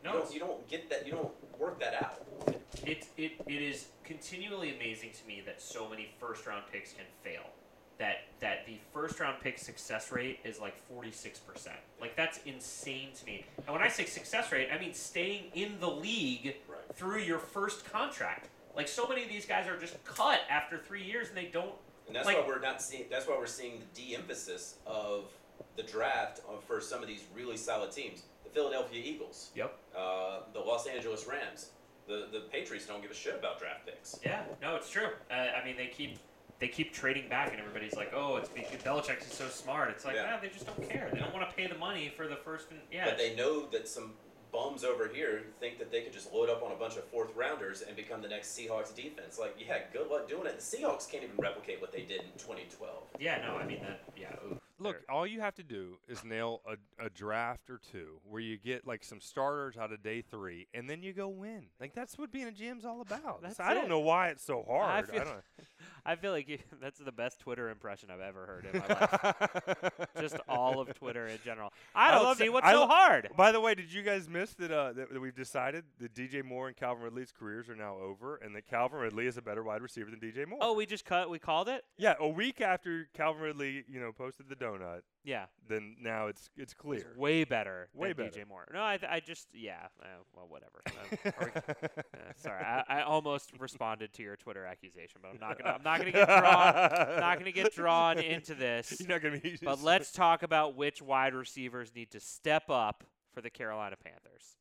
No, 0.03 0.13
You 0.13 0.19
don't, 0.19 0.33
you 0.33 0.39
don't 0.39 0.67
get 0.67 0.89
that. 0.89 1.05
You 1.05 1.13
don't 1.13 1.31
work 1.59 1.79
that 1.79 1.93
out. 1.93 2.25
It, 2.85 3.07
it, 3.17 3.33
it 3.47 3.61
is 3.61 3.87
continually 4.03 4.75
amazing 4.75 5.11
to 5.21 5.27
me 5.27 5.41
that 5.45 5.61
so 5.61 5.87
many 5.87 6.09
first 6.19 6.45
round 6.47 6.63
picks 6.71 6.93
can 6.93 7.05
fail. 7.23 7.43
That 7.99 8.23
that 8.39 8.65
the 8.65 8.77
first 8.91 9.19
round 9.19 9.39
pick 9.41 9.59
success 9.59 10.11
rate 10.11 10.39
is 10.43 10.59
like 10.59 10.73
46%. 10.91 11.37
Like 11.99 12.15
that's 12.17 12.39
insane 12.47 13.09
to 13.19 13.25
me. 13.27 13.45
And 13.59 13.67
when 13.73 13.83
I 13.83 13.89
say 13.89 14.05
success 14.05 14.51
rate, 14.51 14.69
I 14.75 14.79
mean 14.79 14.95
staying 14.95 15.51
in 15.53 15.79
the 15.79 15.89
league 15.89 16.55
Right. 16.67 16.70
Through 16.93 17.19
your 17.19 17.39
first 17.39 17.85
contract. 17.91 18.49
Like 18.75 18.87
so 18.87 19.07
many 19.07 19.23
of 19.23 19.29
these 19.29 19.45
guys 19.45 19.67
are 19.67 19.77
just 19.77 20.03
cut 20.05 20.41
after 20.49 20.77
3 20.77 21.03
years 21.03 21.27
and 21.29 21.37
they 21.37 21.45
don't 21.45 21.73
And 22.07 22.15
that's 22.15 22.25
Like- 22.25 22.37
why 22.39 22.47
we're 22.47 22.59
not 22.59 22.81
seeing. 22.81 23.07
That's 23.09 23.25
why 23.27 23.37
we're 23.37 23.45
seeing 23.45 23.79
the 23.79 23.85
de-emphasis 24.01 24.79
of 24.85 25.31
the 25.77 25.83
draft 25.83 26.41
for 26.67 26.81
some 26.81 27.01
of 27.01 27.07
these 27.07 27.23
really 27.33 27.55
solid 27.55 27.91
teams. 27.91 28.23
The 28.43 28.49
Philadelphia 28.49 29.01
Eagles, 29.01 29.51
Yep. 29.55 29.77
uh, 29.95 30.39
the 30.51 30.59
Los 30.59 30.87
Angeles 30.87 31.25
Rams, 31.27 31.69
the 32.07 32.27
the 32.31 32.41
Patriots 32.51 32.85
don't 32.87 33.01
give 33.01 33.11
a 33.11 33.13
shit 33.13 33.35
about 33.35 33.59
draft 33.59 33.85
picks. 33.85 34.19
Yeah, 34.25 34.43
no, 34.61 34.75
it's 34.75 34.89
true. 34.89 35.09
Uh, 35.29 35.33
I 35.33 35.63
mean, 35.63 35.77
they 35.77 35.87
keep 35.87 36.17
they 36.59 36.67
keep 36.67 36.91
trading 36.93 37.29
back, 37.29 37.51
and 37.51 37.59
everybody's 37.59 37.95
like, 37.95 38.11
"Oh, 38.13 38.35
it's 38.37 38.49
because 38.49 38.81
Belichick 38.83 39.21
is 39.21 39.27
so 39.33 39.47
smart." 39.47 39.89
It's 39.91 40.03
like, 40.05 40.15
Yeah. 40.15 40.37
they 40.39 40.49
just 40.49 40.65
don't 40.65 40.89
care. 40.89 41.09
They 41.13 41.19
don't 41.19 41.33
want 41.33 41.49
to 41.49 41.55
pay 41.55 41.65
the 41.67 41.77
money 41.77 42.09
for 42.09 42.27
the 42.27 42.35
first. 42.35 42.69
And, 42.71 42.81
yeah, 42.91 43.05
But 43.05 43.17
they 43.17 43.35
know 43.35 43.65
that 43.67 43.87
some 43.87 44.15
bums 44.51 44.83
over 44.83 45.07
here 45.07 45.43
think 45.59 45.79
that 45.79 45.91
they 45.91 46.01
could 46.01 46.13
just 46.13 46.33
load 46.33 46.49
up 46.49 46.63
on 46.63 46.71
a 46.71 46.75
bunch 46.75 46.97
of 46.97 47.03
fourth 47.05 47.35
rounders 47.35 47.81
and 47.81 47.95
become 47.95 48.21
the 48.21 48.27
next 48.27 48.57
Seahawks 48.57 48.93
defense. 48.95 49.39
Like, 49.39 49.55
yeah, 49.59 49.79
good 49.93 50.09
luck 50.09 50.27
doing 50.27 50.45
it. 50.45 50.59
The 50.59 50.77
Seahawks 50.77 51.09
can't 51.09 51.23
even 51.23 51.35
replicate 51.37 51.81
what 51.81 51.91
they 51.91 52.01
did 52.01 52.21
in 52.21 52.31
2012. 52.37 53.03
yeah, 53.19 53.41
no, 53.45 53.55
I 53.55 53.65
mean 53.65 53.81
that. 53.81 54.01
Yeah, 54.17 54.35
Look, 54.81 54.97
they're- 55.07 55.15
all 55.15 55.25
you 55.27 55.41
have 55.41 55.55
to 55.55 55.63
do 55.63 55.97
is 56.07 56.23
nail 56.23 56.61
a, 56.67 57.05
a 57.05 57.09
draft 57.09 57.69
or 57.69 57.79
two 57.91 58.19
where 58.23 58.41
you 58.41 58.57
get 58.57 58.85
like 58.87 59.03
some 59.03 59.21
starters 59.21 59.77
out 59.77 59.91
of 59.91 60.01
day 60.03 60.21
three, 60.21 60.67
and 60.73 60.89
then 60.89 61.01
you 61.03 61.13
go 61.13 61.27
win. 61.29 61.67
Like 61.79 61.93
that's 61.93 62.17
what 62.17 62.31
being 62.31 62.47
a 62.47 62.51
GM's 62.51 62.85
all 62.85 63.01
about. 63.01 63.41
That's 63.41 63.57
So 63.57 63.63
I 63.63 63.73
don't 63.73 63.89
know 63.89 63.99
why 63.99 64.29
it's 64.29 64.43
so 64.43 64.63
hard. 64.67 64.89
I 64.89 64.97
I 64.99 65.01
feel, 65.03 65.23
don't. 65.25 65.43
I 66.05 66.15
feel 66.15 66.31
like 66.31 66.47
you, 66.49 66.57
that's 66.81 66.99
the 66.99 67.11
best 67.11 67.39
Twitter 67.39 67.69
impression 67.69 68.09
I've 68.11 68.19
ever 68.21 68.45
heard 68.45 68.67
in 68.73 68.79
my 68.79 68.87
life. 68.87 69.91
Just 70.19 70.37
all 70.47 70.79
of 70.79 70.93
Twitter 70.93 71.27
in 71.27 71.37
general. 71.45 71.71
I 71.95 72.09
I 72.09 72.11
don't 72.11 72.23
love 72.23 72.37
see 72.37 72.49
what's 72.49 72.65
I 72.67 72.73
so 72.73 72.81
lo- 72.81 72.87
hard. 72.87 73.29
By 73.37 73.51
the 73.51 73.59
way, 73.59 73.75
did 73.75 73.91
you 73.93 74.01
guys 74.03 74.27
miss 74.29 74.53
that, 74.55 74.71
uh, 74.71 74.93
that 74.93 75.11
that 75.13 75.19
we've 75.19 75.35
decided 75.35 75.83
that 75.99 76.13
DJ 76.13 76.43
Moore 76.43 76.67
and 76.67 76.75
Calvin 76.75 77.03
Ridley's 77.03 77.31
careers 77.31 77.69
are 77.69 77.75
now 77.75 77.97
over, 77.97 78.37
and 78.37 78.55
that 78.55 78.67
Calvin 78.67 78.99
Ridley 78.99 79.27
is 79.27 79.37
a 79.37 79.41
better 79.41 79.63
wide 79.63 79.81
receiver 79.81 80.09
than 80.09 80.19
DJ 80.19 80.47
Moore? 80.47 80.59
Oh, 80.61 80.73
we 80.73 80.85
just 80.85 81.05
cut. 81.05 81.29
We 81.29 81.39
called 81.39 81.69
it. 81.69 81.83
yeah. 81.97 82.15
A 82.19 82.27
week 82.27 82.61
after 82.61 83.07
Calvin 83.15 83.41
Ridley, 83.43 83.83
you 83.87 83.99
know, 83.99 84.11
posted 84.11 84.49
the 84.49 84.55
donut, 84.79 85.01
Yeah, 85.23 85.45
then 85.67 85.95
now 86.01 86.27
it's 86.27 86.49
it's 86.57 86.73
clear. 86.73 87.13
way 87.17 87.43
better. 87.43 87.89
Way 87.93 88.13
than 88.13 88.27
better. 88.27 88.39
DJ 88.41 88.47
Moore. 88.47 88.67
No, 88.73 88.83
I, 88.83 88.97
th- 88.97 89.11
I 89.11 89.19
just 89.19 89.47
yeah. 89.53 89.87
Uh, 90.01 90.05
well, 90.35 90.47
whatever. 90.47 90.81
Um, 90.91 91.33
we- 91.41 91.61
uh, 91.73 92.33
sorry, 92.35 92.63
I, 92.63 92.83
I 92.87 93.01
almost 93.01 93.51
responded 93.59 94.13
to 94.13 94.23
your 94.23 94.35
Twitter 94.35 94.65
accusation, 94.65 95.21
but 95.21 95.29
I'm 95.33 95.39
not 95.39 95.57
gonna. 95.57 95.75
I'm 95.77 95.83
not 95.83 95.99
gonna 95.99 96.11
get 96.11 96.27
drawn. 96.27 97.19
not 97.19 97.37
gonna 97.39 97.51
get 97.51 97.73
drawn 97.75 98.17
into 98.35 98.55
this. 98.55 98.97
You're 98.99 99.09
not 99.09 99.21
gonna 99.21 99.39
be. 99.39 99.57
But 99.61 99.81
let's 99.83 100.11
talk 100.11 100.43
about 100.43 100.75
which 100.75 101.01
wide 101.01 101.33
receivers 101.33 101.91
need 101.95 102.11
to 102.11 102.19
step 102.19 102.69
up 102.69 103.03
for 103.33 103.41
the 103.41 103.49
Carolina 103.49 103.95
Panthers. 104.03 104.55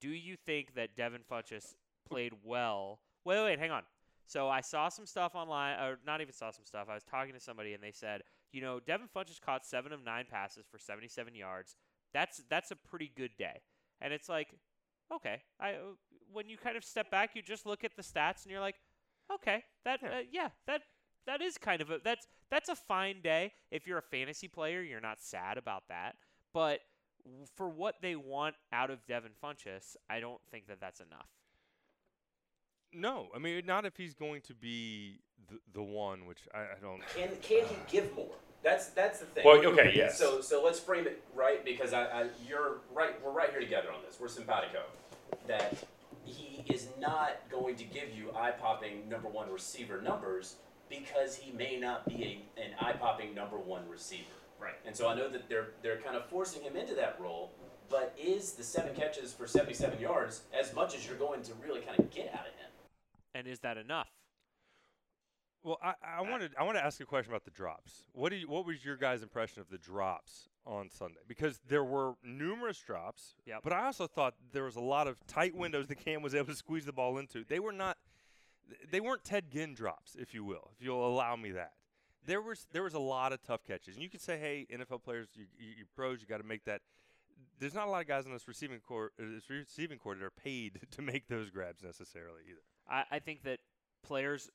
Do 0.00 0.08
you 0.08 0.36
think 0.46 0.74
that 0.76 0.96
Devin 0.96 1.22
Funchess 1.30 1.74
played 2.08 2.32
well? 2.44 3.00
Wait, 3.24 3.42
wait, 3.44 3.58
hang 3.58 3.70
on. 3.70 3.82
So 4.26 4.48
I 4.48 4.60
saw 4.60 4.88
some 4.88 5.06
stuff 5.06 5.34
online, 5.34 5.78
or 5.80 5.98
not 6.06 6.20
even 6.20 6.32
saw 6.32 6.50
some 6.52 6.64
stuff. 6.64 6.86
I 6.88 6.94
was 6.94 7.02
talking 7.02 7.34
to 7.34 7.40
somebody, 7.40 7.74
and 7.74 7.82
they 7.82 7.90
said, 7.92 8.22
you 8.52 8.60
know, 8.60 8.80
Devin 8.80 9.08
Funchess 9.14 9.40
caught 9.40 9.64
seven 9.66 9.92
of 9.92 10.04
nine 10.04 10.26
passes 10.30 10.64
for 10.70 10.78
77 10.78 11.34
yards. 11.34 11.76
That's 12.12 12.42
that's 12.48 12.70
a 12.70 12.76
pretty 12.76 13.10
good 13.16 13.30
day. 13.38 13.60
And 14.00 14.12
it's 14.12 14.28
like, 14.28 14.48
okay, 15.12 15.42
I 15.60 15.76
when 16.32 16.48
you 16.48 16.56
kind 16.56 16.76
of 16.76 16.84
step 16.84 17.10
back, 17.10 17.30
you 17.34 17.42
just 17.42 17.66
look 17.66 17.84
at 17.84 17.96
the 17.96 18.02
stats, 18.02 18.42
and 18.44 18.50
you're 18.52 18.60
like, 18.60 18.76
okay, 19.32 19.64
that 19.84 20.00
Yeah. 20.02 20.08
uh, 20.08 20.22
yeah, 20.30 20.48
that 20.66 20.82
that 21.26 21.40
is 21.40 21.58
kind 21.58 21.80
of 21.80 21.90
a 21.90 21.98
that's 22.02 22.26
that's 22.50 22.68
a 22.68 22.76
fine 22.76 23.20
day. 23.22 23.52
If 23.70 23.86
you're 23.86 23.98
a 23.98 24.02
fantasy 24.02 24.48
player, 24.48 24.82
you're 24.82 25.00
not 25.00 25.20
sad 25.20 25.58
about 25.58 25.84
that. 25.88 26.16
But 26.52 26.80
for 27.54 27.68
what 27.68 27.96
they 28.00 28.16
want 28.16 28.56
out 28.72 28.90
of 28.90 29.06
Devin 29.06 29.32
Funchess, 29.42 29.94
I 30.08 30.20
don't 30.20 30.40
think 30.50 30.66
that 30.68 30.80
that's 30.80 31.00
enough. 31.00 31.28
No, 32.92 33.28
I 33.34 33.38
mean 33.38 33.64
not 33.66 33.84
if 33.84 33.96
he's 33.96 34.14
going 34.14 34.40
to 34.42 34.54
be 34.54 35.20
the 35.50 35.58
the 35.72 35.82
one, 35.82 36.26
which 36.26 36.40
I, 36.54 36.60
I 36.60 36.80
don't. 36.80 37.00
Can 37.14 37.30
can 37.42 37.66
he 37.66 37.76
give 37.90 38.14
more? 38.14 38.34
That's 38.62 38.88
that's 38.88 39.20
the 39.20 39.26
thing. 39.26 39.44
Well, 39.44 39.64
okay, 39.66 39.92
yes. 39.94 40.18
So 40.18 40.40
so 40.40 40.62
let's 40.62 40.78
frame 40.78 41.06
it 41.06 41.22
right 41.34 41.64
because 41.64 41.92
I, 41.92 42.04
I 42.04 42.26
you're 42.46 42.78
right. 42.94 43.14
We're 43.24 43.32
right 43.32 43.50
here 43.50 43.60
together 43.60 43.88
on 43.88 44.02
this. 44.06 44.18
We're 44.20 44.28
simpatico. 44.28 44.82
That 45.46 45.76
he 46.24 46.64
is 46.72 46.88
not 47.00 47.40
going 47.50 47.76
to 47.76 47.84
give 47.84 48.14
you 48.14 48.32
eye 48.36 48.52
popping 48.52 49.08
number 49.08 49.28
one 49.28 49.50
receiver 49.50 50.00
numbers 50.00 50.56
because 50.88 51.36
he 51.36 51.52
may 51.52 51.78
not 51.78 52.06
be 52.06 52.42
a, 52.56 52.60
an 52.60 52.70
eye 52.80 52.92
popping 52.92 53.34
number 53.34 53.56
one 53.56 53.88
receiver. 53.88 54.24
Right. 54.60 54.74
And 54.84 54.94
so 54.94 55.08
I 55.08 55.14
know 55.14 55.28
that 55.30 55.48
they're 55.48 55.68
they're 55.82 55.98
kind 55.98 56.16
of 56.16 56.26
forcing 56.26 56.62
him 56.62 56.76
into 56.76 56.94
that 56.94 57.16
role. 57.20 57.52
But 57.88 58.14
is 58.16 58.52
the 58.52 58.62
seven 58.62 58.94
catches 58.94 59.32
for 59.32 59.48
77 59.48 59.98
yards 59.98 60.42
as 60.56 60.72
much 60.72 60.94
as 60.94 61.04
you're 61.04 61.16
going 61.16 61.42
to 61.42 61.52
really 61.60 61.80
kind 61.80 61.98
of 61.98 62.08
get 62.10 62.28
out 62.32 62.46
of 62.46 62.54
him? 62.54 62.70
And 63.34 63.48
is 63.48 63.58
that 63.60 63.76
enough? 63.76 64.09
Well, 65.62 65.78
I, 65.82 65.94
I 66.18 66.20
wanted 66.22 66.52
I 66.58 66.62
want 66.64 66.78
to 66.78 66.84
ask 66.84 67.00
a 67.00 67.04
question 67.04 67.32
about 67.32 67.44
the 67.44 67.50
drops. 67.50 68.04
What 68.12 68.30
do 68.30 68.36
you, 68.36 68.48
what 68.48 68.64
was 68.66 68.84
your 68.84 68.96
guys' 68.96 69.22
impression 69.22 69.60
of 69.60 69.68
the 69.68 69.78
drops 69.78 70.48
on 70.66 70.88
Sunday? 70.90 71.20
Because 71.28 71.60
there 71.68 71.84
were 71.84 72.14
numerous 72.24 72.78
drops, 72.78 73.34
Yep. 73.46 73.60
but 73.64 73.72
I 73.72 73.84
also 73.84 74.06
thought 74.06 74.34
there 74.52 74.64
was 74.64 74.76
a 74.76 74.80
lot 74.80 75.06
of 75.06 75.16
tight 75.26 75.54
windows 75.54 75.86
the 75.86 75.94
Cam 75.94 76.22
was 76.22 76.34
able 76.34 76.46
to 76.46 76.54
squeeze 76.54 76.86
the 76.86 76.92
ball 76.92 77.18
into. 77.18 77.44
They 77.44 77.60
were 77.60 77.72
not 77.72 77.98
they 78.90 79.00
weren't 79.00 79.24
Ted 79.24 79.50
Ginn 79.50 79.74
drops, 79.74 80.16
if 80.18 80.32
you 80.32 80.44
will, 80.44 80.70
if 80.78 80.84
you'll 80.84 81.06
allow 81.06 81.36
me 81.36 81.50
that. 81.52 81.72
There 82.26 82.40
was 82.40 82.66
there 82.72 82.82
was 82.82 82.94
a 82.94 82.98
lot 82.98 83.32
of 83.32 83.42
tough 83.42 83.64
catches, 83.64 83.94
and 83.96 84.02
you 84.02 84.08
could 84.10 84.20
say, 84.20 84.38
hey, 84.38 84.66
NFL 84.72 85.02
players, 85.02 85.28
you, 85.34 85.44
you, 85.58 85.68
you 85.78 85.84
pros, 85.94 86.20
you 86.20 86.26
got 86.26 86.38
to 86.38 86.46
make 86.46 86.64
that. 86.64 86.80
There's 87.58 87.74
not 87.74 87.88
a 87.88 87.90
lot 87.90 88.00
of 88.00 88.08
guys 88.08 88.24
in 88.24 88.32
this 88.32 88.48
receiving 88.48 88.78
court, 88.80 89.12
uh, 89.20 89.24
this 89.34 89.50
receiving 89.50 89.98
court 89.98 90.18
that 90.18 90.24
are 90.24 90.30
paid 90.30 90.80
to 90.92 91.02
make 91.02 91.28
those 91.28 91.50
grabs 91.50 91.82
necessarily 91.82 92.40
either. 92.48 92.60
I, 92.88 93.16
I 93.16 93.18
think 93.18 93.42
that 93.44 93.58
players 94.02 94.50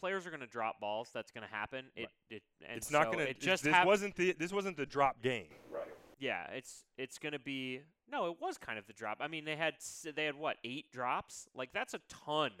players 0.00 0.26
are 0.26 0.30
going 0.30 0.40
to 0.40 0.46
drop 0.46 0.80
balls. 0.80 1.10
That's 1.12 1.30
going 1.30 1.46
to 1.46 1.54
happen. 1.54 1.86
It, 1.94 2.08
it 2.30 2.42
and 2.66 2.76
it's 2.76 2.90
not 2.90 3.06
going 3.06 3.18
to. 3.18 3.30
It 3.30 3.40
just 3.40 3.64
this 3.64 3.74
hap- 3.74 3.86
wasn't 3.86 4.16
the 4.16 4.32
this 4.32 4.52
wasn't 4.52 4.76
the 4.76 4.86
drop 4.86 5.22
game. 5.22 5.48
Right. 5.70 5.84
yeah. 6.18 6.46
It's 6.52 6.84
it's 6.96 7.18
going 7.18 7.32
to 7.32 7.38
be 7.38 7.80
no. 8.10 8.26
It 8.30 8.36
was 8.40 8.58
kind 8.58 8.78
of 8.78 8.86
the 8.86 8.92
drop. 8.92 9.18
I 9.20 9.28
mean, 9.28 9.44
they 9.44 9.56
had 9.56 9.74
they 10.14 10.24
had 10.24 10.36
what 10.36 10.56
eight 10.64 10.90
drops? 10.90 11.48
Like 11.54 11.70
that's 11.72 11.94
a 11.94 12.00
ton, 12.08 12.52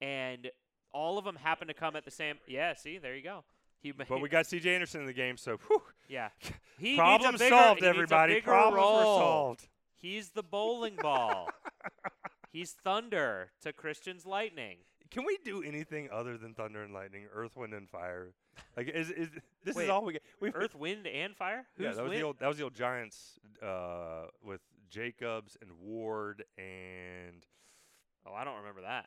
and 0.00 0.50
all 0.92 1.18
of 1.18 1.24
them 1.24 1.36
happened 1.36 1.68
to 1.68 1.74
come 1.74 1.96
at 1.96 2.04
the 2.04 2.10
same. 2.10 2.36
Yeah. 2.46 2.74
See, 2.74 2.98
there 2.98 3.16
you 3.16 3.22
go. 3.22 3.44
He, 3.82 3.90
But 3.90 4.20
we 4.20 4.28
got 4.28 4.46
C.J. 4.46 4.72
Anderson 4.72 5.00
in 5.00 5.06
the 5.08 5.12
game, 5.12 5.36
so 5.36 5.58
whew, 5.66 5.82
yeah. 6.08 6.28
He 6.78 6.96
problem 6.96 7.32
bigger, 7.32 7.48
solved. 7.48 7.80
he 7.80 7.86
Everybody, 7.86 8.34
bigger 8.34 8.44
problems 8.44 8.76
were 8.76 9.02
solved. 9.02 9.68
He's 9.96 10.30
the 10.30 10.42
bowling 10.42 10.96
ball. 10.96 11.48
He's 12.52 12.72
thunder 12.72 13.50
to 13.62 13.72
Christian's 13.72 14.26
lightning. 14.26 14.78
Can 15.12 15.24
we 15.26 15.38
do 15.44 15.62
anything 15.62 16.08
other 16.10 16.38
than 16.38 16.54
thunder 16.54 16.82
and 16.82 16.94
lightning, 16.94 17.24
earth, 17.34 17.54
wind, 17.56 17.74
and 17.74 17.88
fire? 17.88 18.28
Like, 18.76 18.88
is 18.88 19.10
is 19.10 19.28
this 19.64 19.76
Wait, 19.76 19.84
is 19.84 19.90
all 19.90 20.04
we 20.04 20.14
get? 20.14 20.22
We've 20.40 20.54
Earth, 20.56 20.74
wind, 20.74 21.06
and 21.06 21.36
fire. 21.36 21.66
Who's 21.76 21.84
yeah, 21.84 21.92
that 21.92 22.02
was 22.02 22.10
wind? 22.10 22.20
the 22.20 22.26
old 22.26 22.38
that 22.38 22.48
was 22.48 22.56
the 22.56 22.64
old 22.64 22.74
Giants 22.74 23.38
uh, 23.62 24.26
with 24.42 24.60
Jacobs 24.90 25.56
and 25.60 25.70
Ward 25.80 26.44
and 26.58 27.44
Oh, 28.26 28.32
I 28.34 28.44
don't 28.44 28.56
remember 28.58 28.82
that. 28.82 29.06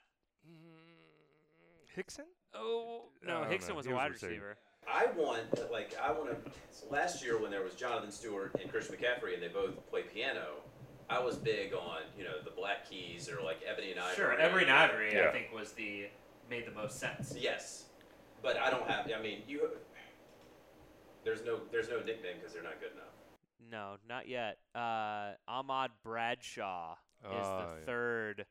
Hixon. 1.95 2.26
Oh 2.53 3.06
no, 3.24 3.41
don't 3.41 3.51
Hixon 3.51 3.70
know. 3.70 3.76
was 3.78 3.86
He 3.86 3.91
a 3.91 3.95
was 3.95 4.01
wide 4.01 4.12
receiver. 4.12 4.32
receiver. 4.32 4.58
I 4.88 5.08
want 5.18 5.72
like 5.72 5.95
I 6.01 6.12
want 6.12 6.30
to. 6.45 6.51
Last 6.89 7.24
year 7.24 7.41
when 7.41 7.49
there 7.51 7.64
was 7.64 7.74
Jonathan 7.74 8.12
Stewart 8.12 8.56
and 8.62 8.70
Christian 8.70 8.95
McCaffrey 8.95 9.34
and 9.34 9.41
they 9.41 9.47
both 9.47 9.88
play 9.89 10.03
piano, 10.03 10.58
I 11.10 11.20
was 11.20 11.36
big 11.38 11.74
on 11.74 12.01
you 12.18 12.24
know 12.24 12.41
the 12.43 12.49
Black 12.51 12.89
Keys 12.89 13.30
or 13.30 13.43
like 13.43 13.60
Ebony 13.70 13.91
and 13.91 13.99
Ivory. 13.99 14.16
Sure, 14.16 14.34
Every 14.39 14.64
and 14.64 14.72
Ivory, 14.72 15.14
Yeah. 15.14 15.30
I 15.30 15.32
think, 15.32 15.53
was 15.53 15.72
the 15.74 16.08
made 16.49 16.66
the 16.66 16.72
most 16.72 16.99
sense. 16.99 17.36
Yes, 17.39 17.86
but 18.41 18.58
I 18.58 18.70
don't 18.70 18.88
have. 18.89 19.10
I 19.18 19.22
mean 19.22 19.41
you. 19.47 19.70
There's 21.24 21.43
no 21.45 21.60
there's 21.72 21.89
no 21.89 21.97
nickname 21.97 22.38
because 22.39 22.53
they're 22.53 22.64
not 22.64 22.80
good 22.80 22.91
enough. 22.93 23.06
No, 23.72 23.95
not 24.08 24.28
yet. 24.28 24.58
Uh, 24.76 25.32
Ahmad 25.47 25.91
Bradshaw 26.03 26.93
is 27.24 27.28
Oh, 27.32 27.32
the 27.32 27.80
yeah. 27.80 27.86
third. 27.86 28.45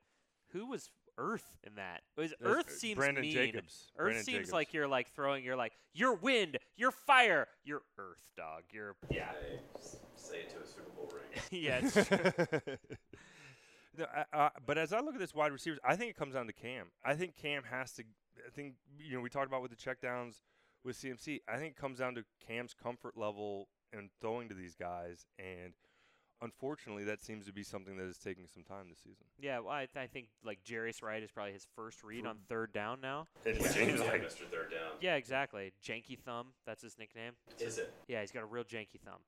Who 0.52 0.66
was 0.66 0.90
Earth 1.18 1.46
in 1.64 1.74
that? 1.76 2.02
Was 2.16 2.34
Earth 2.42 2.70
seems 2.70 2.96
Brandon 2.96 3.22
mean. 3.22 3.32
Jacobs. 3.32 3.88
Earth 3.96 4.04
Brandon 4.04 4.24
seems 4.24 4.36
Jacobs. 4.36 4.52
like 4.52 4.72
you're 4.72 4.88
like 4.88 5.12
throwing. 5.14 5.44
You're 5.44 5.56
like 5.56 5.72
you're 5.92 6.14
wind, 6.14 6.58
you're 6.76 6.90
fire, 6.90 7.46
you're 7.64 7.82
Earth, 7.98 8.22
dog. 8.36 8.62
You're 8.70 8.96
Yeah. 9.10 9.30
Hey, 9.40 9.60
say 10.16 10.40
it 10.40 10.50
to 10.50 10.62
a 10.62 10.66
Super 10.66 10.90
Bowl 10.90 11.12
ring. 11.12 11.42
yeah. 11.62 11.80
It's, 11.82 11.96
no, 13.98 14.06
I, 14.14 14.24
I, 14.32 14.50
but 14.66 14.78
as 14.78 14.92
I 14.92 15.00
look 15.00 15.14
at 15.14 15.20
this 15.20 15.34
wide 15.34 15.52
receivers, 15.52 15.78
I 15.84 15.96
think 15.96 16.10
it 16.10 16.16
comes 16.16 16.34
down 16.34 16.46
to 16.46 16.52
Cam. 16.52 16.86
I 17.04 17.14
think 17.14 17.36
Cam 17.36 17.62
has 17.70 17.92
to. 17.92 18.04
I 18.46 18.50
think 18.50 18.74
you 18.98 19.14
know 19.16 19.20
we 19.20 19.30
talked 19.30 19.46
about 19.46 19.62
with 19.62 19.70
the 19.70 19.76
checkdowns 19.76 20.40
with 20.84 20.96
CMC. 20.96 21.40
I 21.48 21.56
think 21.56 21.72
it 21.72 21.76
comes 21.76 21.98
down 21.98 22.14
to 22.16 22.24
Cam's 22.46 22.74
comfort 22.74 23.16
level 23.16 23.68
and 23.92 24.10
throwing 24.20 24.48
to 24.48 24.54
these 24.54 24.74
guys 24.74 25.26
and 25.38 25.72
unfortunately, 26.44 27.04
that 27.04 27.22
seems 27.22 27.46
to 27.46 27.52
be 27.52 27.62
something 27.64 27.96
that 27.96 28.04
is 28.04 28.18
taking 28.18 28.46
some 28.46 28.62
time 28.62 28.86
this 28.88 28.98
season. 28.98 29.24
Yeah, 29.40 29.60
well, 29.60 29.72
I, 29.72 29.88
I 29.96 30.06
think 30.06 30.28
like 30.44 30.62
Jarius 30.64 31.02
Wright 31.02 31.22
is 31.22 31.30
probably 31.30 31.52
his 31.54 31.66
first 31.74 32.04
read 32.04 32.26
on 32.26 32.36
third 32.48 32.72
down 32.72 33.00
now. 33.00 33.26
It 33.44 33.56
Yeah, 33.60 33.68
seems 33.68 34.00
like 34.00 34.22
Mr. 34.22 34.46
Third 34.50 34.70
Down. 34.70 34.92
Yeah, 35.00 35.14
exactly. 35.16 35.72
Janky 35.84 36.18
thumb. 36.18 36.48
That's 36.66 36.82
his 36.82 36.96
nickname. 36.98 37.32
Is 37.58 37.78
it? 37.78 37.92
Yeah, 38.06 38.20
he's 38.20 38.30
got 38.30 38.42
a 38.42 38.46
real 38.46 38.64
janky 38.64 39.00
thumb. 39.04 39.20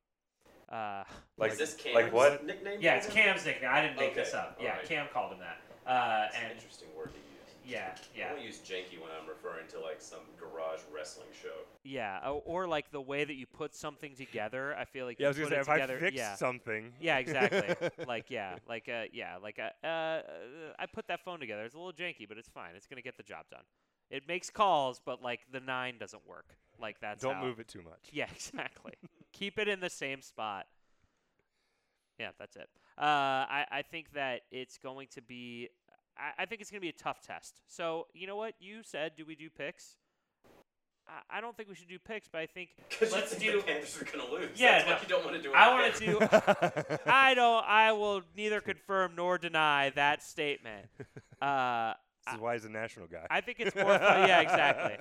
Uh, 0.69 1.05
like 1.39 1.53
is 1.53 1.59
this 1.59 1.75
Cam's 1.75 1.95
like 1.95 2.13
what? 2.13 2.45
nickname? 2.45 2.79
Yeah, 2.81 2.97
it's? 2.97 3.07
Cam's 3.09 3.45
nickname. 3.45 3.71
I 3.73 3.83
didn't 3.83 3.97
make 3.99 4.15
this 4.15 4.35
up. 4.35 4.59
Yeah, 4.61 4.71
alright. 4.73 4.85
Cam 4.89 5.07
called 5.13 5.33
him 5.33 5.39
that. 5.41 5.61
Uh, 5.91 6.27
It's 6.29 6.37
an 6.37 6.43
and 6.45 6.53
interesting 6.53 6.89
word 6.97 7.13
to 7.15 7.21
use. 7.67 7.73
yeah, 7.75 7.95
I 8.15 8.19
yeah. 8.19 8.33
only 8.33 8.47
use 8.47 8.59
janky 8.59 9.01
when 9.01 9.11
I'm 9.11 9.29
referring 9.29 9.67
to 9.69 9.81
like 9.81 10.01
some 10.01 10.21
garage 10.39 10.81
wrestling 10.95 11.29
show. 11.43 11.55
yeah, 11.85 12.21
o- 12.25 12.43
or 12.47 12.67
like 12.67 12.91
the 12.91 13.01
way 13.01 13.25
that 13.25 13.35
you 13.35 13.47
put 13.47 13.75
something 13.75 14.15
together. 14.15 14.75
I 14.77 14.85
feel 14.85 15.07
like 15.07 15.19
Yeah, 15.19 15.27
I 15.29 15.31
you 15.33 15.41
was 15.43 15.49
gonna 15.49 15.49
put 15.49 15.55
say 15.55 15.59
it 15.59 15.63
if 15.63 15.69
I 15.69 15.75
together, 15.81 15.99
fix 16.01 16.17
yeah. 16.17 16.35
something. 16.37 16.93
Yeah, 17.01 17.19
exactly. 17.19 17.89
like 18.07 18.31
yeah, 18.31 18.57
like 18.69 18.89
uh, 18.89 19.05
yeah, 19.13 19.37
like 19.43 19.59
uh, 19.59 19.87
uh, 19.87 20.23
I 20.79 20.87
put 20.87 21.09
that 21.09 21.21
phone 21.25 21.41
together. 21.41 21.65
It's 21.65 21.75
a 21.75 21.79
little 21.79 21.93
janky, 21.93 22.29
but 22.29 22.39
it's 22.39 22.49
fine. 22.49 22.71
It's 22.77 22.87
gonna 22.87 23.03
get 23.03 23.17
the 23.17 23.23
job 23.23 23.47
done. 23.51 23.65
It 24.11 24.29
makes 24.29 24.51
calls, 24.51 25.01
but 25.05 25.23
like 25.23 25.41
the 25.53 25.61
nine 25.61 25.99
doesn't 25.99 26.27
work. 26.27 26.57
Like 26.81 27.01
that's 27.01 27.23
Don't 27.23 27.35
how- 27.37 27.45
move 27.45 27.59
it 27.61 27.69
too 27.69 27.83
much. 27.83 28.01
Yeah, 28.13 28.27
exactly. 28.35 28.93
Keep 29.33 29.59
it 29.59 29.67
in 29.69 29.81
the 29.81 29.91
same 29.91 30.23
spot. 30.23 30.67
Yeah, 32.19 32.31
that's 32.39 32.57
it. 32.57 32.69
Uh, 32.99 33.03
I 33.05 33.67
I 33.71 33.83
think 33.83 34.13
that 34.15 34.43
it's 34.51 34.79
going 34.79 35.09
to 35.13 35.21
be. 35.23 35.69
I, 36.19 36.43
I 36.43 36.47
think 36.47 36.61
it's 36.61 36.71
going 36.71 36.81
to 36.81 36.85
be 36.85 36.89
a 36.89 36.93
tough 36.93 37.21
test. 37.21 37.61
So 37.67 38.07
you 38.15 38.27
know 38.27 38.37
what 38.37 38.55
you 38.61 38.81
said? 38.83 39.13
Do 39.17 39.25
we 39.27 39.35
do 39.35 39.49
picks? 39.51 39.97
I, 41.09 41.39
I 41.39 41.41
don't 41.41 41.57
think 41.57 41.69
we 41.69 41.75
should 41.75 41.89
do 41.89 41.99
picks, 41.99 42.29
but 42.29 42.41
I 42.41 42.47
think 42.47 42.71
Because 42.89 43.13
Let's 43.13 43.33
you 43.35 43.39
think 43.39 43.53
do- 43.53 43.59
the 43.61 43.67
Panthers 43.67 44.03
are 44.03 44.05
gonna 44.17 44.31
lose. 44.31 44.51
Yeah, 44.57 44.83
That's 44.83 44.87
no. 44.89 44.93
why 44.95 45.01
you 45.03 45.09
don't 45.09 45.25
want 45.25 45.37
to 45.37 45.43
do 45.43 45.51
it. 45.51 45.57
I 45.57 45.73
want 45.73 45.95
to 45.95 46.07
do. 46.97 46.99
I 47.07 47.35
don't. 47.35 47.65
I 47.67 47.93
will 47.93 48.23
neither 48.37 48.61
confirm 48.61 49.13
nor 49.17 49.39
deny 49.39 49.91
that 49.91 50.23
statement. 50.23 50.87
Uh, 51.43 51.93
This 52.25 52.35
is 52.37 52.41
why 52.41 52.55
he's 52.55 52.65
a 52.65 52.71
national 52.71 53.09
guy. 53.09 53.27
I 53.29 53.43
think 53.43 53.61
it's 53.61 53.77
more 53.77 53.85
fun. 53.99 54.27
Yeah, 54.27 54.41
exactly. 54.41 54.97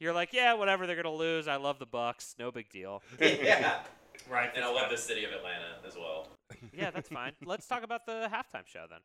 You're 0.00 0.14
like, 0.14 0.32
yeah, 0.32 0.54
whatever. 0.54 0.86
They're 0.86 0.96
gonna 0.96 1.14
lose. 1.14 1.46
I 1.46 1.56
love 1.56 1.78
the 1.78 1.84
Bucks. 1.84 2.34
No 2.38 2.50
big 2.50 2.70
deal. 2.70 3.02
yeah. 3.20 3.80
Right. 4.30 4.50
And 4.56 4.64
I 4.64 4.72
love 4.72 4.90
the 4.90 4.96
city 4.96 5.24
of 5.24 5.32
Atlanta 5.32 5.76
as 5.86 5.94
well. 5.94 6.28
Yeah, 6.72 6.90
that's 6.90 7.10
fine. 7.10 7.32
Let's 7.44 7.66
talk 7.66 7.82
about 7.82 8.06
the 8.06 8.30
halftime 8.32 8.66
show 8.66 8.86
then. 8.88 9.00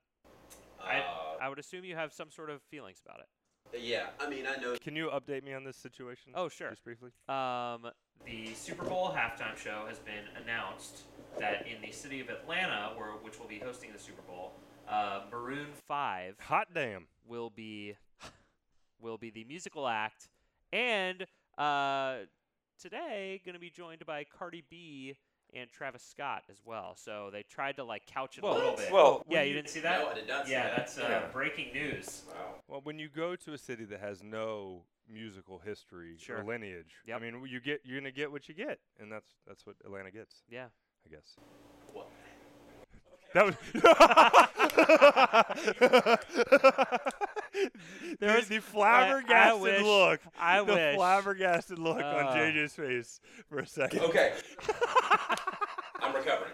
I- 0.84 1.00
Uh, 1.00 1.38
I 1.42 1.50
would 1.50 1.60
assume 1.60 1.84
you 1.86 1.96
have 1.96 2.14
some 2.14 2.30
sort 2.32 2.50
of 2.50 2.62
feelings 2.64 3.02
about 3.06 3.20
it. 3.22 3.82
yeah, 3.82 4.10
I 4.20 4.30
mean, 4.30 4.46
I 4.46 4.56
know. 4.58 4.76
Can 4.78 4.96
you 4.96 5.10
update 5.10 5.44
me 5.44 5.54
on 5.54 5.64
this 5.64 5.78
situation? 5.78 6.32
Oh, 6.36 6.48
sure. 6.50 6.70
Just 6.70 6.84
briefly. 6.84 7.12
Um, 7.28 7.92
The 8.26 8.54
Super 8.54 8.86
Bowl 8.86 9.10
halftime 9.10 9.58
show 9.58 9.86
has 9.88 10.00
been 10.00 10.24
announced 10.42 11.04
that 11.40 11.68
in 11.68 11.82
the 11.82 11.92
city 11.92 12.22
of 12.22 12.30
Atlanta, 12.30 12.94
where 12.96 13.10
which 13.12 13.40
will 13.40 13.48
be 13.48 13.60
hosting 13.60 13.92
the 13.92 14.00
Super 14.00 14.22
Bowl, 14.22 14.54
uh, 14.88 15.26
Maroon 15.32 15.74
Five 15.88 16.40
Hot 16.42 16.68
damn. 16.74 17.08
will 17.26 17.50
be 17.50 17.98
will 19.00 19.18
be 19.18 19.30
the 19.32 19.44
musical 19.46 19.88
act, 19.88 20.30
and 20.72 21.26
uh, 21.58 22.20
today 22.80 23.42
going 23.44 23.54
to 23.56 23.60
be 23.60 23.70
joined 23.70 24.06
by 24.06 24.24
Cardi 24.24 24.64
B 24.70 25.18
and 25.56 25.70
Travis 25.72 26.04
Scott 26.04 26.44
as 26.50 26.58
well. 26.66 26.96
So 26.96 27.30
they 27.32 27.44
tried 27.44 27.76
to 27.78 27.84
like 27.84 28.06
couch 28.06 28.38
it 28.38 28.44
Well, 28.44 28.54
a 28.54 28.58
little 28.58 28.76
bit. 28.76 28.92
Well, 28.92 29.24
yeah, 29.30 29.42
you 29.44 29.50
you- 29.50 29.54
didn't 29.56 29.70
see 29.70 29.80
that. 29.82 30.00
No, 30.02 30.10
I 30.10 30.14
did 30.16 30.28
not 30.28 30.46
see 30.46 30.52
yeah, 30.54 30.64
that. 30.64 30.78
that's 30.78 30.98
uh, 30.98 31.02
Yeah. 31.10 31.28
breaking 31.32 31.74
news. 31.74 32.24
Wow. 32.30 32.56
Well, 32.68 32.82
when 32.84 33.00
you 33.00 33.10
go 33.10 33.36
to 33.36 33.54
a 33.54 33.58
city 33.58 33.86
that 33.86 34.00
has 34.00 34.24
no 34.24 34.84
musical 35.08 35.60
history 35.60 36.16
Sure. 36.18 36.40
or 36.40 36.44
lineage, 36.44 36.96
Yep. 37.06 37.18
I 37.18 37.20
mean, 37.24 37.46
you 37.48 37.60
get 37.60 37.82
you're 37.84 38.00
gonna 38.00 38.12
get 38.12 38.32
what 38.32 38.48
you 38.48 38.56
get, 38.56 38.80
and 39.00 39.12
that's 39.12 39.36
that's 39.48 39.66
what 39.66 39.76
Atlanta 39.86 40.12
gets, 40.12 40.44
Yeah. 40.50 40.68
I 41.06 41.10
guess. 41.10 41.36
What? 41.92 42.10
That 43.34 43.46
was 43.46 43.56
There 48.20 48.36
was- 48.38 48.48
the, 48.50 48.50
the 48.50 48.56
I- 48.56 48.58
I 48.58 48.60
flabbergasted 48.60 49.62
wish- 49.62 49.82
look. 49.84 50.20
I 50.40 50.64
the 50.64 50.74
wish. 50.74 50.96
flabbergasted 50.96 51.80
look 51.80 51.98
on 51.98 52.04
Uh. 52.28 52.34
JJ's 52.36 52.74
face 52.74 53.20
for 53.50 53.60
a 53.60 53.68
second. 53.68 54.00
Okay. 54.02 54.34
I'm 56.02 56.14
recovering. 56.16 56.52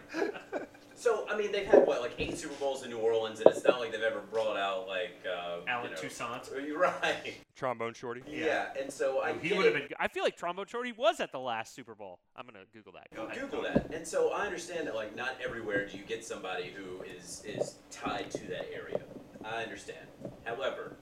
So, 1.00 1.26
I 1.30 1.38
mean, 1.38 1.54
they've 1.54 1.66
had, 1.66 1.88
what, 1.88 2.02
like 2.02 2.12
eight 2.18 2.38
Super 2.38 2.56
Bowls 2.56 2.84
in 2.84 2.90
New 2.90 2.98
Orleans, 2.98 3.40
and 3.40 3.50
it's 3.50 3.64
not 3.64 3.80
like 3.80 3.94
they've 3.94 4.02
ever 4.02 4.20
brought 4.20 4.58
out, 4.58 4.86
like, 4.86 5.16
uh, 5.26 5.60
Allen 5.66 5.92
you 5.92 5.96
know, 5.96 6.02
Toussaint. 6.02 6.50
You're 6.68 6.78
right. 6.78 7.36
Trombone 7.56 7.94
shorty. 7.94 8.22
Yeah. 8.28 8.66
and 8.78 8.92
so 8.92 9.22
I 9.22 9.32
He 9.38 9.54
would 9.54 9.66
have 9.66 9.76
been. 9.76 9.88
I 9.98 10.10
feel 10.10 10.24
like 10.24 10.36
Trombone 10.36 10.66
Shorty 10.68 10.92
was 10.92 11.22
at 11.22 11.32
the 11.32 11.40
last 11.40 11.74
Super 11.74 11.96
Bowl. 11.96 12.20
I'm 12.36 12.46
gonna 12.46 12.66
Google 12.74 12.92
that. 12.94 13.08
Go 13.16 13.28
ahead. 13.28 13.40
Google 13.40 13.62
that. 13.64 13.94
And 13.94 14.06
so 14.06 14.32
I 14.32 14.46
understand 14.46 14.88
that 14.88 14.96
like 14.96 15.16
not 15.16 15.38
everywhere 15.42 15.88
do 15.88 15.98
you 15.98 16.04
get 16.04 16.26
somebody 16.26 16.74
who 16.76 17.02
is 17.04 17.44
is 17.46 17.76
tied 17.92 18.30
to 18.32 18.48
that 18.48 18.68
area. 18.74 19.00
I 19.44 19.64
understand. 19.64 20.06
However, 20.44 20.98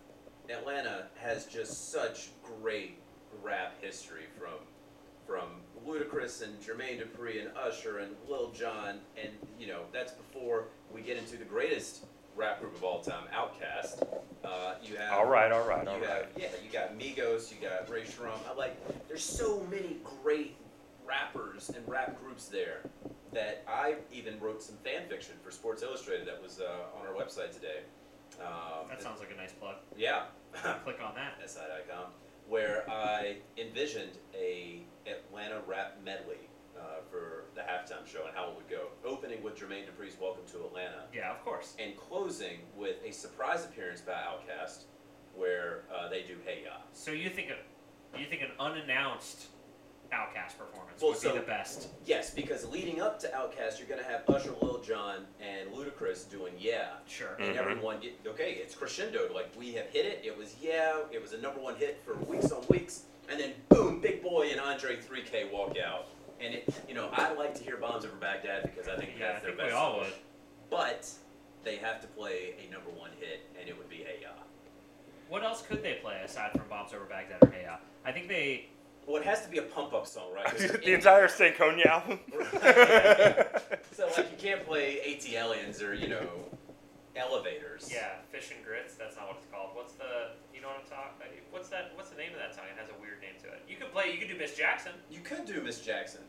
Atlanta 0.49 1.07
has 1.17 1.45
just 1.45 1.91
such 1.91 2.29
great 2.43 2.99
rap 3.41 3.75
history 3.81 4.25
from 4.37 4.59
from 5.25 5.61
Ludacris 5.87 6.43
and 6.43 6.59
Jermaine 6.61 7.01
Dupri 7.01 7.39
and 7.41 7.49
Usher 7.57 7.99
and 7.99 8.11
Lil 8.27 8.51
Jon 8.51 8.99
and 9.21 9.29
you 9.59 9.67
know 9.67 9.81
that's 9.93 10.11
before 10.11 10.65
we 10.93 11.01
get 11.01 11.17
into 11.17 11.37
the 11.37 11.45
greatest 11.45 12.05
rap 12.35 12.59
group 12.61 12.75
of 12.75 12.83
all 12.83 13.01
time, 13.01 13.23
Outkast. 13.33 14.03
Uh, 14.43 14.75
you 14.83 14.95
have 14.95 15.13
All 15.13 15.25
right, 15.25 15.51
all 15.51 15.67
right, 15.67 15.83
you 15.83 15.89
all 15.89 15.95
have, 15.99 16.07
right. 16.07 16.25
Yeah, 16.37 16.47
you 16.63 16.71
got 16.71 16.97
Migos, 16.97 17.51
you 17.51 17.57
got 17.67 17.89
Rae 17.89 18.03
Sremmurd. 18.03 18.37
I 18.49 18.53
like. 18.55 19.07
There's 19.07 19.23
so 19.23 19.65
many 19.71 19.97
great 20.21 20.55
rappers 21.05 21.69
and 21.75 21.87
rap 21.87 22.19
groups 22.21 22.45
there 22.47 22.81
that 23.33 23.63
I 23.67 23.95
even 24.13 24.39
wrote 24.39 24.61
some 24.61 24.75
fan 24.83 25.07
fiction 25.09 25.33
for 25.43 25.49
Sports 25.51 25.81
Illustrated 25.81 26.27
that 26.27 26.41
was 26.41 26.59
uh, 26.59 26.99
on 26.99 27.07
our 27.07 27.13
website 27.13 27.51
today. 27.53 27.79
Um, 28.39 28.87
That 28.89 29.01
sounds 29.01 29.19
like 29.19 29.31
a 29.33 29.35
nice 29.35 29.53
plug. 29.53 29.75
yeah. 29.97 30.23
Click 30.83 30.97
on 31.03 31.15
that. 31.15 31.37
SI.com, 31.49 32.05
where 32.47 32.89
I 32.89 33.37
envisioned 33.57 34.17
a 34.33 34.81
Atlanta 35.05 35.61
rap 35.67 35.97
medley 36.03 36.49
uh, 36.77 37.01
for 37.09 37.45
the 37.55 37.61
halftime 37.61 38.05
show 38.05 38.25
and 38.27 38.35
how 38.35 38.49
it 38.49 38.55
would 38.55 38.69
go. 38.69 38.87
Opening 39.05 39.41
with 39.43 39.55
Jermaine 39.55 39.83
Dupri's 39.85 40.15
"Welcome 40.19 40.43
to 40.51 40.65
Atlanta," 40.65 41.03
Yeah, 41.13 41.31
of 41.31 41.43
course. 41.43 41.75
and 41.79 41.95
closing 41.97 42.59
with 42.75 42.97
a 43.05 43.11
surprise 43.11 43.65
appearance 43.65 44.01
by 44.01 44.13
Outkast, 44.13 44.83
where 45.35 45.83
uh, 45.93 46.09
they 46.09 46.23
do 46.23 46.35
"Hey 46.45 46.63
Ya." 46.65 46.77
So 46.93 47.11
you 47.11 47.29
think 47.29 47.49
a, 47.49 48.19
you 48.19 48.25
think 48.27 48.41
an 48.41 48.51
unannounced 48.59 49.47
Outkast 50.11 50.57
performance 50.57 51.01
Well, 51.01 51.11
would 51.11 51.19
so- 51.19 51.33
be 51.33 51.39
the 51.39 51.45
best? 51.45 51.89
Yes, 52.05 52.33
because 52.33 52.65
leading 52.69 53.01
up 53.01 53.19
to 53.19 53.27
Outkast, 53.29 53.77
you're 53.79 53.87
gonna 53.87 54.03
have 54.07 54.27
Usher, 54.29 54.51
Lil 54.61 54.79
Jon, 54.79 55.27
and 55.41 55.69
Ludacris 55.71 56.29
doing 56.29 56.53
"Yeah," 56.57 56.93
Sure. 57.07 57.35
and 57.39 57.55
Mhm. 57.55 57.59
everyone 57.59 57.99
get 57.99 58.13
okay. 58.25 58.53
It's 58.53 58.73
crescendoed. 58.75 59.33
Like 59.33 59.49
we 59.57 59.73
have 59.73 59.87
hit 59.89 60.05
it. 60.05 60.21
It 60.23 60.37
was 60.37 60.55
"Yeah." 60.61 61.01
It 61.11 61.21
was 61.21 61.33
a 61.33 61.37
number 61.37 61.59
one 61.59 61.75
hit 61.75 61.99
for 62.05 62.13
weeks 62.15 62.51
on 62.51 62.65
weeks, 62.67 63.03
and 63.29 63.39
then 63.39 63.53
boom, 63.69 63.99
Big 64.01 64.21
Boi 64.23 64.49
and 64.51 64.59
Andre 64.61 64.95
3K 64.95 65.45
walk 65.51 65.77
out. 65.77 66.07
And 66.39 66.53
it, 66.53 66.69
you 66.87 66.93
know, 66.93 67.09
I 67.13 67.33
like 67.33 67.55
to 67.55 67.63
hear 67.63 67.77
"Bombs 67.77 68.05
Over 68.05 68.15
Baghdad" 68.15 68.63
because 68.63 68.87
I 68.87 68.95
think 68.97 69.17
Yeah, 69.19 69.29
I 69.29 69.31
their 69.33 69.39
think 69.41 69.57
best. 69.57 69.67
we 69.69 69.73
all 69.73 69.99
would. 69.99 70.13
But 70.69 71.09
they 71.63 71.77
have 71.77 71.99
to 72.01 72.07
play 72.07 72.55
a 72.65 72.71
number 72.71 72.89
one 72.91 73.11
hit, 73.19 73.41
and 73.59 73.67
it 73.67 73.77
would 73.77 73.89
be 73.89 73.97
"Hey 74.03 74.19
Ya." 74.21 74.29
What 75.29 75.43
else 75.43 75.61
could 75.61 75.83
they 75.83 75.95
play 75.95 76.21
aside 76.23 76.51
from 76.53 76.69
Bombs 76.69 76.93
Over 76.93 77.03
Baghdad 77.05 77.43
or 77.43 77.49
Hey 77.51 77.63
Ya? 77.63 77.77
I 78.05 78.11
think 78.13 78.27
they. 78.29 78.69
Well, 79.07 79.15
it 79.21 79.25
has 79.25 79.41
to 79.43 79.49
be 79.49 79.57
a 79.57 79.61
pump 79.63 79.93
up 79.93 80.05
song, 80.05 80.33
right? 80.35 80.55
the 80.57 80.81
in- 80.87 80.95
entire 80.95 81.27
Stankonia 81.27 81.85
album. 81.87 82.19
So 83.97 84.05
like 84.15 84.29
you 84.29 84.37
can't 84.37 84.63
play 84.63 84.99
ATLiens 85.07 85.81
or 85.81 85.95
you 85.95 86.07
know 86.07 86.29
elevators. 87.15 87.89
Yeah, 87.91 88.21
Fish 88.31 88.51
and 88.55 88.63
Grits. 88.63 88.93
That's 88.93 89.15
not 89.15 89.25
what 89.27 89.37
it's 89.41 89.47
called. 89.51 89.71
What's 89.73 89.93
the? 89.93 90.37
You 90.53 90.61
know 90.61 90.67
what 90.67 90.85
I'm 90.85 90.89
talking? 90.89 91.17
Uh, 91.21 91.33
what's 91.49 91.69
that? 91.69 91.91
What's 91.95 92.11
the 92.11 92.17
name 92.17 92.29
of 92.33 92.37
that 92.37 92.53
song? 92.53 92.65
It 92.69 92.77
has 92.79 92.89
a 92.93 93.01
weird 93.01 93.21
name 93.21 93.33
to 93.41 93.47
it. 93.49 93.65
You 93.67 93.75
could 93.77 93.91
play. 93.91 94.11
You 94.13 94.19
could 94.19 94.27
do 94.29 94.37
Miss 94.37 94.53
Jackson, 94.53 94.91
You 95.09 95.21
could 95.21 95.45
do 95.45 95.61
Miss 95.63 95.81
Jackson. 95.81 96.21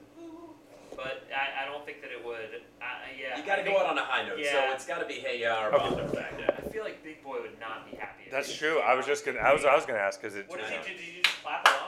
but 0.97 1.29
I, 1.29 1.63
I 1.65 1.67
don't 1.69 1.85
think 1.85 2.01
that 2.01 2.09
it 2.11 2.25
would. 2.25 2.65
I, 2.81 3.13
yeah. 3.21 3.37
You 3.37 3.45
got 3.45 3.57
to 3.57 3.65
go 3.69 3.77
out 3.77 3.85
on 3.87 3.99
a 3.99 4.05
high 4.05 4.25
note, 4.27 4.41
so 4.41 4.59
it's 4.73 4.87
got 4.87 5.01
to 5.01 5.07
be 5.07 5.21
Hey 5.21 5.41
Ya 5.45 5.53
or 5.67 5.69
Okay. 5.69 5.77
Bombs 5.77 6.01
Over 6.01 6.13
Baghdad. 6.25 6.51
Uh, 6.57 6.67
I 6.67 6.73
feel 6.73 6.85
like 6.85 7.05
Big 7.05 7.23
Boi 7.23 7.37
would 7.45 7.61
not 7.61 7.85
be 7.91 7.97
happy. 8.01 8.25
That's 8.33 8.55
true. 8.57 8.81
I 8.81 8.95
was 8.95 9.05
just 9.05 9.27
gonna. 9.27 9.41
I 9.45 9.53
was. 9.53 9.67
I 9.69 9.75
was 9.77 9.85
gonna 9.85 10.01
ask 10.01 10.21
because 10.21 10.37
it. 10.37 10.49
What 10.49 10.57
did 10.59 10.73
I 10.73 10.81
you 10.81 10.97
Did 10.97 11.05
you 11.05 11.21
just 11.23 11.37
clap 11.45 11.69
along? 11.69 11.88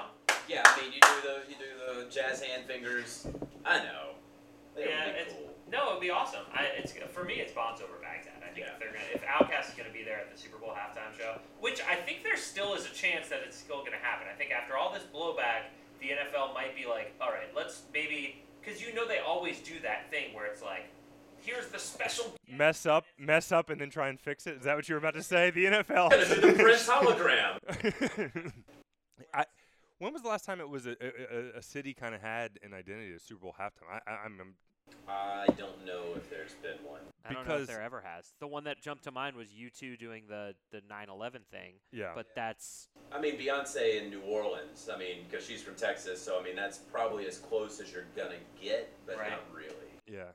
Yeah, 0.50 0.62
I 0.66 0.80
mean 0.82 0.90
you 0.92 0.98
do 0.98 1.16
the 1.22 1.36
you 1.48 1.54
do 1.54 1.70
the 2.02 2.10
jazz 2.10 2.42
hand 2.42 2.64
fingers. 2.66 3.26
I 3.64 3.78
know. 3.78 4.18
It 4.76 4.86
yeah, 4.90 5.06
would 5.06 5.14
be 5.14 5.20
it's 5.20 5.32
cool. 5.34 5.54
no, 5.70 5.90
it'd 5.90 6.00
be 6.00 6.10
awesome. 6.10 6.42
I, 6.52 6.64
it's 6.76 6.92
for 7.14 7.22
me, 7.24 7.34
it's 7.34 7.52
Bombs 7.52 7.80
Over 7.80 8.02
Baghdad. 8.02 8.42
I 8.42 8.50
think 8.52 8.66
Yeah. 8.66 8.72
if 8.74 8.78
they're 8.80 8.90
gonna, 8.90 9.14
if 9.14 9.22
Outkast 9.22 9.70
is 9.70 9.74
gonna 9.78 9.94
be 9.94 10.02
there 10.02 10.18
at 10.18 10.34
the 10.34 10.38
Super 10.40 10.58
Bowl 10.58 10.70
halftime 10.74 11.16
show, 11.16 11.38
which 11.60 11.80
I 11.88 11.94
think 11.94 12.24
there 12.24 12.36
still 12.36 12.74
is 12.74 12.84
a 12.86 12.92
chance 12.94 13.28
that 13.28 13.40
it's 13.46 13.56
still 13.56 13.84
gonna 13.84 14.02
happen. 14.02 14.26
I 14.32 14.36
think 14.36 14.50
after 14.50 14.76
all 14.76 14.92
this 14.92 15.04
blowback, 15.14 15.70
the 16.00 16.08
NFL 16.18 16.52
might 16.54 16.74
be 16.74 16.84
like, 16.86 17.14
all 17.20 17.30
right, 17.30 17.46
let's 17.54 17.82
maybe, 17.94 18.42
because 18.60 18.80
you 18.82 18.92
know 18.94 19.06
they 19.06 19.18
always 19.18 19.60
do 19.60 19.74
that 19.82 20.10
thing 20.10 20.34
where 20.34 20.46
it's 20.46 20.62
like, 20.62 20.88
here's 21.42 21.66
the 21.68 21.78
special. 21.78 22.34
mess 22.50 22.86
up, 22.86 23.04
mess 23.18 23.52
up, 23.52 23.70
and 23.70 23.80
then 23.80 23.90
try 23.90 24.08
and 24.08 24.18
fix 24.18 24.46
it. 24.46 24.56
Is 24.56 24.64
that 24.64 24.74
what 24.76 24.88
you 24.88 24.94
were 24.96 24.98
about 24.98 25.14
to 25.14 25.22
say? 25.22 25.50
The 25.50 25.66
NFL. 25.66 26.10
Gotta 26.10 26.34
do 26.40 26.40
the 26.40 26.62
Prince 26.62 26.88
hologram. 26.88 27.58
I, 29.34 29.44
when 30.00 30.12
was 30.12 30.22
the 30.22 30.28
last 30.28 30.44
time 30.44 30.60
it 30.60 30.68
was 30.68 30.86
a, 30.86 30.96
a, 31.00 31.54
a, 31.56 31.58
a 31.58 31.62
city 31.62 31.94
kind 31.94 32.14
of 32.14 32.20
had 32.22 32.52
an 32.62 32.72
identity, 32.74 33.12
a 33.12 33.20
Super 33.20 33.42
Bowl 33.42 33.54
halftime? 33.60 33.86
I, 33.92 34.10
I, 34.10 34.14
I'm, 34.24 34.40
I'm 34.40 34.54
I 35.06 35.46
don't 35.56 35.84
know 35.86 36.02
if 36.16 36.28
there's 36.30 36.54
been 36.54 36.84
one. 36.84 37.00
I 37.24 37.32
don't 37.32 37.42
know 37.46 37.52
Because- 37.54 37.62
if 37.62 37.68
there 37.68 37.82
ever 37.82 38.00
has. 38.00 38.32
The 38.40 38.46
one 38.46 38.64
that 38.64 38.80
jumped 38.80 39.04
to 39.04 39.12
mind 39.12 39.36
was 39.36 39.48
U2 39.48 39.98
doing 39.98 40.24
the 40.28 40.54
the 40.72 40.78
9/11 40.80 41.44
thing, 41.50 41.74
Yeah. 41.92 42.12
but 42.14 42.26
that's 42.34 42.88
I 43.12 43.20
mean, 43.20 43.36
Beyonce 43.38 44.02
in 44.02 44.10
New 44.10 44.22
Orleans. 44.22 44.88
I 44.92 44.98
mean, 44.98 45.18
because 45.30 45.46
she's 45.46 45.62
from 45.62 45.74
Texas, 45.76 46.20
so 46.20 46.40
I 46.40 46.42
mean 46.42 46.56
that's 46.56 46.78
probably 46.78 47.26
as 47.26 47.38
close 47.38 47.78
as 47.80 47.92
you're 47.92 48.06
gonna 48.16 48.38
get, 48.60 48.90
but 49.06 49.18
Right. 49.18 49.30
not 49.30 49.42
really. 49.54 49.74
yeah. 50.08 50.32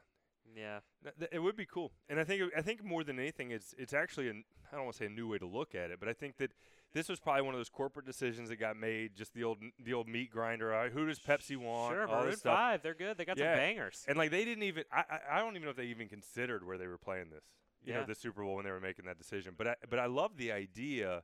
yeah. 0.56 0.80
Th- 1.04 1.16
th- 1.20 1.30
It 1.34 1.40
would 1.40 1.58
be 1.58 1.66
cool, 1.66 1.92
and 2.08 2.20
I 2.20 2.24
think 2.24 2.44
I 2.56 2.62
think 2.62 2.82
more 2.84 3.04
than 3.04 3.20
anything, 3.20 3.52
it's 3.52 3.74
it's 3.78 3.94
actually 3.94 4.30
an 4.30 4.44
I 4.72 4.76
don't 4.76 4.86
want 4.86 4.96
to 4.96 5.00
say 5.04 5.08
a 5.08 5.10
new 5.10 5.28
way 5.28 5.38
to 5.40 5.46
look 5.46 5.76
at 5.76 5.92
it, 5.92 6.00
but 6.00 6.08
I 6.08 6.14
think 6.14 6.38
that 6.38 6.52
this 6.96 7.10
was 7.10 7.20
probably 7.20 7.42
one 7.44 7.54
of 7.54 7.60
those 7.60 7.70
corporate 7.70 8.06
decisions 8.06 8.48
that 8.50 8.56
got 8.56 8.78
made. 8.78 9.16
Just 9.16 9.34
the 9.34 9.44
old 9.44 9.58
the 9.84 9.94
old 9.94 10.08
meat 10.08 10.32
grinder. 10.32 10.74
All 10.74 10.84
right, 10.84 10.92
who 10.92 11.06
does 11.06 11.20
Pepsi 11.20 11.58
want? 11.58 11.94
Sure, 11.94 12.08
all 12.08 12.24
Maroon. 12.24 12.38
Five, 12.38 12.82
they're 12.82 12.94
good. 12.96 13.18
They 13.18 13.26
got 13.26 13.38
Yeah. 13.38 13.54
some 13.54 13.60
bangers. 13.60 14.06
And 14.08 14.18
like 14.18 14.32
they 14.32 14.46
didn't 14.46 14.64
even 14.64 14.86
I, 14.92 15.04
I 15.10 15.20
I 15.34 15.40
don't 15.40 15.52
even 15.52 15.64
know 15.66 15.72
if 15.72 15.76
they 15.76 15.86
even 15.86 16.08
considered 16.08 16.66
where 16.66 16.78
they 16.78 16.88
were 16.88 16.98
playing 16.98 17.30
this. 17.30 17.44
You 17.84 17.94
know, 17.94 18.00
Yeah. 18.00 18.06
the 18.06 18.16
Super 18.16 18.42
Bowl 18.44 18.56
when 18.56 18.66
they 18.66 18.72
were 18.72 18.80
making 18.80 19.06
that 19.06 19.18
decision. 19.18 19.54
But 19.58 19.68
I 19.68 19.76
but 19.90 20.00
I 20.00 20.06
love 20.08 20.38
the 20.38 20.52
idea 20.54 21.22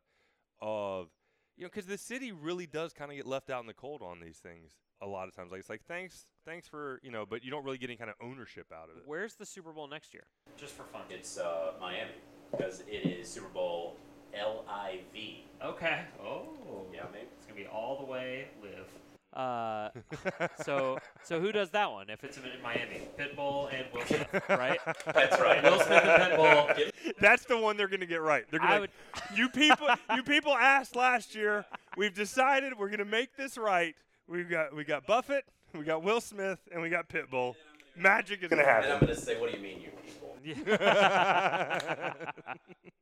of 0.61 1.07
you 1.57 1.63
know 1.63 1.69
because 1.69 1.85
the 1.85 1.97
city 1.97 2.31
really 2.33 2.67
does 2.67 2.91
kind 2.93 3.09
of 3.09 3.15
get 3.17 3.25
left 3.25 3.49
out 3.49 3.61
in 3.61 3.67
the 3.67 3.73
cold 3.73 4.01
on 4.01 4.19
these 4.19 4.37
things 4.37 4.73
a 5.01 5.07
lot 5.07 5.27
of 5.29 5.35
times. 5.35 5.51
Like 5.51 5.61
it's 5.61 5.69
like 5.69 5.85
thanks 5.87 6.25
thanks 6.45 6.67
for 6.67 6.99
you 7.01 7.11
know, 7.11 7.25
but 7.25 7.43
you 7.45 7.49
don't 7.49 7.63
really 7.63 7.77
get 7.77 7.89
any 7.89 7.97
kind 7.97 8.09
of 8.09 8.17
ownership 8.21 8.67
out 8.73 8.89
of 8.89 8.97
it. 8.97 9.03
Where's 9.05 9.35
the 9.35 9.45
Super 9.45 9.71
Bowl 9.71 9.87
next 9.87 10.13
year? 10.13 10.25
Just 10.57 10.73
for 10.73 10.83
fun. 10.83 11.03
It's 11.09 11.37
uh, 11.37 11.73
Miami 11.79 12.11
because 12.51 12.81
it 12.81 13.05
is 13.07 13.29
Super 13.29 13.47
Bowl 13.47 13.95
L 14.37 14.63
I 14.69 14.99
V. 15.13 15.43
Okay. 15.63 16.01
Oh. 16.23 16.43
Yeah, 16.93 17.01
maybe. 17.11 17.25
It's 17.37 17.45
gonna 17.45 17.59
be 17.59 17.67
all 17.67 17.97
the 17.99 18.05
way 18.11 18.47
live. 18.61 18.87
Uh, 19.33 19.89
so 20.63 20.97
so 21.23 21.39
who 21.39 21.53
does 21.53 21.69
that 21.69 21.89
one? 21.89 22.09
If 22.09 22.21
It's 22.23 22.35
it's 22.37 22.45
in 22.45 22.61
Miami. 22.61 23.07
Pitbull 23.17 23.73
and 23.73 23.85
Will 23.93 24.05
Smith. 24.05 24.27
right, 24.49 24.77
That's 25.05 25.39
right. 25.39 25.63
Will 25.63 25.79
Smith 25.79 26.03
and 26.03 26.33
Pitbull. 26.33 26.91
That's 27.19 27.45
the 27.45 27.57
one 27.57 27.77
they're 27.77 27.87
going 27.87 28.01
to 28.01 28.05
get 28.05 28.21
right. 28.21 28.43
They're 28.51 28.59
going 28.59 28.87
to 28.87 29.35
you 29.35 29.47
people 29.47 29.87
you 30.15 30.23
people 30.23 30.53
asked 30.53 30.97
last 30.97 31.33
year. 31.33 31.65
We've 31.95 32.13
decided 32.13 32.77
we're 32.77 32.89
going 32.89 32.99
to 32.99 33.05
make 33.05 33.37
this 33.37 33.57
right. 33.57 33.95
We've 34.27 34.49
got 34.49 34.75
we 34.75 34.83
got 34.83 35.07
Buffett, 35.07 35.45
we 35.73 35.85
got 35.85 36.03
Will 36.03 36.19
Smith, 36.19 36.59
and 36.71 36.81
we 36.81 36.89
got 36.89 37.07
Pitbull. 37.07 37.55
Magic 37.95 38.43
is 38.43 38.49
going 38.49 38.61
to 38.61 38.67
happen. 38.67 38.85
and 38.85 38.93
I'm 38.93 38.99
gonna 39.01 39.15
say, 39.15 39.39
what 39.39 39.51
do 39.51 39.57
you 39.57 39.63
mean, 39.63 39.81
you 39.81 39.89
people? 40.03 40.35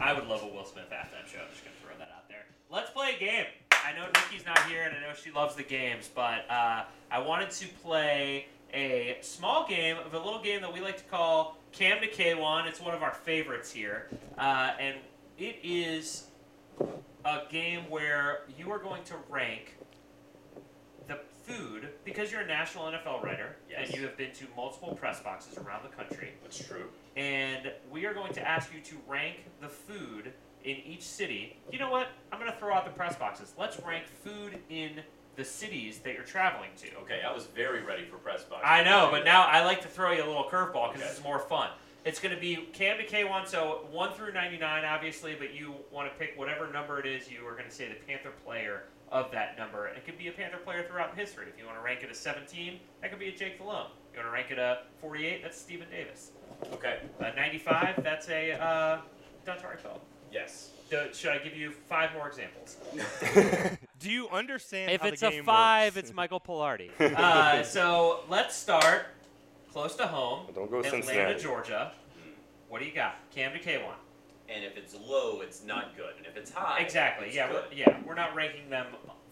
I 0.00 0.12
would 0.12 0.26
love 0.26 0.42
a 0.42 0.46
Will 0.46 0.64
Smith 0.64 0.90
halftime 0.90 1.26
show. 1.30 1.38
I'm 1.40 1.50
just 1.50 1.64
gonna 1.64 1.76
throw 1.82 1.96
that 1.98 2.10
out 2.14 2.28
there. 2.28 2.44
Let's 2.70 2.90
play 2.90 3.14
a 3.16 3.18
game. 3.18 3.46
I 3.72 3.92
know 3.92 4.06
Nikki's 4.06 4.44
not 4.44 4.58
here, 4.68 4.82
and 4.82 4.94
I 4.96 5.00
know 5.00 5.14
she 5.14 5.30
loves 5.30 5.54
the 5.54 5.62
games, 5.62 6.10
but 6.12 6.44
uh, 6.50 6.84
I 7.10 7.18
wanted 7.20 7.50
to 7.52 7.68
play 7.82 8.46
a 8.74 9.16
small 9.22 9.66
game 9.68 9.96
of 10.04 10.12
a 10.12 10.18
little 10.18 10.42
game 10.42 10.60
that 10.62 10.72
we 10.72 10.80
like 10.80 10.96
to 10.98 11.04
call 11.04 11.56
Cam 11.72 12.00
to 12.00 12.08
Kawann. 12.08 12.66
It's 12.66 12.80
one 12.80 12.94
of 12.94 13.02
our 13.02 13.12
favorites 13.14 13.72
here, 13.72 14.08
uh, 14.38 14.72
and 14.80 14.96
it 15.38 15.56
is 15.62 16.24
a 17.24 17.40
game 17.50 17.88
where 17.88 18.40
you 18.58 18.70
are 18.72 18.78
going 18.78 19.02
to 19.04 19.14
rank 19.28 19.76
the 21.06 21.18
food 21.44 21.88
because 22.04 22.32
you're 22.32 22.40
a 22.42 22.46
national 22.46 22.84
NFL 22.86 23.22
writer 23.22 23.56
Yes. 23.70 23.88
and 23.88 23.96
you 23.96 24.02
have 24.02 24.16
been 24.16 24.32
to 24.32 24.44
multiple 24.56 24.94
press 24.94 25.20
boxes 25.20 25.56
around 25.58 25.82
the 25.84 25.88
country 25.96 26.30
That's 26.42 26.64
true. 26.64 26.86
And 27.16 27.72
we 27.90 28.04
are 28.04 28.12
going 28.14 28.32
to 28.34 28.46
ask 28.46 28.72
you 28.74 28.80
to 28.82 28.96
rank 29.08 29.36
the 29.60 29.68
food 29.68 30.32
in 30.64 30.76
each 30.76 31.02
city. 31.02 31.56
You 31.72 31.78
know 31.78 31.90
what? 31.90 32.08
I'm 32.30 32.38
going 32.38 32.50
to 32.52 32.58
throw 32.58 32.74
out 32.74 32.84
the 32.84 32.90
press 32.90 33.16
boxes. 33.16 33.54
Let's 33.58 33.80
rank 33.80 34.04
food 34.06 34.58
in 34.68 35.00
the 35.36 35.44
cities 35.44 35.98
that 36.00 36.14
you're 36.14 36.24
traveling 36.24 36.70
to. 36.78 36.86
Okay, 37.02 37.20
I 37.26 37.32
was 37.32 37.46
very 37.46 37.82
ready 37.82 38.04
for 38.04 38.16
press 38.16 38.44
box. 38.44 38.62
I 38.64 38.82
know, 38.82 39.08
but 39.10 39.24
now 39.24 39.44
I 39.46 39.64
like 39.64 39.80
to 39.82 39.88
throw 39.88 40.12
you 40.12 40.24
a 40.24 40.26
little 40.26 40.44
curveball 40.44 40.92
because 40.92 41.02
Okay. 41.02 41.10
it's 41.10 41.22
more 41.22 41.38
fun. 41.38 41.70
It's 42.04 42.20
going 42.20 42.34
to 42.34 42.40
be 42.40 42.56
Cam 42.72 42.98
to 42.98 43.06
Kawann, 43.06 43.46
so 43.46 43.86
1 43.90 44.12
through 44.14 44.32
99, 44.32 44.84
obviously, 44.84 45.34
but 45.38 45.54
you 45.54 45.74
want 45.90 46.10
to 46.10 46.16
pick 46.18 46.38
whatever 46.38 46.70
number 46.72 47.00
it 47.00 47.06
is. 47.06 47.30
You 47.30 47.46
are 47.46 47.52
going 47.52 47.64
to 47.68 47.70
say 47.74 47.88
the 47.88 47.96
Panther 48.06 48.30
player 48.44 48.84
of 49.10 49.30
that 49.32 49.58
number. 49.58 49.86
And 49.86 49.96
It 49.96 50.04
could 50.04 50.16
be 50.18 50.28
a 50.28 50.32
Panther 50.32 50.58
player 50.58 50.84
throughout 50.88 51.16
history. 51.16 51.46
If 51.52 51.58
you 51.58 51.66
want 51.66 51.78
to 51.78 51.82
rank 51.84 52.02
it 52.02 52.10
a 52.10 52.14
17, 52.14 52.78
that 53.02 53.10
could 53.10 53.18
be 53.18 53.28
a 53.28 53.32
Jake 53.36 53.58
Delhomme. 53.58 53.90
You 54.12 54.20
want 54.20 54.28
to 54.28 54.32
rank 54.32 54.50
it 54.50 54.58
a 54.58 54.82
48, 55.00 55.42
that's 55.42 55.58
Stephen 55.60 55.88
Davis. 55.90 56.30
Okay. 56.72 56.98
Uh, 57.20 57.30
95, 57.36 58.02
that's 58.02 58.28
a 58.28 58.52
uh, 58.52 58.98
Dontari 59.46 59.82
Poe. 59.82 60.00
Yes. 60.32 60.70
Do- 60.90 61.08
Should 61.12 61.30
I 61.32 61.38
give 61.38 61.56
you 61.56 61.70
five 61.70 62.12
more 62.14 62.28
examples? 62.28 62.76
Do 63.98 64.10
you 64.10 64.28
understand 64.28 64.92
if 64.92 65.00
how 65.00 65.08
it's 65.08 65.20
the 65.20 65.40
a 65.40 65.42
five, 65.42 65.96
works? 65.96 66.08
it's 66.08 66.14
Michael 66.16 66.40
Palardy. 66.40 66.90
Uh, 67.16 67.62
so 67.62 68.20
let's 68.28 68.54
start 68.54 69.06
close 69.72 69.94
to 69.96 70.06
home. 70.06 70.46
Don't 70.54 70.70
go 70.70 70.78
Atlanta, 70.78 71.02
Cincinnati. 71.04 71.42
Georgia. 71.42 71.92
What 72.68 72.80
do 72.80 72.86
you 72.86 72.92
got? 72.94 73.16
Cam 73.34 73.52
to 73.52 73.58
Kawann. 73.60 73.94
And 74.48 74.64
if 74.64 74.76
it's 74.76 74.94
low, 74.94 75.40
it's 75.40 75.64
not 75.64 75.96
good. 75.96 76.14
And 76.18 76.26
if 76.26 76.36
it's 76.36 76.52
high, 76.52 76.80
Exactly. 76.80 77.26
it's 77.28 77.36
Yeah. 77.36 77.50
good. 77.50 77.64
We're, 77.70 77.76
yeah. 77.76 77.96
We're 78.06 78.14
not 78.14 78.34
ranking 78.34 78.70
them 78.70 78.86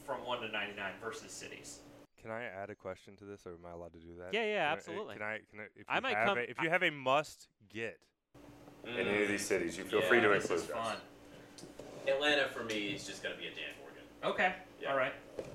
from 0.05 0.25
one 0.27 0.41
to 0.41 0.49
99 0.49 0.93
versus 1.03 1.31
cities. 1.33 1.79
Can 2.25 2.33
I 2.33 2.45
add 2.45 2.71
a 2.71 2.75
question 2.75 3.17
to 3.17 3.25
this, 3.27 3.47
or 3.47 3.51
am 3.51 3.67
I 3.69 3.73
allowed 3.73 3.93
to 3.93 3.99
do 3.99 4.15
that? 4.19 4.33
Yeah, 4.33 4.45
yeah, 4.45 4.47
Can 4.47 4.57
I- 4.57 4.71
uh, 4.71 4.73
absolutely. 4.73 5.13
Can 5.17 5.23
I? 5.23 5.39
Can 5.51 5.61
I? 5.61 5.63
If 5.77 5.91
I 5.91 5.97
you 5.97 6.01
might 6.01 6.17
have 6.17 6.27
come- 6.29 6.39
A, 6.39 6.41
if 6.41 6.63
you 6.63 6.71
have 6.71 6.83
a 6.83 6.91
must 6.91 7.49
get 7.69 8.01
Mm. 8.83 8.99
in 8.99 9.09
any 9.09 9.23
of 9.25 9.29
these 9.29 9.47
cities, 9.47 9.77
you 9.77 9.85
feel 9.85 10.01
Yeah, 10.01 10.09
free 10.09 10.21
to 10.23 10.29
This 10.29 10.45
include 10.45 10.61
is 10.61 10.67
fun. 10.69 10.97
Atlanta 12.09 12.49
for 12.49 12.65
me 12.65 12.95
is 12.95 13.07
just 13.07 13.23
gonna 13.23 13.35
be 13.37 13.49
a 13.49 13.51
Dan 13.51 13.75
Morgan. 13.79 14.05
Okay. 14.23 14.55
Yeah. 14.81 14.91
All 14.91 14.97
right. 14.97 15.13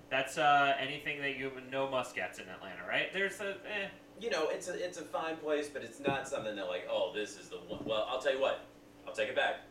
That's 0.09 0.37
uh, 0.37 0.75
anything 0.79 1.21
that 1.21 1.37
you 1.37 1.51
no 1.71 1.89
must 1.89 2.13
gets 2.13 2.37
in 2.37 2.47
Atlanta, 2.47 2.85
right? 2.87 3.11
There's 3.13 3.41
a. 3.41 3.57
Eh. 3.65 3.89
You 4.19 4.29
know, 4.29 4.49
it's 4.49 4.67
a 4.67 4.73
it's 4.85 4.99
a 4.99 5.05
fine 5.05 5.37
place, 5.37 5.69
but 5.69 5.83
it's 5.83 5.99
not 5.99 6.27
something 6.27 6.55
that 6.55 6.67
like, 6.67 6.85
oh, 6.87 7.13
this 7.15 7.35
is 7.39 7.49
the 7.49 7.57
one. 7.57 7.83
Well, 7.83 8.05
I'll 8.07 8.21
tell 8.21 8.33
you 8.33 8.39
what. 8.41 8.61
I'll 9.07 9.13
take 9.13 9.29
it 9.29 9.35
back. 9.35 9.61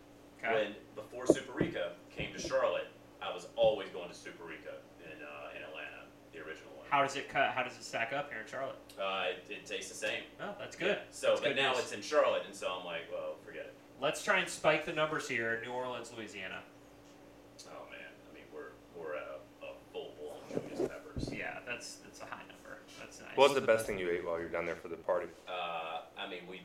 Okay. 0.42 0.52
When 0.52 0.74
before 0.96 1.26
Superica 1.26 1.92
came 2.10 2.32
to 2.32 2.40
Charlotte, 2.40 2.88
I 3.22 3.32
was 3.32 3.46
always 3.54 3.88
going 3.90 4.08
to 4.08 4.14
Superica 4.16 4.74
in 5.04 5.22
uh, 5.22 5.50
in 5.56 5.62
Atlanta, 5.62 6.06
the 6.32 6.38
original 6.40 6.72
one. 6.76 6.77
How 6.90 7.02
does 7.02 7.16
it 7.16 7.28
cut? 7.28 7.50
How 7.50 7.62
does 7.62 7.74
it 7.74 7.84
stack 7.84 8.12
up 8.12 8.30
here 8.30 8.40
in 8.40 8.46
Charlotte? 8.50 8.76
Uh, 9.00 9.24
it, 9.30 9.52
it 9.52 9.66
tastes 9.66 9.90
the 9.90 9.96
same. 9.96 10.22
Oh, 10.40 10.54
that's 10.58 10.76
good. 10.76 10.96
Yeah. 10.98 11.04
So, 11.10 11.28
That's 11.28 11.40
but 11.40 11.48
good 11.48 11.56
now 11.56 11.72
news. 11.72 11.80
it's 11.82 11.92
in 11.92 12.02
Charlotte, 12.02 12.42
and 12.46 12.54
so 12.54 12.68
I'm 12.78 12.84
like, 12.86 13.02
well, 13.12 13.34
forget 13.44 13.62
it. 13.66 13.74
Let's 14.00 14.22
try 14.22 14.38
and 14.38 14.48
spike 14.48 14.86
the 14.86 14.92
numbers 14.92 15.28
here. 15.28 15.54
In 15.54 15.68
New 15.68 15.74
Orleans, 15.74 16.12
Louisiana. 16.16 16.60
Oh 17.66 17.90
man, 17.90 18.00
I 18.30 18.34
mean, 18.34 18.44
we're 18.54 18.72
we're 18.96 19.16
at 19.16 19.26
a, 19.62 19.66
a 19.66 19.70
full 19.92 20.12
blown 20.18 20.38
Julius 20.48 20.88
Peppers. 20.88 21.28
Yeah, 21.32 21.58
that's 21.66 21.96
that's 21.96 22.20
a 22.20 22.24
high 22.24 22.42
number. 22.48 22.78
That's 23.00 23.20
nice. 23.20 23.30
What's 23.34 23.54
the 23.54 23.60
best 23.60 23.86
thing 23.86 23.98
you 23.98 24.08
ate 24.10 24.24
while 24.24 24.38
you're 24.38 24.48
down 24.48 24.64
there 24.66 24.76
for 24.76 24.88
the 24.88 24.96
party? 24.96 25.26
Uh, 25.48 26.02
I 26.16 26.28
mean, 26.30 26.40
we. 26.48 26.60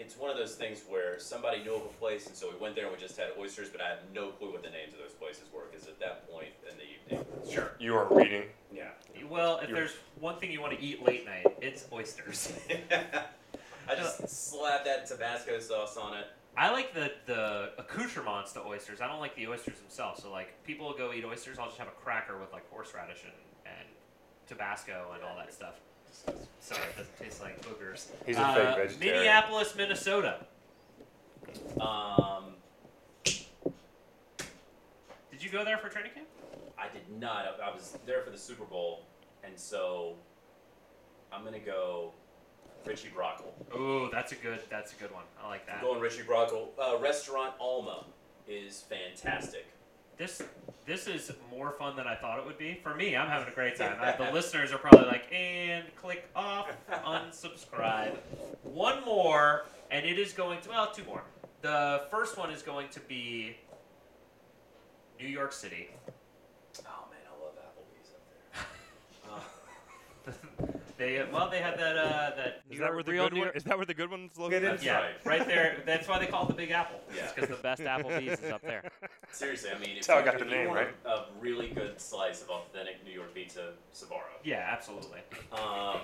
It's 0.00 0.16
one 0.16 0.30
of 0.30 0.36
those 0.36 0.54
things 0.54 0.82
where 0.88 1.18
somebody 1.18 1.62
knew 1.64 1.74
of 1.74 1.82
a 1.82 1.94
place, 1.98 2.26
and 2.28 2.36
so 2.36 2.48
we 2.50 2.56
went 2.56 2.76
there 2.76 2.84
and 2.86 2.94
we 2.94 3.00
just 3.00 3.16
had 3.16 3.28
oysters, 3.38 3.68
but 3.68 3.80
I 3.80 3.88
had 3.88 3.98
no 4.14 4.28
clue 4.28 4.52
what 4.52 4.62
the 4.62 4.70
names 4.70 4.92
of 4.94 5.00
those 5.00 5.12
places 5.12 5.42
were, 5.52 5.62
because 5.70 5.88
at 5.88 5.98
that 5.98 6.30
point 6.30 6.48
in 6.70 6.76
the 6.78 6.84
evening, 7.16 7.26
Sure. 7.52 7.72
You 7.80 7.94
weren't 7.94 8.12
reading. 8.12 8.44
yeah. 8.72 8.90
Well, 9.28 9.58
if 9.58 9.68
You're- 9.68 9.80
there's 9.80 9.96
one 10.20 10.38
thing 10.38 10.52
you 10.52 10.60
want 10.60 10.78
to 10.78 10.82
eat 10.84 11.04
late 11.04 11.26
night, 11.26 11.46
it's 11.60 11.86
oysters. 11.92 12.52
I 13.90 13.94
just 13.96 14.28
slapped 14.28 14.84
that 14.84 15.06
Tabasco 15.06 15.58
sauce 15.58 15.96
on 15.96 16.16
it. 16.16 16.26
I 16.56 16.70
like 16.70 16.92
the 16.94 17.12
the 17.26 17.70
accoutrements 17.78 18.52
to 18.52 18.64
oysters. 18.64 19.00
I 19.00 19.06
don't 19.08 19.20
like 19.20 19.34
the 19.36 19.46
oysters 19.48 19.78
themselves. 19.78 20.22
So 20.22 20.30
like 20.30 20.62
people 20.64 20.86
will 20.86 20.96
go 20.96 21.12
eat 21.12 21.24
oysters. 21.24 21.58
I'll 21.58 21.66
just 21.66 21.78
have 21.78 21.88
a 21.88 21.92
cracker 22.02 22.36
with 22.38 22.52
like 22.52 22.68
horseradish 22.70 23.22
and, 23.24 23.32
and 23.64 23.88
Tabasco 24.46 25.12
and 25.14 25.22
all 25.22 25.36
that 25.36 25.52
stuff. 25.54 25.80
Sorry, 26.60 26.80
it 26.82 26.96
doesn't 26.96 27.18
taste 27.18 27.40
like 27.40 27.60
boogers. 27.62 28.06
He's 28.26 28.36
a 28.36 28.40
Uh, 28.42 28.54
fake 28.54 28.76
vegetarian. 28.88 29.16
Minneapolis, 29.16 29.74
Minnesota. 29.74 30.46
Um, 31.80 32.54
Did 35.30 35.42
you 35.42 35.50
go 35.50 35.64
there 35.64 35.78
for 35.78 35.88
training 35.88 36.12
camp? 36.14 36.26
I 36.78 36.88
did 36.88 37.08
not. 37.20 37.46
I, 37.60 37.70
I 37.70 37.74
was 37.74 37.96
there 38.06 38.22
for 38.22 38.30
the 38.30 38.38
Super 38.38 38.64
Bowl, 38.64 39.04
and 39.44 39.58
so 39.58 40.14
I'm 41.32 41.44
gonna 41.44 41.58
go 41.58 42.12
Richie 42.84 43.10
Brockel. 43.16 43.52
Oh, 43.74 44.08
that's 44.10 44.32
a 44.32 44.36
good 44.36 44.60
that's 44.68 44.92
a 44.92 44.96
good 44.96 45.12
one. 45.12 45.24
I 45.42 45.48
like 45.48 45.62
I'm 45.68 45.76
that. 45.76 45.82
going 45.82 46.00
Richie 46.00 46.22
Brockel. 46.22 46.68
Uh, 46.78 46.98
Restaurant 46.98 47.54
Alma 47.60 48.04
is 48.48 48.80
fantastic. 48.88 49.66
This 50.16 50.42
this 50.88 51.06
is 51.06 51.30
more 51.50 51.70
fun 51.70 51.96
than 51.96 52.06
I 52.06 52.14
thought 52.14 52.38
it 52.38 52.46
would 52.46 52.56
be. 52.56 52.80
For 52.82 52.94
me, 52.94 53.14
I'm 53.14 53.28
having 53.28 53.46
a 53.46 53.54
great 53.54 53.76
time. 53.76 53.98
I, 54.00 54.12
the 54.12 54.30
listeners 54.32 54.72
are 54.72 54.78
probably 54.78 55.06
like, 55.06 55.30
and 55.30 55.84
click 55.94 56.28
off, 56.34 56.74
unsubscribe. 56.90 58.16
One 58.62 59.04
more, 59.04 59.66
and 59.90 60.06
it 60.06 60.18
is 60.18 60.32
going 60.32 60.62
to 60.62 60.70
well, 60.70 60.90
two 60.90 61.04
more. 61.04 61.22
The 61.60 62.04
first 62.10 62.38
one 62.38 62.50
is 62.50 62.62
going 62.62 62.88
to 62.88 63.00
be 63.00 63.58
New 65.20 65.28
York 65.28 65.52
City. 65.52 65.90
Oh 66.86 67.04
man, 67.10 67.20
I 67.28 67.44
love 67.44 67.54
Applebee's 67.68 68.14
up 68.14 69.44
there. 70.24 70.72
Uh, 70.72 70.72
They 70.98 71.24
well, 71.32 71.48
they 71.48 71.60
had 71.60 71.78
that 71.78 71.96
uh, 71.96 72.30
that 72.36 72.62
Is 72.68 72.72
New 72.72 72.78
that 72.80 72.92
where 72.92 73.04
the 73.04 73.12
good 73.12 73.32
New 73.32 73.40
one? 73.40 73.50
Is 73.54 73.62
that 73.64 73.76
where 73.76 73.86
the 73.86 73.94
good 73.94 74.10
one's 74.10 74.36
located? 74.36 74.64
That's 74.64 74.84
yeah, 74.84 74.96
right. 74.96 75.14
right 75.24 75.46
there. 75.46 75.80
That's 75.86 76.08
why 76.08 76.18
they 76.18 76.26
call 76.26 76.42
it 76.42 76.48
the 76.48 76.54
Big 76.54 76.72
Apple. 76.72 76.98
Yeah. 77.14 77.30
because 77.32 77.48
the 77.48 77.62
best 77.62 77.82
Applebee's 77.82 78.40
is 78.40 78.50
up 78.50 78.62
there. 78.62 78.82
Seriously, 79.30 79.70
I 79.70 79.78
mean, 79.78 79.96
if 79.98 80.06
That's 80.06 80.18
you, 80.18 80.24
got 80.24 80.34
if 80.34 80.40
the 80.40 80.46
you 80.46 80.50
name, 80.50 80.68
want 80.68 80.80
right? 80.80 80.88
a, 81.06 81.08
a 81.08 81.26
really 81.40 81.68
good 81.68 82.00
slice 82.00 82.42
of 82.42 82.50
authentic 82.50 83.04
New 83.04 83.12
York 83.12 83.32
pizza, 83.32 83.74
Sbarro. 83.94 84.22
Yeah, 84.42 84.68
absolutely. 84.68 85.20
Um, 85.52 86.00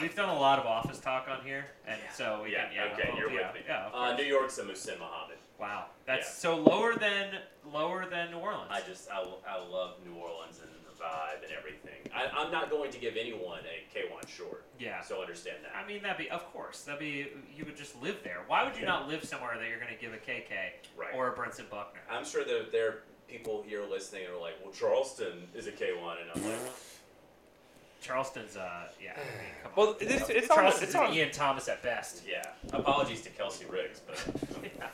We've 0.00 0.14
done 0.14 0.30
a 0.30 0.38
lot 0.38 0.58
of 0.58 0.64
office 0.66 0.98
talk 0.98 1.28
on 1.28 1.44
here, 1.44 1.66
and 1.86 1.98
so 2.14 2.40
we 2.44 2.52
yeah, 2.52 2.66
can, 2.68 2.74
yeah, 2.74 2.92
okay, 2.94 3.10
oh, 3.12 3.18
you're 3.18 3.30
yeah, 3.30 3.48
with 3.48 3.54
me. 3.56 3.60
Yeah, 3.68 3.86
of 3.86 3.94
uh, 3.94 3.98
course. 3.98 4.18
New 4.18 4.26
York's 4.26 4.58
a 4.58 4.62
Muhsin 4.62 4.98
Muhammad. 4.98 5.36
wow, 5.60 5.86
that's 6.06 6.26
yeah. 6.26 6.32
so 6.32 6.56
lower 6.56 6.94
than 6.94 7.34
lower 7.70 8.06
than 8.08 8.30
New 8.30 8.38
Orleans. 8.38 8.70
I 8.70 8.80
just, 8.80 9.10
I, 9.10 9.22
I 9.46 9.58
love 9.58 9.96
New 10.06 10.14
Orleans 10.14 10.60
and 10.62 10.70
the 10.70 10.75
vibe 11.00 11.42
and 11.42 11.52
everything. 11.56 12.00
I, 12.14 12.26
I'm 12.36 12.50
not 12.50 12.70
going 12.70 12.90
to 12.92 12.98
give 12.98 13.16
anyone 13.16 13.60
a 13.60 13.96
Kawann 13.96 14.26
Short. 14.28 14.64
yeah. 14.78 15.00
So 15.02 15.20
understand 15.20 15.58
that. 15.62 15.72
I 15.76 15.86
mean, 15.86 16.02
that'd 16.02 16.18
be, 16.18 16.30
of 16.30 16.44
course, 16.52 16.82
that'd 16.82 17.00
be, 17.00 17.28
you 17.56 17.64
would 17.64 17.76
just 17.76 18.00
live 18.02 18.16
there. 18.24 18.38
Why 18.46 18.64
would 18.64 18.76
you 18.76 18.84
not 18.86 19.08
live 19.08 19.24
somewhere 19.24 19.56
that 19.58 19.68
you're 19.68 19.80
going 19.80 19.92
to 19.94 20.00
give 20.00 20.12
a 20.12 20.16
KK 20.18 20.50
Right. 20.96 21.14
or 21.14 21.28
a 21.32 21.36
Brentson 21.36 21.68
Buckner? 21.70 22.00
I'm 22.10 22.24
sure 22.24 22.44
that 22.44 22.72
there 22.72 22.88
are 22.88 22.98
people 23.28 23.64
here 23.66 23.82
listening 23.88 24.24
and 24.26 24.34
are 24.34 24.40
like, 24.40 24.54
well, 24.62 24.72
Charleston 24.72 25.48
is 25.54 25.66
a 25.66 25.72
K1. 25.72 26.16
And 26.22 26.30
I'm 26.34 26.44
like, 26.50 26.58
Charleston's, 28.00 28.56
uh, 28.56 28.84
yeah. 29.02 29.12
I 29.14 29.18
mean, 29.18 29.26
come 29.62 29.72
Well, 29.76 29.88
on. 29.88 29.94
it's, 30.00 30.28
it's 30.30 30.50
on. 30.50 30.56
Charleston's 30.56 30.82
It's 30.84 30.94
an 30.94 31.00
on. 31.06 31.12
Ian 31.14 31.30
Thomas 31.32 31.68
at 31.68 31.82
best. 31.82 32.22
yeah. 32.28 32.42
Apologies 32.72 33.22
to 33.22 33.30
Kelsey 33.30 33.64
Riggs, 33.66 34.00
but 34.06 34.24
Yeah. 34.62 34.86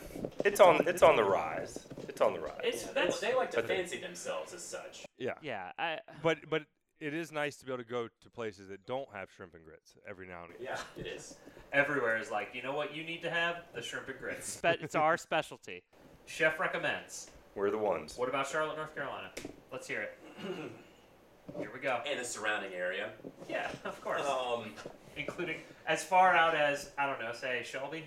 It's 0.45 0.61
on. 0.61 0.87
It's 0.87 1.03
on 1.03 1.17
the 1.17 1.25
rise. 1.25 1.79
It's 2.09 2.21
on 2.21 2.33
the 2.35 2.41
rise. 2.41 2.61
It's, 2.65 2.83
yeah, 2.85 2.93
they, 2.95 3.01
that's, 3.07 3.21
they 3.21 3.35
like 3.35 3.51
to 3.53 3.57
but 3.59 3.69
they- 3.69 3.77
fancy 3.77 3.99
themselves 3.99 4.53
as 4.55 4.63
such. 4.63 5.05
yeah. 5.19 5.35
Yeah, 5.43 5.71
I. 5.79 5.99
But 6.23 6.39
but 6.51 6.63
it 7.01 7.15
is 7.15 7.33
nice 7.33 7.57
to 7.57 7.65
be 7.67 7.73
able 7.73 7.83
to 7.83 7.89
go 7.89 8.09
to 8.23 8.31
places 8.31 8.69
that 8.69 8.85
don't 8.87 9.09
have 9.13 9.29
shrimp 9.35 9.55
and 9.55 9.65
grits 9.65 9.95
every 10.09 10.27
now 10.27 10.45
and 10.45 10.55
again. 10.55 10.69
Yeah, 10.97 11.01
it 11.03 11.07
is. 11.07 11.35
everywhere 11.73 12.17
is 12.19 12.31
like, 12.31 12.51
you 12.55 12.63
know 12.63 12.75
what 12.75 12.95
you 12.95 13.03
need 13.03 13.23
to 13.23 13.31
have? 13.31 13.57
The 13.75 13.83
shrimp 13.83 14.09
and 14.09 14.19
grits. 14.19 14.49
Spe- 14.53 14.81
it's 14.81 14.95
our 14.95 15.17
specialty. 15.17 15.83
Chef 16.27 16.61
recommends. 16.61 17.29
We're 17.57 17.71
the 17.71 17.79
ones. 17.79 18.17
What 18.17 18.29
about 18.29 18.47
Charlotte, 18.47 18.77
North 18.77 18.95
Carolina? 18.95 19.31
Let's 19.73 19.89
hear 19.89 20.03
it. 20.03 20.19
Here 21.59 21.71
we 21.75 21.81
go. 21.81 22.01
And 22.09 22.19
the 22.21 22.25
surrounding 22.25 22.73
area. 22.73 23.11
Yeah, 23.49 23.69
of 23.85 24.01
course. 24.01 24.23
Um, 24.27 24.71
Including 25.17 25.57
as 25.87 26.05
far 26.05 26.35
out 26.35 26.55
as, 26.55 26.91
I 26.99 27.07
don't 27.07 27.21
know, 27.21 27.33
say 27.33 27.63
Shelby? 27.65 28.05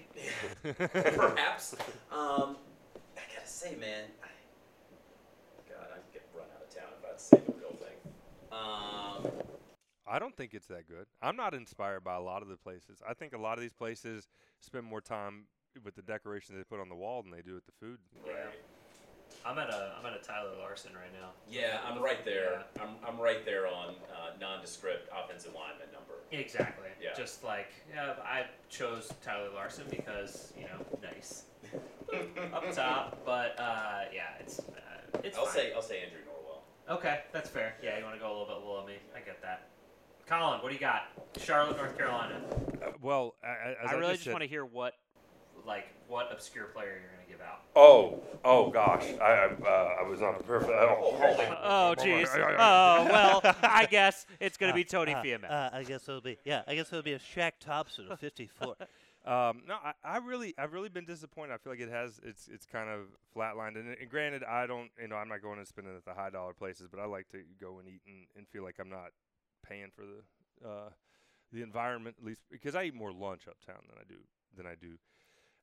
perhaps. 0.77 1.75
Um, 2.11 2.57
I 3.17 3.21
gotta 3.33 3.47
say, 3.47 3.75
man. 3.75 4.05
I, 4.23 4.27
God, 5.69 5.87
I'd 5.93 6.13
get 6.13 6.27
run 6.33 6.45
out 6.55 6.63
of 6.63 6.73
town 6.73 6.89
if 6.97 7.03
I 7.03 7.07
had 7.09 7.17
to 7.17 7.23
say 7.23 7.41
the 7.45 7.53
real 7.59 7.75
thing. 7.77 8.13
Um, 8.51 9.31
I 10.07 10.19
don't 10.19 10.35
think 10.35 10.53
it's 10.53 10.67
that 10.67 10.87
good. 10.87 11.07
I'm 11.21 11.35
not 11.35 11.53
inspired 11.53 12.03
by 12.03 12.15
a 12.15 12.21
lot 12.21 12.41
of 12.41 12.47
the 12.47 12.57
places. 12.57 13.01
I 13.07 13.13
think 13.13 13.33
a 13.33 13.37
lot 13.37 13.57
of 13.57 13.61
these 13.61 13.73
places 13.73 14.27
spend 14.61 14.85
more 14.85 15.01
time 15.01 15.45
with 15.83 15.95
the 15.95 16.01
decorations 16.01 16.57
they 16.57 16.63
put 16.63 16.79
on 16.79 16.89
the 16.89 16.95
wall 16.95 17.21
than 17.21 17.31
they 17.31 17.41
do 17.41 17.55
with 17.55 17.65
the 17.65 17.73
food. 17.79 17.97
right. 18.25 18.53
I'm 19.45 19.59
at 19.59 19.69
a 19.69 19.93
I'm 19.99 20.05
at 20.05 20.13
a 20.19 20.23
Tyler 20.23 20.49
Larsen 20.59 20.93
right 20.93 21.13
now. 21.13 21.29
Yeah, 21.49 21.79
I'm 21.87 22.01
right 22.01 22.25
there. 22.25 22.63
I'm, 22.81 22.95
I'm 23.07 23.19
right 23.19 23.45
there 23.45 23.67
on 23.67 23.89
uh, 24.11 24.31
nondescript 24.41 25.07
offensive 25.15 25.53
lineman 25.53 25.87
number. 25.93 26.15
Exactly. 26.31 26.87
Yeah. 27.01 27.13
Just 27.15 27.43
like 27.43 27.67
yeah, 27.93 28.13
I 28.23 28.45
chose 28.69 29.11
Tyler 29.23 29.49
Larsen 29.53 29.85
because 29.89 30.51
you 30.57 30.63
know 30.63 30.85
nice 31.03 31.43
up 32.53 32.73
top, 32.73 33.21
but 33.25 33.55
uh, 33.59 34.05
yeah, 34.13 34.23
it's 34.39 34.59
uh, 34.59 35.19
it's. 35.23 35.37
I'll 35.37 35.45
fine. 35.45 35.53
say 35.53 35.73
I'll 35.73 35.81
say 35.81 36.01
Andrew 36.01 36.19
Norwell. 36.21 36.95
Okay, 36.97 37.21
that's 37.31 37.49
fair. 37.49 37.75
Yeah, 37.83 37.97
you 37.99 38.03
want 38.03 38.15
to 38.15 38.19
go 38.21 38.27
a 38.27 38.33
little 38.37 38.47
bit 38.47 38.63
below 38.63 38.85
me. 38.85 38.95
I 39.15 39.19
get 39.19 39.41
that. 39.43 39.67
Colin, 40.27 40.59
what 40.61 40.69
do 40.69 40.73
you 40.73 40.81
got? 40.81 41.03
Charlotte, 41.37 41.77
North 41.77 41.95
Carolina. 41.95 42.41
Uh, 42.83 42.91
well, 42.99 43.35
I, 43.43 43.47
I- 43.47 43.75
as 43.83 43.89
I 43.89 43.93
really 43.93 44.13
just 44.13 44.23
just 44.23 44.33
want 44.33 44.41
to 44.41 44.47
hear 44.49 44.65
what. 44.65 44.95
Like, 45.65 45.87
what 46.07 46.31
obscure 46.31 46.65
player 46.65 47.01
you're 47.01 47.14
gonna 47.25 47.37
give 47.37 47.41
out? 47.41 47.61
Oh, 47.75 48.23
oh 48.43 48.69
gosh, 48.69 49.05
I 49.21 49.25
I, 49.25 49.45
uh, 49.67 49.95
I 49.99 50.03
was 50.07 50.21
not 50.21 50.35
prepared 50.37 50.61
for 50.61 50.67
that. 50.71 50.79
Oh, 50.83 51.15
holy- 51.17 51.45
Oh, 51.61 51.95
jeez. 51.97 52.27
Oh, 52.57 53.07
well, 53.11 53.41
I 53.63 53.85
guess 53.89 54.25
it's 54.39 54.57
going 54.57 54.71
to 54.71 54.75
be 54.75 54.83
Tony 54.83 55.13
uh, 55.13 55.21
Fiammetta. 55.21 55.51
Uh, 55.51 55.69
I 55.73 55.83
guess 55.83 56.07
it'll 56.07 56.21
be 56.21 56.37
yeah. 56.45 56.63
I 56.67 56.75
guess 56.75 56.87
it'll 56.87 57.01
be 57.03 57.13
a 57.13 57.19
Shaq 57.19 57.53
Thompson 57.59 58.07
of 58.09 58.19
54. 58.19 58.75
Um, 59.25 59.63
no, 59.67 59.73
I, 59.83 59.93
I 60.03 60.17
really, 60.17 60.53
I've 60.55 60.73
really 60.73 60.87
been 60.89 61.05
disappointed. 61.05 61.51
I 61.51 61.57
feel 61.57 61.73
like 61.73 61.79
it 61.79 61.89
has, 61.89 62.19
it's, 62.23 62.47
it's 62.47 62.67
kind 62.67 62.87
of 62.91 63.07
flatlined. 63.35 63.75
And, 63.75 63.97
and 63.99 64.07
granted, 64.07 64.43
I 64.43 64.67
don't, 64.67 64.91
you 65.01 65.07
know, 65.07 65.15
I'm 65.15 65.29
not 65.29 65.41
going 65.41 65.57
and 65.57 65.67
spending 65.67 65.95
at 65.97 66.05
the 66.05 66.13
high 66.13 66.29
dollar 66.29 66.53
places, 66.53 66.87
but 66.91 66.99
I 66.99 67.05
like 67.05 67.27
to 67.29 67.39
go 67.59 67.79
and 67.79 67.87
eat 67.89 68.01
and, 68.05 68.27
and 68.37 68.47
feel 68.47 68.61
like 68.61 68.75
I'm 68.79 68.91
not 68.91 69.09
paying 69.67 69.87
for 69.95 70.03
the, 70.03 70.69
uh, 70.69 70.89
the 71.51 71.63
environment 71.63 72.17
at 72.19 72.23
least 72.23 72.41
because 72.51 72.75
I 72.75 72.83
eat 72.83 72.93
more 72.93 73.11
lunch 73.11 73.47
uptown 73.49 73.81
than 73.89 73.97
I 73.97 74.03
do 74.07 74.19
than 74.55 74.67
I 74.67 74.75
do 74.79 74.99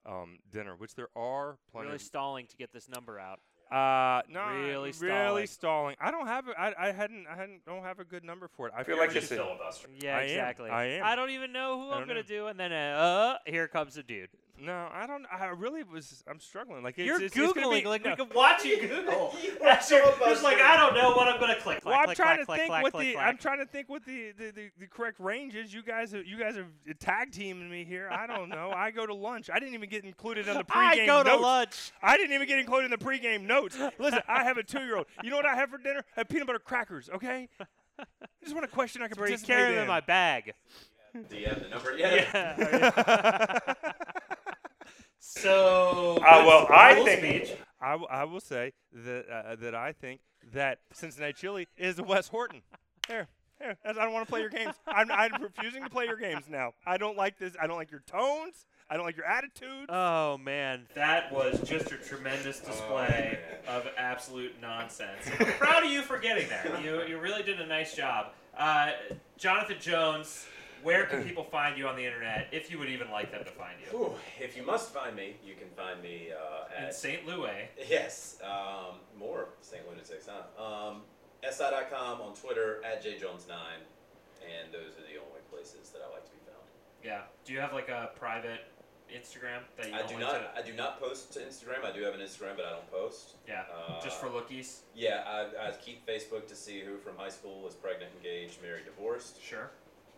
um, 0.06 0.38
dinner, 0.50 0.74
which 0.76 0.94
there 0.94 1.08
are 1.16 1.56
plenty. 1.70 1.86
really 1.88 1.98
stalling 1.98 2.46
to 2.46 2.56
get 2.56 2.72
this 2.72 2.88
number 2.88 3.18
out. 3.18 3.40
uh, 3.70 4.22
no, 4.28 4.44
really 4.48 4.92
really 5.00 5.46
stalling. 5.46 5.46
stalling. 5.46 5.96
I 6.00 6.10
don't 6.10 6.26
have, 6.26 6.48
a, 6.48 6.60
I, 6.60 6.88
I 6.88 6.92
hadn't, 6.92 7.26
I 7.26 7.36
hadn't, 7.36 7.64
don't 7.64 7.82
have 7.82 8.00
a 8.00 8.04
good 8.04 8.22
number 8.24 8.48
for 8.48 8.66
it. 8.68 8.74
I 8.76 8.82
feel 8.82 8.96
You're 8.96 9.04
like 9.06 9.14
just 9.14 9.30
it's 9.32 9.40
a, 9.40 9.44
filibustering. 9.44 9.94
Yeah, 10.00 10.16
I 10.18 10.22
am. 10.22 10.28
exactly. 10.28 10.70
I 10.70 10.84
am. 10.84 11.04
I 11.04 11.14
don't 11.16 11.30
even 11.30 11.52
know 11.52 11.78
who 11.80 11.88
I 11.88 11.92
I'm 11.94 11.98
don't 12.00 12.08
going 12.08 12.16
know. 12.16 12.22
to 12.22 12.28
do, 12.28 12.46
and 12.48 12.60
then 12.60 12.72
uh, 12.72 12.76
uh, 12.76 13.50
here 13.50 13.68
comes 13.68 13.96
a 13.96 14.02
dude. 14.02 14.28
No, 14.62 14.88
I 14.92 15.06
don't. 15.06 15.26
I 15.32 15.46
really 15.46 15.82
was. 15.82 16.22
I'm 16.28 16.38
struggling. 16.40 16.82
Like 16.82 16.98
it's, 16.98 17.06
You're 17.06 17.20
it's, 17.22 17.36
it's 17.36 17.52
googling 17.52 17.82
be- 17.82 17.88
like 17.88 18.04
no. 18.04 18.10
we 18.10 18.16
could 18.16 18.34
Watch 18.34 18.64
you 18.64 18.80
Google. 18.80 19.34
You 19.42 19.50
are 19.56 19.58
That's 19.60 19.90
your- 19.90 20.04
so 20.04 20.14
just 20.26 20.42
like. 20.42 20.58
I 20.58 20.76
don't 20.76 20.94
know 20.94 21.10
what 21.14 21.28
I'm 21.28 21.40
gonna 21.40 21.56
click. 21.60 21.80
Well, 21.84 21.94
I'm 21.94 22.04
click, 22.06 22.16
trying 22.16 22.44
clack, 22.44 22.58
to 22.58 22.62
think 22.62 22.68
clack, 22.70 22.82
what 22.82 22.92
clack, 22.92 23.04
the 23.06 23.12
clack. 23.14 23.26
I'm 23.26 23.38
trying 23.38 23.58
to 23.58 23.66
think 23.66 23.88
what 23.88 24.04
the, 24.04 24.32
the, 24.38 24.50
the, 24.52 24.70
the 24.78 24.86
correct 24.86 25.18
range 25.20 25.54
is. 25.54 25.74
You 25.74 25.82
guys 25.82 26.14
are 26.14 26.22
you 26.22 26.38
guys 26.38 26.56
are 26.56 26.66
tag 27.00 27.32
teaming 27.32 27.70
me 27.70 27.84
here. 27.84 28.08
I 28.10 28.26
don't 28.26 28.48
know. 28.48 28.70
I 28.74 28.90
go 28.90 29.04
to 29.06 29.14
lunch. 29.14 29.50
I 29.52 29.58
didn't 29.58 29.74
even 29.74 29.88
get 29.88 30.04
included 30.04 30.46
in 30.46 30.54
the 30.56 30.64
pregame 30.64 31.02
I 31.02 31.06
go 31.06 31.22
to 31.22 31.28
notes. 31.30 31.42
lunch. 31.42 31.92
I 32.02 32.16
didn't 32.16 32.32
even 32.34 32.46
get 32.46 32.58
included 32.58 32.92
in 32.92 32.98
the 32.98 33.04
pregame 33.04 33.42
notes. 33.42 33.76
Listen, 33.98 34.20
I 34.28 34.44
have 34.44 34.56
a 34.58 34.62
two 34.62 34.80
year 34.80 34.96
old. 34.96 35.06
You 35.22 35.30
know 35.30 35.36
what 35.36 35.46
I 35.46 35.54
have 35.56 35.70
for 35.70 35.78
dinner? 35.78 36.04
I 36.16 36.20
have 36.20 36.28
peanut 36.28 36.46
butter 36.46 36.58
crackers. 36.58 37.10
Okay. 37.14 37.48
I 37.98 38.04
just 38.42 38.54
want 38.54 38.64
a 38.64 38.68
question 38.68 39.02
I 39.02 39.08
can 39.08 39.18
Where 39.18 39.28
you 39.28 39.32
participate 39.34 39.56
carry 39.56 39.68
them 39.70 39.78
in. 39.78 39.82
in 39.82 39.88
my 39.88 40.00
bag. 40.00 40.54
Do 41.28 41.36
you 41.36 41.46
have 41.46 41.62
the 41.62 41.68
number? 41.68 41.94
Yeah. 41.96 42.56
Yeah. 42.56 43.74
So. 45.26 46.18
Uh, 46.18 46.44
well, 46.46 46.66
I 46.70 46.94
think- 47.04 47.20
speech. 47.46 47.56
I, 47.80 47.92
w- 47.92 48.08
I 48.10 48.24
will 48.24 48.40
say 48.40 48.72
that 48.92 49.24
uh, 49.28 49.56
that 49.56 49.74
I 49.74 49.92
think 49.92 50.20
that 50.52 50.78
Cincinnati 50.92 51.32
Chili 51.32 51.68
is 51.76 52.00
Wes 52.00 52.28
Horton. 52.28 52.62
Here, 53.08 53.26
here. 53.60 53.76
I 53.84 53.92
don't 53.92 54.12
want 54.12 54.26
to 54.26 54.30
play 54.30 54.40
your 54.40 54.50
games. 54.50 54.74
I'm, 54.86 55.10
I'm 55.10 55.40
refusing 55.42 55.82
to 55.84 55.90
play 55.90 56.04
your 56.06 56.16
games 56.16 56.44
now. 56.48 56.74
I 56.86 56.96
don't 56.96 57.16
like 57.16 57.38
this. 57.38 57.54
I 57.60 57.66
don't 57.66 57.76
like 57.76 57.90
your 57.90 58.02
tones. 58.06 58.66
I 58.90 58.96
don't 58.96 59.04
like 59.06 59.16
your 59.16 59.26
attitude. 59.26 59.86
oh 59.88 60.38
man. 60.38 60.86
That 60.94 61.32
was 61.32 61.60
just 61.62 61.90
a 61.92 61.96
tremendous 61.96 62.60
display 62.60 63.38
of 63.66 63.86
absolute 63.96 64.54
nonsense. 64.60 65.22
I'm 65.40 65.46
proud 65.54 65.84
of 65.84 65.90
you 65.90 66.02
for 66.02 66.18
getting 66.18 66.48
there. 66.48 66.78
You, 66.82 67.02
you 67.06 67.18
really 67.18 67.42
did 67.42 67.60
a 67.60 67.66
nice 67.66 67.94
job. 67.96 68.32
Uh, 68.56 68.90
Jonathan 69.38 69.76
Jones, 69.80 70.46
where 70.82 71.06
can 71.06 71.22
people 71.28 71.44
find 71.44 71.76
you 71.78 71.86
on 71.86 71.96
the 71.96 72.04
internet 72.04 72.48
if 72.52 72.70
you 72.70 72.78
would 72.78 72.88
even 72.88 73.10
like 73.10 73.30
them 73.30 73.44
to 73.44 73.50
find 73.50 73.74
you? 73.80 73.98
Ooh, 73.98 74.12
if 74.40 74.56
you 74.56 74.64
must 74.64 74.92
find 74.92 75.16
me, 75.16 75.36
you 75.44 75.54
can 75.54 75.68
find 75.76 76.02
me 76.02 76.28
uh, 76.32 76.84
at 76.84 76.94
St. 76.94 77.26
Louis. 77.26 77.68
yes, 77.88 78.38
um, 78.44 78.96
more 79.18 79.48
St. 79.60 79.82
Lunatics, 79.88 80.28
huh? 80.28 80.62
Um, 80.62 81.02
SI.com 81.48 82.20
on 82.20 82.34
Twitter 82.34 82.80
at 82.84 83.04
jjones9, 83.04 83.50
and 83.50 84.72
those 84.72 84.92
are 84.98 85.06
the 85.06 85.18
only 85.18 85.40
places 85.50 85.90
that 85.90 86.00
I 86.08 86.12
like 86.12 86.24
to 86.24 86.30
be 86.30 86.38
found. 86.46 86.66
Yeah. 87.04 87.22
Do 87.44 87.52
you 87.52 87.60
have 87.60 87.72
like 87.72 87.88
a 87.88 88.10
private 88.18 88.60
Instagram 89.12 89.60
that 89.76 89.88
you 89.88 89.94
I 89.94 90.02
don't 90.02 90.20
not. 90.20 90.54
to? 90.54 90.60
I 90.60 90.62
do 90.64 90.72
not 90.72 91.00
post 91.00 91.32
to 91.34 91.40
Instagram. 91.40 91.84
I 91.84 91.92
do 91.94 92.02
have 92.02 92.14
an 92.14 92.20
Instagram, 92.20 92.56
but 92.56 92.64
I 92.64 92.70
don't 92.70 92.90
post. 92.90 93.32
Yeah. 93.46 93.62
Uh, 93.74 94.00
just 94.02 94.20
for 94.20 94.28
lookies. 94.28 94.80
Yeah, 94.94 95.24
I, 95.26 95.68
I 95.68 95.72
keep 95.72 96.06
Facebook 96.06 96.46
to 96.48 96.54
see 96.54 96.80
who 96.80 96.96
from 96.98 97.16
high 97.16 97.28
school 97.28 97.66
is 97.66 97.74
pregnant, 97.74 98.10
engaged, 98.16 98.62
married, 98.62 98.84
divorced. 98.84 99.42
Sure. 99.42 99.70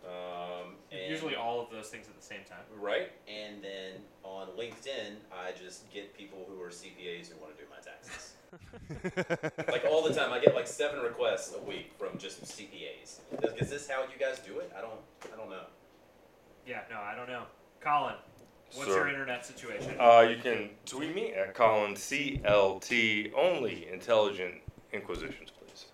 Um, 0.05 0.75
and 0.91 1.09
Usually 1.09 1.35
all 1.35 1.59
of 1.61 1.71
those 1.71 1.87
things 1.87 2.07
at 2.07 2.15
the 2.15 2.25
same 2.25 2.41
time. 2.47 2.59
Right, 2.79 3.11
and 3.27 3.63
then 3.63 3.93
on 4.23 4.47
LinkedIn, 4.49 5.15
I 5.31 5.51
just 5.51 5.89
get 5.91 6.15
people 6.15 6.45
who 6.47 6.61
are 6.61 6.69
CPAs 6.69 7.29
who 7.29 7.39
want 7.41 7.57
to 7.57 7.63
do 7.63 7.67
my 7.69 7.81
taxes. 7.83 8.33
like 9.71 9.85
all 9.89 10.03
the 10.03 10.13
time, 10.13 10.31
I 10.31 10.39
get 10.39 10.53
like 10.53 10.67
seven 10.67 11.01
requests 11.01 11.53
a 11.55 11.61
week 11.61 11.91
from 11.97 12.17
just 12.17 12.43
CPAs. 12.43 13.01
Is, 13.03 13.61
is 13.61 13.69
this 13.69 13.89
how 13.89 14.01
you 14.03 14.19
guys 14.19 14.39
do 14.39 14.59
it? 14.59 14.71
I 14.77 14.81
don't. 14.81 14.99
I 15.33 15.35
don't 15.35 15.49
know. 15.49 15.65
Yeah. 16.67 16.81
No, 16.89 16.97
I 16.97 17.15
don't 17.15 17.27
know. 17.27 17.43
Colin, 17.81 18.15
what's 18.75 18.89
Sir. 18.89 18.97
your 18.97 19.07
internet 19.07 19.45
situation? 19.45 19.95
Uh, 19.99 20.27
you 20.29 20.37
can 20.37 20.69
tweet 20.85 21.15
me 21.15 21.33
at 21.33 21.53
Colin 21.53 21.93
CLT 21.93 23.31
only 23.35 23.87
intelligent 23.91 24.55
inquisitions, 24.93 25.51
please. 25.51 25.85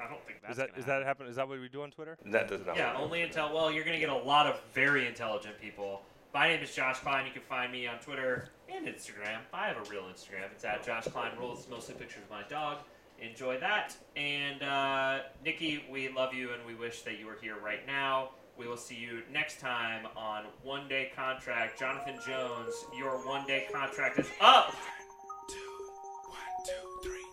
I 0.00 0.08
don't 0.08 0.24
think 0.24 0.36
that's 0.56 0.58
Is 0.78 0.84
that 0.86 0.86
gonna 0.86 1.00
that 1.00 1.06
happen? 1.06 1.26
Is 1.26 1.36
that 1.36 1.48
what 1.48 1.60
we 1.60 1.68
do 1.68 1.82
on 1.82 1.90
Twitter? 1.90 2.16
That 2.26 2.48
does 2.48 2.64
not. 2.66 2.76
Yeah, 2.76 2.96
only 2.96 3.22
until 3.22 3.52
well, 3.54 3.70
you're 3.70 3.84
gonna 3.84 3.98
get 3.98 4.08
a 4.10 4.16
lot 4.16 4.46
of 4.46 4.60
very 4.74 5.06
intelligent 5.06 5.60
people. 5.60 6.02
My 6.34 6.48
name 6.48 6.62
is 6.62 6.74
Josh 6.74 6.98
Klein. 6.98 7.26
You 7.26 7.32
can 7.32 7.42
find 7.42 7.72
me 7.72 7.86
on 7.86 7.98
Twitter 7.98 8.50
and 8.72 8.86
Instagram. 8.86 9.38
I 9.52 9.66
have 9.68 9.76
a 9.76 9.90
real 9.90 10.02
Instagram. 10.02 10.50
It's 10.52 10.64
at 10.64 10.84
Josh 10.84 11.04
Klein 11.04 11.32
Rules. 11.38 11.66
Mostly 11.70 11.94
pictures 11.94 12.22
of 12.24 12.30
my 12.30 12.42
dog. 12.48 12.78
enjoy 13.20 13.58
that. 13.60 13.96
And 14.16 14.62
uh, 14.62 15.20
Nikki, 15.44 15.84
we 15.90 16.08
love 16.10 16.34
you 16.34 16.50
and 16.52 16.64
we 16.66 16.74
wish 16.74 17.02
that 17.02 17.18
you 17.18 17.26
were 17.26 17.38
here 17.40 17.56
right 17.64 17.86
now. 17.86 18.30
We 18.58 18.66
will 18.68 18.76
see 18.76 18.96
you 18.96 19.22
next 19.32 19.60
time 19.60 20.06
on 20.16 20.44
One 20.62 20.88
Day 20.88 21.12
Contract. 21.16 21.78
Jonathan 21.78 22.16
Jones, 22.26 22.74
your 22.96 23.12
one 23.26 23.46
day 23.46 23.66
contract 23.72 24.18
is 24.18 24.28
up. 24.40 24.74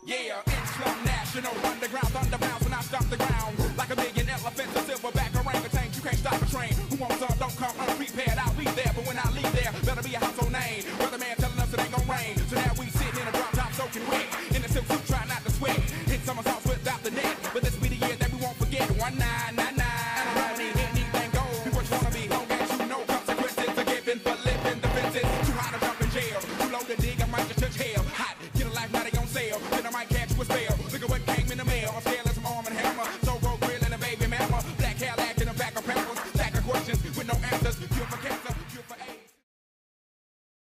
Yeah, 0.06 0.42
Islam 0.76 1.06
national 1.06 1.56
underground 1.64 2.12
thunderbounds 2.12 2.64
when 2.66 2.74
I 2.74 2.82
stop 2.82 3.08
the 3.08 3.16
ground 3.16 3.56
like 3.78 3.92
a 3.92 3.96
million 3.96 4.28
elephants, 4.28 4.76
a 4.76 4.82
silverback 4.84 5.32
orangutan. 5.40 5.88
You 5.96 6.02
can't 6.02 6.20
stop 6.20 6.36
a 6.36 6.46
train. 6.52 6.76
Who 6.92 6.98
wants 6.98 7.20
some? 7.24 7.32
Don't 7.40 7.56
come 7.56 7.72
unprepared. 7.80 8.36
I'll 8.36 8.52
be 8.60 8.66
there, 8.76 8.92
but 8.92 9.08
when 9.08 9.16
I 9.18 9.24
leave 9.32 9.48
there, 9.56 9.72
better 9.88 10.04
be 10.04 10.16
a 10.16 10.20
household 10.20 10.52
name. 10.52 10.84
Weatherman 11.00 11.36
telling 11.40 11.60
us 11.64 11.72
it 11.72 11.80
ain't 11.80 11.96
gonna 11.96 12.12
rain, 12.12 12.36
so 12.52 12.56
now 12.60 12.74
we 12.76 12.92
sitting 12.92 13.22
in 13.22 13.28
a 13.28 13.32
drop 13.32 13.52
top 13.56 13.72
soaking 13.72 14.04
wet 14.12 14.28
in 14.52 14.66
a 14.66 14.68
silk 14.68 14.86
suit, 14.88 15.06
trying 15.08 15.30
not 15.30 15.46
to 15.46 15.52
sweat. 15.52 15.80
Hit 16.12 16.20
somersaults 16.28 16.68
without 16.68 17.02
the 17.04 17.12
net, 17.12 17.36
but 17.54 17.64
this 17.64 17.76
be 17.78 17.88
the 17.88 18.00
year 18.08 18.16
that 18.20 18.30
we 18.34 18.38
won't 18.44 18.58
forget. 18.58 18.84
One 19.00 19.18
nine. 19.18 19.65